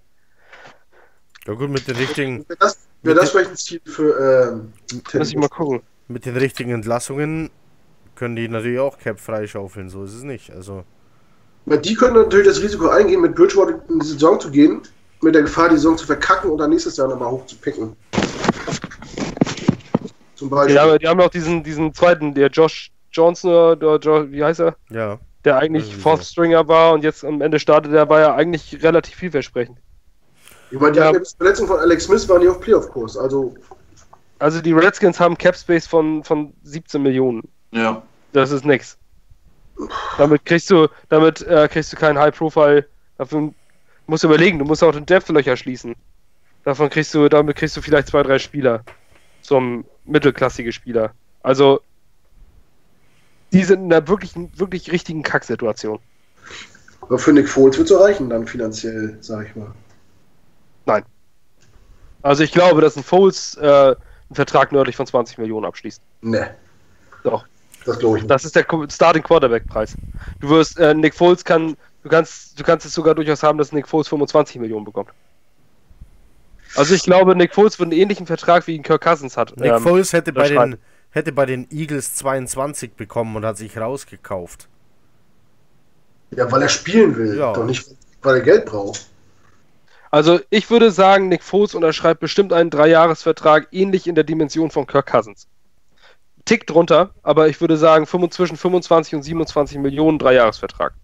Ja 1.46 1.54
gut, 1.54 1.70
mit 1.70 1.88
den 1.88 1.96
richtigen, 1.96 2.48
Wäre 2.48 2.58
das, 2.60 2.78
wär 3.02 3.14
das 3.14 3.30
vielleicht 3.30 3.50
ein 3.50 3.56
Ziel 3.56 3.80
für 3.84 4.50
ähm, 4.52 4.72
Muss 5.14 5.30
ich 5.30 5.36
mal 5.36 5.48
gucken. 5.48 5.82
mit 6.06 6.26
den 6.26 6.36
richtigen 6.36 6.70
Entlassungen 6.70 7.50
können 8.22 8.36
die 8.36 8.46
natürlich 8.46 8.78
auch 8.78 8.98
Cap 8.98 9.18
freischaufeln, 9.18 9.88
so 9.88 10.04
ist 10.04 10.14
es 10.14 10.22
nicht. 10.22 10.52
Also. 10.52 10.84
Weil 11.66 11.78
die 11.78 11.96
können 11.96 12.14
natürlich 12.14 12.46
das 12.46 12.62
Risiko 12.62 12.88
eingehen, 12.88 13.20
mit 13.20 13.34
Bridgewater 13.34 13.80
in 13.88 13.98
die 13.98 14.06
Saison 14.06 14.38
zu 14.38 14.48
gehen, 14.52 14.82
mit 15.22 15.34
der 15.34 15.42
Gefahr, 15.42 15.70
die 15.70 15.74
Saison 15.74 15.98
zu 15.98 16.06
verkacken 16.06 16.48
und 16.52 16.58
dann 16.58 16.70
nächstes 16.70 16.96
Jahr 16.96 17.08
nochmal 17.08 17.32
hoch 17.32 17.44
zu 17.46 17.56
picken. 17.56 17.96
Zum 20.36 20.50
Beispiel. 20.50 20.74
Die 20.76 20.80
haben, 20.80 20.98
die 21.00 21.08
haben 21.08 21.18
noch 21.18 21.30
diesen, 21.30 21.64
diesen 21.64 21.92
zweiten, 21.94 22.32
der 22.32 22.46
Josh 22.46 22.92
Johnson 23.10 23.50
oder 23.50 23.98
Jo- 23.98 24.30
wie 24.30 24.44
heißt 24.44 24.60
er? 24.60 24.76
Ja. 24.90 25.18
Der 25.44 25.56
eigentlich 25.56 25.86
Irgendwie 25.86 26.00
Fourth. 26.02 26.22
Stringer 26.22 26.68
war 26.68 26.92
und 26.92 27.02
jetzt 27.02 27.24
am 27.24 27.40
Ende 27.40 27.58
startet, 27.58 27.92
der 27.92 28.08
war 28.08 28.20
ja 28.20 28.36
eigentlich 28.36 28.84
relativ 28.84 29.16
vielversprechend. 29.16 29.78
ich 30.70 30.78
meine, 30.78 30.92
die 30.92 30.98
ja. 31.00 31.06
hatten 31.06 31.24
ja 31.24 31.30
Verletzung 31.36 31.66
von 31.66 31.80
Alex 31.80 32.04
Smith 32.04 32.28
waren 32.28 32.40
die 32.40 32.48
auf 32.48 32.60
Playoff-Kurs. 32.60 33.16
Also, 33.18 33.52
Also 34.38 34.60
die 34.60 34.72
Redskins 34.72 35.18
haben 35.18 35.36
Cap 35.36 35.56
Space 35.56 35.88
von, 35.88 36.22
von 36.22 36.54
17 36.62 37.02
Millionen. 37.02 37.42
Ja. 37.72 38.00
Das 38.32 38.50
ist 38.50 38.64
nix. 38.64 38.96
Damit 40.18 40.44
kriegst 40.44 40.70
du, 40.70 40.88
damit 41.08 41.42
äh, 41.42 41.68
kriegst 41.68 41.92
du 41.92 41.96
keinen 41.96 42.18
High 42.18 42.36
Profile. 42.36 42.86
Dafür 43.18 43.52
musst 44.06 44.22
du 44.22 44.28
überlegen, 44.28 44.58
du 44.58 44.64
musst 44.64 44.82
auch 44.82 44.92
den 44.92 45.06
Depth-Löcher 45.06 45.56
schließen. 45.56 45.94
Davon 46.64 46.90
kriegst 46.90 47.12
du, 47.14 47.28
damit 47.28 47.56
kriegst 47.56 47.76
du 47.76 47.82
vielleicht 47.82 48.08
zwei, 48.08 48.22
drei 48.22 48.38
Spieler. 48.38 48.84
Zum 49.42 49.84
mittelklassige 50.04 50.72
Spieler. 50.72 51.12
Also 51.42 51.80
die 53.52 53.64
sind 53.64 53.84
in 53.84 53.92
einer 53.92 54.06
wirklich, 54.06 54.32
wirklich 54.56 54.92
richtigen 54.92 55.22
Kacksituation. 55.22 55.98
aber 57.00 57.18
für 57.18 57.32
Nick 57.32 57.48
Foles 57.48 57.76
wird 57.76 57.90
es 57.90 57.98
reichen, 57.98 58.30
dann 58.30 58.46
finanziell, 58.46 59.18
sag 59.20 59.48
ich 59.48 59.56
mal. 59.56 59.72
Also 62.22 62.44
ich 62.44 62.52
glaube, 62.52 62.80
dass 62.80 62.96
ein 62.96 63.02
Foles 63.02 63.56
äh, 63.56 63.66
einen 63.66 63.96
Vertrag 64.32 64.72
nördlich 64.72 64.96
von 64.96 65.06
20 65.06 65.38
Millionen 65.38 65.66
abschließt. 65.66 66.00
Ne, 66.22 66.54
Doch. 67.24 67.44
Das 67.84 67.98
glaube 67.98 68.18
ich 68.18 68.22
nicht. 68.24 68.30
Das 68.30 68.44
ist 68.44 68.54
der 68.56 68.66
Starting 68.90 69.22
Quarterback 69.22 69.66
Preis. 69.66 69.94
Du 70.40 70.48
wirst, 70.48 70.78
äh, 70.78 70.94
Nick 70.94 71.14
Foles 71.14 71.44
kann, 71.44 71.76
du 72.02 72.08
kannst, 72.08 72.58
du 72.58 72.64
kannst 72.64 72.86
es 72.86 72.94
sogar 72.94 73.14
durchaus 73.14 73.42
haben, 73.42 73.58
dass 73.58 73.72
Nick 73.72 73.88
Foles 73.88 74.08
25 74.08 74.60
Millionen 74.60 74.84
bekommt. 74.84 75.10
Also 76.74 76.94
ich 76.94 77.02
glaube, 77.02 77.36
Nick 77.36 77.54
Foles 77.54 77.78
wird 77.78 77.90
einen 77.90 78.00
ähnlichen 78.00 78.26
Vertrag 78.26 78.66
wie 78.66 78.74
ihn 78.76 78.82
Kirk 78.82 79.02
Cousins 79.02 79.36
hat. 79.36 79.56
Nick 79.56 79.72
Ähm, 79.72 79.82
Foles 79.82 80.12
hätte 80.12 80.32
bei, 80.32 80.48
den, 80.48 80.78
hätte 81.10 81.32
bei 81.32 81.44
den 81.46 81.66
Eagles 81.70 82.14
22 82.14 82.94
bekommen 82.94 83.36
und 83.36 83.44
hat 83.44 83.58
sich 83.58 83.76
rausgekauft. 83.76 84.68
Ja, 86.34 86.50
weil 86.50 86.62
er 86.62 86.68
spielen 86.70 87.14
will, 87.16 87.36
Ja. 87.36 87.52
doch 87.52 87.66
nicht, 87.66 87.86
weil 88.22 88.36
er 88.36 88.40
Geld 88.40 88.64
braucht. 88.66 89.06
Also 90.10 90.40
ich 90.50 90.70
würde 90.70 90.90
sagen, 90.90 91.28
Nick 91.28 91.42
Foles 91.42 91.74
unterschreibt 91.74 92.20
bestimmt 92.20 92.52
einen 92.52 92.70
Dreijahresvertrag 92.70 93.68
ähnlich 93.70 94.06
in 94.06 94.14
der 94.14 94.24
Dimension 94.24 94.70
von 94.70 94.86
Kirk 94.86 95.06
Cousins. 95.06 95.46
Tick 96.44 96.66
drunter, 96.66 97.10
aber 97.22 97.48
ich 97.48 97.60
würde 97.60 97.76
sagen 97.76 98.06
25, 98.06 98.36
zwischen 98.36 98.56
25 98.56 99.14
und 99.14 99.22
27 99.22 99.78
Millionen 99.78 100.18
Dreijahresvertrag. 100.18 100.94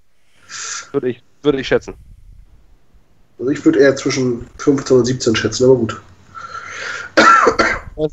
Würde 0.92 1.10
ich, 1.10 1.22
würde 1.42 1.60
ich 1.60 1.68
schätzen. 1.68 1.94
Also 3.38 3.50
ich 3.50 3.64
würde 3.64 3.78
eher 3.78 3.94
zwischen 3.94 4.48
15 4.58 4.96
und 4.96 5.04
17 5.04 5.36
schätzen, 5.36 5.64
aber 5.64 5.76
gut. 5.76 6.00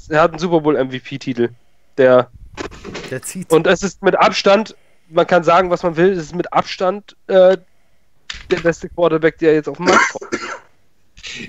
Er 0.09 0.21
hat 0.21 0.31
einen 0.31 0.39
Super 0.39 0.61
Bowl 0.61 0.83
MVP-Titel. 0.83 1.49
Der 1.97 2.29
Der 3.09 3.21
zieht. 3.21 3.51
Und 3.51 3.67
es 3.67 3.83
ist 3.83 4.03
mit 4.03 4.15
Abstand, 4.15 4.75
man 5.09 5.27
kann 5.27 5.43
sagen, 5.43 5.69
was 5.69 5.83
man 5.83 5.95
will, 5.95 6.11
es 6.11 6.25
ist 6.25 6.35
mit 6.35 6.51
Abstand 6.53 7.15
äh, 7.27 7.57
der 8.49 8.59
beste 8.61 8.89
Quarterback, 8.89 9.37
der 9.37 9.53
jetzt 9.53 9.69
auf 9.69 9.77
den 9.77 9.85
Markt 9.85 10.09
kommt. 10.09 10.41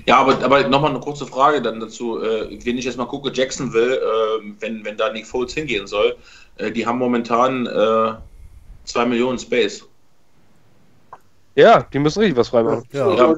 Ja, 0.05 0.17
aber, 0.17 0.43
aber 0.43 0.67
nochmal 0.67 0.91
eine 0.91 0.99
kurze 0.99 1.25
Frage 1.25 1.61
dann 1.61 1.79
dazu. 1.79 2.21
Äh, 2.21 2.59
wenn 2.65 2.77
ich 2.77 2.85
jetzt 2.85 2.97
mal 2.97 3.05
gucke, 3.05 3.31
Jacksonville, 3.33 3.97
äh, 3.97 4.53
wenn, 4.59 4.83
wenn 4.85 4.97
da 4.97 5.11
Nick 5.11 5.27
Foles 5.27 5.53
hingehen 5.53 5.87
soll, 5.87 6.15
äh, 6.57 6.71
die 6.71 6.85
haben 6.85 6.97
momentan 6.97 7.65
äh, 7.67 8.13
2 8.85 9.05
Millionen 9.05 9.39
Space. 9.39 9.85
Ja, 11.55 11.81
die 11.91 11.99
müssen 11.99 12.19
richtig 12.19 12.37
was 12.37 12.49
freimachen. 12.49 12.83
Ja. 12.91 13.13
Ja. 13.13 13.35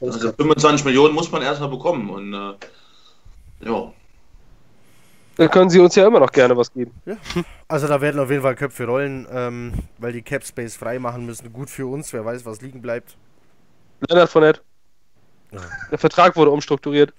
Also 0.00 0.32
25 0.32 0.84
Millionen 0.84 1.14
muss 1.14 1.30
man 1.30 1.42
erstmal 1.42 1.70
bekommen 1.70 2.10
und 2.10 2.34
äh, 2.34 2.54
ja. 3.68 3.92
Dann 5.36 5.50
können 5.50 5.70
sie 5.70 5.80
uns 5.80 5.94
ja 5.94 6.06
immer 6.06 6.20
noch 6.20 6.30
gerne 6.30 6.56
was 6.56 6.72
geben. 6.72 6.92
Ja. 7.06 7.16
Also 7.68 7.88
da 7.88 8.00
werden 8.00 8.20
auf 8.20 8.30
jeden 8.30 8.42
Fall 8.42 8.54
Köpfe 8.54 8.84
rollen, 8.84 9.26
ähm, 9.30 9.72
weil 9.98 10.12
die 10.12 10.22
Cap 10.22 10.44
Space 10.44 10.76
frei 10.76 10.98
machen 10.98 11.24
müssen. 11.24 11.52
Gut 11.52 11.70
für 11.70 11.86
uns, 11.86 12.12
wer 12.12 12.24
weiß, 12.24 12.44
was 12.44 12.60
liegen 12.60 12.82
bleibt. 12.82 13.16
Leonard 14.08 14.28
Fournette. 14.28 14.60
Ja. 15.52 15.60
Der 15.90 15.98
Vertrag 15.98 16.36
wurde 16.36 16.50
umstrukturiert. 16.50 17.12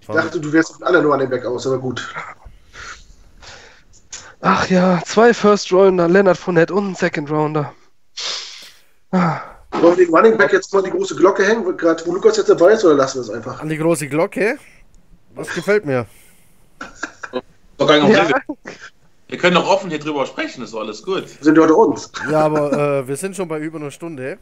Ich 0.00 0.06
dachte, 0.06 0.40
du 0.40 0.52
wärst 0.52 0.74
von 0.74 0.84
alle 0.84 1.02
nur 1.02 1.12
an 1.12 1.20
den 1.20 1.28
Back 1.28 1.44
aus, 1.44 1.66
aber 1.66 1.78
gut. 1.78 2.14
Ach 4.40 4.68
ja, 4.68 5.02
zwei 5.04 5.34
First 5.34 5.72
Rounder, 5.72 6.08
Leonard 6.08 6.38
Fournette 6.38 6.72
und 6.72 6.90
ein 6.90 6.94
Second 6.94 7.30
Rounder. 7.30 7.74
Ah. 9.10 9.40
Wollen 9.72 9.98
wir 9.98 10.06
den 10.06 10.14
Running 10.14 10.38
Back 10.38 10.52
jetzt 10.52 10.72
mal 10.72 10.82
die 10.82 10.90
große 10.90 11.14
Glocke 11.14 11.44
hängen, 11.44 11.76
gerade 11.76 12.04
wo 12.06 12.12
Lukas 12.12 12.36
jetzt 12.36 12.48
dabei 12.48 12.72
ist, 12.72 12.84
oder 12.84 12.94
lassen 12.94 13.18
wir 13.18 13.22
es 13.22 13.30
einfach? 13.30 13.60
An 13.60 13.68
die 13.68 13.76
große 13.76 14.08
Glocke. 14.08 14.58
Das 15.36 15.54
gefällt 15.54 15.84
mir. 15.84 16.06
Doch 17.76 17.86
gar 17.86 18.00
nicht 18.00 18.16
Ja. 18.16 18.28
Wir 19.28 19.36
können 19.36 19.56
doch 19.56 19.68
offen 19.68 19.90
hier 19.90 19.98
drüber 19.98 20.24
sprechen, 20.24 20.64
ist 20.64 20.72
doch 20.72 20.80
alles 20.80 21.02
gut. 21.02 21.28
Sind 21.28 21.54
die 21.54 21.60
heute 21.60 21.74
uns? 21.74 22.10
Ja, 22.30 22.40
aber 22.46 22.72
äh, 22.72 23.08
wir 23.08 23.16
sind 23.16 23.36
schon 23.36 23.46
bei 23.46 23.58
über 23.60 23.78
einer 23.78 23.90
Stunde. 23.90 24.38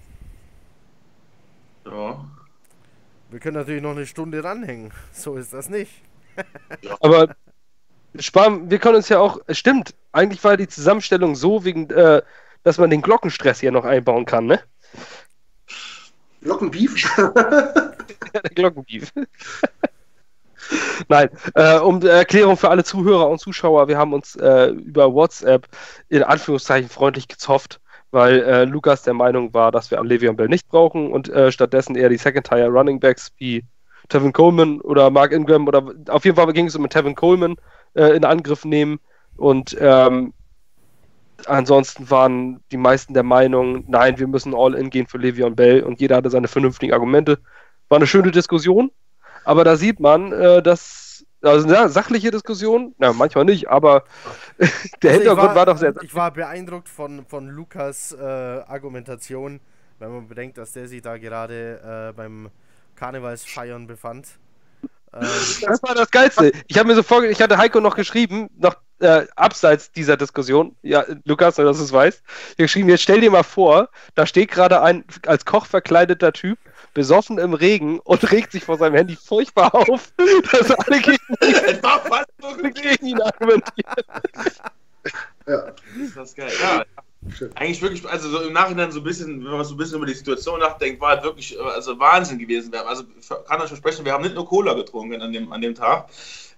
Ja. 1.84 2.24
Wir 3.30 3.40
können 3.40 3.56
natürlich 3.56 3.82
noch 3.82 3.90
eine 3.90 4.06
Stunde 4.06 4.42
ranhängen. 4.42 4.92
So 5.12 5.36
ist 5.36 5.52
das 5.52 5.68
nicht. 5.68 5.90
Aber 7.00 7.34
sparen, 8.18 8.70
wir 8.70 8.78
können 8.78 8.96
uns 8.96 9.08
ja 9.08 9.18
auch, 9.18 9.38
es 9.46 9.58
stimmt, 9.58 9.94
eigentlich 10.12 10.42
war 10.44 10.56
die 10.56 10.68
Zusammenstellung 10.68 11.34
so, 11.34 11.64
wegen, 11.64 11.90
äh, 11.90 12.22
dass 12.62 12.78
man 12.78 12.90
den 12.90 13.02
Glockenstress 13.02 13.60
hier 13.60 13.72
noch 13.72 13.84
einbauen 13.84 14.24
kann, 14.24 14.46
ne? 14.46 14.60
Glockenbeef? 16.42 16.94
Der 17.16 18.42
Glockenbeef. 18.54 19.12
Nein, 21.08 21.30
äh, 21.54 21.78
um 21.78 22.02
äh, 22.02 22.08
Erklärung 22.08 22.56
für 22.56 22.70
alle 22.70 22.84
Zuhörer 22.84 23.28
und 23.28 23.40
Zuschauer, 23.40 23.88
wir 23.88 23.98
haben 23.98 24.12
uns 24.12 24.36
äh, 24.36 24.68
über 24.68 25.12
WhatsApp 25.12 25.68
in 26.08 26.22
Anführungszeichen 26.22 26.88
freundlich 26.88 27.28
gezofft, 27.28 27.80
weil 28.10 28.42
äh, 28.42 28.64
Lukas 28.64 29.02
der 29.02 29.14
Meinung 29.14 29.52
war, 29.54 29.72
dass 29.72 29.90
wir 29.90 29.98
an 29.98 30.06
Le'Veon 30.06 30.34
Bell 30.34 30.48
nicht 30.48 30.68
brauchen 30.68 31.12
und 31.12 31.28
äh, 31.28 31.50
stattdessen 31.50 31.96
eher 31.96 32.08
die 32.08 32.16
Second-Tier 32.16 32.68
Running 32.68 33.00
Backs 33.00 33.32
wie 33.38 33.64
Tevin 34.08 34.32
Coleman 34.32 34.80
oder 34.80 35.10
Mark 35.10 35.32
Ingram 35.32 35.66
oder 35.66 35.82
auf 36.08 36.24
jeden 36.24 36.36
Fall 36.36 36.52
ging 36.52 36.66
es 36.66 36.76
um 36.76 36.88
Tevin 36.88 37.14
Coleman 37.14 37.56
äh, 37.94 38.16
in 38.16 38.24
Angriff 38.24 38.64
nehmen 38.64 39.00
und 39.36 39.76
ähm, 39.80 40.32
ansonsten 41.46 42.08
waren 42.10 42.60
die 42.70 42.76
meisten 42.76 43.14
der 43.14 43.22
Meinung, 43.22 43.84
nein, 43.88 44.18
wir 44.18 44.26
müssen 44.26 44.54
all 44.54 44.74
in 44.74 44.90
gehen 44.90 45.06
für 45.06 45.18
Le'Veon 45.18 45.54
Bell 45.54 45.82
und 45.82 46.00
jeder 46.00 46.16
hatte 46.16 46.30
seine 46.30 46.48
vernünftigen 46.48 46.92
Argumente. 46.92 47.38
War 47.88 47.96
eine 47.96 48.06
schöne 48.06 48.30
Diskussion, 48.30 48.90
aber 49.44 49.64
da 49.64 49.76
sieht 49.76 50.00
man, 50.00 50.32
äh, 50.32 50.62
dass 50.62 51.05
also 51.42 51.66
eine 51.68 51.88
sachliche 51.88 52.30
Diskussion, 52.30 52.94
na 52.98 53.12
manchmal 53.12 53.44
nicht, 53.44 53.68
aber 53.68 54.04
der 55.02 55.12
Also 55.12 55.12
Hintergrund 55.12 55.54
war, 55.54 55.66
doch 55.66 55.78
sehr 55.78 55.94
Ich 56.00 56.14
war 56.14 56.32
beeindruckt 56.32 56.88
von, 56.88 57.24
von 57.26 57.48
Lukas 57.48 58.12
äh, 58.12 58.22
Argumentation, 58.22 59.60
wenn 59.98 60.12
man 60.12 60.28
bedenkt, 60.28 60.58
dass 60.58 60.72
der 60.72 60.88
sich 60.88 61.02
da 61.02 61.18
gerade 61.18 62.10
äh, 62.10 62.12
beim 62.16 62.50
Karnevalsfeiern 62.96 63.86
befand. 63.86 64.38
Ähm, 65.12 65.56
Das 65.60 65.82
war 65.82 65.94
das 65.94 66.10
Geilste. 66.10 66.52
Ich 66.68 66.78
habe 66.78 66.88
mir 66.88 66.94
so 66.94 67.02
vorge 67.02 67.28
ich 67.28 67.40
hatte 67.42 67.58
Heiko 67.58 67.80
noch 67.80 67.96
geschrieben, 67.96 68.48
noch 68.56 68.76
äh, 69.00 69.26
abseits 69.36 69.92
dieser 69.92 70.16
Diskussion, 70.16 70.76
ja, 70.82 71.04
Lukas, 71.24 71.56
dass 71.56 71.78
du 71.78 71.84
es 71.84 71.92
weißt, 71.92 72.22
geschrieben, 72.56 72.88
jetzt 72.88 73.02
stell 73.02 73.20
dir 73.20 73.30
mal 73.30 73.42
vor, 73.42 73.90
da 74.14 74.26
steht 74.26 74.50
gerade 74.50 74.80
ein 74.82 75.04
als 75.26 75.44
Koch 75.44 75.66
verkleideter 75.66 76.32
Typ, 76.32 76.58
besoffen 76.96 77.38
im 77.38 77.52
Regen 77.52 78.00
und 78.00 78.30
regt 78.32 78.52
sich 78.52 78.64
vor 78.64 78.78
seinem 78.78 78.94
Handy 78.94 79.16
furchtbar 79.16 79.72
auf, 79.74 80.12
dass 80.52 80.70
alle 80.70 81.00
gegen, 81.00 81.18
Es 81.40 81.82
war 81.82 82.00
fast 82.00 82.30
so 82.40 82.48
ihn- 82.58 82.72
gegen 82.72 83.06
ihn 83.06 83.20
argumentieren. 83.20 83.94
Ja. 85.46 85.72
Ist 86.02 86.16
das 86.16 86.34
geil. 86.34 86.50
Ja. 86.60 86.84
Eigentlich 87.54 87.82
wirklich, 87.82 88.08
also 88.08 88.28
so 88.30 88.40
im 88.42 88.52
Nachhinein 88.52 88.90
so 88.92 89.00
ein 89.00 89.04
bisschen, 89.04 89.44
wenn 89.44 89.52
man 89.52 89.64
so 89.64 89.74
ein 89.74 89.76
bisschen 89.76 89.96
über 89.98 90.06
die 90.06 90.14
Situation 90.14 90.58
nachdenkt, 90.60 91.00
war 91.00 91.10
halt 91.10 91.22
wirklich 91.24 91.56
äh, 91.56 91.60
also 91.60 91.98
Wahnsinn 91.98 92.38
gewesen. 92.38 92.74
Also 92.74 93.04
ich 93.20 93.28
kann 93.46 93.60
euch 93.60 93.68
versprechen, 93.68 94.04
wir 94.04 94.12
haben 94.12 94.22
nicht 94.22 94.34
nur 94.34 94.48
Cola 94.48 94.72
getrunken 94.74 95.20
an 95.20 95.32
dem, 95.32 95.52
an 95.52 95.60
dem 95.60 95.74
Tag. 95.74 96.08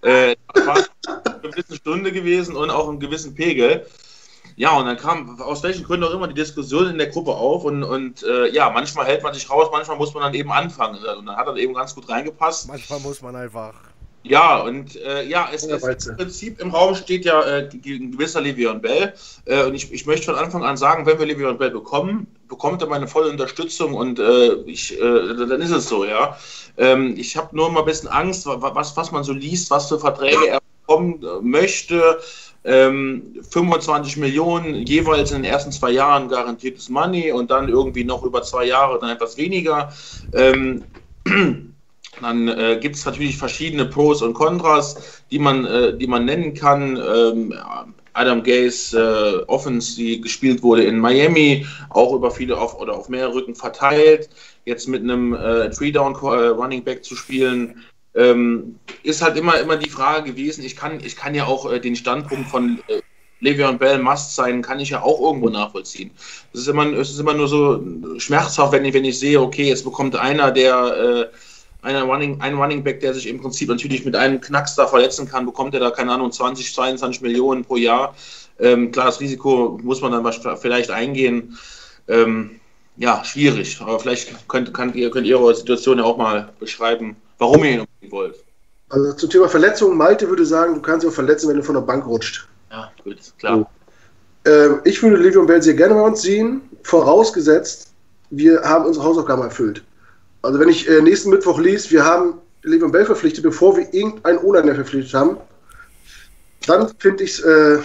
Äh, 0.03 0.37
das 0.55 0.67
war 0.67 0.77
eine 1.15 1.41
gewisse 1.51 1.75
Stunde 1.77 2.13
gewesen 2.13 2.55
und 2.55 2.71
auch 2.71 2.89
einen 2.89 3.01
gewissen 3.01 3.35
Pegel. 3.35 3.87
Ja, 4.59 4.77
und 4.77 4.87
dann 4.87 4.97
kam 4.97 5.41
aus 5.41 5.63
welchen 5.63 5.85
Gründen 5.85 6.05
auch 6.05 6.11
immer 6.13 6.27
die 6.27 6.35
Diskussion 6.35 6.91
in 6.91 6.99
der 6.99 7.07
Gruppe 7.07 7.31
auf 7.31 7.65
und, 7.65 7.85
und 7.85 8.25
äh, 8.25 8.49
ja, 8.49 8.69
manchmal 8.71 9.07
hält 9.07 9.23
man 9.23 9.33
sich 9.33 9.49
raus, 9.49 9.69
manchmal 9.71 9.97
muss 9.97 10.13
man 10.15 10.25
dann 10.25 10.35
eben 10.35 10.51
anfangen. 10.51 10.99
Und 11.17 11.27
dann 11.27 11.37
hat 11.37 11.47
er 11.47 11.57
eben 11.57 11.75
ganz 11.75 11.95
gut 11.95 12.09
reingepasst. 12.09 12.67
manchmal 12.67 12.99
muss 12.99 13.23
man 13.23 13.37
einfach. 13.37 13.73
Ja, 14.25 14.59
und 14.59 14.97
äh, 14.97 15.23
ja, 15.29 15.49
es, 15.55 15.63
es 15.65 16.07
im 16.07 16.17
Prinzip 16.17 16.61
im 16.61 16.73
Raum 16.73 16.97
steht 16.97 17.25
ja 17.25 17.41
äh, 17.43 17.69
ein 17.73 18.11
gewisser 18.11 18.41
Le'Veon 18.41 18.81
Bell. 18.81 19.15
Äh, 19.45 19.63
und 19.65 19.75
ich, 19.75 19.93
ich 19.93 20.07
möchte 20.07 20.27
von 20.27 20.35
Anfang 20.35 20.65
an 20.65 20.77
sagen, 20.77 21.07
wenn 21.07 21.21
wir 21.21 21.27
Le'Veon 21.29 21.55
Bell 21.55 21.71
bekommen, 21.71 22.27
bekommt 22.49 22.83
er 22.83 22.89
meine 22.89 23.07
volle 23.07 23.31
Unterstützung 23.31 23.95
und 23.95 24.19
äh, 24.19 24.55
ich, 24.67 25.01
äh, 25.01 25.01
dann 25.37 25.61
ist 25.61 25.71
es 25.71 25.89
so, 25.89 26.05
ja. 26.05 26.37
Ähm, 26.77 27.15
ich 27.17 27.37
habe 27.37 27.55
nur 27.55 27.71
mal 27.71 27.81
ein 27.81 27.87
bisschen 27.87 28.09
Angst, 28.09 28.45
wa- 28.45 28.61
wa- 28.61 28.75
was, 28.75 28.97
was 28.97 29.13
man 29.13 29.23
so 29.23 29.33
liest, 29.33 29.71
was 29.71 29.89
für 29.89 30.01
Verträge 30.01 30.49
er 30.49 30.59
bekommen 30.85 31.23
äh, 31.23 31.41
möchte. 31.41 32.19
Ähm, 32.65 33.37
25 33.51 34.17
Millionen 34.17 34.75
jeweils 34.87 35.31
in 35.31 35.43
den 35.43 35.51
ersten 35.51 35.73
zwei 35.73 35.93
Jahren 35.93 36.29
garantiertes 36.29 36.89
Money 36.89 37.33
und 37.33 37.51
dann 37.51 37.69
irgendwie 37.69 38.05
noch 38.05 38.25
über 38.25 38.43
zwei 38.43 38.65
Jahre 38.65 38.99
dann 38.99 39.11
etwas 39.11 39.37
weniger. 39.37 39.93
Ähm, 40.33 40.85
dann 42.21 42.49
äh, 42.49 42.79
gibt 42.81 42.97
es 42.97 43.07
natürlich 43.07 43.39
verschiedene 43.39 43.87
Pros 43.87 44.23
und 44.23 44.35
Kontras, 44.35 45.23
die 45.31 45.39
man, 45.39 45.65
äh, 45.65 45.97
die 45.97 46.07
man 46.07 46.25
nennen 46.25 46.55
kann. 46.55 46.97
Ähm, 46.97 47.55
Adam 48.19 48.43
Gaze 48.43 48.99
äh, 48.99 49.45
Offense, 49.47 49.97
die 49.97 50.21
gespielt 50.21 50.63
wurde 50.63 50.83
in 50.83 50.99
Miami, 50.99 51.67
auch 51.91 52.13
über 52.13 52.31
viele 52.31 52.59
auf, 52.59 52.79
oder 52.81 52.95
auf 52.95 53.09
mehrere 53.09 53.35
Rücken 53.35 53.55
verteilt. 53.55 54.29
Jetzt 54.65 54.89
mit 54.89 55.03
einem 55.03 55.35
äh, 55.35 55.71
Three-Down 55.71 56.15
äh, 56.15 56.49
Running 56.49 56.83
Back 56.83 57.05
zu 57.05 57.15
spielen, 57.15 57.85
ähm, 58.15 58.79
ist 59.03 59.23
halt 59.23 59.37
immer, 59.37 59.59
immer 59.61 59.77
die 59.77 59.91
Frage 59.91 60.33
gewesen. 60.33 60.65
Ich 60.65 60.77
kann, 60.77 61.01
ich 61.05 61.17
kann 61.17 61.35
ja 61.35 61.47
auch 61.47 61.71
äh, 61.71 61.81
den 61.81 61.97
Standpunkt 61.97 62.49
von 62.49 62.79
äh, 62.89 63.01
Le'Veon 63.41 63.79
Bell 63.79 63.99
Must 63.99 64.35
sein, 64.35 64.63
kann 64.63 64.81
ich 64.81 64.91
ja 64.91 65.03
auch 65.03 65.21
irgendwo 65.21 65.49
nachvollziehen. 65.49 66.11
Es 66.53 66.61
ist 66.61 66.69
immer, 66.69 66.93
ist 66.93 67.19
immer 67.19 67.35
nur 67.35 67.49
so 67.49 67.83
schmerzhaft, 68.19 68.73
wenn 68.73 68.85
ich, 68.85 68.95
wenn 68.95 69.05
ich 69.05 69.19
sehe, 69.19 69.41
okay, 69.41 69.69
jetzt 69.69 69.85
bekommt 69.85 70.17
einer, 70.17 70.51
der 70.51 71.31
äh, 71.33 71.87
einer 71.87 72.03
Running, 72.03 72.41
ein 72.41 72.57
Running 72.57 72.83
Back, 72.83 73.01
der 73.01 73.15
sich 73.15 73.29
im 73.29 73.41
Prinzip 73.41 73.69
natürlich 73.69 74.05
mit 74.05 74.17
einem 74.17 74.41
Knacks 74.41 74.75
da 74.75 74.87
verletzen 74.87 75.29
kann, 75.29 75.47
bekommt 75.47 75.75
er 75.75 75.81
da, 75.81 75.91
keine 75.91 76.13
Ahnung, 76.13 76.33
20, 76.33 76.75
22 76.75 77.23
Millionen 77.23 77.65
pro 77.65 77.77
Jahr. 77.77 78.15
Ähm, 78.59 78.91
klar, 78.91 79.07
das 79.07 79.21
Risiko 79.21 79.79
muss 79.83 80.01
man 80.01 80.11
dann 80.11 80.59
vielleicht 80.59 80.91
eingehen. 80.91 81.57
Ähm, 82.09 82.59
ja, 82.97 83.25
schwierig. 83.25 83.81
Aber 83.81 84.01
vielleicht 84.01 84.49
könnt, 84.49 84.75
könnt, 84.75 84.97
ihr, 84.97 85.11
könnt 85.11 85.27
ihr 85.27 85.39
eure 85.39 85.55
Situation 85.55 85.99
ja 85.99 86.05
auch 86.05 86.17
mal 86.17 86.53
beschreiben, 86.59 87.17
warum 87.39 87.65
ihr 87.65 87.71
ihn 87.71 87.81
unbedingt 87.81 88.13
wollt. 88.13 88.35
Also 88.91 89.13
zum 89.13 89.31
Thema 89.31 89.49
Verletzungen, 89.49 89.97
Malte 89.97 90.29
würde 90.29 90.47
sagen, 90.47 90.75
du 90.75 90.81
kannst 90.81 91.05
dich 91.05 91.11
auch 91.11 91.15
verletzen, 91.15 91.49
wenn 91.49 91.57
du 91.57 91.63
von 91.63 91.75
der 91.75 91.83
Bank 91.83 92.07
rutscht. 92.07 92.49
Ja, 92.71 92.91
gut, 93.05 93.19
klar. 93.39 93.71
Ähm, 94.45 94.81
ich 94.85 95.03
würde 95.03 95.17
Le'Veon 95.17 95.47
Bell 95.47 95.63
sehr 95.63 95.75
gerne 95.75 95.95
bei 95.95 96.01
uns 96.01 96.23
sehen, 96.23 96.63
vorausgesetzt, 96.83 97.93
wir 98.31 98.63
haben 98.63 98.87
unsere 98.87 99.05
Hausaufgaben 99.05 99.43
erfüllt. 99.43 99.83
Also 100.43 100.59
wenn 100.59 100.69
ich 100.69 100.89
äh, 100.89 101.01
nächsten 101.01 101.31
Mittwoch 101.31 101.59
lese, 101.59 101.91
wir 101.91 102.05
haben 102.05 102.35
Le'Veon 102.65 102.93
Bell 102.93 103.05
verpflichtet, 103.05 103.43
bevor 103.43 103.77
wir 103.77 103.93
irgendeinen 103.93 104.39
O-Liner 104.39 104.75
verpflichtet 104.75 105.15
haben, 105.15 105.37
dann 106.67 106.91
finde 106.99 107.25
ich 107.25 107.45
äh, 107.45 107.79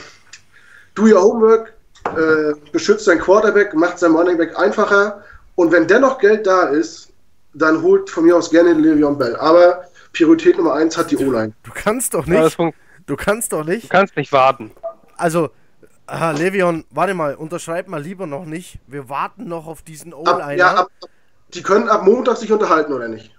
do 0.95 1.03
your 1.03 1.21
homework, 1.21 1.73
äh, 2.05 2.53
beschützt 2.71 3.07
dein 3.07 3.19
Quarterback, 3.19 3.73
macht 3.73 3.99
sein 3.99 4.11
Running 4.11 4.37
Back 4.37 4.57
einfacher 4.57 5.23
und 5.55 5.71
wenn 5.71 5.87
dennoch 5.87 6.19
Geld 6.19 6.45
da 6.45 6.63
ist, 6.63 7.09
dann 7.53 7.81
holt 7.81 8.09
von 8.09 8.25
mir 8.25 8.35
aus 8.35 8.49
gerne 8.49 8.71
Le'Veon 8.71 9.15
Bell. 9.17 9.35
Aber 9.35 9.83
Priorität 10.13 10.57
Nummer 10.57 10.73
eins 10.73 10.97
hat 10.97 11.11
die 11.11 11.17
O-Line. 11.17 11.53
Du 11.63 11.71
kannst 11.73 12.13
doch 12.13 12.25
Ja, 12.27 12.43
nicht. 12.43 12.55
fun- 12.55 12.73
Du 13.05 13.15
kannst 13.17 13.51
doch 13.51 13.65
Du 13.65 13.71
nicht. 13.71 13.89
kannst 13.89 14.15
nicht 14.15 14.31
warten. 14.31 14.71
Also, 15.17 15.49
aha, 16.07 16.31
Levion, 16.31 16.85
warte 16.89 17.13
mal, 17.13 17.35
unterschreib 17.35 17.87
mal 17.89 18.01
lieber 18.01 18.25
noch 18.27 18.45
nicht. 18.45 18.79
Wir 18.87 19.09
warten 19.09 19.47
noch 19.47 19.67
auf 19.67 19.81
diesen 19.81 20.13
Ab, 20.13 20.19
O-Liner. 20.35 20.53
ja, 20.55 20.73
ab, 20.75 20.87
die 21.53 21.61
können 21.63 21.89
ab 21.89 22.03
Montag 22.05 22.37
sich 22.37 22.51
unterhalten, 22.51 22.93
oder 22.93 23.07
nicht? 23.09 23.37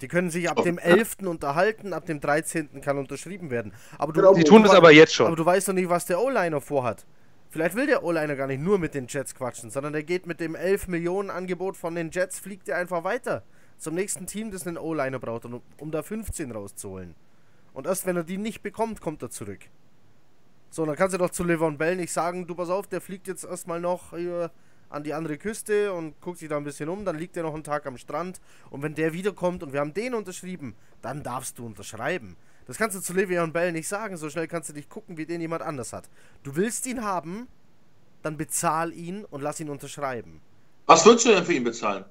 Die 0.00 0.08
können 0.08 0.30
sich 0.30 0.50
ab 0.50 0.62
dem 0.62 0.78
11. 0.78 1.26
unterhalten, 1.26 1.92
ab 1.92 2.06
dem 2.06 2.20
13. 2.20 2.80
kann 2.80 2.98
unterschrieben 2.98 3.50
werden. 3.50 3.72
Aber 3.98 4.12
du, 4.12 4.20
Genau. 4.20 4.34
Die 4.34 4.44
tun 4.44 4.62
du, 4.62 4.68
das 4.68 4.76
aber 4.76 4.90
jetzt 4.90 5.18
aber 5.20 5.28
schon. 5.28 5.36
du 5.36 5.44
weißt 5.46 5.68
doch 5.68 5.72
nicht, 5.74 5.88
was 5.88 6.06
der 6.06 6.20
O-Liner 6.20 6.60
vorhat. 6.60 7.04
Vielleicht 7.54 7.76
will 7.76 7.86
der 7.86 8.02
O-Liner 8.02 8.34
gar 8.34 8.48
nicht 8.48 8.60
nur 8.60 8.80
mit 8.80 8.94
den 8.94 9.06
Jets 9.06 9.32
quatschen, 9.32 9.70
sondern 9.70 9.92
der 9.92 10.02
geht 10.02 10.26
mit 10.26 10.40
dem 10.40 10.56
11 10.56 10.88
Millionen 10.88 11.30
Angebot 11.30 11.76
von 11.76 11.94
den 11.94 12.10
Jets, 12.10 12.40
fliegt 12.40 12.68
er 12.68 12.78
einfach 12.78 13.04
weiter. 13.04 13.44
Zum 13.78 13.94
nächsten 13.94 14.26
Team, 14.26 14.50
das 14.50 14.66
einen 14.66 14.76
O-Liner 14.76 15.20
braucht, 15.20 15.44
um, 15.44 15.62
um 15.78 15.92
da 15.92 16.02
15 16.02 16.50
rauszuholen. 16.50 17.14
Und 17.72 17.86
erst 17.86 18.06
wenn 18.06 18.16
er 18.16 18.24
die 18.24 18.38
nicht 18.38 18.64
bekommt, 18.64 19.00
kommt 19.00 19.22
er 19.22 19.30
zurück. 19.30 19.60
So, 20.68 20.84
dann 20.84 20.96
kannst 20.96 21.14
du 21.14 21.18
doch 21.18 21.30
zu 21.30 21.44
Levon 21.44 21.78
Bell 21.78 21.94
nicht 21.94 22.12
sagen, 22.12 22.48
du 22.48 22.56
pass 22.56 22.70
auf, 22.70 22.88
der 22.88 23.00
fliegt 23.00 23.28
jetzt 23.28 23.44
erstmal 23.44 23.80
noch 23.80 24.10
hier 24.10 24.50
an 24.88 25.04
die 25.04 25.14
andere 25.14 25.38
Küste 25.38 25.92
und 25.92 26.20
guckt 26.20 26.38
sich 26.38 26.48
da 26.48 26.56
ein 26.56 26.64
bisschen 26.64 26.88
um, 26.88 27.04
dann 27.04 27.16
liegt 27.16 27.36
er 27.36 27.44
noch 27.44 27.54
einen 27.54 27.62
Tag 27.62 27.86
am 27.86 27.98
Strand 27.98 28.40
und 28.70 28.82
wenn 28.82 28.96
der 28.96 29.12
wiederkommt 29.12 29.62
und 29.62 29.72
wir 29.72 29.78
haben 29.78 29.94
den 29.94 30.14
unterschrieben, 30.14 30.74
dann 31.02 31.22
darfst 31.22 31.56
du 31.60 31.66
unterschreiben. 31.66 32.36
Das 32.66 32.78
kannst 32.78 32.96
du 32.96 33.00
zu 33.00 33.12
Le'Veon 33.12 33.52
Bell 33.52 33.72
nicht 33.72 33.88
sagen, 33.88 34.16
so 34.16 34.30
schnell 34.30 34.48
kannst 34.48 34.70
du 34.70 34.72
nicht 34.72 34.88
gucken, 34.88 35.16
wie 35.18 35.26
den 35.26 35.40
jemand 35.40 35.62
anders 35.62 35.92
hat. 35.92 36.08
Du 36.42 36.56
willst 36.56 36.86
ihn 36.86 37.04
haben, 37.04 37.46
dann 38.22 38.36
bezahl 38.36 38.92
ihn 38.92 39.24
und 39.26 39.42
lass 39.42 39.60
ihn 39.60 39.68
unterschreiben. 39.68 40.40
Was 40.86 41.04
würdest 41.04 41.26
du 41.26 41.30
denn 41.30 41.44
für 41.44 41.52
ihn 41.52 41.64
bezahlen? 41.64 42.04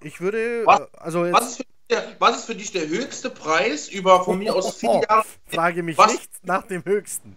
Ich 0.00 0.20
würde, 0.20 0.62
Was- 0.66 0.80
äh, 0.80 0.86
also 0.98 1.24
jetzt, 1.24 1.34
Was 1.34 1.46
ist, 1.50 1.56
für 1.56 1.64
dich 1.64 1.72
der, 1.90 2.16
was 2.18 2.36
ist 2.38 2.44
für 2.44 2.54
dich 2.54 2.72
der 2.72 2.88
höchste 2.88 3.30
Preis 3.30 3.88
über 3.88 4.24
von 4.24 4.38
mir 4.38 4.54
aus 4.54 4.76
vier 4.76 5.00
Jahre? 5.08 5.24
frage 5.46 5.82
mich 5.82 5.96
Was? 5.96 6.12
nicht 6.12 6.30
nach 6.46 6.66
dem 6.66 6.84
höchsten. 6.84 7.36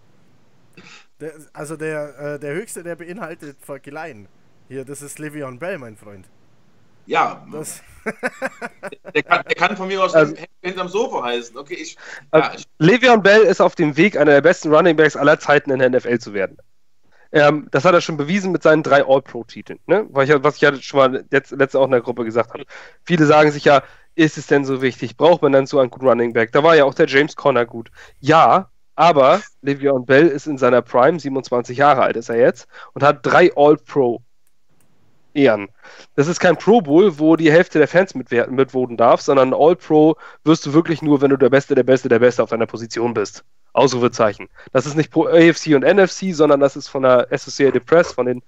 Der, 1.20 1.32
also 1.54 1.76
der, 1.76 2.18
äh, 2.34 2.38
der 2.38 2.54
höchste, 2.54 2.82
der 2.82 2.96
beinhaltet 2.96 3.56
Verkleien. 3.62 4.28
Hier, 4.68 4.84
das 4.84 5.00
ist 5.00 5.18
Le'Veon 5.18 5.58
Bell, 5.58 5.78
mein 5.78 5.96
Freund. 5.96 6.28
Ja, 7.06 7.46
Das, 7.52 7.82
der 9.14 9.22
kann, 9.22 9.44
der 9.44 9.54
kann 9.56 9.76
von 9.76 9.88
mir 9.88 10.02
aus 10.02 10.14
Also- 10.14 10.34
hinterm 10.62 10.88
Sofa 10.88 11.24
heißen. 11.24 11.56
Okay, 11.56 11.74
ich, 11.74 11.96
Also, 12.30 12.48
ja, 12.50 12.54
ich 12.56 12.64
Le'Veon 12.80 13.18
Bell 13.22 13.42
ist 13.42 13.60
auf 13.60 13.74
dem 13.74 13.96
Weg, 13.96 14.16
einer 14.16 14.32
der 14.32 14.40
besten 14.42 14.72
Running 14.74 14.96
Backs 14.96 15.16
aller 15.16 15.38
Zeiten 15.38 15.70
in 15.70 15.78
der 15.78 15.90
NFL 15.90 16.18
zu 16.18 16.34
werden. 16.34 16.56
Ähm, 17.32 17.68
das 17.72 17.84
hat 17.84 17.94
er 17.94 18.00
schon 18.00 18.16
bewiesen 18.16 18.52
mit 18.52 18.62
seinen 18.62 18.82
drei 18.82 19.04
All-Pro-Titeln, 19.04 19.80
ne? 19.86 20.06
Ich, 20.22 20.30
was 20.42 20.56
ich 20.56 20.60
ja 20.62 20.74
schon 20.76 20.98
mal 20.98 21.24
jetzt, 21.32 21.50
letzte 21.50 21.78
auch 21.80 21.86
in 21.86 21.90
der 21.90 22.00
Gruppe 22.00 22.24
gesagt 22.24 22.52
habe. 22.52 22.64
Viele 23.04 23.26
sagen 23.26 23.50
sich 23.50 23.64
ja, 23.64 23.82
ist 24.14 24.38
es 24.38 24.46
denn 24.46 24.64
so 24.64 24.80
wichtig? 24.80 25.16
Braucht 25.16 25.42
man 25.42 25.52
dann 25.52 25.66
so 25.66 25.78
einen 25.80 25.90
guten 25.90 26.06
Running 26.08 26.32
Back? 26.32 26.52
Da 26.52 26.62
war 26.62 26.76
ja 26.76 26.84
auch 26.84 26.94
der 26.94 27.06
James 27.06 27.34
Conner 27.36 27.66
gut. 27.66 27.90
Ja, 28.20 28.70
aber 28.94 29.42
Le'Veon 29.62 30.06
Bell 30.06 30.28
ist 30.28 30.46
in 30.46 30.56
seiner 30.56 30.80
Prime, 30.82 31.18
27 31.20 31.76
Jahre 31.76 32.02
alt 32.02 32.16
ist 32.16 32.28
er 32.30 32.36
jetzt, 32.36 32.68
und 32.94 33.02
hat 33.02 33.26
drei 33.26 33.50
All-Pro 33.56 34.22
Ehren. 35.36 35.68
Das 36.14 36.26
ist 36.26 36.40
kein 36.40 36.56
Pro 36.56 36.80
Bowl, 36.80 37.18
wo 37.18 37.36
die 37.36 37.52
Hälfte 37.52 37.78
der 37.78 37.88
Fans 37.88 38.14
mitwer- 38.14 38.48
mitvoten 38.48 38.96
darf, 38.96 39.20
sondern 39.20 39.54
All-Pro 39.54 40.16
wirst 40.44 40.66
du 40.66 40.72
wirklich 40.72 41.02
nur, 41.02 41.20
wenn 41.20 41.30
du 41.30 41.36
der 41.36 41.50
Beste, 41.50 41.74
der 41.74 41.82
Beste, 41.82 42.08
der 42.08 42.18
Beste 42.18 42.42
auf 42.42 42.50
deiner 42.50 42.66
Position 42.66 43.14
bist. 43.14 43.44
Ausrufezeichen. 43.72 44.48
Das 44.72 44.86
ist 44.86 44.96
nicht 44.96 45.10
pro 45.10 45.26
AFC 45.26 45.74
und 45.74 45.84
NFC, 45.84 46.34
sondern 46.34 46.60
das 46.60 46.76
ist 46.76 46.88
von 46.88 47.02
der 47.02 47.28
Associated 47.30 47.84
Press, 47.84 48.12
von 48.12 48.26
den 48.26 48.42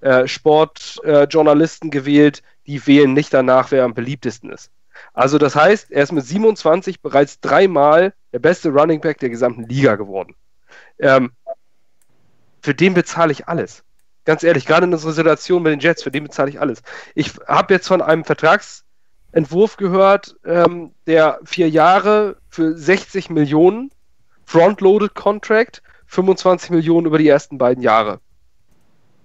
äh, 0.00 0.28
Sportjournalisten 0.28 1.88
äh, 1.88 1.90
gewählt. 1.90 2.42
Die 2.66 2.86
wählen 2.86 3.12
nicht 3.12 3.34
danach, 3.34 3.72
wer 3.72 3.84
am 3.84 3.94
beliebtesten 3.94 4.50
ist. 4.50 4.70
Also 5.12 5.38
das 5.38 5.56
heißt, 5.56 5.90
er 5.90 6.02
ist 6.04 6.12
mit 6.12 6.24
27 6.24 7.00
bereits 7.02 7.40
dreimal 7.40 8.12
der 8.32 8.38
beste 8.38 8.70
Running 8.70 9.00
Back 9.00 9.18
der 9.18 9.30
gesamten 9.30 9.64
Liga 9.64 9.96
geworden. 9.96 10.36
Ähm, 10.98 11.32
für 12.62 12.74
den 12.74 12.94
bezahle 12.94 13.32
ich 13.32 13.48
alles. 13.48 13.82
Ganz 14.30 14.44
ehrlich, 14.44 14.64
gerade 14.64 14.86
in 14.86 14.92
unserer 14.92 15.10
Situation 15.10 15.60
mit 15.64 15.72
den 15.72 15.80
Jets, 15.80 16.04
für 16.04 16.12
den 16.12 16.22
bezahle 16.22 16.50
ich 16.50 16.60
alles. 16.60 16.84
Ich 17.16 17.32
habe 17.48 17.74
jetzt 17.74 17.88
von 17.88 18.00
einem 18.00 18.22
Vertragsentwurf 18.22 19.76
gehört, 19.76 20.36
ähm, 20.44 20.94
der 21.08 21.40
vier 21.42 21.68
Jahre 21.68 22.36
für 22.48 22.78
60 22.78 23.28
Millionen, 23.30 23.90
Frontloaded 24.44 25.16
Contract, 25.16 25.82
25 26.06 26.70
Millionen 26.70 27.08
über 27.08 27.18
die 27.18 27.26
ersten 27.26 27.58
beiden 27.58 27.82
Jahre 27.82 28.20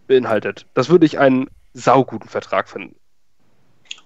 beinhaltet. 0.07 0.65
Das 0.73 0.90
würde 0.90 1.06
ich 1.06 1.19
einen 1.19 1.52
sauguten 1.76 2.27
Vertrag 2.27 2.68
finden. 2.68 2.95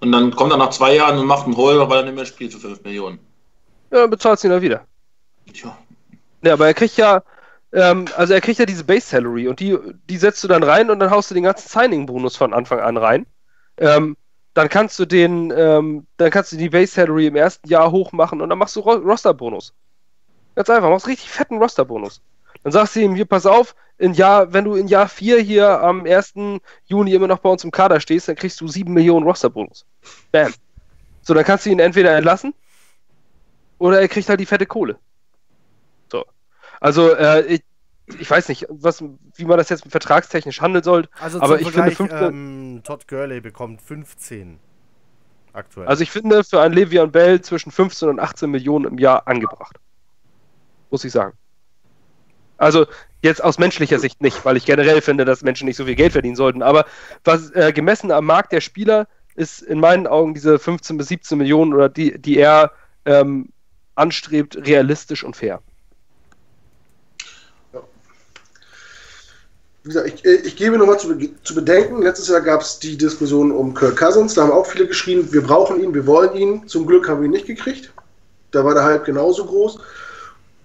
und 0.01 0.11
dann 0.11 0.35
kommt 0.35 0.51
er 0.51 0.57
nach 0.57 0.71
zwei 0.71 0.95
Jahren 0.95 1.17
und 1.17 1.27
macht 1.27 1.45
einen 1.45 1.55
Holger, 1.55 1.89
weil 1.89 1.99
er 1.99 2.03
nicht 2.03 2.15
mehr 2.15 2.25
spielt 2.25 2.51
für 2.51 2.59
5 2.59 2.83
Millionen. 2.83 3.19
Ja, 3.89 4.01
dann 4.01 4.09
bezahlst 4.09 4.43
du 4.43 4.49
ihn 4.49 4.51
ja 4.51 4.61
wieder. 4.61 4.85
Tja. 5.53 5.77
Ja, 6.41 6.51
aber 6.51 6.67
er 6.67 6.73
kriegt 6.73 6.97
ja, 6.97 7.23
ähm, 7.71 8.05
also 8.15 8.33
er 8.33 8.41
kriegt 8.41 8.59
ja 8.59 8.65
diese 8.65 8.83
Base 8.83 9.07
Salary 9.07 9.47
und 9.47 9.59
die, 9.59 9.77
die 10.09 10.17
setzt 10.17 10.43
du 10.43 10.47
dann 10.47 10.63
rein 10.63 10.89
und 10.89 10.99
dann 10.99 11.11
haust 11.11 11.29
du 11.29 11.35
den 11.35 11.43
ganzen 11.43 11.67
Signing-Bonus 11.69 12.35
von 12.35 12.53
Anfang 12.53 12.79
an 12.79 12.97
rein. 12.97 13.25
Ähm, 13.77 14.17
dann 14.53 14.69
kannst 14.69 14.97
du 14.99 15.05
den, 15.05 15.53
ähm, 15.55 16.07
dann 16.17 16.31
kannst 16.31 16.51
du 16.51 16.57
die 16.57 16.69
Base 16.69 16.93
Salary 16.93 17.27
im 17.27 17.35
ersten 17.35 17.67
Jahr 17.69 17.91
hochmachen 17.91 18.41
und 18.41 18.49
dann 18.49 18.57
machst 18.57 18.75
du 18.75 18.81
Ro 18.81 18.93
Roster-Bonus. 18.93 19.73
Ganz 20.55 20.69
einfach, 20.69 20.89
machst 20.89 21.07
richtig 21.07 21.29
fetten 21.29 21.57
Roster-Bonus. 21.57 22.21
Dann 22.63 22.71
sagst 22.71 22.95
du 22.95 22.99
ihm, 22.99 23.15
hier, 23.15 23.25
pass 23.25 23.45
auf, 23.45 23.75
in 23.97 24.13
Jahr, 24.13 24.51
wenn 24.51 24.65
du 24.65 24.75
in 24.75 24.87
Jahr 24.87 25.07
4 25.07 25.39
hier 25.39 25.81
am 25.81 26.05
1. 26.05 26.33
Juni 26.85 27.13
immer 27.13 27.27
noch 27.27 27.39
bei 27.39 27.49
uns 27.49 27.63
im 27.63 27.71
Kader 27.71 27.99
stehst, 27.99 28.27
dann 28.27 28.35
kriegst 28.35 28.59
du 28.59 28.67
7 28.67 28.91
Millionen 28.91 29.25
Roster-Bonus. 29.25 29.85
Bam. 30.31 30.53
So, 31.21 31.33
dann 31.33 31.45
kannst 31.45 31.65
du 31.65 31.69
ihn 31.69 31.79
entweder 31.79 32.15
entlassen 32.15 32.53
oder 33.77 34.01
er 34.01 34.07
kriegt 34.07 34.27
halt 34.27 34.39
die 34.39 34.45
fette 34.45 34.65
Kohle. 34.65 34.97
So. 36.81 36.85
Also, 36.85 37.13
äh, 37.13 37.45
ich, 37.45 37.63
ich 38.19 38.29
weiß 38.29 38.49
nicht, 38.49 38.65
was, 38.69 39.03
wie 39.35 39.45
man 39.45 39.57
das 39.57 39.69
jetzt 39.69 39.85
vertragstechnisch 39.87 40.61
handeln 40.61 40.83
soll. 40.83 41.07
also 41.19 41.41
Aber 41.41 41.59
ich 41.59 41.69
finde 41.69 41.91
Vergleich, 41.91 41.97
15 41.97 42.27
ähm, 42.27 42.81
Todd 42.83 43.07
Gurley 43.07 43.41
bekommt 43.41 43.81
15 43.81 44.59
aktuell. 45.53 45.87
Also 45.87 46.03
ich 46.03 46.11
finde 46.11 46.43
für 46.43 46.61
einen 46.61 46.73
Le'Veon 46.73 47.07
Bell 47.07 47.41
zwischen 47.41 47.71
15 47.71 48.09
und 48.09 48.19
18 48.19 48.49
Millionen 48.49 48.85
im 48.85 48.97
Jahr 48.97 49.27
angebracht. 49.27 49.77
Muss 50.89 51.03
ich 51.03 51.11
sagen. 51.11 51.37
Also 52.57 52.87
jetzt 53.21 53.43
aus 53.43 53.57
menschlicher 53.57 53.99
Sicht 53.99 54.21
nicht, 54.21 54.43
weil 54.43 54.57
ich 54.57 54.65
generell 54.65 55.01
finde, 55.01 55.25
dass 55.25 55.43
Menschen 55.43 55.65
nicht 55.65 55.77
so 55.77 55.85
viel 55.85 55.95
Geld 55.95 56.13
verdienen 56.13 56.35
sollten. 56.35 56.61
Aber 56.61 56.85
was 57.23 57.51
äh, 57.51 57.71
gemessen 57.73 58.11
am 58.11 58.25
Markt 58.25 58.51
der 58.51 58.61
Spieler 58.61 59.07
ist 59.35 59.61
in 59.61 59.79
meinen 59.79 60.07
Augen 60.07 60.33
diese 60.33 60.59
15 60.59 60.97
bis 60.97 61.07
17 61.07 61.37
Millionen 61.37 61.73
oder 61.73 61.89
die, 61.89 62.19
die 62.19 62.37
er 62.37 62.71
ähm, 63.05 63.49
anstrebt, 63.95 64.57
realistisch 64.57 65.23
und 65.23 65.35
fair. 65.35 65.61
Wie 69.83 69.89
gesagt, 69.89 70.07
ich, 70.07 70.25
ich 70.25 70.55
gebe 70.55 70.77
nochmal 70.77 70.99
zu, 70.99 71.15
zu 71.43 71.55
bedenken, 71.55 72.01
letztes 72.01 72.27
Jahr 72.27 72.41
gab 72.41 72.61
es 72.61 72.79
die 72.79 72.97
Diskussion 72.97 73.51
um 73.51 73.73
Kirk 73.73 73.97
Cousins, 73.97 74.33
da 74.33 74.43
haben 74.43 74.51
auch 74.51 74.65
viele 74.65 74.87
geschrieben, 74.87 75.31
wir 75.31 75.41
brauchen 75.41 75.81
ihn, 75.81 75.93
wir 75.93 76.05
wollen 76.05 76.35
ihn. 76.35 76.67
Zum 76.67 76.85
Glück 76.85 77.07
haben 77.07 77.21
wir 77.21 77.25
ihn 77.25 77.31
nicht 77.31 77.47
gekriegt. 77.47 77.91
Da 78.51 78.65
war 78.65 78.73
der 78.73 78.83
Hype 78.83 79.05
genauso 79.05 79.45
groß. 79.45 79.79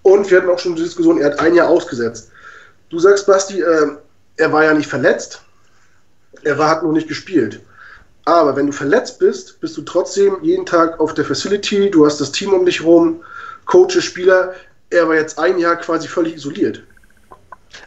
Und 0.01 0.29
wir 0.29 0.37
hatten 0.37 0.49
auch 0.49 0.59
schon 0.59 0.75
die 0.75 0.83
Diskussion, 0.83 1.19
er 1.19 1.31
hat 1.31 1.39
ein 1.39 1.55
Jahr 1.55 1.69
ausgesetzt. 1.69 2.29
Du 2.89 2.99
sagst, 2.99 3.25
Basti, 3.25 3.61
äh, 3.61 3.87
er 4.37 4.53
war 4.53 4.63
ja 4.63 4.73
nicht 4.73 4.89
verletzt. 4.89 5.41
Er 6.43 6.57
war, 6.57 6.69
hat 6.69 6.83
nur 6.83 6.93
nicht 6.93 7.07
gespielt. 7.07 7.61
Aber 8.25 8.55
wenn 8.55 8.67
du 8.67 8.73
verletzt 8.73 9.19
bist, 9.19 9.59
bist 9.61 9.77
du 9.77 9.83
trotzdem 9.83 10.37
jeden 10.41 10.65
Tag 10.65 10.99
auf 10.99 11.13
der 11.13 11.25
Facility, 11.25 11.89
du 11.89 12.05
hast 12.05 12.19
das 12.19 12.31
Team 12.31 12.53
um 12.53 12.65
dich 12.65 12.83
rum, 12.83 13.23
Coaches, 13.65 14.03
Spieler. 14.03 14.53
Er 14.89 15.07
war 15.07 15.15
jetzt 15.15 15.39
ein 15.39 15.57
Jahr 15.57 15.75
quasi 15.77 16.07
völlig 16.07 16.35
isoliert. 16.35 16.83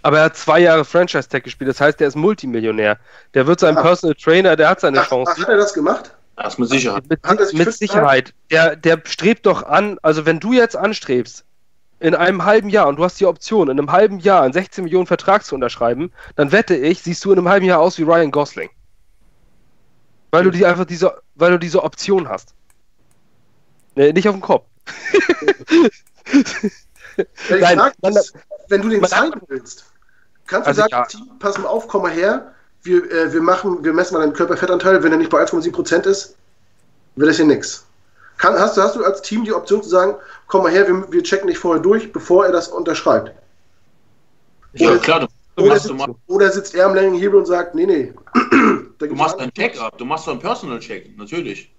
Aber 0.02 0.19
er 0.19 0.24
hat 0.24 0.36
zwei 0.36 0.60
Jahre 0.60 0.85
Franchise-Tag 0.85 1.44
gespielt, 1.44 1.69
das 1.70 1.81
heißt, 1.81 2.01
er 2.01 2.09
ist 2.09 2.16
Multimillionär. 2.16 2.98
Der 3.35 3.47
wird 3.47 3.60
sein 3.60 3.77
Ah. 3.77 3.82
Personal 3.82 4.15
Trainer, 4.15 4.56
der 4.56 4.70
hat 4.70 4.81
seine 4.81 5.01
Ach, 5.01 5.09
Chance. 5.09 5.32
ach, 5.35 5.39
hat 5.43 5.48
er 5.48 5.56
das 5.56 5.74
gemacht? 5.74 6.15
Das 6.36 6.59
mit 6.59 6.69
Sicherheit. 6.69 7.05
Mit, 7.09 7.20
er 7.24 7.36
mit 7.55 7.73
Sicherheit. 7.74 8.32
Der, 8.51 8.77
der 8.77 9.01
strebt 9.05 9.47
doch 9.47 9.65
an, 9.65 9.98
also 10.02 10.24
wenn 10.24 10.39
du 10.40 10.52
jetzt 10.52 10.77
anstrebst, 10.77 11.44
in 12.01 12.15
einem 12.15 12.44
halben 12.44 12.69
Jahr 12.69 12.86
und 12.86 12.97
du 12.97 13.02
hast 13.05 13.19
die 13.19 13.27
Option, 13.27 13.69
in 13.69 13.77
einem 13.78 13.90
halben 13.90 14.20
Jahr 14.20 14.43
einen 14.43 14.52
16 14.52 14.85
Millionen 14.85 15.06
Vertrag 15.09 15.44
zu 15.44 15.56
unterschreiben, 15.56 16.12
dann 16.36 16.52
wette 16.52 16.77
ich, 16.77 17.02
siehst 17.02 17.24
du 17.24 17.32
in 17.32 17.39
einem 17.39 17.48
halben 17.48 17.66
Jahr 17.66 17.81
aus 17.81 17.98
wie 17.98 18.05
Ryan 18.05 18.31
Gosling. 18.31 18.70
Weil 20.31 20.44
du 20.44 20.51
die 20.51 20.65
einfach 20.65 20.85
diese, 20.85 21.20
weil 21.35 21.51
du 21.51 21.59
diese 21.59 21.82
Option 21.82 22.28
hast. 22.28 22.55
Nee, 23.97 24.12
nicht 24.12 24.28
auf 24.28 24.35
den 24.36 24.43
Kopf. 24.43 24.66
Nein, 27.51 27.78
man- 28.01 28.15
wenn 28.69 28.82
du 28.82 28.89
den 28.89 29.05
zeigen 29.05 29.40
willst, 29.49 29.85
kannst 30.47 30.66
du 30.66 30.69
Also 30.69 30.81
sagen, 30.82 30.93
ja. 30.93 31.05
Team, 31.07 31.31
pass 31.39 31.59
mal 31.59 31.69
auf, 31.69 31.89
komm 31.89 32.03
mal 32.03 32.12
her, 32.12 32.53
wir, 32.82 33.11
äh, 33.11 33.32
wir 33.32 33.43
machen, 33.43 33.82
wir 33.85 33.93
messen 33.93 34.15
mal 34.15 34.20
deinen 34.20 34.32
Körperfettanteil, 34.32 35.03
wenn 35.03 35.12
er 35.12 35.19
nicht 35.19 35.31
bei 35.31 35.43
1,7% 35.43 36.07
ist, 36.07 36.36
wird 37.16 37.28
das 37.28 37.36
hier 37.36 37.47
nichts. 37.47 37.85
Kann, 38.36 38.55
hast, 38.55 38.77
du, 38.77 38.82
hast 38.82 38.95
du 38.95 39.05
als 39.05 39.20
Team 39.23 39.45
die 39.45 39.53
Option 39.53 39.82
zu 39.82 39.89
sagen, 39.89 40.15
komm 40.47 40.62
mal 40.62 40.73
her, 40.73 40.86
wir, 40.86 41.11
wir 41.12 41.23
checken 41.23 41.49
dich 41.49 41.59
vorher 41.59 41.82
durch, 41.82 42.12
bevor 42.12 42.47
er 42.47 42.53
das 42.53 42.69
unterschreibt? 42.69 43.32
Ja, 44.74 44.90
Oder- 44.90 44.99
klar, 45.01 45.20
du, 45.20 45.27
du, 45.57 45.62
Oder 45.62 45.74
machst, 45.74 45.90
du, 45.90 45.99
sitzt, 45.99 46.09
oder 46.28 46.51
sitzt 46.53 46.74
er 46.74 46.86
am 46.86 46.95
längeren 46.95 47.19
Hebel 47.19 47.39
und 47.40 47.47
sagt, 47.47 47.74
nee, 47.74 47.86
nee. 47.86 48.12
da 48.99 49.07
du 49.07 49.15
machst 49.15 49.39
einen 49.39 49.53
Check-up, 49.53 49.99
du 49.99 50.05
machst 50.05 50.27
so 50.27 50.31
einen 50.31 50.40
Personal-Check, 50.40 51.16
natürlich. 51.16 51.73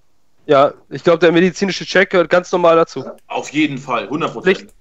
Ja, 0.48 0.74
ich 0.90 1.04
glaube, 1.04 1.20
der 1.20 1.32
medizinische 1.32 1.86
Check 1.86 2.10
gehört 2.10 2.30
ganz 2.30 2.52
normal 2.52 2.76
dazu. 2.76 3.06
Auf 3.28 3.50
jeden 3.52 3.78
Fall, 3.78 4.04
100 4.06 4.32
Pflicht. 4.32 4.62
Prozent. 4.62 4.74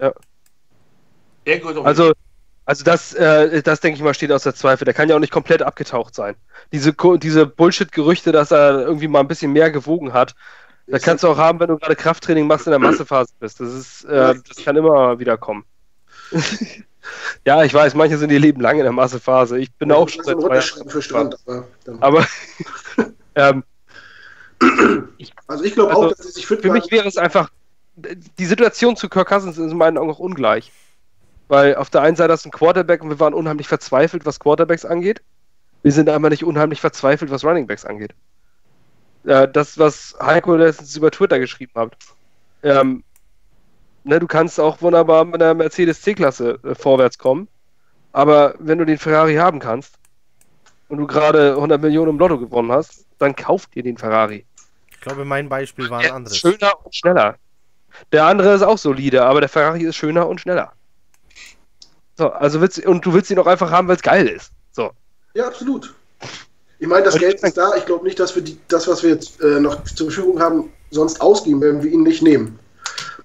Ja. 0.00 0.12
Also, 1.84 2.12
also 2.64 2.84
das, 2.84 3.12
äh, 3.14 3.62
das 3.62 3.80
denke 3.80 3.96
ich 3.96 4.02
mal, 4.02 4.14
steht 4.14 4.32
außer 4.32 4.54
Zweifel. 4.54 4.84
Der 4.84 4.94
kann 4.94 5.08
ja 5.08 5.16
auch 5.16 5.20
nicht 5.20 5.32
komplett 5.32 5.62
abgetaucht 5.62 6.14
sein. 6.14 6.34
Diese, 6.72 6.94
diese 7.18 7.46
Bullshit-Gerüchte, 7.46 8.32
dass 8.32 8.50
er 8.50 8.80
irgendwie 8.80 9.08
mal 9.08 9.20
ein 9.20 9.28
bisschen 9.28 9.52
mehr 9.52 9.70
gewogen 9.70 10.12
hat, 10.12 10.34
da 10.86 10.98
Ist 10.98 11.04
kannst 11.04 11.24
du 11.24 11.28
auch 11.28 11.38
haben, 11.38 11.60
wenn 11.60 11.68
du 11.68 11.78
gerade 11.78 11.96
Krafttraining 11.96 12.46
machst 12.46 12.66
in 12.66 12.70
der 12.70 12.78
Massephase 12.78 13.32
bist. 13.40 13.60
Das 13.60 13.72
ist, 13.72 14.04
äh, 14.04 14.34
das 14.46 14.64
kann 14.64 14.76
immer 14.76 15.18
wieder 15.18 15.38
kommen. 15.38 15.64
ja, 17.46 17.64
ich 17.64 17.72
weiß, 17.72 17.94
manche 17.94 18.18
sind 18.18 18.30
ihr 18.30 18.38
Leben 18.38 18.60
lang 18.60 18.76
in 18.76 18.82
der 18.82 18.92
Massephase. 18.92 19.58
Ich 19.58 19.72
bin 19.72 19.90
auch 19.92 20.08
schon 20.08 20.24
seit 20.24 20.36
zwei 20.36 20.42
Runterschreiben 20.42 20.90
für 20.90 21.02
Strand. 21.02 21.36
Aber, 21.46 21.66
Aber 22.00 22.26
ähm, 23.34 23.64
also 25.46 25.64
ich 25.64 25.74
glaube 25.74 25.90
also 25.90 26.04
auch, 26.04 26.08
dass 26.10 26.26
sie 26.26 26.32
sich 26.32 26.46
fit 26.46 26.60
Für 26.60 26.70
mich 26.70 26.90
wäre 26.90 27.08
es 27.08 27.16
einfach, 27.16 27.50
die 27.96 28.46
Situation 28.46 28.96
zu 28.96 29.08
Kirk 29.08 29.28
Cousins 29.28 29.56
ist 29.56 29.70
in 29.70 29.78
meinen 29.78 29.96
Augen 29.96 30.10
auch 30.10 30.18
ungleich. 30.18 30.70
Weil 31.48 31.76
auf 31.76 31.90
der 31.90 32.02
einen 32.02 32.16
Seite 32.16 32.32
hast 32.32 32.44
du 32.44 32.48
einen 32.48 32.58
Quarterback 32.58 33.02
und 33.02 33.10
wir 33.10 33.20
waren 33.20 33.34
unheimlich 33.34 33.68
verzweifelt, 33.68 34.24
was 34.24 34.40
Quarterbacks 34.40 34.84
angeht. 34.84 35.22
Wir 35.82 35.92
sind 35.92 36.08
einfach 36.08 36.30
nicht 36.30 36.44
unheimlich 36.44 36.80
verzweifelt, 36.80 37.30
was 37.30 37.44
Running 37.44 37.66
Backs 37.66 37.84
angeht. 37.84 38.14
Äh, 39.24 39.48
das, 39.48 39.78
was 39.78 40.16
Heiko 40.20 40.56
letztens 40.56 40.96
über 40.96 41.10
Twitter 41.10 41.38
geschrieben 41.38 41.72
hat. 41.76 41.96
Ähm, 42.62 43.04
ne, 44.04 44.18
du 44.18 44.26
kannst 44.26 44.58
auch 44.58 44.80
wunderbar 44.80 45.24
mit 45.24 45.42
einer 45.42 45.54
Mercedes 45.54 46.00
C-Klasse 46.02 46.58
äh, 46.64 46.74
vorwärts 46.74 47.18
kommen, 47.18 47.48
aber 48.12 48.54
wenn 48.58 48.78
du 48.78 48.86
den 48.86 48.98
Ferrari 48.98 49.34
haben 49.34 49.58
kannst 49.60 49.96
und 50.88 50.98
du 50.98 51.06
gerade 51.06 51.52
100 51.54 51.80
Millionen 51.80 52.10
im 52.10 52.18
Lotto 52.18 52.38
gewonnen 52.38 52.72
hast, 52.72 53.06
dann 53.18 53.36
kauf 53.36 53.66
dir 53.66 53.82
den 53.82 53.98
Ferrari. 53.98 54.46
Ich 54.90 55.00
glaube, 55.00 55.24
mein 55.26 55.48
Beispiel 55.50 55.90
war 55.90 55.98
ein 55.98 56.04
Der 56.04 56.14
anderes. 56.14 56.38
schöner 56.38 56.72
und 56.84 56.94
schneller. 56.94 57.36
Der 58.12 58.24
andere 58.24 58.54
ist 58.54 58.62
auch 58.62 58.78
solide, 58.78 59.24
aber 59.24 59.40
der 59.40 59.48
Ferrari 59.50 59.82
ist 59.82 59.96
schöner 59.96 60.26
und 60.26 60.40
schneller. 60.40 60.72
So, 62.16 62.30
also 62.30 62.60
willst 62.60 62.84
und 62.86 63.04
du 63.04 63.12
willst 63.12 63.30
ihn 63.30 63.38
auch 63.38 63.46
einfach 63.46 63.70
haben, 63.70 63.88
weil 63.88 63.96
es 63.96 64.02
geil 64.02 64.28
ist. 64.28 64.52
So. 64.72 64.90
Ja, 65.34 65.46
absolut. 65.46 65.94
Ich 66.78 66.86
meine, 66.88 67.04
das 67.04 67.16
Geld 67.18 67.42
ist 67.42 67.56
da. 67.56 67.74
Ich 67.76 67.86
glaube 67.86 68.04
nicht, 68.04 68.18
dass 68.20 68.34
wir 68.34 68.42
die, 68.42 68.58
das, 68.68 68.86
was 68.88 69.02
wir 69.02 69.10
jetzt 69.10 69.40
äh, 69.40 69.60
noch 69.60 69.82
zur 69.84 70.10
Verfügung 70.10 70.40
haben, 70.40 70.70
sonst 70.90 71.20
ausgeben, 71.20 71.60
wenn 71.60 71.82
wir 71.82 71.90
ihn 71.90 72.02
nicht 72.02 72.22
nehmen. 72.22 72.58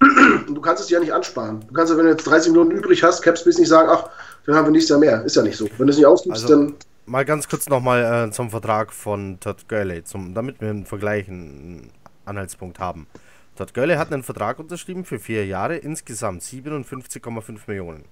Und 0.48 0.54
du 0.54 0.60
kannst 0.60 0.82
es 0.82 0.90
ja 0.90 0.98
nicht 0.98 1.12
ansparen. 1.12 1.60
Du 1.68 1.74
kannst 1.74 1.92
ja, 1.92 1.98
wenn 1.98 2.06
du 2.06 2.10
jetzt 2.12 2.24
30 2.24 2.52
Millionen 2.52 2.70
übrig 2.70 3.02
hast, 3.02 3.22
Capspace 3.22 3.58
nicht 3.58 3.68
sagen, 3.68 3.88
ach, 3.90 4.08
dann 4.46 4.54
haben 4.54 4.66
wir 4.66 4.70
nächstes 4.72 4.90
Jahr 4.90 4.98
mehr. 4.98 5.22
Ist 5.24 5.36
ja 5.36 5.42
nicht 5.42 5.56
so. 5.56 5.68
Wenn 5.76 5.86
du 5.86 5.92
es 5.92 5.96
nicht 5.98 6.06
ausgibst, 6.06 6.42
Also- 6.42 6.48
dann. 6.54 6.74
Mal 7.06 7.24
ganz 7.24 7.48
kurz 7.48 7.68
nochmal 7.68 8.28
äh, 8.28 8.30
zum 8.30 8.50
Vertrag 8.50 8.92
von 8.92 9.40
Todd 9.40 9.68
Gurley, 9.68 10.04
zum, 10.04 10.32
damit 10.32 10.60
wir 10.60 10.70
einen 10.70 10.86
Vergleich, 10.86 11.26
einen 11.28 11.90
Anhaltspunkt 12.24 12.78
haben. 12.78 13.08
Todd 13.56 13.74
Gurley 13.74 13.96
hat 13.96 14.12
einen 14.12 14.22
Vertrag 14.22 14.60
unterschrieben 14.60 15.04
für 15.04 15.18
vier 15.18 15.44
Jahre, 15.44 15.76
insgesamt 15.76 16.42
57,5 16.42 17.58
Millionen. 17.66 18.04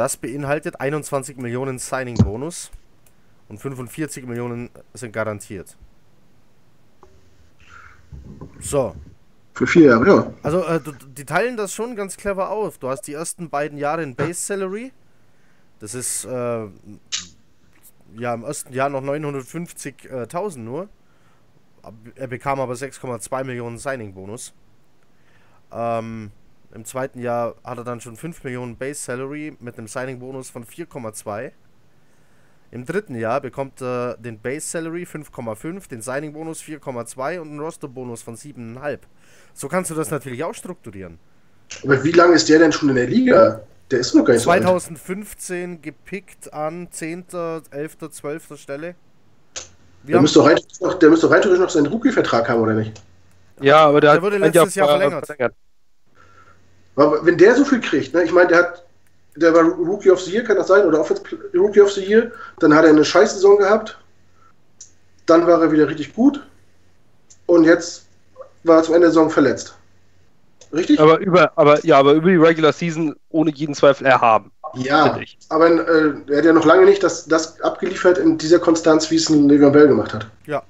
Das 0.00 0.16
beinhaltet 0.16 0.80
21 0.80 1.36
Millionen 1.36 1.78
Signing-Bonus 1.78 2.70
und 3.50 3.58
45 3.58 4.24
Millionen 4.24 4.70
sind 4.94 5.12
garantiert. 5.12 5.76
So, 8.60 8.96
Für 9.52 9.66
vier 9.66 9.88
Jahre, 9.90 10.06
ja. 10.06 10.32
also 10.42 10.64
äh, 10.64 10.80
die 11.18 11.26
teilen 11.26 11.58
das 11.58 11.74
schon 11.74 11.96
ganz 11.96 12.16
clever 12.16 12.48
auf. 12.48 12.78
Du 12.78 12.88
hast 12.88 13.02
die 13.02 13.12
ersten 13.12 13.50
beiden 13.50 13.76
Jahre 13.76 14.02
in 14.02 14.14
Base 14.14 14.40
Salary. 14.40 14.90
Das 15.80 15.94
ist 15.94 16.24
äh, 16.24 16.28
ja 18.14 18.32
im 18.32 18.42
ersten 18.42 18.72
Jahr 18.72 18.88
noch 18.88 19.02
950.000 19.02 20.60
nur. 20.60 20.88
Er 22.14 22.26
bekam 22.26 22.58
aber 22.58 22.72
6,2 22.72 23.44
Millionen 23.44 23.76
Signing-Bonus. 23.76 24.54
Ähm, 25.70 26.30
Im 26.72 26.84
zweiten 26.84 27.20
Jahr 27.20 27.56
hat 27.64 27.78
er 27.78 27.84
dann 27.84 28.00
schon 28.00 28.16
5 28.16 28.44
Millionen 28.44 28.76
Base 28.76 29.02
Salary 29.02 29.56
mit 29.60 29.76
einem 29.76 29.88
Signing-Bonus 29.88 30.50
von 30.50 30.64
4,2. 30.64 31.50
Im 32.70 32.84
dritten 32.84 33.16
Jahr 33.16 33.40
bekommt 33.40 33.82
er 33.82 34.16
den 34.16 34.38
Base 34.38 34.68
Salary 34.68 35.02
5,5, 35.02 35.88
den 35.88 36.00
Signing-Bonus 36.02 36.62
4,2 36.62 37.40
und 37.40 37.48
einen 37.48 37.60
Roster-Bonus 37.60 38.22
von 38.22 38.36
7,5. 38.36 39.00
So 39.52 39.66
kannst 39.66 39.90
du 39.90 39.96
das 39.96 40.10
natürlich 40.10 40.44
auch 40.44 40.54
strukturieren. 40.54 41.18
Aber 41.82 42.02
wie 42.04 42.12
lange 42.12 42.34
ist 42.34 42.48
der 42.48 42.60
denn 42.60 42.72
schon 42.72 42.90
in 42.90 42.96
der 42.96 43.08
Liga? 43.08 43.62
Der 43.90 43.98
ist 43.98 44.14
noch 44.14 44.24
gar 44.24 44.34
nicht 44.34 44.42
so 44.44 44.50
alt. 44.50 44.62
2015 44.62 45.82
gepickt 45.82 46.52
an 46.52 46.88
10., 46.92 47.26
11., 47.72 47.98
12. 48.10 48.56
Stelle. 48.60 48.94
Wir 50.04 50.14
Der 50.14 50.22
müsste, 50.22 50.38
doch 50.38 50.46
rein, 50.46 50.58
noch, 50.80 50.94
der 50.94 51.10
müsste 51.10 51.26
doch 51.26 51.34
rein 51.34 51.42
theoretisch 51.42 51.60
noch 51.62 51.70
seinen 51.70 51.86
Rookie-Vertrag 51.86 52.48
haben, 52.48 52.60
oder 52.60 52.74
nicht? 52.74 53.02
Ja, 53.60 53.86
aber 53.86 54.00
der, 54.00 54.12
Der 54.12 54.22
wurde 54.22 54.36
ein 54.36 54.42
letztes 54.42 54.76
Jahr 54.76 54.88
vorher 54.88 55.10
verlängert. 55.10 55.54
Aber 57.00 57.24
wenn 57.24 57.38
der 57.38 57.54
so 57.54 57.64
viel 57.64 57.80
kriegt, 57.80 58.12
ne, 58.14 58.22
ich 58.24 58.32
meine, 58.32 58.48
der 58.48 58.58
hat, 58.58 58.84
der 59.36 59.54
war 59.54 59.62
Rookie 59.62 60.10
of 60.10 60.20
the 60.20 60.32
Year, 60.32 60.44
kann 60.44 60.56
das 60.56 60.68
sein? 60.68 60.84
Oder 60.86 61.00
Offensive 61.00 61.36
Rookie 61.54 61.80
of 61.80 61.90
the 61.92 62.04
Year, 62.04 62.30
dann 62.58 62.74
hat 62.74 62.84
er 62.84 62.90
eine 62.90 63.04
Scheißsaison 63.04 63.58
gehabt, 63.58 63.98
dann 65.26 65.46
war 65.46 65.62
er 65.62 65.72
wieder 65.72 65.88
richtig 65.88 66.14
gut 66.14 66.40
und 67.46 67.64
jetzt 67.64 68.06
war 68.64 68.78
er 68.78 68.82
zum 68.82 68.94
Ende 68.94 69.06
der 69.06 69.12
Saison 69.12 69.30
verletzt. 69.30 69.74
Richtig? 70.72 71.00
Aber 71.00 71.18
über, 71.18 71.50
aber 71.56 71.84
ja, 71.84 71.98
aber 71.98 72.12
über 72.12 72.28
die 72.30 72.36
Regular 72.36 72.72
Season 72.72 73.16
ohne 73.30 73.50
jeden 73.52 73.74
Zweifel 73.74 74.06
erhaben. 74.06 74.52
ja, 74.74 75.18
aber 75.48 75.66
äh, 75.68 76.12
er 76.28 76.38
hat 76.38 76.44
ja 76.44 76.52
noch 76.52 76.64
lange 76.66 76.84
nicht 76.84 77.02
das, 77.02 77.26
das 77.26 77.60
abgeliefert 77.62 78.18
in 78.18 78.36
dieser 78.38 78.58
Konstanz, 78.58 79.10
wie 79.10 79.16
es 79.16 79.28
ein 79.30 79.50
Le'Veon 79.50 79.70
Bell 79.70 79.88
gemacht 79.88 80.12
hat. 80.14 80.26
ja, 80.46 80.62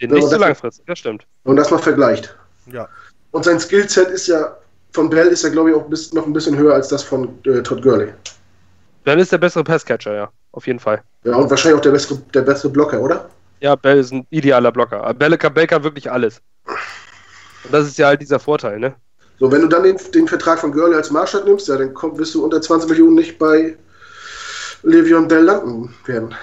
Nee, 0.00 0.06
nicht 0.06 0.22
so 0.24 0.30
das- 0.30 0.38
langfristig, 0.38 0.84
das 0.86 0.98
stimmt. 0.98 1.24
Und 1.44 1.56
das 1.56 1.70
mal 1.70 1.78
vergleicht. 1.78 2.36
ja. 2.66 2.88
Und 3.30 3.44
sein 3.44 3.58
Skillset 3.58 4.08
ist 4.10 4.26
ja, 4.28 4.56
von 4.92 5.10
Bell 5.10 5.28
ist 5.28 5.42
ja, 5.44 5.50
glaube 5.50 5.70
ich, 5.70 5.76
auch 5.76 5.86
bis, 5.86 6.12
noch 6.12 6.26
ein 6.26 6.32
bisschen 6.32 6.56
höher 6.56 6.74
als 6.74 6.88
das 6.88 7.02
von 7.02 7.38
äh, 7.44 7.62
Todd 7.62 7.82
Gurley. 7.82 8.12
Bell 9.04 9.18
ist 9.20 9.32
der 9.32 9.38
bessere 9.38 9.64
Passcatcher, 9.64 10.14
ja. 10.14 10.30
Auf 10.52 10.66
jeden 10.66 10.78
Fall. 10.80 11.02
Ja, 11.24 11.36
und 11.36 11.48
wahrscheinlich 11.50 11.78
auch 11.78 11.82
der 11.82 11.90
bessere, 11.90 12.18
der 12.34 12.42
bessere 12.42 12.70
Blocker, 12.70 13.00
oder? 13.00 13.28
Ja, 13.60 13.74
Bell 13.74 13.98
ist 13.98 14.12
ein 14.12 14.26
idealer 14.30 14.72
Blocker. 14.72 15.02
Aber 15.02 15.14
Bell 15.14 15.36
kann, 15.36 15.52
Bell 15.54 15.66
kann 15.66 15.82
wirklich 15.84 16.10
alles. 16.10 16.40
Und 17.64 17.72
das 17.72 17.86
ist 17.86 17.98
ja 17.98 18.06
halt 18.08 18.20
dieser 18.20 18.38
Vorteil, 18.38 18.78
ne? 18.78 18.94
So, 19.38 19.52
wenn 19.52 19.60
du 19.62 19.68
dann 19.68 19.82
den, 19.84 19.96
den 20.14 20.26
Vertrag 20.26 20.58
von 20.58 20.72
Gurley 20.72 20.96
als 20.96 21.10
Maßstab 21.10 21.44
nimmst, 21.44 21.68
ja, 21.68 21.76
dann 21.76 21.94
komm, 21.94 22.18
wirst 22.18 22.34
du 22.34 22.44
unter 22.44 22.60
20 22.60 22.88
Millionen 22.90 23.14
nicht 23.16 23.38
bei 23.38 23.76
Le'Veon 24.84 25.26
Bell 25.28 25.44
landen 25.44 25.94
werden. 26.06 26.34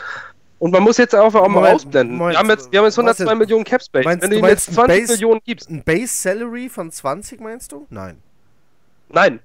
Und 0.60 0.72
man 0.72 0.84
muss 0.84 0.98
jetzt 0.98 1.14
einfach 1.14 1.42
auch 1.42 1.48
mal 1.48 1.56
Moment, 1.56 1.76
ausblenden. 1.76 2.18
Moment. 2.18 2.36
wir, 2.36 2.40
haben 2.40 2.50
jetzt, 2.50 2.72
wir 2.72 2.80
haben 2.80 2.86
jetzt 2.86 2.98
Was 2.98 3.04
102 3.20 3.24
jetzt? 3.32 3.40
Millionen 3.40 3.64
Cap 3.66 3.82
Space. 3.84 4.06
Meinst- 4.06 4.24
Wenn 4.24 4.30
du 4.32 4.36
du 4.40 4.46
ihm 4.46 4.50
jetzt 4.50 4.70
ein 4.70 4.74
20 4.76 5.00
Base- 5.02 5.14
Millionen 5.14 5.42
gibst, 5.46 5.70
Ein 5.70 5.84
Base 5.84 6.08
Salary 6.08 6.70
von 6.70 6.92
20, 6.92 7.42
meinst 7.42 7.72
du? 7.72 7.86
Nein. 7.90 8.22
Nein, 9.10 9.40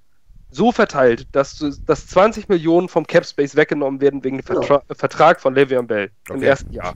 so 0.51 0.73
verteilt, 0.73 1.29
dass, 1.33 1.57
du, 1.57 1.71
dass 1.87 2.07
20 2.09 2.49
Millionen 2.49 2.89
vom 2.89 3.07
Cap 3.07 3.25
Space 3.25 3.55
weggenommen 3.57 4.01
werden 4.01 4.25
wegen 4.25 4.39
dem. 4.39 4.45
Vertra 4.45 4.83
Vertrag 4.91 5.41
von 5.41 5.55
Le'Veon 5.55 5.87
Bell 5.87 6.11
im 6.29 6.37
Okay. 6.37 6.47
ersten 6.47 6.73
Jahr. 6.73 6.95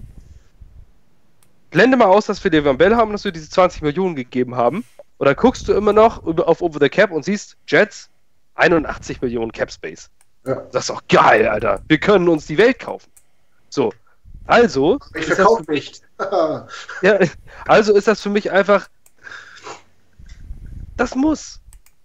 Blende 1.71 1.97
mal 1.97 2.07
aus, 2.07 2.27
dass 2.27 2.43
wir 2.43 2.51
Le'Veon 2.51 2.77
Bell 2.77 2.97
haben, 2.97 3.13
dass 3.13 3.25
wir 3.25 3.33
diese 3.33 3.49
20 3.49 3.83
Millionen 3.83 4.17
gegeben 4.17 4.57
haben. 4.57 4.85
Und 5.19 5.27
dann 5.27 5.37
guckst 5.37 5.69
du 5.69 5.73
immer 5.73 5.93
noch 5.93 6.25
auf 6.25 6.63
Over 6.63 6.79
the 6.81 6.89
Cap 6.89 7.11
und 7.13 7.25
siehst, 7.25 7.57
Jets, 7.69 8.11
81 8.57 9.21
Millionen 9.23 9.53
Cap 9.53 9.71
Space. 9.71 10.11
Ja. 10.47 10.57
Das 10.73 10.85
ist 10.85 10.91
doch 10.91 11.03
geil, 11.09 11.49
Alter. 11.49 11.83
Wir 11.89 11.99
können 11.99 12.29
uns 12.29 12.47
die 12.47 12.59
Welt 12.59 12.79
kaufen. 12.79 13.11
So. 13.71 13.93
Also. 14.47 14.99
Ich 15.15 15.27
verkaufe 15.27 15.71
nicht. 15.71 16.03
Ja, 17.03 17.19
also 17.67 17.93
ist 17.93 18.07
das 18.07 18.21
für 18.21 18.29
mich 18.29 18.53
einfach. 18.53 18.89
Das 20.97 21.17
muss. 21.17 21.61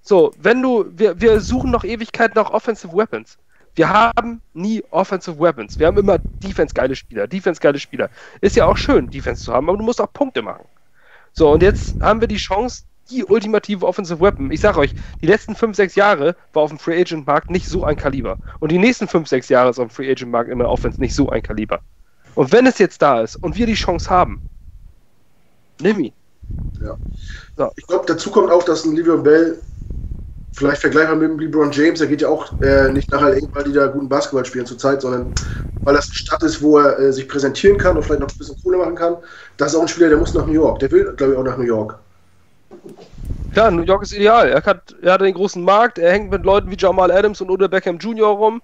So, 0.09 0.33
wenn 0.41 0.59
du. 0.63 0.85
Wir, 0.89 1.21
wir 1.21 1.39
suchen 1.39 1.69
noch 1.69 1.83
Ewigkeit 1.83 2.33
nach 2.33 2.49
Offensive 2.49 2.91
Weapons. 2.97 3.37
Wir 3.75 3.89
haben 3.89 4.41
nie 4.55 4.83
Offensive 4.89 5.39
Weapons. 5.39 5.77
Wir 5.77 5.85
haben 5.85 5.99
immer 5.99 6.17
Defense-geile 6.41 6.95
Spieler. 6.95 7.27
Defense-geile 7.27 7.77
Spieler. 7.77 8.09
Ist 8.41 8.55
ja 8.55 8.65
auch 8.65 8.75
schön, 8.75 9.11
Defense 9.11 9.43
zu 9.43 9.53
haben, 9.53 9.69
aber 9.69 9.77
du 9.77 9.83
musst 9.83 10.01
auch 10.01 10.11
Punkte 10.11 10.41
machen. 10.41 10.65
So, 11.33 11.51
und 11.51 11.61
jetzt 11.61 12.01
haben 12.01 12.21
wir 12.21 12.27
die 12.27 12.37
Chance, 12.37 12.85
die 13.11 13.23
ultimative 13.23 13.85
Offensive 13.85 14.19
Weapon. 14.19 14.49
Ich 14.49 14.61
sag 14.61 14.77
euch, 14.77 14.95
die 15.21 15.27
letzten 15.27 15.53
5, 15.53 15.75
6 15.75 15.93
Jahre 15.93 16.35
war 16.53 16.63
auf 16.63 16.71
dem 16.71 16.79
Free 16.79 16.99
Agent 16.99 17.27
Markt 17.27 17.51
nicht 17.51 17.67
so 17.67 17.83
ein 17.83 17.95
Kaliber. 17.95 18.39
Und 18.59 18.71
die 18.71 18.79
nächsten 18.79 19.07
5, 19.07 19.27
6 19.27 19.47
Jahre 19.49 19.69
ist 19.69 19.77
auf 19.77 19.89
dem 19.89 19.91
Free 19.91 20.09
Agent 20.09 20.31
Markt 20.31 20.49
immer 20.49 20.67
Offense 20.69 20.99
nicht 20.99 21.13
so 21.13 21.29
ein 21.29 21.43
Kaliber. 21.43 21.81
Und 22.33 22.51
wenn 22.51 22.65
es 22.65 22.79
jetzt 22.79 23.03
da 23.03 23.21
ist 23.21 23.35
und 23.35 23.57
wir 23.57 23.67
die 23.67 23.75
Chance 23.75 24.09
haben, 24.09 24.41
nimm 25.79 25.99
ihn. 25.99 26.13
Ich 27.75 27.85
glaube, 27.85 28.05
dazu 28.07 28.31
kommt 28.31 28.51
auch, 28.51 28.63
dass 28.63 28.85
ein 28.85 28.97
Le'Veon 28.97 29.21
Bell 29.21 29.59
vielleicht 30.51 30.81
vergleichbar 30.81 31.15
mit 31.15 31.29
dem 31.29 31.39
LeBron 31.39 31.71
James, 31.71 31.99
der 31.99 32.07
geht 32.07 32.21
ja 32.21 32.29
auch 32.29 32.59
äh, 32.61 32.91
nicht 32.91 33.11
nachher 33.11 33.33
irgendwann, 33.35 33.63
weil 33.65 33.71
die 33.71 33.77
da 33.77 33.87
guten 33.87 34.09
Basketball 34.09 34.45
spielen 34.45 34.65
zurzeit, 34.65 35.01
sondern 35.01 35.33
weil 35.83 35.95
das 35.95 36.07
eine 36.09 36.15
Stadt 36.15 36.43
ist, 36.43 36.61
wo 36.61 36.77
er 36.79 36.99
äh, 36.99 37.13
sich 37.13 37.27
präsentieren 37.27 37.77
kann 37.77 37.95
und 37.97 38.03
vielleicht 38.03 38.21
noch 38.21 38.29
ein 38.29 38.37
bisschen 38.37 38.57
Kohle 38.61 38.77
machen 38.77 38.95
kann. 38.95 39.17
Das 39.57 39.69
ist 39.71 39.75
auch 39.77 39.81
ein 39.81 39.87
Spieler, 39.87 40.09
der 40.09 40.17
muss 40.17 40.33
nach 40.33 40.45
New 40.45 40.53
York. 40.53 40.79
Der 40.79 40.91
will, 40.91 41.13
glaube 41.15 41.33
ich, 41.33 41.39
auch 41.39 41.43
nach 41.43 41.57
New 41.57 41.63
York. 41.63 41.97
Klar, 43.51 43.71
New 43.71 43.83
York 43.83 44.03
ist 44.03 44.13
ideal. 44.13 44.49
Er 44.49 44.63
hat, 44.63 44.95
er 45.01 45.13
hat 45.13 45.21
den 45.21 45.33
großen 45.33 45.63
Markt, 45.63 45.97
er 45.97 46.11
hängt 46.11 46.29
mit 46.31 46.45
Leuten 46.45 46.69
wie 46.69 46.77
Jamal 46.77 47.11
Adams 47.11 47.41
und 47.41 47.49
Odell 47.49 47.69
Beckham 47.69 47.97
Jr. 47.97 48.27
rum. 48.27 48.61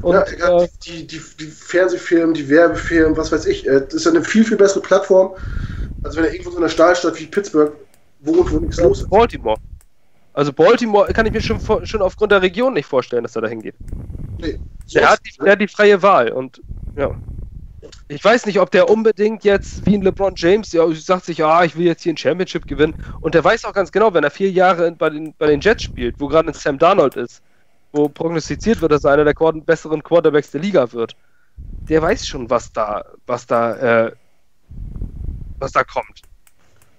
Und 0.00 0.14
ja, 0.14 0.20
er 0.20 0.56
äh, 0.58 0.62
hat 0.64 0.70
die, 0.86 1.06
die, 1.06 1.20
die 1.40 1.46
Fernsehfilme, 1.46 2.32
die 2.34 2.48
Werbefilme, 2.48 3.16
was 3.16 3.32
weiß 3.32 3.46
ich. 3.46 3.66
äh, 3.66 3.80
Das 3.80 3.94
ist 3.94 4.04
ja 4.04 4.10
eine 4.12 4.22
viel, 4.22 4.44
viel 4.44 4.56
bessere 4.56 4.80
Plattform, 4.82 5.34
als 6.02 6.16
wenn 6.16 6.24
er 6.24 6.32
irgendwo 6.32 6.50
in 6.50 6.54
so 6.56 6.60
einer 6.60 6.68
Stahlstadt 6.68 7.18
wie 7.18 7.26
Pittsburgh 7.26 7.72
wohnt, 8.20 8.52
wo 8.52 8.58
nichts 8.58 8.80
los 8.80 9.02
ist. 9.02 9.10
Baltimore. 9.10 9.56
Also 10.38 10.52
Baltimore 10.52 11.12
kann 11.12 11.26
ich 11.26 11.32
mir 11.32 11.40
schon, 11.40 11.58
schon 11.84 12.00
aufgrund 12.00 12.30
der 12.30 12.40
Region 12.40 12.74
nicht 12.74 12.86
vorstellen, 12.86 13.24
dass 13.24 13.34
er 13.34 13.42
da 13.42 13.48
hingeht. 13.48 13.74
Nee, 14.38 14.60
so 14.86 15.00
Der 15.00 15.10
hat, 15.10 15.20
die, 15.26 15.36
ne? 15.36 15.44
der 15.46 15.52
hat 15.54 15.60
die 15.60 15.66
freie 15.66 16.00
Wahl 16.00 16.30
und 16.30 16.62
ja. 16.96 17.10
Ich 18.06 18.24
weiß 18.24 18.46
nicht, 18.46 18.60
ob 18.60 18.70
der 18.70 18.88
unbedingt 18.88 19.42
jetzt 19.42 19.84
wie 19.84 19.96
ein 19.96 20.02
LeBron 20.02 20.34
James, 20.36 20.70
der 20.70 20.88
sagt 20.94 21.24
sich, 21.24 21.42
ah, 21.44 21.64
ich 21.64 21.76
will 21.76 21.86
jetzt 21.86 22.04
hier 22.04 22.12
ein 22.12 22.16
Championship 22.16 22.68
gewinnen. 22.68 22.94
Und 23.20 23.34
der 23.34 23.42
weiß 23.42 23.64
auch 23.64 23.72
ganz 23.72 23.90
genau, 23.90 24.14
wenn 24.14 24.22
er 24.22 24.30
vier 24.30 24.52
Jahre 24.52 24.92
bei 24.92 25.10
den, 25.10 25.34
bei 25.36 25.48
den 25.48 25.60
Jets 25.60 25.82
spielt, 25.82 26.20
wo 26.20 26.28
gerade 26.28 26.50
ein 26.50 26.54
Sam 26.54 26.78
Darnold 26.78 27.16
ist, 27.16 27.42
wo 27.90 28.08
prognostiziert 28.08 28.80
wird, 28.80 28.92
dass 28.92 29.02
er 29.02 29.14
einer 29.14 29.24
der 29.24 29.34
Quar 29.34 29.54
besseren 29.54 30.04
Quarterbacks 30.04 30.52
der 30.52 30.60
Liga 30.60 30.92
wird, 30.92 31.16
der 31.88 32.00
weiß 32.00 32.28
schon, 32.28 32.48
was 32.48 32.72
da, 32.72 33.04
was 33.26 33.44
da, 33.44 34.04
äh, 34.06 34.12
was 35.58 35.72
da 35.72 35.82
kommt. 35.82 36.27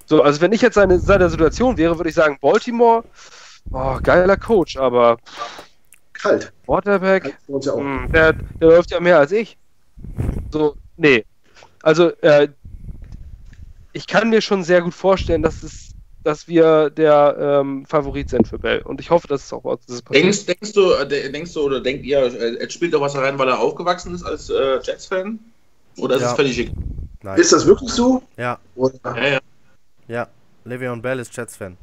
So, 0.09 0.23
also 0.23 0.41
wenn 0.41 0.51
ich 0.53 0.61
jetzt 0.61 0.73
seine, 0.73 0.99
seine 0.99 1.29
Situation 1.29 1.77
wäre, 1.77 1.95
würde 1.97 2.09
ich 2.09 2.15
sagen, 2.15 2.39
Baltimore, 2.41 3.03
oh, 3.71 3.99
geiler 4.01 4.37
Coach, 4.37 4.75
aber 4.75 5.19
kalt. 6.13 6.51
Quarterback, 6.65 7.37
ja 7.47 7.73
auch. 7.73 7.77
hm, 7.77 8.11
der, 8.11 8.33
der 8.33 8.67
läuft 8.69 8.89
ja 8.89 8.99
mehr 8.99 9.19
als 9.19 9.31
ich. 9.31 9.55
So, 10.51 10.75
nee. 10.97 11.23
Also, 11.83 12.09
äh, 12.21 12.47
ich 13.93 14.07
kann 14.07 14.31
mir 14.31 14.41
schon 14.41 14.63
sehr 14.63 14.81
gut 14.81 14.95
vorstellen, 14.95 15.43
dass 15.43 15.61
es 15.61 15.89
dass 16.23 16.49
wir 16.49 16.89
der 16.89 17.61
ähm, 17.61 17.85
Favorit 17.85 18.29
sind 18.29 18.45
für 18.45 18.59
Bell. 18.59 18.81
Und 18.81 18.99
ich 18.99 19.09
hoffe, 19.09 19.27
dass 19.27 19.45
es 19.45 19.53
auch 19.53 19.63
dass 19.63 19.87
es 19.87 20.01
passiert. 20.01 20.25
Denkst, 20.25 20.45
denkst, 20.47 20.73
du, 20.73 20.91
äh, 20.91 21.31
denkst 21.31 21.53
du 21.53 21.61
oder 21.61 21.79
denkt 21.79 22.03
ihr, 22.05 22.19
äh, 22.19 22.57
es 22.57 22.73
spielt 22.73 22.93
doch 22.93 22.99
was 22.99 23.15
rein, 23.15 23.39
weil 23.39 23.47
er 23.47 23.59
aufgewachsen 23.59 24.13
ist 24.13 24.23
als 24.23 24.49
äh, 24.49 24.79
Jets-Fan? 24.83 25.39
Oder 25.97 26.17
ist 26.17 26.23
ja. 26.23 26.29
es 26.31 26.35
völlig 26.35 26.59
egal? 26.59 26.75
Nein. 27.23 27.39
Ist 27.39 27.53
das 27.53 27.65
wirklich 27.65 27.91
so? 27.91 28.21
Ja. 28.37 28.59
Oder? 28.75 28.99
Ja, 29.05 29.27
ja. 29.27 29.39
Ja, 30.09 30.27
Le'Veon 30.65 31.01
Bell 31.01 31.19
ist 31.19 31.37
Jets-Fan. 31.37 31.77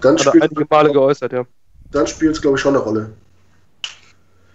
Dann 0.00 0.14
Hat 0.14 0.26
spielt, 0.26 0.42
einige 0.42 0.66
Male 0.68 0.92
geäußert, 0.92 1.32
ja. 1.32 1.46
Dann 1.92 2.06
spielt 2.08 2.32
es, 2.32 2.42
glaube 2.42 2.56
ich, 2.56 2.60
schon 2.60 2.74
eine 2.74 2.82
Rolle. 2.82 3.12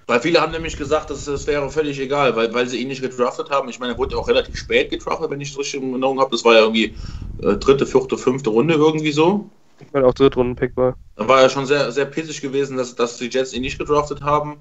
Weil 0.07 0.19
viele 0.19 0.41
haben 0.41 0.51
nämlich 0.51 0.75
gesagt, 0.77 1.09
dass 1.09 1.25
es 1.25 1.47
wäre 1.47 1.71
völlig 1.71 1.97
egal, 1.99 2.35
weil, 2.35 2.53
weil 2.53 2.67
sie 2.67 2.77
ihn 2.77 2.89
nicht 2.89 3.01
gedraftet 3.01 3.49
haben. 3.49 3.69
Ich 3.69 3.79
meine, 3.79 3.93
er 3.93 3.97
wurde 3.97 4.17
auch 4.17 4.27
relativ 4.27 4.57
spät 4.57 4.91
gedraftet, 4.91 5.31
wenn 5.31 5.39
ich 5.41 5.51
es 5.51 5.57
richtig 5.57 5.81
in 5.81 5.91
Erinnerung 5.91 6.19
habe. 6.19 6.29
Das 6.31 6.43
war 6.43 6.53
ja 6.53 6.59
irgendwie 6.59 6.95
äh, 7.41 7.55
dritte, 7.55 7.87
vierte, 7.87 8.17
fünfte 8.17 8.49
Runde 8.49 8.75
irgendwie 8.75 9.13
so. 9.13 9.49
Ich 9.79 9.91
meine 9.93 10.05
auch 10.05 10.13
Drittrunden-Pick 10.13 10.75
war. 10.75 10.97
Da 11.15 11.27
war 11.27 11.41
er 11.41 11.49
schon 11.49 11.65
sehr, 11.65 11.91
sehr 11.93 12.05
pissig 12.05 12.41
gewesen, 12.41 12.75
dass, 12.75 12.95
dass 12.95 13.17
die 13.17 13.29
Jets 13.29 13.53
ihn 13.53 13.61
nicht 13.61 13.79
gedraftet 13.79 14.21
haben. 14.21 14.57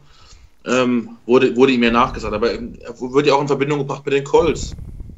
Ähm, 0.64 1.18
wurde, 1.26 1.55
wurde 1.56 1.72
ihm 1.72 1.82
ja 1.82 1.90
nachgesagt. 1.90 2.32
Aber 2.32 2.52
er 2.52 2.60
wird 3.01 3.26
ja 3.26 3.35
auch 3.35 3.40
in 3.43 3.48
Verbindung 3.48 3.81
gebracht 3.81 4.06
mit 4.06 4.14
den 4.14 4.24
Colts, 4.24 4.76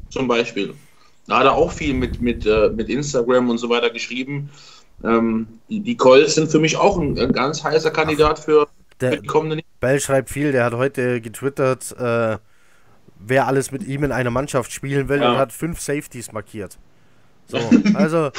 zum 0.09 0.27
Beispiel. 0.27 0.73
Da 1.27 1.39
hat 1.39 1.45
er 1.45 1.53
auch 1.53 1.71
viel 1.71 1.93
mit, 1.93 2.21
mit, 2.21 2.45
äh, 2.45 2.69
mit 2.69 2.89
Instagram 2.89 3.49
und 3.49 3.57
so 3.57 3.69
weiter 3.69 3.89
geschrieben. 3.89 4.49
Ähm, 5.03 5.47
die, 5.69 5.81
die 5.81 5.97
Colts 5.97 6.35
sind 6.35 6.49
für 6.49 6.59
mich 6.59 6.77
auch 6.77 6.97
ein, 6.97 7.19
ein 7.19 7.33
ganz 7.33 7.63
heißer 7.63 7.91
Kandidat 7.91 8.39
für, 8.39 8.67
der 8.99 9.21
Bell 9.79 9.99
schreibt 9.99 10.29
viel, 10.29 10.51
der 10.51 10.65
hat 10.65 10.73
heute 10.73 11.21
getwittert, 11.21 11.95
äh, 11.99 12.37
wer 13.19 13.47
alles 13.47 13.71
mit 13.71 13.83
ihm 13.85 14.03
in 14.03 14.11
einer 14.11 14.31
Mannschaft 14.31 14.71
spielen 14.71 15.07
will 15.07 15.21
ja. 15.21 15.31
und 15.31 15.37
hat 15.37 15.53
fünf 15.53 15.79
Safeties 15.79 16.31
markiert. 16.31 16.79
So, 17.45 17.57
also, 17.93 18.31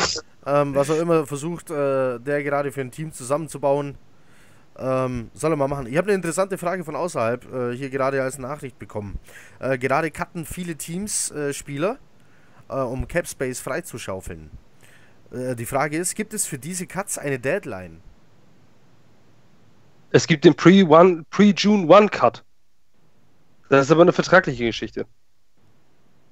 ähm, 0.47 0.75
was 0.75 0.89
er 0.89 1.01
immer 1.01 1.27
versucht, 1.27 1.71
äh, 1.71 2.19
der 2.19 2.43
gerade 2.43 2.73
für 2.73 2.81
ein 2.81 2.91
Team 2.91 3.13
zusammenzubauen, 3.13 3.97
ähm, 4.79 5.31
soll 5.35 5.53
er 5.53 5.57
mal 5.57 5.69
machen. 5.69 5.87
Ich 5.87 5.97
habe 5.97 6.09
eine 6.09 6.17
interessante 6.17 6.59
Frage 6.59 6.85
von 6.85 6.97
außerhalb 6.97 7.53
äh, 7.53 7.77
hier 7.77 7.91
gerade 7.91 8.23
als 8.23 8.39
Nachricht 8.39 8.79
bekommen. 8.79 9.19
Äh, 9.61 9.79
gerade 9.79 10.11
cutten 10.11 10.45
viele 10.45 10.77
Teams 10.77 11.31
äh, 11.31 11.53
Spieler, 11.53 11.99
äh, 12.69 12.75
um 12.75 13.09
Cap 13.09 13.27
Space 13.27 13.61
freizuschaufeln. 13.61 14.51
Äh, 15.33 15.55
die 15.55 15.67
Frage 15.67 15.97
ist, 15.97 16.15
gibt 16.15 16.35
es 16.35 16.47
für 16.47 16.59
diese 16.59 16.87
Cuts 16.87 17.19
eine 17.19 17.39
Deadline? 17.39 18.01
Es 20.11 20.27
gibt 20.27 20.45
den 20.45 20.55
Pre-June 20.55 21.25
Pre 21.31 21.55
1 21.55 22.11
Cut. 22.11 22.45
Das 23.69 23.87
ist 23.87 23.93
aber 23.93 24.03
eine 24.03 24.13
vertragliche 24.13 24.65
Geschichte. 24.65 25.07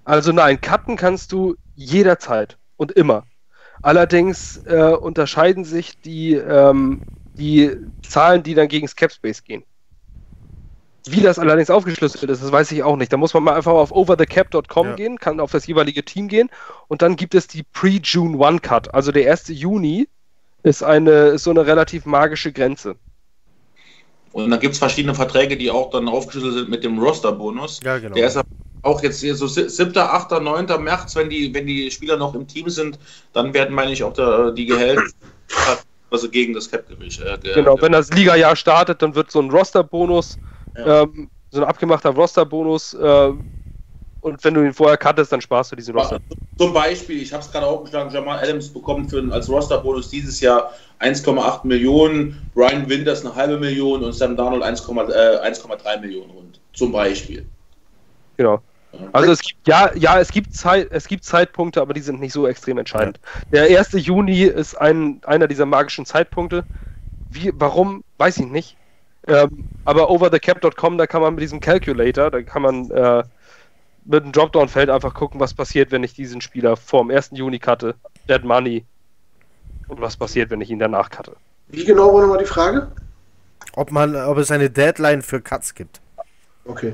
Also 0.05 0.33
nein, 0.33 0.61
cutten 0.61 0.97
kannst 0.97 1.33
du 1.33 1.57
jederzeit 1.75 2.57
und 2.77 2.93
immer. 2.93 3.25
Allerdings 3.83 4.59
äh, 4.67 4.95
unterscheiden 4.95 5.65
sich 5.65 6.01
die, 6.01 6.35
ähm, 6.35 7.03
die 7.35 7.77
Zahlen, 8.03 8.43
die 8.43 8.55
dann 8.55 8.69
gegen 8.69 8.87
Capspace 8.87 9.45
gehen. 9.45 9.65
Wie 11.09 11.21
das 11.21 11.39
allerdings 11.39 11.71
aufgeschlüsselt 11.71 12.31
ist, 12.31 12.43
das 12.43 12.53
weiß 12.53 12.73
ich 12.73 12.83
auch 12.83 12.97
nicht. 12.97 13.13
Da 13.13 13.17
muss 13.17 13.33
man 13.35 13.45
mal 13.45 13.55
einfach 13.55 13.73
auf 13.73 13.93
overthecap.com 13.93 14.87
ja. 14.87 14.95
gehen, 14.95 15.19
kann 15.19 15.41
auf 15.41 15.53
das 15.53 15.67
jeweilige 15.67 16.05
Team 16.05 16.29
gehen 16.29 16.51
und 16.89 17.03
dann 17.03 17.17
gibt 17.17 17.35
es 17.35 17.47
die 17.47 17.63
Pre-June 17.63 18.45
1 18.45 18.63
Cut. 18.63 18.93
Also 18.93 19.13
der 19.13 19.31
1. 19.31 19.49
Juni 19.49 20.09
ist, 20.63 20.83
eine, 20.83 21.29
ist 21.29 21.45
so 21.45 21.51
eine 21.51 21.67
relativ 21.67 22.07
magische 22.07 22.53
Grenze. 22.53 22.97
Und 24.33 24.51
dann 24.51 24.61
gibt 24.61 24.75
es 24.75 24.79
verschiedene 24.79 25.15
Verträge, 25.15 25.57
die 25.57 25.71
auch 25.71 25.91
dann 25.91 26.09
aufgeschlüsselt 26.09 26.55
sind 26.55 26.69
mit 26.69 26.85
dem 26.85 26.99
Roster-Bonus. 26.99 27.81
Ja, 27.83 27.99
genau. 27.99 28.15
Der 28.15 28.27
ist 28.27 28.39
auch 28.83 29.03
jetzt 29.03 29.21
hier 29.21 29.35
so 29.35 29.47
7., 29.47 29.97
8., 29.97 30.31
9. 30.43 30.67
März, 30.83 31.17
wenn 31.17 31.31
die, 31.31 31.55
wenn 31.55 31.67
die 31.67 31.91
Spieler 31.91 32.17
noch 32.17 32.35
im 32.35 32.47
Team 32.47 32.69
sind, 32.69 32.99
dann 33.33 33.55
werden, 33.55 33.75
meine 33.75 33.93
ich, 33.93 34.03
auch 34.03 34.13
der, 34.13 34.51
die 34.51 34.67
Gehälter 34.67 35.05
also 36.11 36.29
gegen 36.29 36.55
das 36.55 36.71
Cap-Gewicht. 36.71 37.21
Äh, 37.21 37.39
genau, 37.55 37.81
wenn 37.81 37.93
das 37.93 38.11
Liga-Jahr 38.11 38.57
startet, 38.57 39.03
dann 39.03 39.15
wird 39.15 39.31
so 39.31 39.41
ein 39.41 39.51
Roster-Bonus, 39.51 40.39
ja. 40.77 41.03
ähm, 41.03 41.31
so 41.51 41.63
ein 41.63 41.69
abgemachter 41.69 42.11
Roster-Bonus 42.11 42.95
äh, 42.95 43.33
und 44.27 44.43
wenn 44.43 44.55
du 44.55 44.65
ihn 44.65 44.73
vorher 44.73 44.97
kanntest, 44.97 45.31
dann 45.31 45.41
sparst 45.41 45.71
du 45.71 45.77
diesen 45.77 45.97
Roster. 45.97 46.19
Zum 46.59 46.73
Beispiel, 46.75 47.23
ich 47.23 47.33
habe 47.33 47.45
es 47.45 47.53
gerade 47.53 47.67
aufgeschlagen, 47.67 48.13
Jamal 48.13 48.41
Adams 48.41 48.69
bekommt 48.69 49.11
für, 49.11 49.23
als 49.33 49.49
Roster-Bonus 49.49 50.11
dieses 50.11 50.41
Jahr 50.41 50.73
1,8 51.01 51.65
Millionen, 51.65 52.43
Brian 52.55 52.89
Winters 52.89 53.25
eine 53.25 53.35
halbe 53.35 53.57
Million 53.59 54.03
und 54.03 54.13
Sam 54.13 54.37
Darnold 54.37 54.65
1,3 54.65 55.95
äh, 55.95 56.01
Millionen 56.01 56.31
rund. 56.31 56.61
Zum 56.73 56.91
Beispiel. 56.91 57.47
Genau. 58.37 58.61
Also 59.13 59.33
es 59.33 59.43
gibt 59.43 59.69
ja, 59.69 59.95
ja, 59.95 60.19
es 60.19 60.31
gibt 60.31 60.55
Zeit, 60.55 60.89
es 60.91 61.07
gibt 61.07 61.23
Zeitpunkte, 61.23 61.81
aber 61.81 61.95
die 61.95 62.01
sind 62.01 62.19
nicht 62.19 62.33
so 62.33 62.47
extrem 62.47 62.79
entscheidend. 62.79 63.21
Der 63.53 63.79
1. 63.79 63.93
Juni 63.93 64.43
ist 64.43 64.75
ein, 64.75 65.21
einer 65.25 65.47
dieser 65.47 65.67
magischen 65.67 66.07
Zeitpunkte. 66.07 66.65
Wie, 67.31 67.53
warum, 67.55 68.03
weiß 68.19 68.39
ich 68.39 68.47
nicht. 68.47 68.77
Ähm, 69.27 69.69
aber 69.85 70.11
overthecap.com, 70.11 70.99
da 70.99 71.07
kann 71.07 71.23
man 71.23 71.35
mit 71.35 71.43
diesem 71.43 71.61
Calculator, 71.61 72.31
da 72.31 72.43
kann 72.43 72.63
man 72.63 72.91
äh, 72.91 73.25
mit 74.05 74.23
einem 74.23 74.33
Dropdown-Feld 74.33 74.89
einfach 74.89 75.15
gucken, 75.15 75.41
was 75.41 75.53
passiert, 75.53 75.91
wenn 75.91 76.05
ich 76.05 76.15
diesen 76.15 76.41
Spieler 76.41 76.77
vor 76.77 77.03
dem 77.03 77.11
1. 77.11 77.31
Juni 77.33 77.59
cutte, 77.59 77.97
Dead 78.29 78.45
Money, 78.45 78.85
und 79.89 80.01
was 80.01 80.17
passiert, 80.17 80.51
wenn 80.51 80.61
ich 80.61 80.71
ihn 80.71 80.79
danach 80.79 81.11
cutte. 81.11 81.37
Wie 81.69 81.85
genau 81.85 82.15
war 82.15 82.23
nochmal 82.23 82.39
die 82.39 82.45
Frage? 82.45 82.91
Ob, 83.75 83.91
man, 83.91 84.17
ob 84.17 84.39
es 84.39 84.51
eine 84.51 84.71
Deadline 84.71 85.23
für 85.23 85.41
Cuts 85.41 85.75
gibt. 85.75 86.01
Okay. 86.65 86.93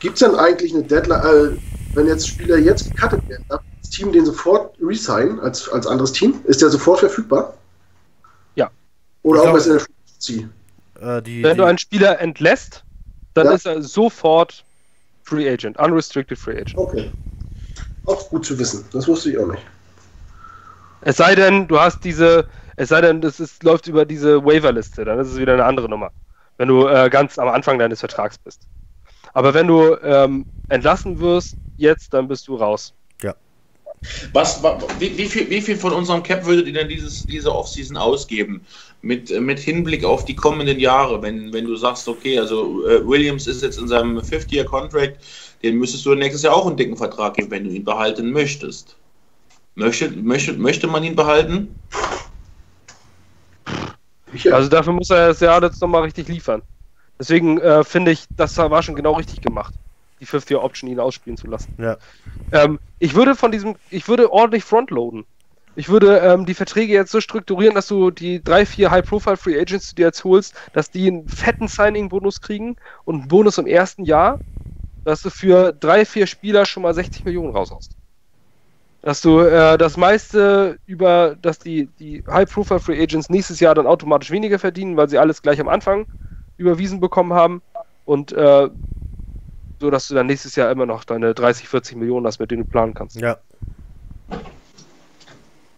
Gibt 0.00 0.14
es 0.14 0.20
denn 0.20 0.36
eigentlich 0.36 0.74
eine 0.74 0.82
Deadline, 0.82 1.20
äh, 1.20 1.56
wenn 1.94 2.06
jetzt 2.06 2.28
Spieler 2.28 2.58
jetzt 2.58 2.90
gecuttet 2.90 3.28
werden, 3.28 3.44
darf 3.48 3.62
das 3.80 3.90
Team 3.90 4.12
den 4.12 4.24
sofort 4.24 4.74
resignen 4.80 5.38
als, 5.40 5.68
als 5.68 5.86
anderes 5.86 6.12
Team? 6.12 6.40
Ist 6.44 6.62
der 6.62 6.70
sofort 6.70 7.00
verfügbar? 7.00 7.54
Ja. 8.54 8.70
Oder 9.22 9.42
auch 9.42 9.54
erst 9.54 9.66
in 9.66 9.72
der 9.74 9.80
Free 9.80 10.46
äh, 11.02 11.16
Wenn 11.16 11.24
die... 11.24 11.42
du 11.42 11.64
einen 11.64 11.78
Spieler 11.78 12.20
entlässt, 12.20 12.84
dann 13.34 13.46
ja? 13.46 13.52
ist 13.52 13.66
er 13.66 13.82
sofort 13.82 14.64
Free 15.24 15.48
Agent, 15.50 15.78
Unrestricted 15.78 16.38
Free 16.38 16.60
Agent. 16.60 16.76
Okay. 16.76 17.10
Auch 18.06 18.28
gut 18.30 18.44
zu 18.44 18.58
wissen. 18.58 18.84
Das 18.92 19.06
wusste 19.06 19.30
ich 19.30 19.38
auch 19.38 19.46
nicht. 19.46 19.62
Es 21.02 21.16
sei 21.16 21.34
denn, 21.34 21.68
du 21.68 21.80
hast 21.80 22.04
diese, 22.04 22.48
es 22.76 22.88
sei 22.88 23.00
denn, 23.00 23.20
das 23.20 23.40
ist, 23.40 23.62
läuft 23.62 23.88
über 23.88 24.04
diese 24.04 24.44
Waiver-Liste, 24.44 25.04
dann 25.04 25.18
ist 25.18 25.28
es 25.28 25.38
wieder 25.38 25.54
eine 25.54 25.64
andere 25.64 25.88
Nummer. 25.88 26.10
Wenn 26.58 26.68
du 26.68 26.86
äh, 26.86 27.10
ganz 27.10 27.38
am 27.38 27.48
Anfang 27.48 27.78
deines 27.78 28.00
Vertrags 28.00 28.38
bist. 28.38 28.62
Aber 29.34 29.54
wenn 29.54 29.66
du 29.66 29.96
ähm, 30.02 30.46
entlassen 30.68 31.18
wirst, 31.18 31.56
jetzt, 31.76 32.12
dann 32.12 32.28
bist 32.28 32.46
du 32.48 32.56
raus. 32.56 32.92
Ja. 33.22 33.34
Was, 34.32 34.62
wie, 34.98 35.16
wie, 35.16 35.26
viel, 35.26 35.48
wie 35.48 35.60
viel 35.60 35.76
von 35.76 35.92
unserem 35.92 36.22
Cap 36.22 36.44
würdet 36.44 36.66
ihr 36.66 36.72
denn 36.72 36.88
dieses, 36.88 37.24
diese 37.24 37.54
Offseason 37.54 37.96
ausgeben? 37.96 38.64
Mit, 39.04 39.30
mit 39.40 39.58
Hinblick 39.58 40.04
auf 40.04 40.24
die 40.24 40.36
kommenden 40.36 40.78
Jahre, 40.78 41.20
wenn, 41.22 41.52
wenn 41.52 41.64
du 41.64 41.74
sagst, 41.74 42.06
okay, 42.06 42.38
also 42.38 42.86
äh, 42.86 43.04
Williams 43.04 43.48
ist 43.48 43.60
jetzt 43.62 43.78
in 43.78 43.88
seinem 43.88 44.22
Fifth-Year-Contract, 44.22 45.18
den 45.64 45.76
müsstest 45.76 46.06
du 46.06 46.14
nächstes 46.14 46.42
Jahr 46.42 46.54
auch 46.54 46.66
einen 46.66 46.76
dicken 46.76 46.96
Vertrag 46.96 47.34
geben, 47.34 47.50
wenn 47.50 47.64
du 47.64 47.70
ihn 47.70 47.84
behalten 47.84 48.30
möchtest. 48.30 48.96
Möchte, 49.74 50.08
möchte, 50.10 50.52
möchte 50.52 50.86
man 50.86 51.02
ihn 51.02 51.16
behalten? 51.16 51.74
Also 54.50 54.68
dafür 54.68 54.92
muss 54.92 55.10
er 55.10 55.28
das 55.28 55.40
Jahr 55.40 55.60
jetzt 55.62 55.82
nochmal 55.82 56.02
richtig 56.02 56.28
liefern. 56.28 56.62
Deswegen 57.18 57.58
äh, 57.60 57.82
finde 57.82 58.12
ich, 58.12 58.24
das 58.36 58.56
war 58.56 58.82
schon 58.82 58.94
genau 58.94 59.14
richtig 59.14 59.40
gemacht, 59.40 59.74
die 60.20 60.26
Fifth-Year-Option 60.26 60.90
ihn 60.90 61.00
ausspielen 61.00 61.36
zu 61.36 61.48
lassen. 61.48 61.72
Ja. 61.78 61.96
Ähm, 62.52 62.78
ich 63.00 63.14
würde 63.14 63.34
von 63.34 63.50
diesem, 63.50 63.74
ich 63.90 64.06
würde 64.06 64.32
ordentlich 64.32 64.64
frontloaden. 64.64 65.24
Ich 65.74 65.88
würde 65.88 66.18
ähm, 66.18 66.44
die 66.44 66.54
Verträge 66.54 66.92
jetzt 66.92 67.12
so 67.12 67.20
strukturieren, 67.20 67.74
dass 67.74 67.86
du 67.86 68.10
die 68.10 68.42
drei, 68.42 68.66
vier 68.66 68.90
High-Profile-Free 68.90 69.58
Agents, 69.58 69.90
die 69.90 69.94
du 69.96 70.02
jetzt 70.02 70.22
holst, 70.24 70.54
dass 70.72 70.90
die 70.90 71.06
einen 71.06 71.28
fetten 71.28 71.68
Signing-Bonus 71.68 72.40
kriegen 72.40 72.76
und 73.04 73.20
einen 73.20 73.28
Bonus 73.28 73.58
im 73.58 73.66
ersten 73.66 74.04
Jahr, 74.04 74.38
dass 75.04 75.22
du 75.22 75.30
für 75.30 75.72
drei, 75.72 76.04
vier 76.04 76.26
Spieler 76.26 76.66
schon 76.66 76.82
mal 76.82 76.94
60 76.94 77.24
Millionen 77.24 77.54
raus 77.54 77.72
hast. 77.74 77.96
Dass 79.00 79.20
du 79.22 79.40
äh, 79.40 79.78
das 79.78 79.96
meiste 79.96 80.78
über, 80.84 81.36
dass 81.36 81.58
die, 81.58 81.86
die 81.98 82.22
High-Profile-Free 82.30 83.02
Agents 83.02 83.30
nächstes 83.30 83.58
Jahr 83.58 83.74
dann 83.74 83.86
automatisch 83.86 84.30
weniger 84.30 84.58
verdienen, 84.58 84.96
weil 84.96 85.08
sie 85.08 85.18
alles 85.18 85.42
gleich 85.42 85.60
am 85.60 85.68
Anfang 85.68 86.06
überwiesen 86.58 87.00
bekommen 87.00 87.32
haben 87.32 87.62
und 88.04 88.32
äh, 88.32 88.68
so, 89.80 89.90
dass 89.90 90.06
du 90.06 90.14
dann 90.14 90.26
nächstes 90.26 90.54
Jahr 90.54 90.70
immer 90.70 90.86
noch 90.86 91.02
deine 91.02 91.34
30, 91.34 91.68
40 91.68 91.96
Millionen 91.96 92.26
hast, 92.26 92.38
mit 92.38 92.50
denen 92.50 92.62
du 92.62 92.68
planen 92.68 92.94
kannst. 92.94 93.16
Ja. 93.16 93.38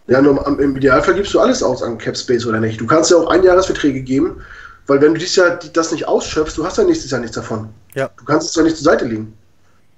Ja, 0.06 0.20
nur 0.20 0.47
im 0.59 0.76
Idealfall 0.76 1.14
gibst 1.14 1.32
du 1.32 1.40
alles 1.40 1.62
aus 1.62 1.82
an 1.82 1.97
Cap 1.97 2.16
Space 2.16 2.44
oder 2.44 2.60
nicht. 2.60 2.81
Du 2.81 2.86
kannst 2.86 3.10
ja 3.10 3.16
auch 3.16 3.28
Einjahresverträge 3.28 4.02
geben, 4.02 4.43
weil 4.86 5.01
wenn 5.01 5.14
du 5.14 5.18
dieses 5.18 5.36
Jahr 5.36 5.59
das 5.72 5.93
nicht 5.93 6.06
ausschöpfst, 6.06 6.56
du 6.56 6.64
hast 6.64 6.76
ja 6.76 6.85
nächstes 6.85 7.10
Jahr 7.10 7.20
nichts 7.20 7.36
davon. 7.36 7.70
Ja. 7.94 8.10
Du 8.18 8.24
kannst 8.24 8.51
es 8.51 8.55
ja 8.55 8.62
nicht 8.62 8.76
zur 8.76 8.85
Seite 8.85 9.06
legen. 9.06 9.36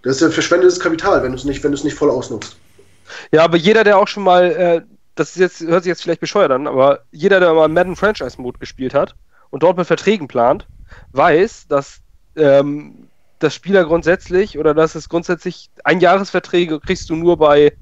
Das 0.03 0.17
ist 0.17 0.23
ja 0.23 0.31
verschwendetes 0.31 0.79
Kapital, 0.79 1.23
wenn 1.25 1.33
du 1.33 1.39
es 1.39 1.45
nicht, 1.45 1.65
wenn 1.65 1.73
du 1.73 1.77
es 1.77 1.83
nicht 1.83 1.97
voll 1.97 2.11
ausnutzt. 2.11 2.57
Ja, 3.33 3.43
aber 3.43 3.57
jeder, 3.57 3.83
der 3.83 3.99
auch 3.99 4.07
schon 4.07 4.23
mal, 4.23 4.45
äh, 4.53 4.83
das 5.17 5.31
ist 5.31 5.39
jetzt, 5.39 5.61
hört 5.61 5.83
sich 5.83 5.91
jetzt 5.91 6.03
vielleicht 6.03 6.21
bescheuert 6.21 6.53
an, 6.53 6.69
aber 6.69 7.01
jeder, 7.11 7.41
der 7.41 7.53
mal 7.53 7.69
Madden 7.69 7.97
Franchise 7.97 8.41
Mode 8.41 8.61
gespielt 8.61 8.95
hat 8.95 9.17
und 9.51 9.65
dort 9.65 9.77
mit 9.77 9.87
Verträgen 9.87 10.29
plant, 10.29 10.69
weiß, 11.13 11.67
dass 11.69 11.99
ähm, 12.37 13.09
dass 13.39 13.55
Spieler 13.55 13.85
grundsätzlich 13.85 14.59
oder 14.59 14.75
dass 14.75 14.95
es 14.95 15.09
grundsätzlich 15.09 15.71
Einjahresverträge 15.85 16.81
kriegst 16.81 17.11
du 17.11 17.17
nur 17.17 17.37
bei 17.37 17.77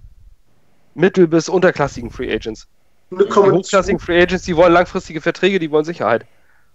mittel- 0.95 1.27
bis 1.27 1.49
unterklassigen 1.49 2.11
Free 2.11 2.33
Agents. 2.33 2.67
Die 3.11 3.17
hochklassigen 3.17 4.01
Free 4.01 4.21
Agents, 4.23 4.45
die 4.45 4.57
wollen 4.57 4.73
langfristige 4.73 5.21
Verträge, 5.21 5.59
die 5.59 5.71
wollen 5.71 5.85
Sicherheit. 5.85 6.27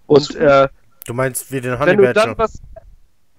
Und 0.08 0.36
äh, 0.36 0.68
Du 1.06 1.14
meinst 1.14 1.52
wie 1.52 1.60
den 1.62 1.78
Honey 1.80 1.96
Badger? 1.98 2.38
was. 2.38 2.62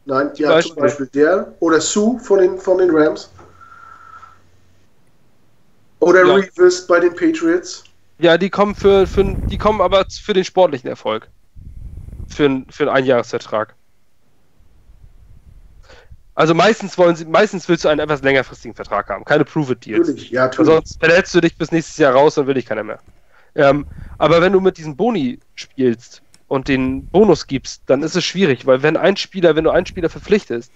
Nein, 0.07 0.31
ja, 0.37 0.49
Beispiel. 0.51 0.75
zum 0.75 0.83
Beispiel 0.83 1.07
der 1.07 1.55
oder 1.61 1.81
Sue 1.81 2.19
von 2.19 2.39
den, 2.41 2.59
von 2.59 2.79
den 2.79 2.91
Rams. 2.91 3.31
Oder 6.01 6.27
Ja. 6.27 6.35
Revis 6.35 6.87
bei 6.87 7.01
den 7.01 7.15
Patriots. 7.15 7.85
Ja, 8.19 8.37
die 8.39 8.51
kommen 8.51 8.75
für, 8.75 9.07
für 9.07 9.37
die 9.51 9.59
kommen 9.59 9.81
aber 9.81 10.05
für 10.11 10.33
den 10.33 10.45
sportlichen 10.45 10.89
Erfolg. 10.89 11.29
Für, 12.29 12.45
einen- 12.47 12.71
für 12.71 12.85
einen 12.85 12.93
Einjahresvertrag. 12.97 13.75
Also 16.41 16.55
meistens 16.55 16.97
wollen 16.97 17.17
sie, 17.17 17.27
meistens 17.27 17.69
willst 17.69 17.85
du 17.85 17.91
einen 17.91 18.01
etwas 18.01 18.23
längerfristigen 18.23 18.75
Vertrag 18.75 19.11
haben, 19.11 19.27
keine 19.27 19.45
Prove-It-Deals. 19.45 20.09
Natürlich, 20.09 20.31
ja, 20.31 20.45
natürlich. 20.47 20.73
Sonst 20.73 20.99
verletzt 20.99 21.35
du 21.35 21.43
dich 21.43 21.55
bis 21.59 21.71
nächstes 21.71 21.99
Jahr 21.99 22.15
raus 22.15 22.39
und 22.39 22.47
will 22.47 22.55
dich 22.55 22.65
keiner 22.65 22.83
mehr. 22.83 22.99
Ähm, 23.55 23.85
aber 24.17 24.41
wenn 24.41 24.55
du 24.55 24.59
mit 24.59 24.79
diesen 24.79 24.97
Boni 24.97 25.39
spielst 25.55 26.23
und 26.49 26.67
den 26.69 27.07
Bonus 27.09 27.47
gibst, 27.47 27.83
dann 27.85 28.03
ist 28.03 28.17
es 28.17 28.25
schwierig, 28.25 28.65
weil 28.65 28.83
wenn 28.83 28.97
ein 28.97 29.19
Spieler, 29.19 29.55
wenn 29.55 29.65
du 29.65 29.71
einen 29.71 29.85
Spieler 29.85 30.09
verpflichtest 30.09 30.73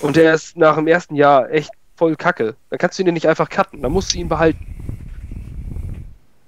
und 0.00 0.16
der 0.16 0.32
ist 0.32 0.56
nach 0.56 0.76
dem 0.76 0.86
ersten 0.86 1.14
Jahr 1.14 1.50
echt 1.50 1.72
voll 1.96 2.16
kacke, 2.16 2.56
dann 2.70 2.78
kannst 2.78 2.98
du 2.98 3.02
ihn 3.02 3.12
nicht 3.12 3.28
einfach 3.28 3.50
cutten, 3.50 3.82
dann 3.82 3.92
musst 3.92 4.14
du 4.14 4.18
ihn 4.18 4.30
behalten. 4.30 4.58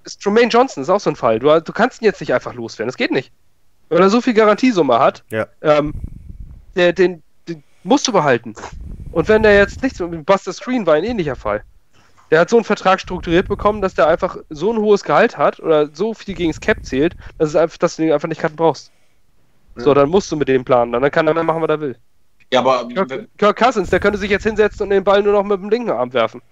Ist 0.06 0.22
Tremaine 0.22 0.48
Johnson 0.48 0.82
ist 0.82 0.88
auch 0.88 1.00
so 1.00 1.10
ein 1.10 1.16
Fall. 1.16 1.38
Du, 1.38 1.60
du 1.60 1.72
kannst 1.74 2.00
ihn 2.00 2.06
jetzt 2.06 2.20
nicht 2.20 2.32
einfach 2.32 2.54
loswerden, 2.54 2.88
das 2.88 2.96
geht 2.96 3.10
nicht. 3.10 3.30
Weil 3.90 4.00
er 4.00 4.08
so 4.08 4.22
viel 4.22 4.32
Garantiesumme 4.32 4.98
hat, 4.98 5.22
Ja. 5.28 5.48
ähm, 5.60 5.92
der, 6.76 6.94
den 6.94 7.22
musst 7.84 8.06
du 8.08 8.12
behalten. 8.12 8.54
Und 9.12 9.28
wenn 9.28 9.42
der 9.42 9.56
jetzt 9.56 9.82
nichts 9.82 9.98
mit 10.00 10.26
Buster 10.26 10.52
Screen 10.52 10.86
war 10.86 10.94
ein 10.94 11.04
ähnlicher 11.04 11.36
Fall. 11.36 11.62
Der 12.30 12.40
hat 12.40 12.50
so 12.50 12.56
einen 12.56 12.64
Vertrag 12.64 13.00
strukturiert 13.00 13.48
bekommen, 13.48 13.80
dass 13.80 13.94
der 13.94 14.06
einfach 14.06 14.36
so 14.50 14.70
ein 14.70 14.78
hohes 14.78 15.02
Gehalt 15.02 15.38
hat 15.38 15.60
oder 15.60 15.88
so 15.94 16.12
viel 16.12 16.34
gegen 16.34 16.50
das 16.50 16.60
Cap 16.60 16.84
zählt, 16.84 17.16
dass, 17.38 17.50
es 17.50 17.56
einfach, 17.56 17.78
dass 17.78 17.96
du 17.96 18.02
den 18.02 18.12
einfach 18.12 18.28
nicht 18.28 18.40
cutten 18.40 18.56
brauchst. 18.56 18.92
So, 19.76 19.90
Ja. 19.90 19.94
dann 19.94 20.10
musst 20.10 20.30
du 20.30 20.36
mit 20.36 20.48
dem 20.48 20.64
planen. 20.64 20.92
Dann 20.92 21.10
kann 21.10 21.26
er 21.26 21.32
mehr 21.34 21.44
machen, 21.44 21.62
was 21.62 21.70
er 21.70 21.80
will. 21.80 21.96
Ja, 22.52 22.60
aber 22.60 22.86
Kirk, 22.88 23.28
Kirk 23.38 23.56
Cousins, 23.58 23.90
der 23.90 24.00
könnte 24.00 24.18
sich 24.18 24.30
jetzt 24.30 24.42
hinsetzen 24.42 24.84
und 24.84 24.90
den 24.90 25.04
Ball 25.04 25.22
nur 25.22 25.32
noch 25.32 25.44
mit 25.44 25.60
dem 25.60 25.70
linken 25.70 25.90
Arm 25.90 26.12
werfen. 26.12 26.42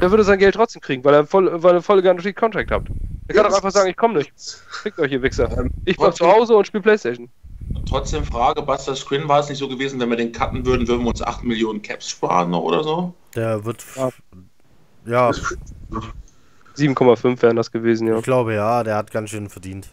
Der 0.00 0.10
würde 0.10 0.24
sein 0.24 0.38
Geld 0.38 0.54
trotzdem 0.56 0.80
kriegen, 0.82 1.04
weil 1.04 1.14
er 1.14 1.26
voll, 1.26 1.62
weil 1.62 1.74
er 1.76 1.82
voll 1.82 2.02
Guaranteed 2.02 2.34
Contract 2.34 2.70
habt. 2.72 2.88
Der 3.28 3.36
kann 3.36 3.48
doch 3.48 3.56
einfach 3.56 3.70
sagen, 3.70 3.88
ich 3.90 3.96
komme 3.96 4.14
nicht. 4.18 4.32
Fickt 4.36 4.98
euch, 4.98 5.12
ihr 5.12 5.22
Wichser. 5.22 5.56
Ähm, 5.58 5.70
Ich 5.84 5.96
bleib 5.96 6.16
zu 6.16 6.26
Hause 6.26 6.56
und 6.56 6.66
spiele 6.66 6.82
Playstation. 6.82 7.28
Trotzdem 7.88 8.24
Frage, 8.24 8.62
Buster 8.62 8.94
Screen 8.96 9.28
war 9.28 9.40
es 9.40 9.48
nicht 9.48 9.58
so 9.58 9.68
gewesen, 9.68 10.00
wenn 10.00 10.10
wir 10.10 10.16
den 10.16 10.32
cutten 10.32 10.64
würden, 10.66 10.86
würden 10.88 11.02
wir 11.02 11.08
uns 11.10 11.22
8 11.22 11.44
Millionen 11.44 11.82
Caps 11.82 12.08
sparen 12.10 12.52
oder 12.54 12.82
so? 12.84 13.14
Der 13.34 13.64
wird. 13.64 13.84
Ja. 13.96 14.10
Ja, 15.06 15.28
Das 15.28 15.38
ist 15.38 15.58
7,5 16.76 17.42
wären 17.42 17.56
das 17.56 17.70
gewesen, 17.70 18.06
ja. 18.06 18.16
ich 18.18 18.22
glaube 18.22 18.54
ja, 18.54 18.82
der 18.84 18.96
hat 18.96 19.10
ganz 19.10 19.30
schön 19.30 19.48
verdient. 19.48 19.88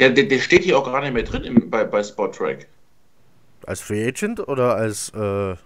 Der, 0.00 0.10
der, 0.10 0.24
der 0.24 0.40
steht 0.40 0.64
hier 0.64 0.78
auch 0.78 0.84
gar 0.84 1.00
nicht 1.02 1.12
mehr 1.14 1.22
drin 1.22 1.44
im, 1.44 1.70
bei, 1.70 1.84
bei 1.84 2.02
Spottrack. 2.02 2.66
Als 3.66 3.80
Free 3.80 4.06
Agent 4.06 4.40
oder 4.46 4.74
als. 4.76 5.10
Äh, 5.10 5.56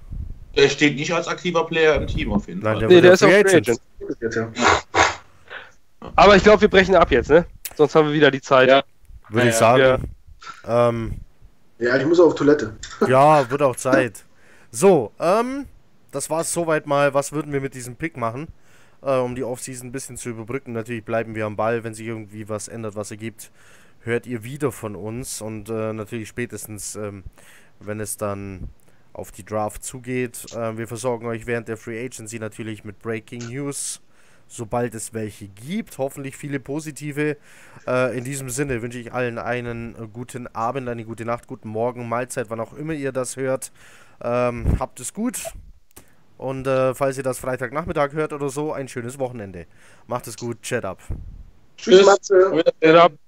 Der 0.56 0.68
steht 0.68 0.96
nicht 0.96 1.12
als 1.12 1.28
aktiver 1.28 1.64
Player 1.66 1.94
im 1.96 2.06
Team 2.06 2.32
auf 2.32 2.46
jeden 2.46 2.60
nein, 2.60 2.78
Fall. 2.78 2.80
der, 2.80 2.88
Nee, 2.88 3.00
der 3.00 3.08
ja 3.08 3.14
ist 3.14 3.22
auch 3.22 3.28
Free 3.28 3.40
Agent. 3.56 3.80
ja. 4.32 4.52
Aber 6.16 6.36
ich 6.36 6.42
glaube, 6.42 6.60
wir 6.62 6.68
brechen 6.68 6.94
ab 6.94 7.10
jetzt, 7.10 7.30
ne? 7.30 7.44
Sonst 7.76 7.94
haben 7.94 8.08
wir 8.08 8.14
wieder 8.14 8.30
die 8.30 8.40
Zeit. 8.40 8.68
Ja. 8.68 8.82
Würde 9.28 9.48
ich 9.48 9.54
Ja, 9.54 9.58
sagen. 9.58 10.04
Ähm, 10.66 11.20
ja, 11.78 11.96
ich 11.96 12.06
muss 12.06 12.20
auf 12.20 12.34
Toilette. 12.34 12.76
ja, 13.08 13.48
wird 13.50 13.62
auch 13.62 13.76
Zeit. 13.76 14.24
So, 14.70 15.12
ähm, 15.18 15.66
das 16.10 16.28
war 16.30 16.40
es 16.40 16.52
soweit 16.52 16.86
mal. 16.86 17.14
Was 17.14 17.32
würden 17.32 17.52
wir 17.52 17.60
mit 17.60 17.74
diesem 17.74 17.96
Pick 17.96 18.16
machen? 18.16 18.48
Äh, 19.02 19.16
um 19.18 19.34
die 19.34 19.44
Offseason 19.44 19.88
ein 19.88 19.92
bisschen 19.92 20.16
zu 20.16 20.30
überbrücken. 20.30 20.72
Natürlich 20.72 21.04
bleiben 21.04 21.34
wir 21.34 21.46
am 21.46 21.56
Ball, 21.56 21.84
wenn 21.84 21.94
sich 21.94 22.06
irgendwie 22.06 22.48
was 22.48 22.68
ändert, 22.68 22.96
was 22.96 23.10
ergibt. 23.10 23.50
Hört 24.00 24.26
ihr 24.26 24.42
wieder 24.44 24.72
von 24.72 24.96
uns 24.96 25.40
und 25.40 25.68
äh, 25.68 25.92
natürlich 25.92 26.28
spätestens, 26.28 26.96
ähm, 26.96 27.24
wenn 27.80 28.00
es 28.00 28.16
dann 28.16 28.68
auf 29.12 29.32
die 29.32 29.44
Draft 29.44 29.84
zugeht. 29.84 30.46
Äh, 30.54 30.78
wir 30.78 30.88
versorgen 30.88 31.26
euch 31.26 31.46
während 31.46 31.68
der 31.68 31.76
Free 31.76 32.04
Agency 32.04 32.38
natürlich 32.38 32.84
mit 32.84 33.00
Breaking 33.00 33.48
News, 33.48 34.00
sobald 34.48 34.94
es 34.94 35.14
welche 35.14 35.48
gibt. 35.48 35.98
Hoffentlich 35.98 36.36
viele 36.36 36.60
positive. 36.60 37.36
Äh, 37.86 38.18
in 38.18 38.24
diesem 38.24 38.50
Sinne 38.50 38.82
wünsche 38.82 38.98
ich 38.98 39.12
allen 39.12 39.38
einen 39.38 40.12
guten 40.12 40.46
Abend, 40.48 40.88
eine 40.88 41.04
gute 41.04 41.24
Nacht, 41.24 41.46
guten 41.46 41.68
Morgen, 41.68 42.08
Mahlzeit, 42.08 42.50
wann 42.50 42.60
auch 42.60 42.72
immer 42.72 42.94
ihr 42.94 43.12
das 43.12 43.36
hört. 43.36 43.70
Ähm, 44.22 44.78
habt 44.78 45.00
es 45.00 45.14
gut. 45.14 45.40
Und 46.36 46.66
äh, 46.66 46.94
falls 46.94 47.16
ihr 47.16 47.24
das 47.24 47.38
Freitagnachmittag 47.38 48.12
hört 48.12 48.32
oder 48.32 48.48
so, 48.48 48.72
ein 48.72 48.88
schönes 48.88 49.18
Wochenende. 49.18 49.66
Macht 50.06 50.26
es 50.28 50.36
gut, 50.36 50.62
chat 50.62 50.84
up. 50.84 51.00
Tschüss, 51.76 52.06
Tschüss. 52.22 53.18